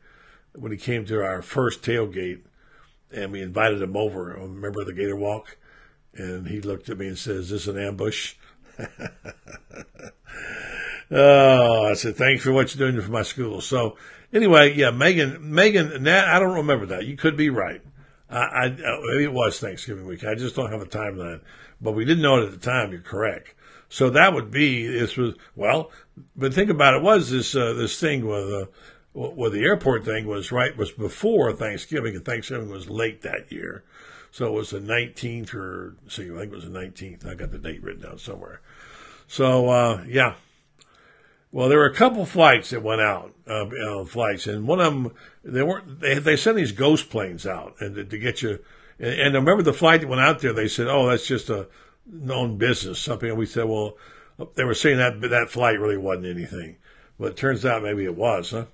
When 0.54 0.74
he 0.74 0.78
came 0.78 1.06
to 1.06 1.24
our 1.24 1.42
first 1.42 1.82
tailgate, 1.82 2.42
and 3.14 3.32
we 3.32 3.42
invited 3.42 3.82
him 3.82 3.96
over. 3.96 4.36
Remember 4.38 4.84
the 4.84 4.94
Gator 4.94 5.16
Walk? 5.16 5.58
And 6.14 6.48
he 6.48 6.60
looked 6.60 6.90
at 6.90 6.98
me 6.98 7.08
and 7.08 7.18
said, 7.18 7.38
"Is 7.38 7.50
this 7.50 7.68
an 7.68 7.78
ambush?" 7.78 8.36
oh, 11.12 11.86
I 11.90 11.94
said, 11.94 12.16
"Thanks 12.16 12.44
for 12.44 12.52
what 12.52 12.74
you're 12.74 12.90
doing 12.90 13.04
for 13.04 13.12
my 13.12 13.24
school." 13.24 13.62
So 13.62 13.98
anyway, 14.34 14.74
yeah, 14.74 14.92
Megan, 14.92 15.54
Megan, 15.54 16.04
Nat, 16.04 16.28
I 16.28 16.40
don't 16.40 16.56
remember 16.56 16.86
that. 16.88 17.06
You 17.06 17.18
could 17.18 17.38
be 17.38 17.50
right. 17.50 17.82
I, 18.30 18.38
I, 18.38 18.70
maybe 18.70 19.26
it 19.26 19.34
was 19.34 19.60
Thanksgiving 19.60 20.06
week. 20.06 20.24
I 20.24 20.36
just 20.36 20.56
don't 20.56 20.72
have 20.72 20.82
a 20.82 20.86
timeline, 20.86 21.42
but 21.82 21.92
we 21.92 22.06
didn't 22.06 22.24
know 22.24 22.42
it 22.42 22.46
at 22.46 22.52
the 22.52 22.58
time. 22.58 22.92
You're 22.92 23.02
correct. 23.02 23.54
So 23.90 24.10
that 24.12 24.34
would 24.34 24.52
be 24.52 24.88
this 24.88 25.18
was 25.18 25.36
well, 25.54 25.92
but 26.36 26.54
think 26.54 26.70
about 26.70 26.94
it 26.94 27.02
was 27.02 27.30
this 27.30 27.56
uh, 27.56 27.74
this 27.74 28.00
thing 28.00 28.26
with 28.26 28.50
uh, 28.50 28.66
with 29.14 29.52
the 29.52 29.66
airport 29.66 30.06
thing 30.06 30.28
was 30.28 30.50
right 30.50 30.76
was 30.78 30.92
before 30.92 31.52
Thanksgiving 31.52 32.16
and 32.16 32.24
Thanksgiving 32.24 32.70
was 32.70 32.90
late 32.90 33.22
that 33.24 33.52
year, 33.52 33.84
so 34.32 34.48
it 34.48 34.54
was 34.54 34.70
the 34.70 34.80
19th 34.80 35.54
or 35.54 35.98
see 36.08 36.32
I 36.32 36.38
think 36.38 36.54
it 36.54 36.56
was 36.56 36.64
the 36.64 36.80
19th. 36.80 37.28
I 37.28 37.34
got 37.34 37.52
the 37.52 37.58
date 37.58 37.84
written 37.84 38.04
down 38.04 38.18
somewhere. 38.18 38.62
So 39.28 39.68
uh, 39.68 40.06
yeah, 40.08 40.36
well 41.52 41.70
there 41.70 41.80
were 41.80 41.86
a 41.86 41.94
couple 41.94 42.26
flights 42.26 42.70
that 42.70 42.84
went 42.84 43.02
out 43.02 43.34
uh, 43.48 43.66
you 43.66 43.86
know, 43.86 44.06
flights, 44.06 44.48
and 44.48 44.68
one 44.68 44.80
of 44.80 44.94
them 44.94 45.14
they 45.44 45.64
weren't 45.64 46.00
they 46.00 46.20
they 46.20 46.36
sent 46.36 46.58
these 46.58 46.72
ghost 46.72 47.10
planes 47.10 47.46
out 47.46 47.76
and 47.80 47.96
to, 47.96 48.04
to 48.06 48.18
get 48.18 48.42
you. 48.42 48.60
And, 49.00 49.20
and 49.20 49.36
I 49.36 49.40
remember 49.40 49.64
the 49.64 49.74
flight 49.74 50.02
that 50.02 50.08
went 50.08 50.22
out 50.22 50.40
there. 50.40 50.54
They 50.54 50.68
said, 50.68 50.88
"Oh, 50.88 51.10
that's 51.10 51.28
just 51.28 51.50
a 51.50 51.68
known 52.06 52.58
business, 52.58 53.00
something. 53.00 53.30
And 53.30 53.38
we 53.38 53.46
said, 53.46 53.66
well, 53.66 53.98
they 54.56 54.64
were 54.64 54.74
saying 54.74 54.98
that 54.98 55.22
that 55.22 55.50
flight 55.50 55.80
really 55.80 55.98
wasn't 55.98 56.28
anything, 56.28 56.78
but 57.20 57.32
it 57.32 57.38
turns 57.38 57.66
out 57.66 57.84
maybe 57.84 58.06
it 58.06 58.16
was. 58.16 58.52
Huh? 58.52 58.66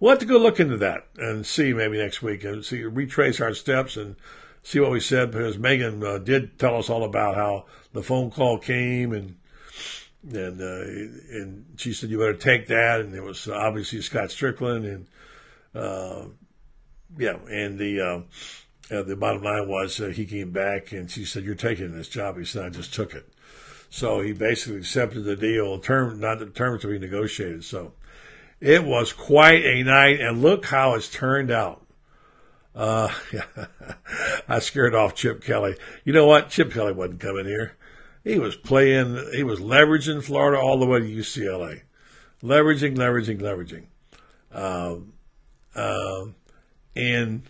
We'll 0.00 0.10
have 0.10 0.20
to 0.20 0.26
go 0.26 0.38
look 0.38 0.60
into 0.60 0.76
that 0.78 1.06
and 1.16 1.46
see 1.46 1.72
maybe 1.72 1.98
next 1.98 2.22
week 2.22 2.44
and 2.44 2.64
see 2.64 2.82
retrace 2.82 3.40
our 3.40 3.54
steps 3.54 3.96
and 3.96 4.16
see 4.62 4.80
what 4.80 4.90
we 4.90 5.00
said 5.00 5.30
because 5.30 5.58
Megan 5.58 6.02
uh, 6.02 6.18
did 6.18 6.58
tell 6.58 6.76
us 6.76 6.90
all 6.90 7.04
about 7.04 7.36
how 7.36 7.66
the 7.92 8.02
phone 8.02 8.30
call 8.30 8.58
came 8.58 9.12
and 9.12 9.36
and 10.32 10.60
uh, 10.60 11.36
and 11.36 11.66
she 11.76 11.92
said 11.92 12.10
you 12.10 12.18
better 12.18 12.34
take 12.34 12.68
that 12.68 13.00
and 13.00 13.14
it 13.14 13.22
was 13.22 13.48
obviously 13.48 14.00
Scott 14.00 14.30
Strickland 14.30 14.84
and 14.86 15.06
uh, 15.74 16.26
yeah 17.18 17.36
and 17.50 17.78
the 17.78 18.00
uh, 18.00 19.02
the 19.02 19.16
bottom 19.16 19.42
line 19.42 19.68
was 19.68 20.00
uh, 20.00 20.08
he 20.08 20.26
came 20.26 20.50
back 20.50 20.92
and 20.92 21.10
she 21.10 21.24
said, 21.24 21.44
"You're 21.44 21.54
taking 21.54 21.96
this 21.96 22.08
job." 22.08 22.38
He 22.38 22.44
said, 22.44 22.64
"I 22.64 22.68
just 22.68 22.92
took 22.92 23.14
it." 23.14 23.28
So 23.90 24.20
he 24.20 24.32
basically 24.32 24.78
accepted 24.78 25.24
the 25.24 25.36
deal, 25.36 25.78
term 25.78 26.20
not 26.20 26.38
the 26.38 26.46
terms 26.46 26.82
to 26.82 26.88
be 26.88 26.98
negotiated. 26.98 27.64
So 27.64 27.92
it 28.60 28.84
was 28.84 29.12
quite 29.12 29.64
a 29.64 29.82
night, 29.82 30.20
and 30.20 30.42
look 30.42 30.66
how 30.66 30.94
it's 30.94 31.08
turned 31.08 31.50
out. 31.50 31.82
Uh, 32.74 33.08
I 34.48 34.58
scared 34.58 34.94
off 34.94 35.14
Chip 35.14 35.42
Kelly. 35.42 35.76
You 36.04 36.12
know 36.12 36.26
what? 36.26 36.50
Chip 36.50 36.72
Kelly 36.72 36.92
wasn't 36.92 37.20
coming 37.20 37.46
here. 37.46 37.76
He 38.24 38.38
was 38.38 38.56
playing, 38.56 39.22
he 39.34 39.42
was 39.42 39.60
leveraging 39.60 40.24
Florida 40.24 40.58
all 40.58 40.78
the 40.78 40.86
way 40.86 41.00
to 41.00 41.06
UCLA. 41.06 41.82
Leveraging, 42.42 42.96
leveraging, 42.96 43.40
leveraging. 43.40 43.84
Um, 44.50 45.12
uh, 45.74 46.26
and, 46.96 47.42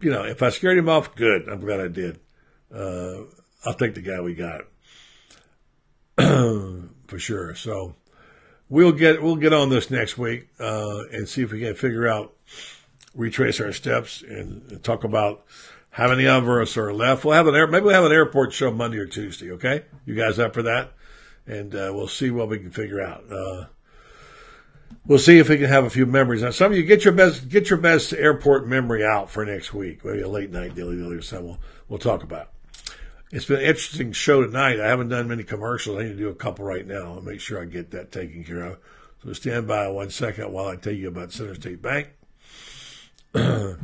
you 0.00 0.10
know, 0.10 0.22
if 0.22 0.42
I 0.42 0.50
scared 0.50 0.78
him 0.78 0.88
off, 0.88 1.16
good. 1.16 1.48
I'm 1.48 1.60
glad 1.60 1.80
I 1.80 1.88
did. 1.88 2.20
Uh, 2.72 3.22
I'll 3.64 3.74
take 3.74 3.94
the 3.94 4.02
guy 4.02 4.20
we 4.20 4.34
got. 4.34 4.62
For 7.08 7.18
sure. 7.18 7.54
So 7.56 7.96
we'll 8.68 8.92
get, 8.92 9.20
we'll 9.20 9.36
get 9.36 9.52
on 9.52 9.68
this 9.68 9.90
next 9.90 10.16
week, 10.16 10.48
uh, 10.60 11.00
and 11.12 11.28
see 11.28 11.42
if 11.42 11.50
we 11.50 11.60
can 11.60 11.74
figure 11.74 12.06
out, 12.06 12.34
retrace 13.14 13.60
our 13.60 13.72
steps 13.72 14.22
and, 14.22 14.70
and 14.70 14.84
talk 14.84 15.02
about 15.02 15.44
how 15.96 16.10
any 16.10 16.26
of 16.26 16.46
us 16.46 16.76
are 16.76 16.92
left. 16.92 17.24
We'll 17.24 17.34
have 17.34 17.46
an 17.46 17.54
air, 17.54 17.66
maybe 17.66 17.86
we'll 17.86 17.94
have 17.94 18.04
an 18.04 18.12
airport 18.12 18.52
show 18.52 18.70
Monday 18.70 18.98
or 18.98 19.06
Tuesday. 19.06 19.50
Okay. 19.52 19.84
You 20.04 20.14
guys 20.14 20.38
up 20.38 20.52
for 20.52 20.62
that? 20.62 20.92
And, 21.46 21.74
uh, 21.74 21.90
we'll 21.94 22.08
see 22.08 22.30
what 22.30 22.48
we 22.48 22.58
can 22.58 22.70
figure 22.70 23.00
out. 23.00 23.24
Uh, 23.30 23.66
We'll 25.06 25.20
see 25.20 25.38
if 25.38 25.48
we 25.48 25.56
can 25.56 25.68
have 25.68 25.84
a 25.84 25.90
few 25.90 26.04
memories. 26.04 26.42
Now, 26.42 26.50
some 26.50 26.72
of 26.72 26.78
you 26.78 26.82
get 26.82 27.04
your 27.04 27.12
best 27.12 27.48
get 27.48 27.70
your 27.70 27.78
best 27.78 28.12
airport 28.12 28.66
memory 28.66 29.04
out 29.04 29.30
for 29.30 29.44
next 29.44 29.72
week. 29.72 30.04
Maybe 30.04 30.20
a 30.20 30.28
late 30.28 30.50
night 30.50 30.74
dilly 30.74 30.96
dilly 30.96 31.16
or 31.16 31.22
something. 31.22 31.46
We'll, 31.46 31.58
we'll 31.88 31.98
talk 32.00 32.24
about. 32.24 32.50
It's 33.30 33.44
been 33.44 33.60
an 33.60 33.66
interesting 33.66 34.10
show 34.12 34.42
tonight. 34.42 34.80
I 34.80 34.88
haven't 34.88 35.08
done 35.08 35.28
many 35.28 35.44
commercials. 35.44 35.98
I 35.98 36.02
need 36.02 36.10
to 36.10 36.16
do 36.16 36.28
a 36.28 36.34
couple 36.34 36.64
right 36.64 36.86
now. 36.86 37.14
I'll 37.14 37.20
make 37.20 37.40
sure 37.40 37.60
I 37.60 37.66
get 37.66 37.92
that 37.92 38.10
taken 38.10 38.42
care 38.42 38.62
of. 38.62 38.78
So 39.22 39.32
stand 39.32 39.68
by 39.68 39.86
one 39.88 40.10
second 40.10 40.52
while 40.52 40.66
I 40.66 40.76
tell 40.76 40.92
you 40.92 41.08
about 41.08 41.32
Center 41.32 41.54
State 41.54 41.82
Bank. 41.82 42.08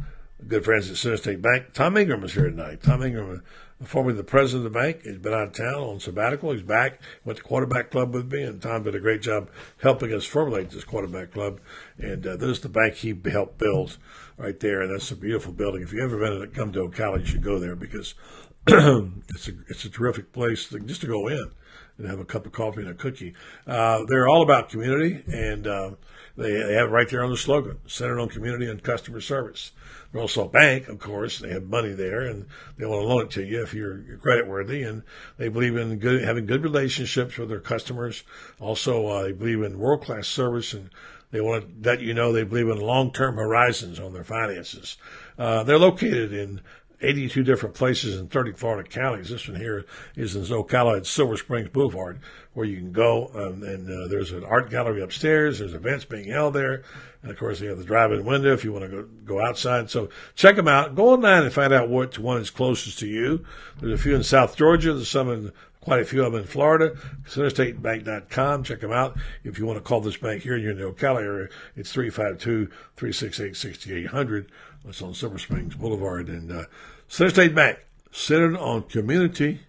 Good 0.49 0.65
friends 0.65 0.91
at 0.91 0.97
Center 0.97 1.17
State 1.17 1.41
Bank. 1.41 1.73
Tom 1.73 1.97
Ingram 1.97 2.25
is 2.25 2.35
here 2.35 2.51
tonight. 2.51 2.83
Tom 2.83 3.03
Ingram 3.03 3.43
formerly 3.85 4.17
the 4.17 4.25
president 4.25 4.67
of 4.67 4.73
the 4.73 4.79
bank. 4.79 5.03
He's 5.03 5.19
been 5.19 5.33
out 5.33 5.49
of 5.49 5.53
town 5.53 5.75
on 5.75 6.01
sabbatical. 6.01 6.53
He's 6.53 6.63
back. 6.63 7.01
Went 7.25 7.39
to 7.39 7.45
quarterback 7.45 7.91
club 7.91 8.15
with 8.15 8.33
me, 8.33 8.43
and 8.43 8.61
Tom 8.61 8.83
did 8.83 8.95
a 8.95 9.01
great 9.01 9.23
job 9.23 9.51
helping 9.83 10.13
us 10.13 10.25
formulate 10.25 10.71
this 10.71 10.85
quarterback 10.85 11.33
club. 11.33 11.61
And 11.99 12.27
uh, 12.27 12.37
this 12.37 12.49
is 12.49 12.61
the 12.61 12.69
bank 12.69 12.95
he 12.95 13.15
helped 13.31 13.59
build 13.59 13.99
right 14.37 14.59
there, 14.59 14.83
and 14.83 14.93
that's 14.93 15.11
a 15.11 15.17
beautiful 15.17 15.53
building. 15.53 15.83
If 15.83 15.93
you 15.93 16.03
ever 16.03 16.19
been 16.19 16.41
to 16.41 16.47
come 16.49 16.73
to 16.73 16.89
Ocala, 16.89 17.21
you 17.21 17.27
should 17.27 17.43
go 17.43 17.59
there 17.59 17.77
because 17.77 18.15
it's 18.67 19.49
a 19.49 19.53
it's 19.69 19.85
a 19.85 19.91
terrific 19.91 20.33
place 20.33 20.69
to, 20.69 20.81
just 20.81 21.01
to 21.03 21.07
go 21.07 21.29
in 21.29 21.51
and 21.99 22.07
have 22.09 22.21
a 22.21 22.25
cup 22.25 22.47
of 22.47 22.53
coffee 22.53 22.83
and 22.83 22.91
a 22.91 22.95
cookie. 22.95 23.35
Uh, 23.67 24.05
they're 24.09 24.29
all 24.29 24.43
about 24.43 24.69
community, 24.69 25.23
and 25.27 25.67
uh, 25.67 25.91
they, 26.37 26.53
they 26.53 26.75
have 26.75 26.91
right 26.91 27.09
there 27.09 27.25
on 27.25 27.31
the 27.31 27.37
slogan, 27.37 27.79
centered 27.87 28.21
on 28.21 28.29
community 28.29 28.71
and 28.71 28.83
customer 28.83 29.21
service. 29.21 29.73
They're 30.11 30.21
also 30.21 30.45
a 30.45 30.49
bank, 30.49 30.89
of 30.89 30.99
course. 30.99 31.39
They 31.39 31.51
have 31.51 31.65
money 31.65 31.93
there, 31.93 32.21
and 32.23 32.47
they 32.77 32.87
want 32.87 33.03
to 33.03 33.07
loan 33.07 33.23
it 33.23 33.31
to 33.33 33.45
you 33.45 33.63
if 33.63 33.73
you're, 33.73 34.01
you're 34.03 34.19
credit 34.19 34.47
worthy. 34.47 34.83
And 34.83 35.03
they 35.39 35.49
believe 35.49 35.77
in 35.77 35.99
good, 35.99 36.23
having 36.23 36.47
good 36.47 36.63
relationships 36.63 37.39
with 37.39 37.49
their 37.49 37.61
customers. 37.61 38.23
Also, 38.61 39.07
uh, 39.07 39.23
they 39.25 39.33
believe 39.33 39.63
in 39.63 39.79
world 39.79 40.03
class 40.05 40.29
service, 40.29 40.75
and 40.75 40.91
they 41.31 41.41
want 41.41 41.83
to 41.83 41.91
let 41.91 42.01
you 42.01 42.13
know 42.13 42.33
they 42.33 42.45
believe 42.45 42.69
in 42.69 42.79
long 42.79 43.11
term 43.13 43.37
horizons 43.37 43.99
on 43.99 44.13
their 44.13 44.25
finances. 44.25 44.99
Uh, 45.39 45.63
they're 45.65 45.79
located 45.79 46.33
in 46.33 46.61
82 47.03 47.43
different 47.43 47.75
places 47.75 48.19
in 48.19 48.29
30 48.29 48.53
Florida 48.53 48.89
counties. 48.89 49.29
This 49.29 49.49
one 49.49 49.59
here 49.59 49.85
is 50.17 50.37
in 50.37 50.43
Ocala 50.43 50.99
at 50.99 51.07
Silver 51.07 51.37
Springs 51.37 51.69
Boulevard, 51.69 52.21
where 52.55 52.67
you 52.67 52.77
can 52.77 52.93
go. 52.93 53.31
Um, 53.35 53.63
and 53.63 53.89
uh, 53.89 54.09
there's 54.09 54.33
an 54.33 54.45
art 54.45 54.71
gallery 54.71 55.03
upstairs. 55.03 55.59
There's 55.59 55.75
events 55.75 56.05
being 56.05 56.29
held 56.29 56.55
there. 56.55 56.83
And 57.23 57.31
of 57.31 57.39
course, 57.39 57.61
you 57.61 57.69
have 57.69 57.79
the 57.79 57.85
drive-in 57.85 58.25
window 58.25 58.53
if 58.53 58.65
you 58.65 58.73
want 58.73 58.85
to 58.85 58.91
go, 58.91 59.09
go 59.25 59.45
outside. 59.45 59.91
So 59.91 60.09
check 60.35 60.57
them 60.57 60.69
out. 60.69 60.95
Go 60.95 61.11
online 61.11 61.45
and 61.45 61.53
find 61.53 61.73
out 61.73 61.91
which 61.91 62.19
one 62.19 62.41
is 62.41 62.51
closest 62.51 62.99
to 63.01 63.07
you. 63.07 63.45
There's 63.81 63.99
a 63.99 64.03
few 64.03 64.15
in 64.15 64.23
South 64.23 64.57
Georgia. 64.57 64.95
There's 64.95 65.09
some 65.09 65.31
in 65.31 65.53
quite 65.83 66.01
a 66.01 66.05
few 66.05 66.25
of 66.25 66.33
them 66.33 66.41
in 66.41 66.47
Florida. 66.47 66.97
CenterStateBank.com. 67.27 68.65
Check 68.65 68.81
them 68.81 68.93
out. 68.93 69.19
If 69.45 69.59
you 69.59 69.67
want 69.67 69.79
to 69.79 69.83
call 69.83 70.01
this 70.01 70.17
bank 70.17 70.43
here 70.43 70.55
and 70.55 70.63
you're 70.63 70.73
in 70.73 70.79
the 70.79 70.91
Ocala 70.91 71.23
area, 71.23 71.49
it's 71.77 71.95
352-368-6800. 71.95 74.47
It's 74.89 75.03
on 75.03 75.15
Silver 75.15 75.39
Springs 75.39 75.75
Boulevard. 75.75 76.29
And 76.29 76.51
uh, 76.51 76.65
Center 77.09 77.31
State 77.31 77.55
Bank, 77.55 77.79
centered 78.11 78.57
on 78.57 78.83
community 78.83 79.61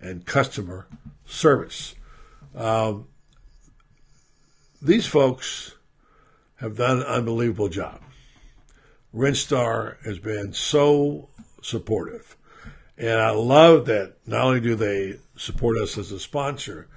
and 0.00 0.26
customer 0.26 0.86
service. 1.26 1.94
Um, 2.54 3.08
these 4.80 5.06
folks 5.06 5.74
have 6.56 6.76
done 6.76 6.98
an 6.98 7.04
unbelievable 7.04 7.68
job. 7.68 8.00
Renstar 9.14 10.04
has 10.04 10.18
been 10.18 10.52
so 10.52 11.28
supportive. 11.62 12.36
And 12.96 13.20
I 13.20 13.30
love 13.30 13.86
that 13.86 14.14
not 14.26 14.44
only 14.44 14.60
do 14.60 14.74
they 14.74 15.20
support 15.36 15.78
us 15.78 15.96
as 15.96 16.10
a 16.10 16.18
sponsor, 16.18 16.88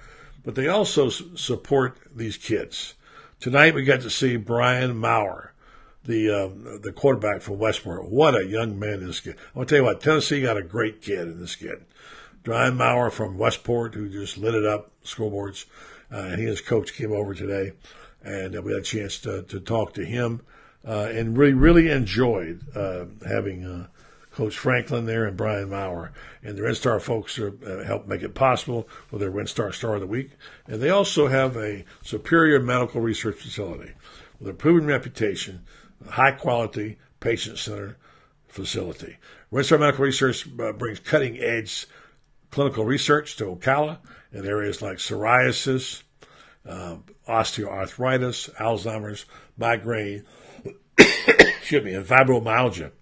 but 0.44 0.56
they 0.56 0.66
also 0.66 1.08
support 1.08 1.98
these 2.14 2.36
kids. 2.36 2.94
Tonight 3.38 3.74
we 3.74 3.84
got 3.84 4.00
to 4.00 4.10
see 4.10 4.36
Brian 4.36 4.96
Maurer, 4.96 5.51
the 6.04 6.30
uh, 6.30 6.78
the 6.80 6.92
quarterback 6.92 7.42
from 7.42 7.58
Westport. 7.58 8.08
What 8.08 8.34
a 8.34 8.46
young 8.46 8.78
man 8.78 9.06
this 9.06 9.20
kid! 9.20 9.36
I 9.54 9.58
want 9.58 9.68
to 9.68 9.74
tell 9.74 9.82
you 9.82 9.86
what, 9.86 10.00
Tennessee 10.00 10.42
got 10.42 10.56
a 10.56 10.62
great 10.62 11.00
kid 11.02 11.28
in 11.28 11.40
this 11.40 11.56
kid. 11.56 11.84
Brian 12.42 12.76
Maurer 12.76 13.10
from 13.10 13.38
Westport, 13.38 13.94
who 13.94 14.08
just 14.08 14.36
lit 14.36 14.54
it 14.54 14.66
up, 14.66 14.90
scoreboards. 15.04 15.66
Uh, 16.12 16.16
and 16.16 16.34
he 16.34 16.42
and 16.42 16.48
his 16.48 16.60
coach 16.60 16.92
came 16.92 17.10
over 17.10 17.34
today 17.34 17.72
and 18.24 18.56
uh, 18.56 18.62
we 18.62 18.72
had 18.72 18.82
a 18.82 18.84
chance 18.84 19.18
to, 19.18 19.42
to 19.42 19.60
talk 19.60 19.94
to 19.94 20.04
him 20.04 20.42
uh, 20.86 21.08
and 21.10 21.36
really, 21.36 21.54
really 21.54 21.90
enjoyed 21.90 22.60
uh, 22.74 23.04
having 23.26 23.64
uh, 23.64 23.86
Coach 24.32 24.56
Franklin 24.56 25.04
there 25.04 25.26
and 25.26 25.36
Brian 25.36 25.70
Maurer. 25.70 26.12
And 26.42 26.56
the 26.56 26.62
Red 26.62 26.76
Star 26.76 26.98
folks 26.98 27.38
are, 27.38 27.54
uh, 27.66 27.84
helped 27.84 28.08
make 28.08 28.22
it 28.22 28.34
possible 28.34 28.88
with 29.10 29.20
their 29.20 29.30
Red 29.30 29.48
Star 29.48 29.72
Star 29.72 29.94
of 29.94 30.00
the 30.00 30.06
Week. 30.06 30.30
And 30.66 30.80
they 30.80 30.90
also 30.90 31.28
have 31.28 31.56
a 31.56 31.84
superior 32.02 32.60
medical 32.60 33.00
research 33.00 33.36
facility 33.36 33.92
with 34.40 34.48
a 34.48 34.54
proven 34.54 34.86
reputation, 34.86 35.64
high 36.08 36.32
quality, 36.32 36.98
patient 37.20 37.58
centered 37.58 37.96
facility. 38.48 39.16
Renstar 39.52 39.80
Medical 39.80 40.04
Research 40.04 40.46
uh, 40.58 40.72
brings 40.72 41.00
cutting 41.00 41.38
edge 41.38 41.86
clinical 42.50 42.84
research 42.84 43.36
to 43.36 43.46
Ocala 43.46 43.98
in 44.32 44.46
areas 44.46 44.82
like 44.82 44.98
psoriasis, 44.98 46.02
uh, 46.68 46.96
osteoarthritis, 47.28 48.52
Alzheimer's, 48.54 49.24
migraine, 49.56 50.24
excuse 50.98 51.82
me, 51.82 51.94
and 51.94 52.06
fibromyalgia, 52.06 52.92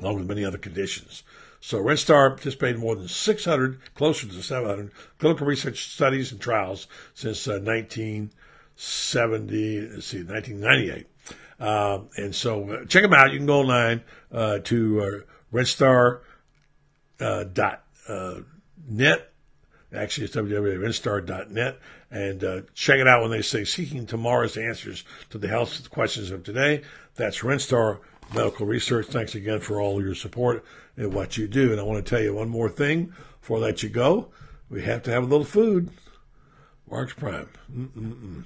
along 0.00 0.16
with 0.16 0.28
many 0.28 0.44
other 0.44 0.58
conditions. 0.58 1.22
So 1.60 1.78
Renstar 1.78 2.30
participated 2.30 2.76
in 2.76 2.82
more 2.82 2.94
than 2.96 3.08
600, 3.08 3.94
closer 3.94 4.26
to 4.26 4.42
700 4.42 4.90
clinical 5.18 5.46
research 5.46 5.92
studies 5.92 6.32
and 6.32 6.40
trials 6.40 6.86
since 7.14 7.46
uh, 7.48 7.60
1970, 7.60 9.90
let's 9.90 10.06
see, 10.06 10.22
1998. 10.22 11.06
Uh, 11.58 12.00
and 12.16 12.34
so 12.34 12.70
uh, 12.70 12.84
check 12.84 13.02
them 13.02 13.14
out. 13.14 13.32
You 13.32 13.38
can 13.38 13.46
go 13.46 13.60
online 13.60 14.02
uh, 14.30 14.58
to 14.64 15.02
uh, 15.02 15.56
Renstar 15.56 16.20
uh, 17.20 17.44
uh. 18.08 18.40
Actually, 19.90 20.24
it's 20.26 20.36
www.renstar.net 20.36 21.78
and 22.10 22.44
uh, 22.44 22.60
check 22.74 22.98
it 22.98 23.08
out 23.08 23.22
when 23.22 23.30
they 23.30 23.42
say 23.42 23.64
seeking 23.64 24.06
tomorrow's 24.06 24.56
answers 24.56 25.04
to 25.30 25.38
the 25.38 25.48
health 25.48 25.90
questions 25.90 26.30
of 26.30 26.44
today. 26.44 26.82
That's 27.16 27.40
Renstar 27.40 28.00
Medical 28.34 28.66
Research. 28.66 29.06
Thanks 29.06 29.34
again 29.34 29.60
for 29.60 29.80
all 29.80 30.02
your 30.02 30.14
support 30.14 30.64
and 30.96 31.14
what 31.14 31.38
you 31.38 31.48
do. 31.48 31.72
And 31.72 31.80
I 31.80 31.84
want 31.84 32.04
to 32.04 32.08
tell 32.08 32.22
you 32.22 32.34
one 32.34 32.50
more 32.50 32.68
thing 32.68 33.14
before 33.40 33.58
I 33.58 33.60
let 33.60 33.82
you 33.82 33.88
go. 33.88 34.28
We 34.68 34.82
have 34.82 35.02
to 35.04 35.10
have 35.10 35.22
a 35.22 35.26
little 35.26 35.46
food. 35.46 35.90
Mark's 36.90 37.14
Prime. 37.14 37.48
Mm-mm-mm. 37.74 38.44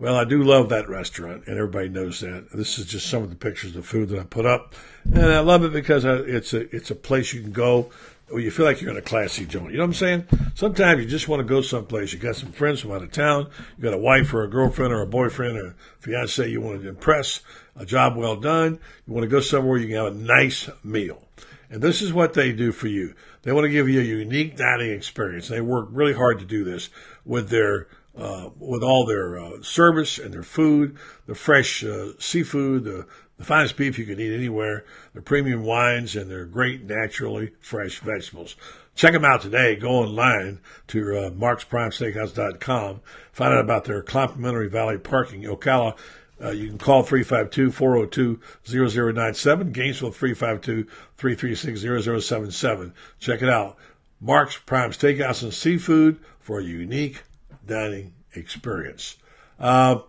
Well, 0.00 0.14
I 0.14 0.24
do 0.24 0.44
love 0.44 0.68
that 0.68 0.88
restaurant, 0.88 1.48
and 1.48 1.56
everybody 1.56 1.88
knows 1.88 2.20
that. 2.20 2.52
This 2.52 2.78
is 2.78 2.86
just 2.86 3.10
some 3.10 3.24
of 3.24 3.30
the 3.30 3.36
pictures 3.36 3.74
of 3.74 3.84
food 3.84 4.10
that 4.10 4.20
I 4.20 4.24
put 4.24 4.46
up, 4.46 4.74
and 5.04 5.26
I 5.26 5.40
love 5.40 5.64
it 5.64 5.72
because 5.72 6.04
it's 6.04 6.54
a 6.54 6.74
it's 6.74 6.92
a 6.92 6.94
place 6.94 7.32
you 7.32 7.42
can 7.42 7.50
go 7.50 7.90
or 8.30 8.40
you 8.40 8.50
feel 8.50 8.66
like 8.66 8.80
you're 8.80 8.90
in 8.90 8.96
a 8.96 9.02
classy 9.02 9.46
joint. 9.46 9.72
You 9.72 9.78
know 9.78 9.84
what 9.84 9.88
I'm 9.88 9.94
saying? 9.94 10.26
Sometimes 10.54 11.02
you 11.02 11.08
just 11.08 11.28
want 11.28 11.40
to 11.40 11.44
go 11.44 11.62
someplace. 11.62 12.12
You 12.12 12.18
got 12.18 12.36
some 12.36 12.52
friends 12.52 12.80
from 12.80 12.92
out 12.92 13.02
of 13.02 13.10
town. 13.10 13.48
You 13.76 13.82
got 13.82 13.94
a 13.94 13.98
wife 13.98 14.32
or 14.34 14.44
a 14.44 14.50
girlfriend 14.50 14.92
or 14.92 15.00
a 15.00 15.06
boyfriend 15.06 15.56
or 15.56 15.66
a 15.68 15.74
fiance 15.98 16.48
you 16.48 16.60
want 16.60 16.82
to 16.82 16.88
impress. 16.88 17.40
A 17.76 17.86
job 17.86 18.16
well 18.16 18.36
done. 18.36 18.78
You 19.06 19.14
want 19.14 19.24
to 19.24 19.28
go 19.28 19.40
somewhere 19.40 19.78
you 19.78 19.86
can 19.86 19.96
have 19.96 20.14
a 20.14 20.16
nice 20.16 20.68
meal. 20.84 21.22
And 21.70 21.82
this 21.82 22.02
is 22.02 22.12
what 22.12 22.34
they 22.34 22.52
do 22.52 22.72
for 22.72 22.88
you. 22.88 23.14
They 23.42 23.52
want 23.52 23.64
to 23.64 23.70
give 23.70 23.88
you 23.88 24.00
a 24.00 24.04
unique 24.04 24.56
dining 24.56 24.90
experience. 24.90 25.48
They 25.48 25.60
work 25.60 25.88
really 25.90 26.14
hard 26.14 26.38
to 26.40 26.44
do 26.44 26.64
this 26.64 26.90
with 27.24 27.50
their 27.50 27.88
uh, 28.16 28.50
with 28.58 28.82
all 28.82 29.06
their 29.06 29.38
uh, 29.38 29.62
service 29.62 30.18
and 30.18 30.34
their 30.34 30.42
food, 30.42 30.96
the 31.26 31.34
fresh 31.34 31.84
uh, 31.84 32.12
seafood, 32.18 32.84
the 32.84 33.06
the 33.38 33.44
finest 33.44 33.76
beef 33.76 33.98
you 33.98 34.04
can 34.04 34.18
eat 34.18 34.34
anywhere, 34.34 34.84
the 35.14 35.22
premium 35.22 35.62
wines, 35.62 36.16
and 36.16 36.28
their 36.28 36.44
great 36.44 36.82
naturally 36.82 37.52
fresh 37.60 38.00
vegetables. 38.00 38.56
Check 38.96 39.12
them 39.12 39.24
out 39.24 39.42
today. 39.42 39.76
Go 39.76 39.90
online 39.90 40.58
to 40.88 41.16
uh, 41.16 41.30
marksprimesteakhouse.com. 41.30 43.00
Find 43.30 43.54
out 43.54 43.60
about 43.60 43.84
their 43.84 44.02
complimentary 44.02 44.68
valet 44.68 44.98
parking. 44.98 45.44
Ocala 45.44 45.96
Uh, 46.40 46.50
you 46.50 46.68
can 46.68 46.78
call 46.78 47.02
352-402-0097, 47.04 49.72
Gainesville 49.72 50.12
352-336-0077. 50.12 52.92
Check 53.18 53.42
it 53.42 53.48
out. 53.48 53.76
Mark's 54.20 54.56
Prime 54.56 54.90
Steakhouse 54.90 55.42
and 55.42 55.52
Seafood 55.54 56.20
for 56.40 56.60
a 56.60 56.64
unique 56.64 57.24
dining 57.68 58.14
experience. 58.34 59.16
Uh, 59.60 60.00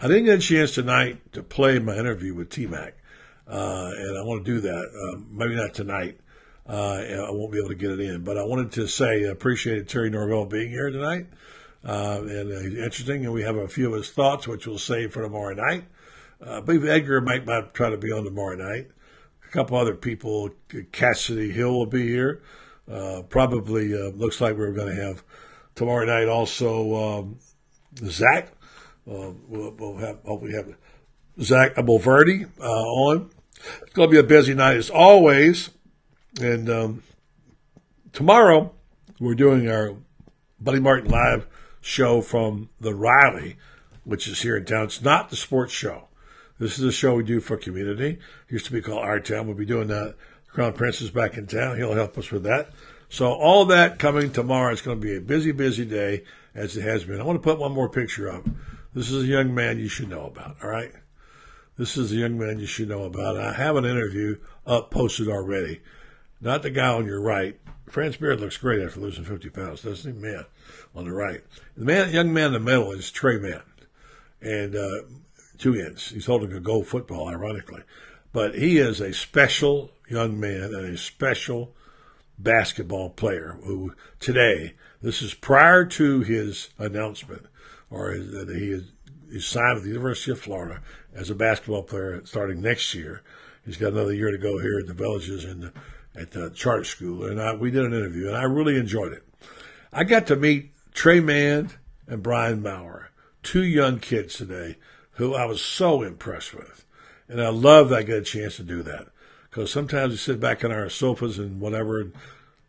I 0.00 0.06
didn't 0.06 0.26
get 0.26 0.38
a 0.38 0.42
chance 0.42 0.74
tonight 0.74 1.32
to 1.32 1.42
play 1.42 1.78
my 1.78 1.96
interview 1.96 2.34
with 2.34 2.50
T-Mac, 2.50 2.94
uh, 3.48 3.90
and 3.96 4.18
I 4.18 4.22
want 4.22 4.44
to 4.44 4.50
do 4.54 4.60
that. 4.60 4.90
Uh, 4.94 5.20
maybe 5.30 5.56
not 5.56 5.74
tonight. 5.74 6.20
Uh, 6.68 7.26
I 7.26 7.30
won't 7.30 7.50
be 7.50 7.58
able 7.58 7.70
to 7.70 7.74
get 7.74 7.90
it 7.90 8.00
in, 8.00 8.22
but 8.22 8.36
I 8.36 8.44
wanted 8.44 8.72
to 8.72 8.86
say 8.86 9.26
I 9.26 9.30
appreciated 9.30 9.88
Terry 9.88 10.10
Norvell 10.10 10.46
being 10.46 10.68
here 10.70 10.90
tonight. 10.90 11.26
Uh, 11.84 12.20
and 12.22 12.52
uh, 12.52 12.60
he's 12.60 12.74
interesting, 12.74 13.24
and 13.24 13.32
we 13.32 13.42
have 13.42 13.56
a 13.56 13.68
few 13.68 13.88
of 13.88 13.94
his 13.94 14.10
thoughts, 14.10 14.46
which 14.46 14.66
we'll 14.66 14.78
save 14.78 15.12
for 15.12 15.22
tomorrow 15.22 15.54
night. 15.54 15.84
I 16.46 16.60
believe 16.60 16.84
Edgar 16.84 17.20
might, 17.20 17.46
might 17.46 17.74
try 17.74 17.90
to 17.90 17.96
be 17.96 18.12
on 18.12 18.24
tomorrow 18.24 18.56
night. 18.56 18.88
A 19.44 19.50
couple 19.50 19.78
other 19.78 19.94
people, 19.94 20.50
Cassidy 20.92 21.50
Hill 21.50 21.72
will 21.72 21.86
be 21.86 22.06
here. 22.06 22.42
Probably 23.30 23.88
looks 24.12 24.40
like 24.40 24.56
we're 24.56 24.72
going 24.72 24.94
to 24.94 25.02
have 25.02 25.24
tomorrow 25.78 26.04
night 26.04 26.28
also 26.28 26.94
um, 26.96 27.38
Zach 28.04 28.48
uh, 29.08 29.30
we'll, 29.48 29.70
we'll, 29.78 29.96
have 29.96 30.18
hopefully 30.24 30.52
have 30.52 30.74
Zach 31.40 31.76
Abolverdi 31.76 32.48
uh, 32.60 32.64
on. 32.64 33.30
It's 33.82 33.92
going 33.94 34.08
to 34.08 34.12
be 34.12 34.18
a 34.18 34.24
busy 34.24 34.54
night 34.54 34.76
as 34.76 34.90
always. 34.90 35.70
And 36.40 36.68
um, 36.68 37.02
tomorrow 38.12 38.74
we're 39.18 39.34
doing 39.34 39.70
our 39.70 39.94
Buddy 40.60 40.80
Martin 40.80 41.10
live 41.10 41.46
show 41.80 42.20
from 42.20 42.68
the 42.80 42.94
Riley, 42.94 43.56
which 44.04 44.28
is 44.28 44.42
here 44.42 44.56
in 44.56 44.64
town. 44.64 44.84
It's 44.84 45.00
not 45.00 45.30
the 45.30 45.36
sports 45.36 45.72
show. 45.72 46.08
This 46.58 46.78
is 46.78 46.84
a 46.84 46.92
show 46.92 47.14
we 47.14 47.22
do 47.22 47.40
for 47.40 47.56
community. 47.56 48.18
It 48.48 48.52
used 48.52 48.66
to 48.66 48.72
be 48.72 48.82
called 48.82 49.04
Our 49.04 49.20
Town. 49.20 49.46
We'll 49.46 49.56
be 49.56 49.64
doing 49.64 49.88
that. 49.88 50.16
Crown 50.48 50.72
Prince 50.72 51.00
is 51.00 51.10
back 51.10 51.38
in 51.38 51.46
town. 51.46 51.76
He'll 51.76 51.94
help 51.94 52.18
us 52.18 52.32
with 52.32 52.42
that. 52.42 52.70
So 53.08 53.32
all 53.32 53.64
that 53.66 53.98
coming 53.98 54.32
tomorrow. 54.32 54.72
It's 54.72 54.82
going 54.82 55.00
to 55.00 55.06
be 55.06 55.16
a 55.16 55.20
busy, 55.20 55.52
busy 55.52 55.84
day 55.84 56.24
as 56.54 56.76
it 56.76 56.82
has 56.82 57.04
been. 57.04 57.20
I 57.20 57.24
want 57.24 57.42
to 57.42 57.42
put 57.42 57.58
one 57.58 57.72
more 57.72 57.88
picture 57.88 58.30
up. 58.30 58.44
This 58.94 59.10
is 59.10 59.24
a 59.24 59.26
young 59.26 59.54
man 59.54 59.78
you 59.78 59.88
should 59.88 60.08
know 60.08 60.26
about, 60.26 60.56
all 60.62 60.68
right? 60.68 60.92
This 61.76 61.96
is 61.96 62.12
a 62.12 62.16
young 62.16 62.38
man 62.38 62.58
you 62.58 62.66
should 62.66 62.88
know 62.88 63.04
about. 63.04 63.38
I 63.38 63.52
have 63.52 63.76
an 63.76 63.84
interview 63.84 64.38
up 64.66 64.90
posted 64.90 65.28
already. 65.28 65.80
Not 66.40 66.62
the 66.62 66.70
guy 66.70 66.88
on 66.88 67.06
your 67.06 67.20
right. 67.20 67.58
Franz 67.88 68.16
Beard 68.16 68.40
looks 68.40 68.56
great 68.56 68.82
after 68.82 69.00
losing 69.00 69.24
50 69.24 69.50
pounds, 69.50 69.82
doesn't 69.82 70.14
he? 70.14 70.20
Man, 70.20 70.44
on 70.94 71.04
the 71.04 71.12
right. 71.12 71.42
The 71.76 71.84
man, 71.84 72.12
young 72.12 72.32
man 72.32 72.48
in 72.48 72.52
the 72.54 72.60
middle 72.60 72.92
is 72.92 73.10
Tre 73.10 73.38
Mann. 73.38 73.62
And 74.40 74.76
uh, 74.76 75.02
two 75.58 75.74
ends. 75.74 76.10
He's 76.10 76.26
holding 76.26 76.52
a 76.52 76.60
goal 76.60 76.84
football, 76.84 77.28
ironically. 77.28 77.82
But 78.32 78.54
he 78.54 78.78
is 78.78 79.00
a 79.00 79.12
special 79.12 79.92
young 80.08 80.38
man 80.38 80.74
and 80.74 80.94
a 80.94 80.98
special 80.98 81.74
basketball 82.38 83.10
player 83.10 83.58
who 83.64 83.94
today, 84.20 84.74
this 85.02 85.22
is 85.22 85.34
prior 85.34 85.84
to 85.84 86.20
his 86.20 86.70
announcement, 86.78 87.46
or 87.90 88.16
that 88.16 88.48
he 88.48 88.82
is 89.34 89.46
signed 89.46 89.74
with 89.74 89.84
the 89.84 89.90
University 89.90 90.30
of 90.30 90.40
Florida 90.40 90.80
as 91.14 91.30
a 91.30 91.34
basketball 91.34 91.82
player 91.82 92.24
starting 92.24 92.60
next 92.60 92.94
year. 92.94 93.22
He's 93.64 93.76
got 93.76 93.92
another 93.92 94.14
year 94.14 94.30
to 94.30 94.38
go 94.38 94.58
here 94.58 94.78
at 94.78 94.86
the 94.86 94.94
Villages 94.94 95.44
and 95.44 95.72
at 96.14 96.30
the 96.30 96.50
charter 96.50 96.84
school. 96.84 97.24
And 97.24 97.40
I, 97.40 97.54
we 97.54 97.70
did 97.70 97.84
an 97.84 97.92
interview, 97.92 98.28
and 98.28 98.36
I 98.36 98.44
really 98.44 98.76
enjoyed 98.76 99.12
it. 99.12 99.24
I 99.92 100.04
got 100.04 100.26
to 100.28 100.36
meet 100.36 100.72
Tre 100.94 101.20
Mann 101.20 101.70
and 102.06 102.22
Brian 102.22 102.62
Maurer, 102.62 103.10
two 103.42 103.64
young 103.64 103.98
kids 103.98 104.36
today 104.36 104.76
who 105.12 105.34
I 105.34 105.44
was 105.44 105.60
so 105.60 106.02
impressed 106.02 106.54
with. 106.54 106.84
And 107.28 107.42
I 107.42 107.48
love 107.48 107.90
that 107.90 107.98
I 107.98 108.02
get 108.02 108.18
a 108.18 108.22
chance 108.22 108.56
to 108.56 108.62
do 108.62 108.82
that. 108.82 109.08
Because 109.50 109.72
sometimes 109.72 110.12
we 110.12 110.16
sit 110.16 110.40
back 110.40 110.64
on 110.64 110.72
our 110.72 110.88
sofas 110.88 111.38
and 111.38 111.60
whatever 111.60 112.00
and 112.00 112.12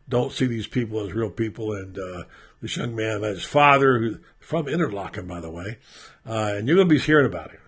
don't 0.08 0.32
see 0.32 0.48
these 0.48 0.68
people 0.68 1.06
as 1.06 1.14
real 1.14 1.30
people. 1.30 1.74
And 1.74 1.98
uh, 1.98 2.24
this 2.62 2.78
young 2.78 2.96
man, 2.96 3.22
his 3.24 3.44
father, 3.44 4.22
from 4.40 4.68
Interlaken, 4.68 5.28
by 5.28 5.42
the 5.42 5.52
way, 5.52 5.78
uh, 6.28 6.54
and 6.56 6.68
you're 6.68 6.78
going 6.78 6.90
to 6.90 6.96
be 6.96 7.00
hearing 7.00 7.26
about 7.26 7.52
him. 7.52 7.60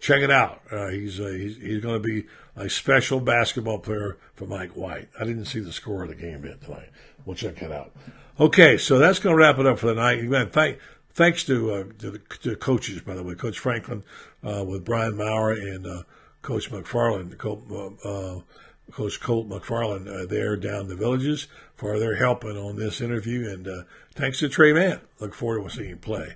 Check 0.00 0.22
it 0.22 0.30
out. 0.30 0.62
Uh, 0.70 0.88
he's, 0.88 1.18
uh, 1.18 1.24
he's 1.24 1.56
he's 1.56 1.82
going 1.82 2.00
to 2.00 2.08
be 2.08 2.26
a 2.54 2.70
special 2.70 3.18
basketball 3.18 3.80
player 3.80 4.16
for 4.34 4.46
Mike 4.46 4.76
White. 4.76 5.08
I 5.18 5.24
didn't 5.24 5.46
see 5.46 5.58
the 5.58 5.72
score 5.72 6.04
of 6.04 6.08
the 6.08 6.14
game 6.14 6.44
yet 6.44 6.62
tonight. 6.62 6.90
We'll 7.24 7.34
check 7.34 7.62
it 7.62 7.72
out. 7.72 7.92
Okay, 8.38 8.78
so 8.78 8.98
that's 8.98 9.18
going 9.18 9.34
to 9.34 9.38
wrap 9.38 9.58
it 9.58 9.66
up 9.66 9.80
for 9.80 9.86
the 9.86 9.94
night. 9.94 10.22
Man, 10.22 10.50
thank, 10.50 10.78
thanks 11.10 11.42
to, 11.44 11.72
uh, 11.72 11.84
to, 11.98 12.10
the, 12.12 12.18
to 12.42 12.54
coaches, 12.54 13.00
by 13.00 13.14
the 13.14 13.24
way, 13.24 13.34
Coach 13.34 13.58
Franklin 13.58 14.04
uh, 14.44 14.64
with 14.64 14.84
Brian 14.84 15.16
Maurer 15.16 15.54
and 15.54 16.04
Coach 16.42 16.70
McFarland, 16.70 17.36
Coach, 17.38 17.60
uh, 17.70 18.08
uh, 18.08 18.40
Coach 18.90 19.20
Colt 19.20 19.48
McFarland 19.48 20.08
uh, 20.08 20.26
there 20.26 20.56
down 20.56 20.88
the 20.88 20.96
villages 20.96 21.46
for 21.76 21.98
their 21.98 22.16
helping 22.16 22.56
on 22.56 22.76
this 22.76 23.00
interview. 23.00 23.48
And 23.48 23.84
thanks 24.14 24.40
to 24.40 24.48
Tre 24.48 24.72
Mann. 24.72 25.00
Look 25.20 25.34
forward 25.34 25.64
to 25.64 25.74
seeing 25.74 25.90
him 25.90 25.98
play. 25.98 26.34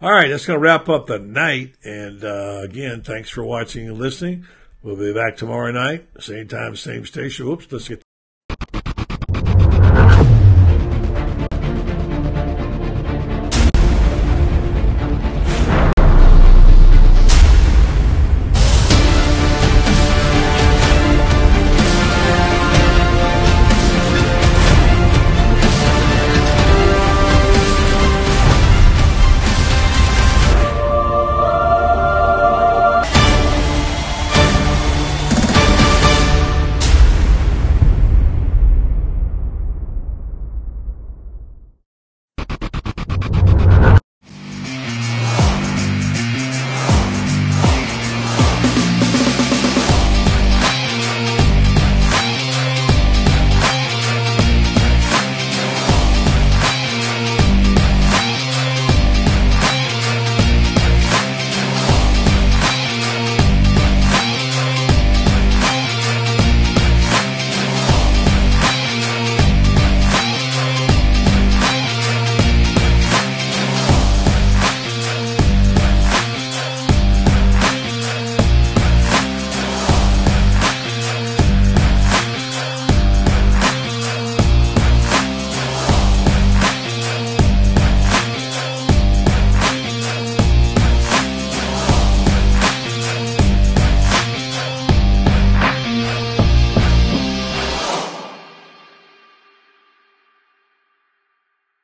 All 0.00 0.10
right, 0.10 0.28
that's 0.28 0.46
going 0.46 0.58
to 0.58 0.62
wrap 0.62 0.88
up 0.88 1.06
the 1.06 1.20
night. 1.20 1.74
And 1.84 2.24
uh, 2.24 2.60
again, 2.62 3.02
thanks 3.02 3.30
for 3.30 3.44
watching 3.44 3.88
and 3.88 3.98
listening. 3.98 4.46
We'll 4.82 4.96
be 4.96 5.12
back 5.12 5.36
tomorrow 5.36 5.70
night, 5.70 6.08
same 6.18 6.48
time, 6.48 6.74
same 6.74 7.06
station. 7.06 7.46
Oops, 7.46 7.70
let's 7.70 7.88
get 7.88 8.01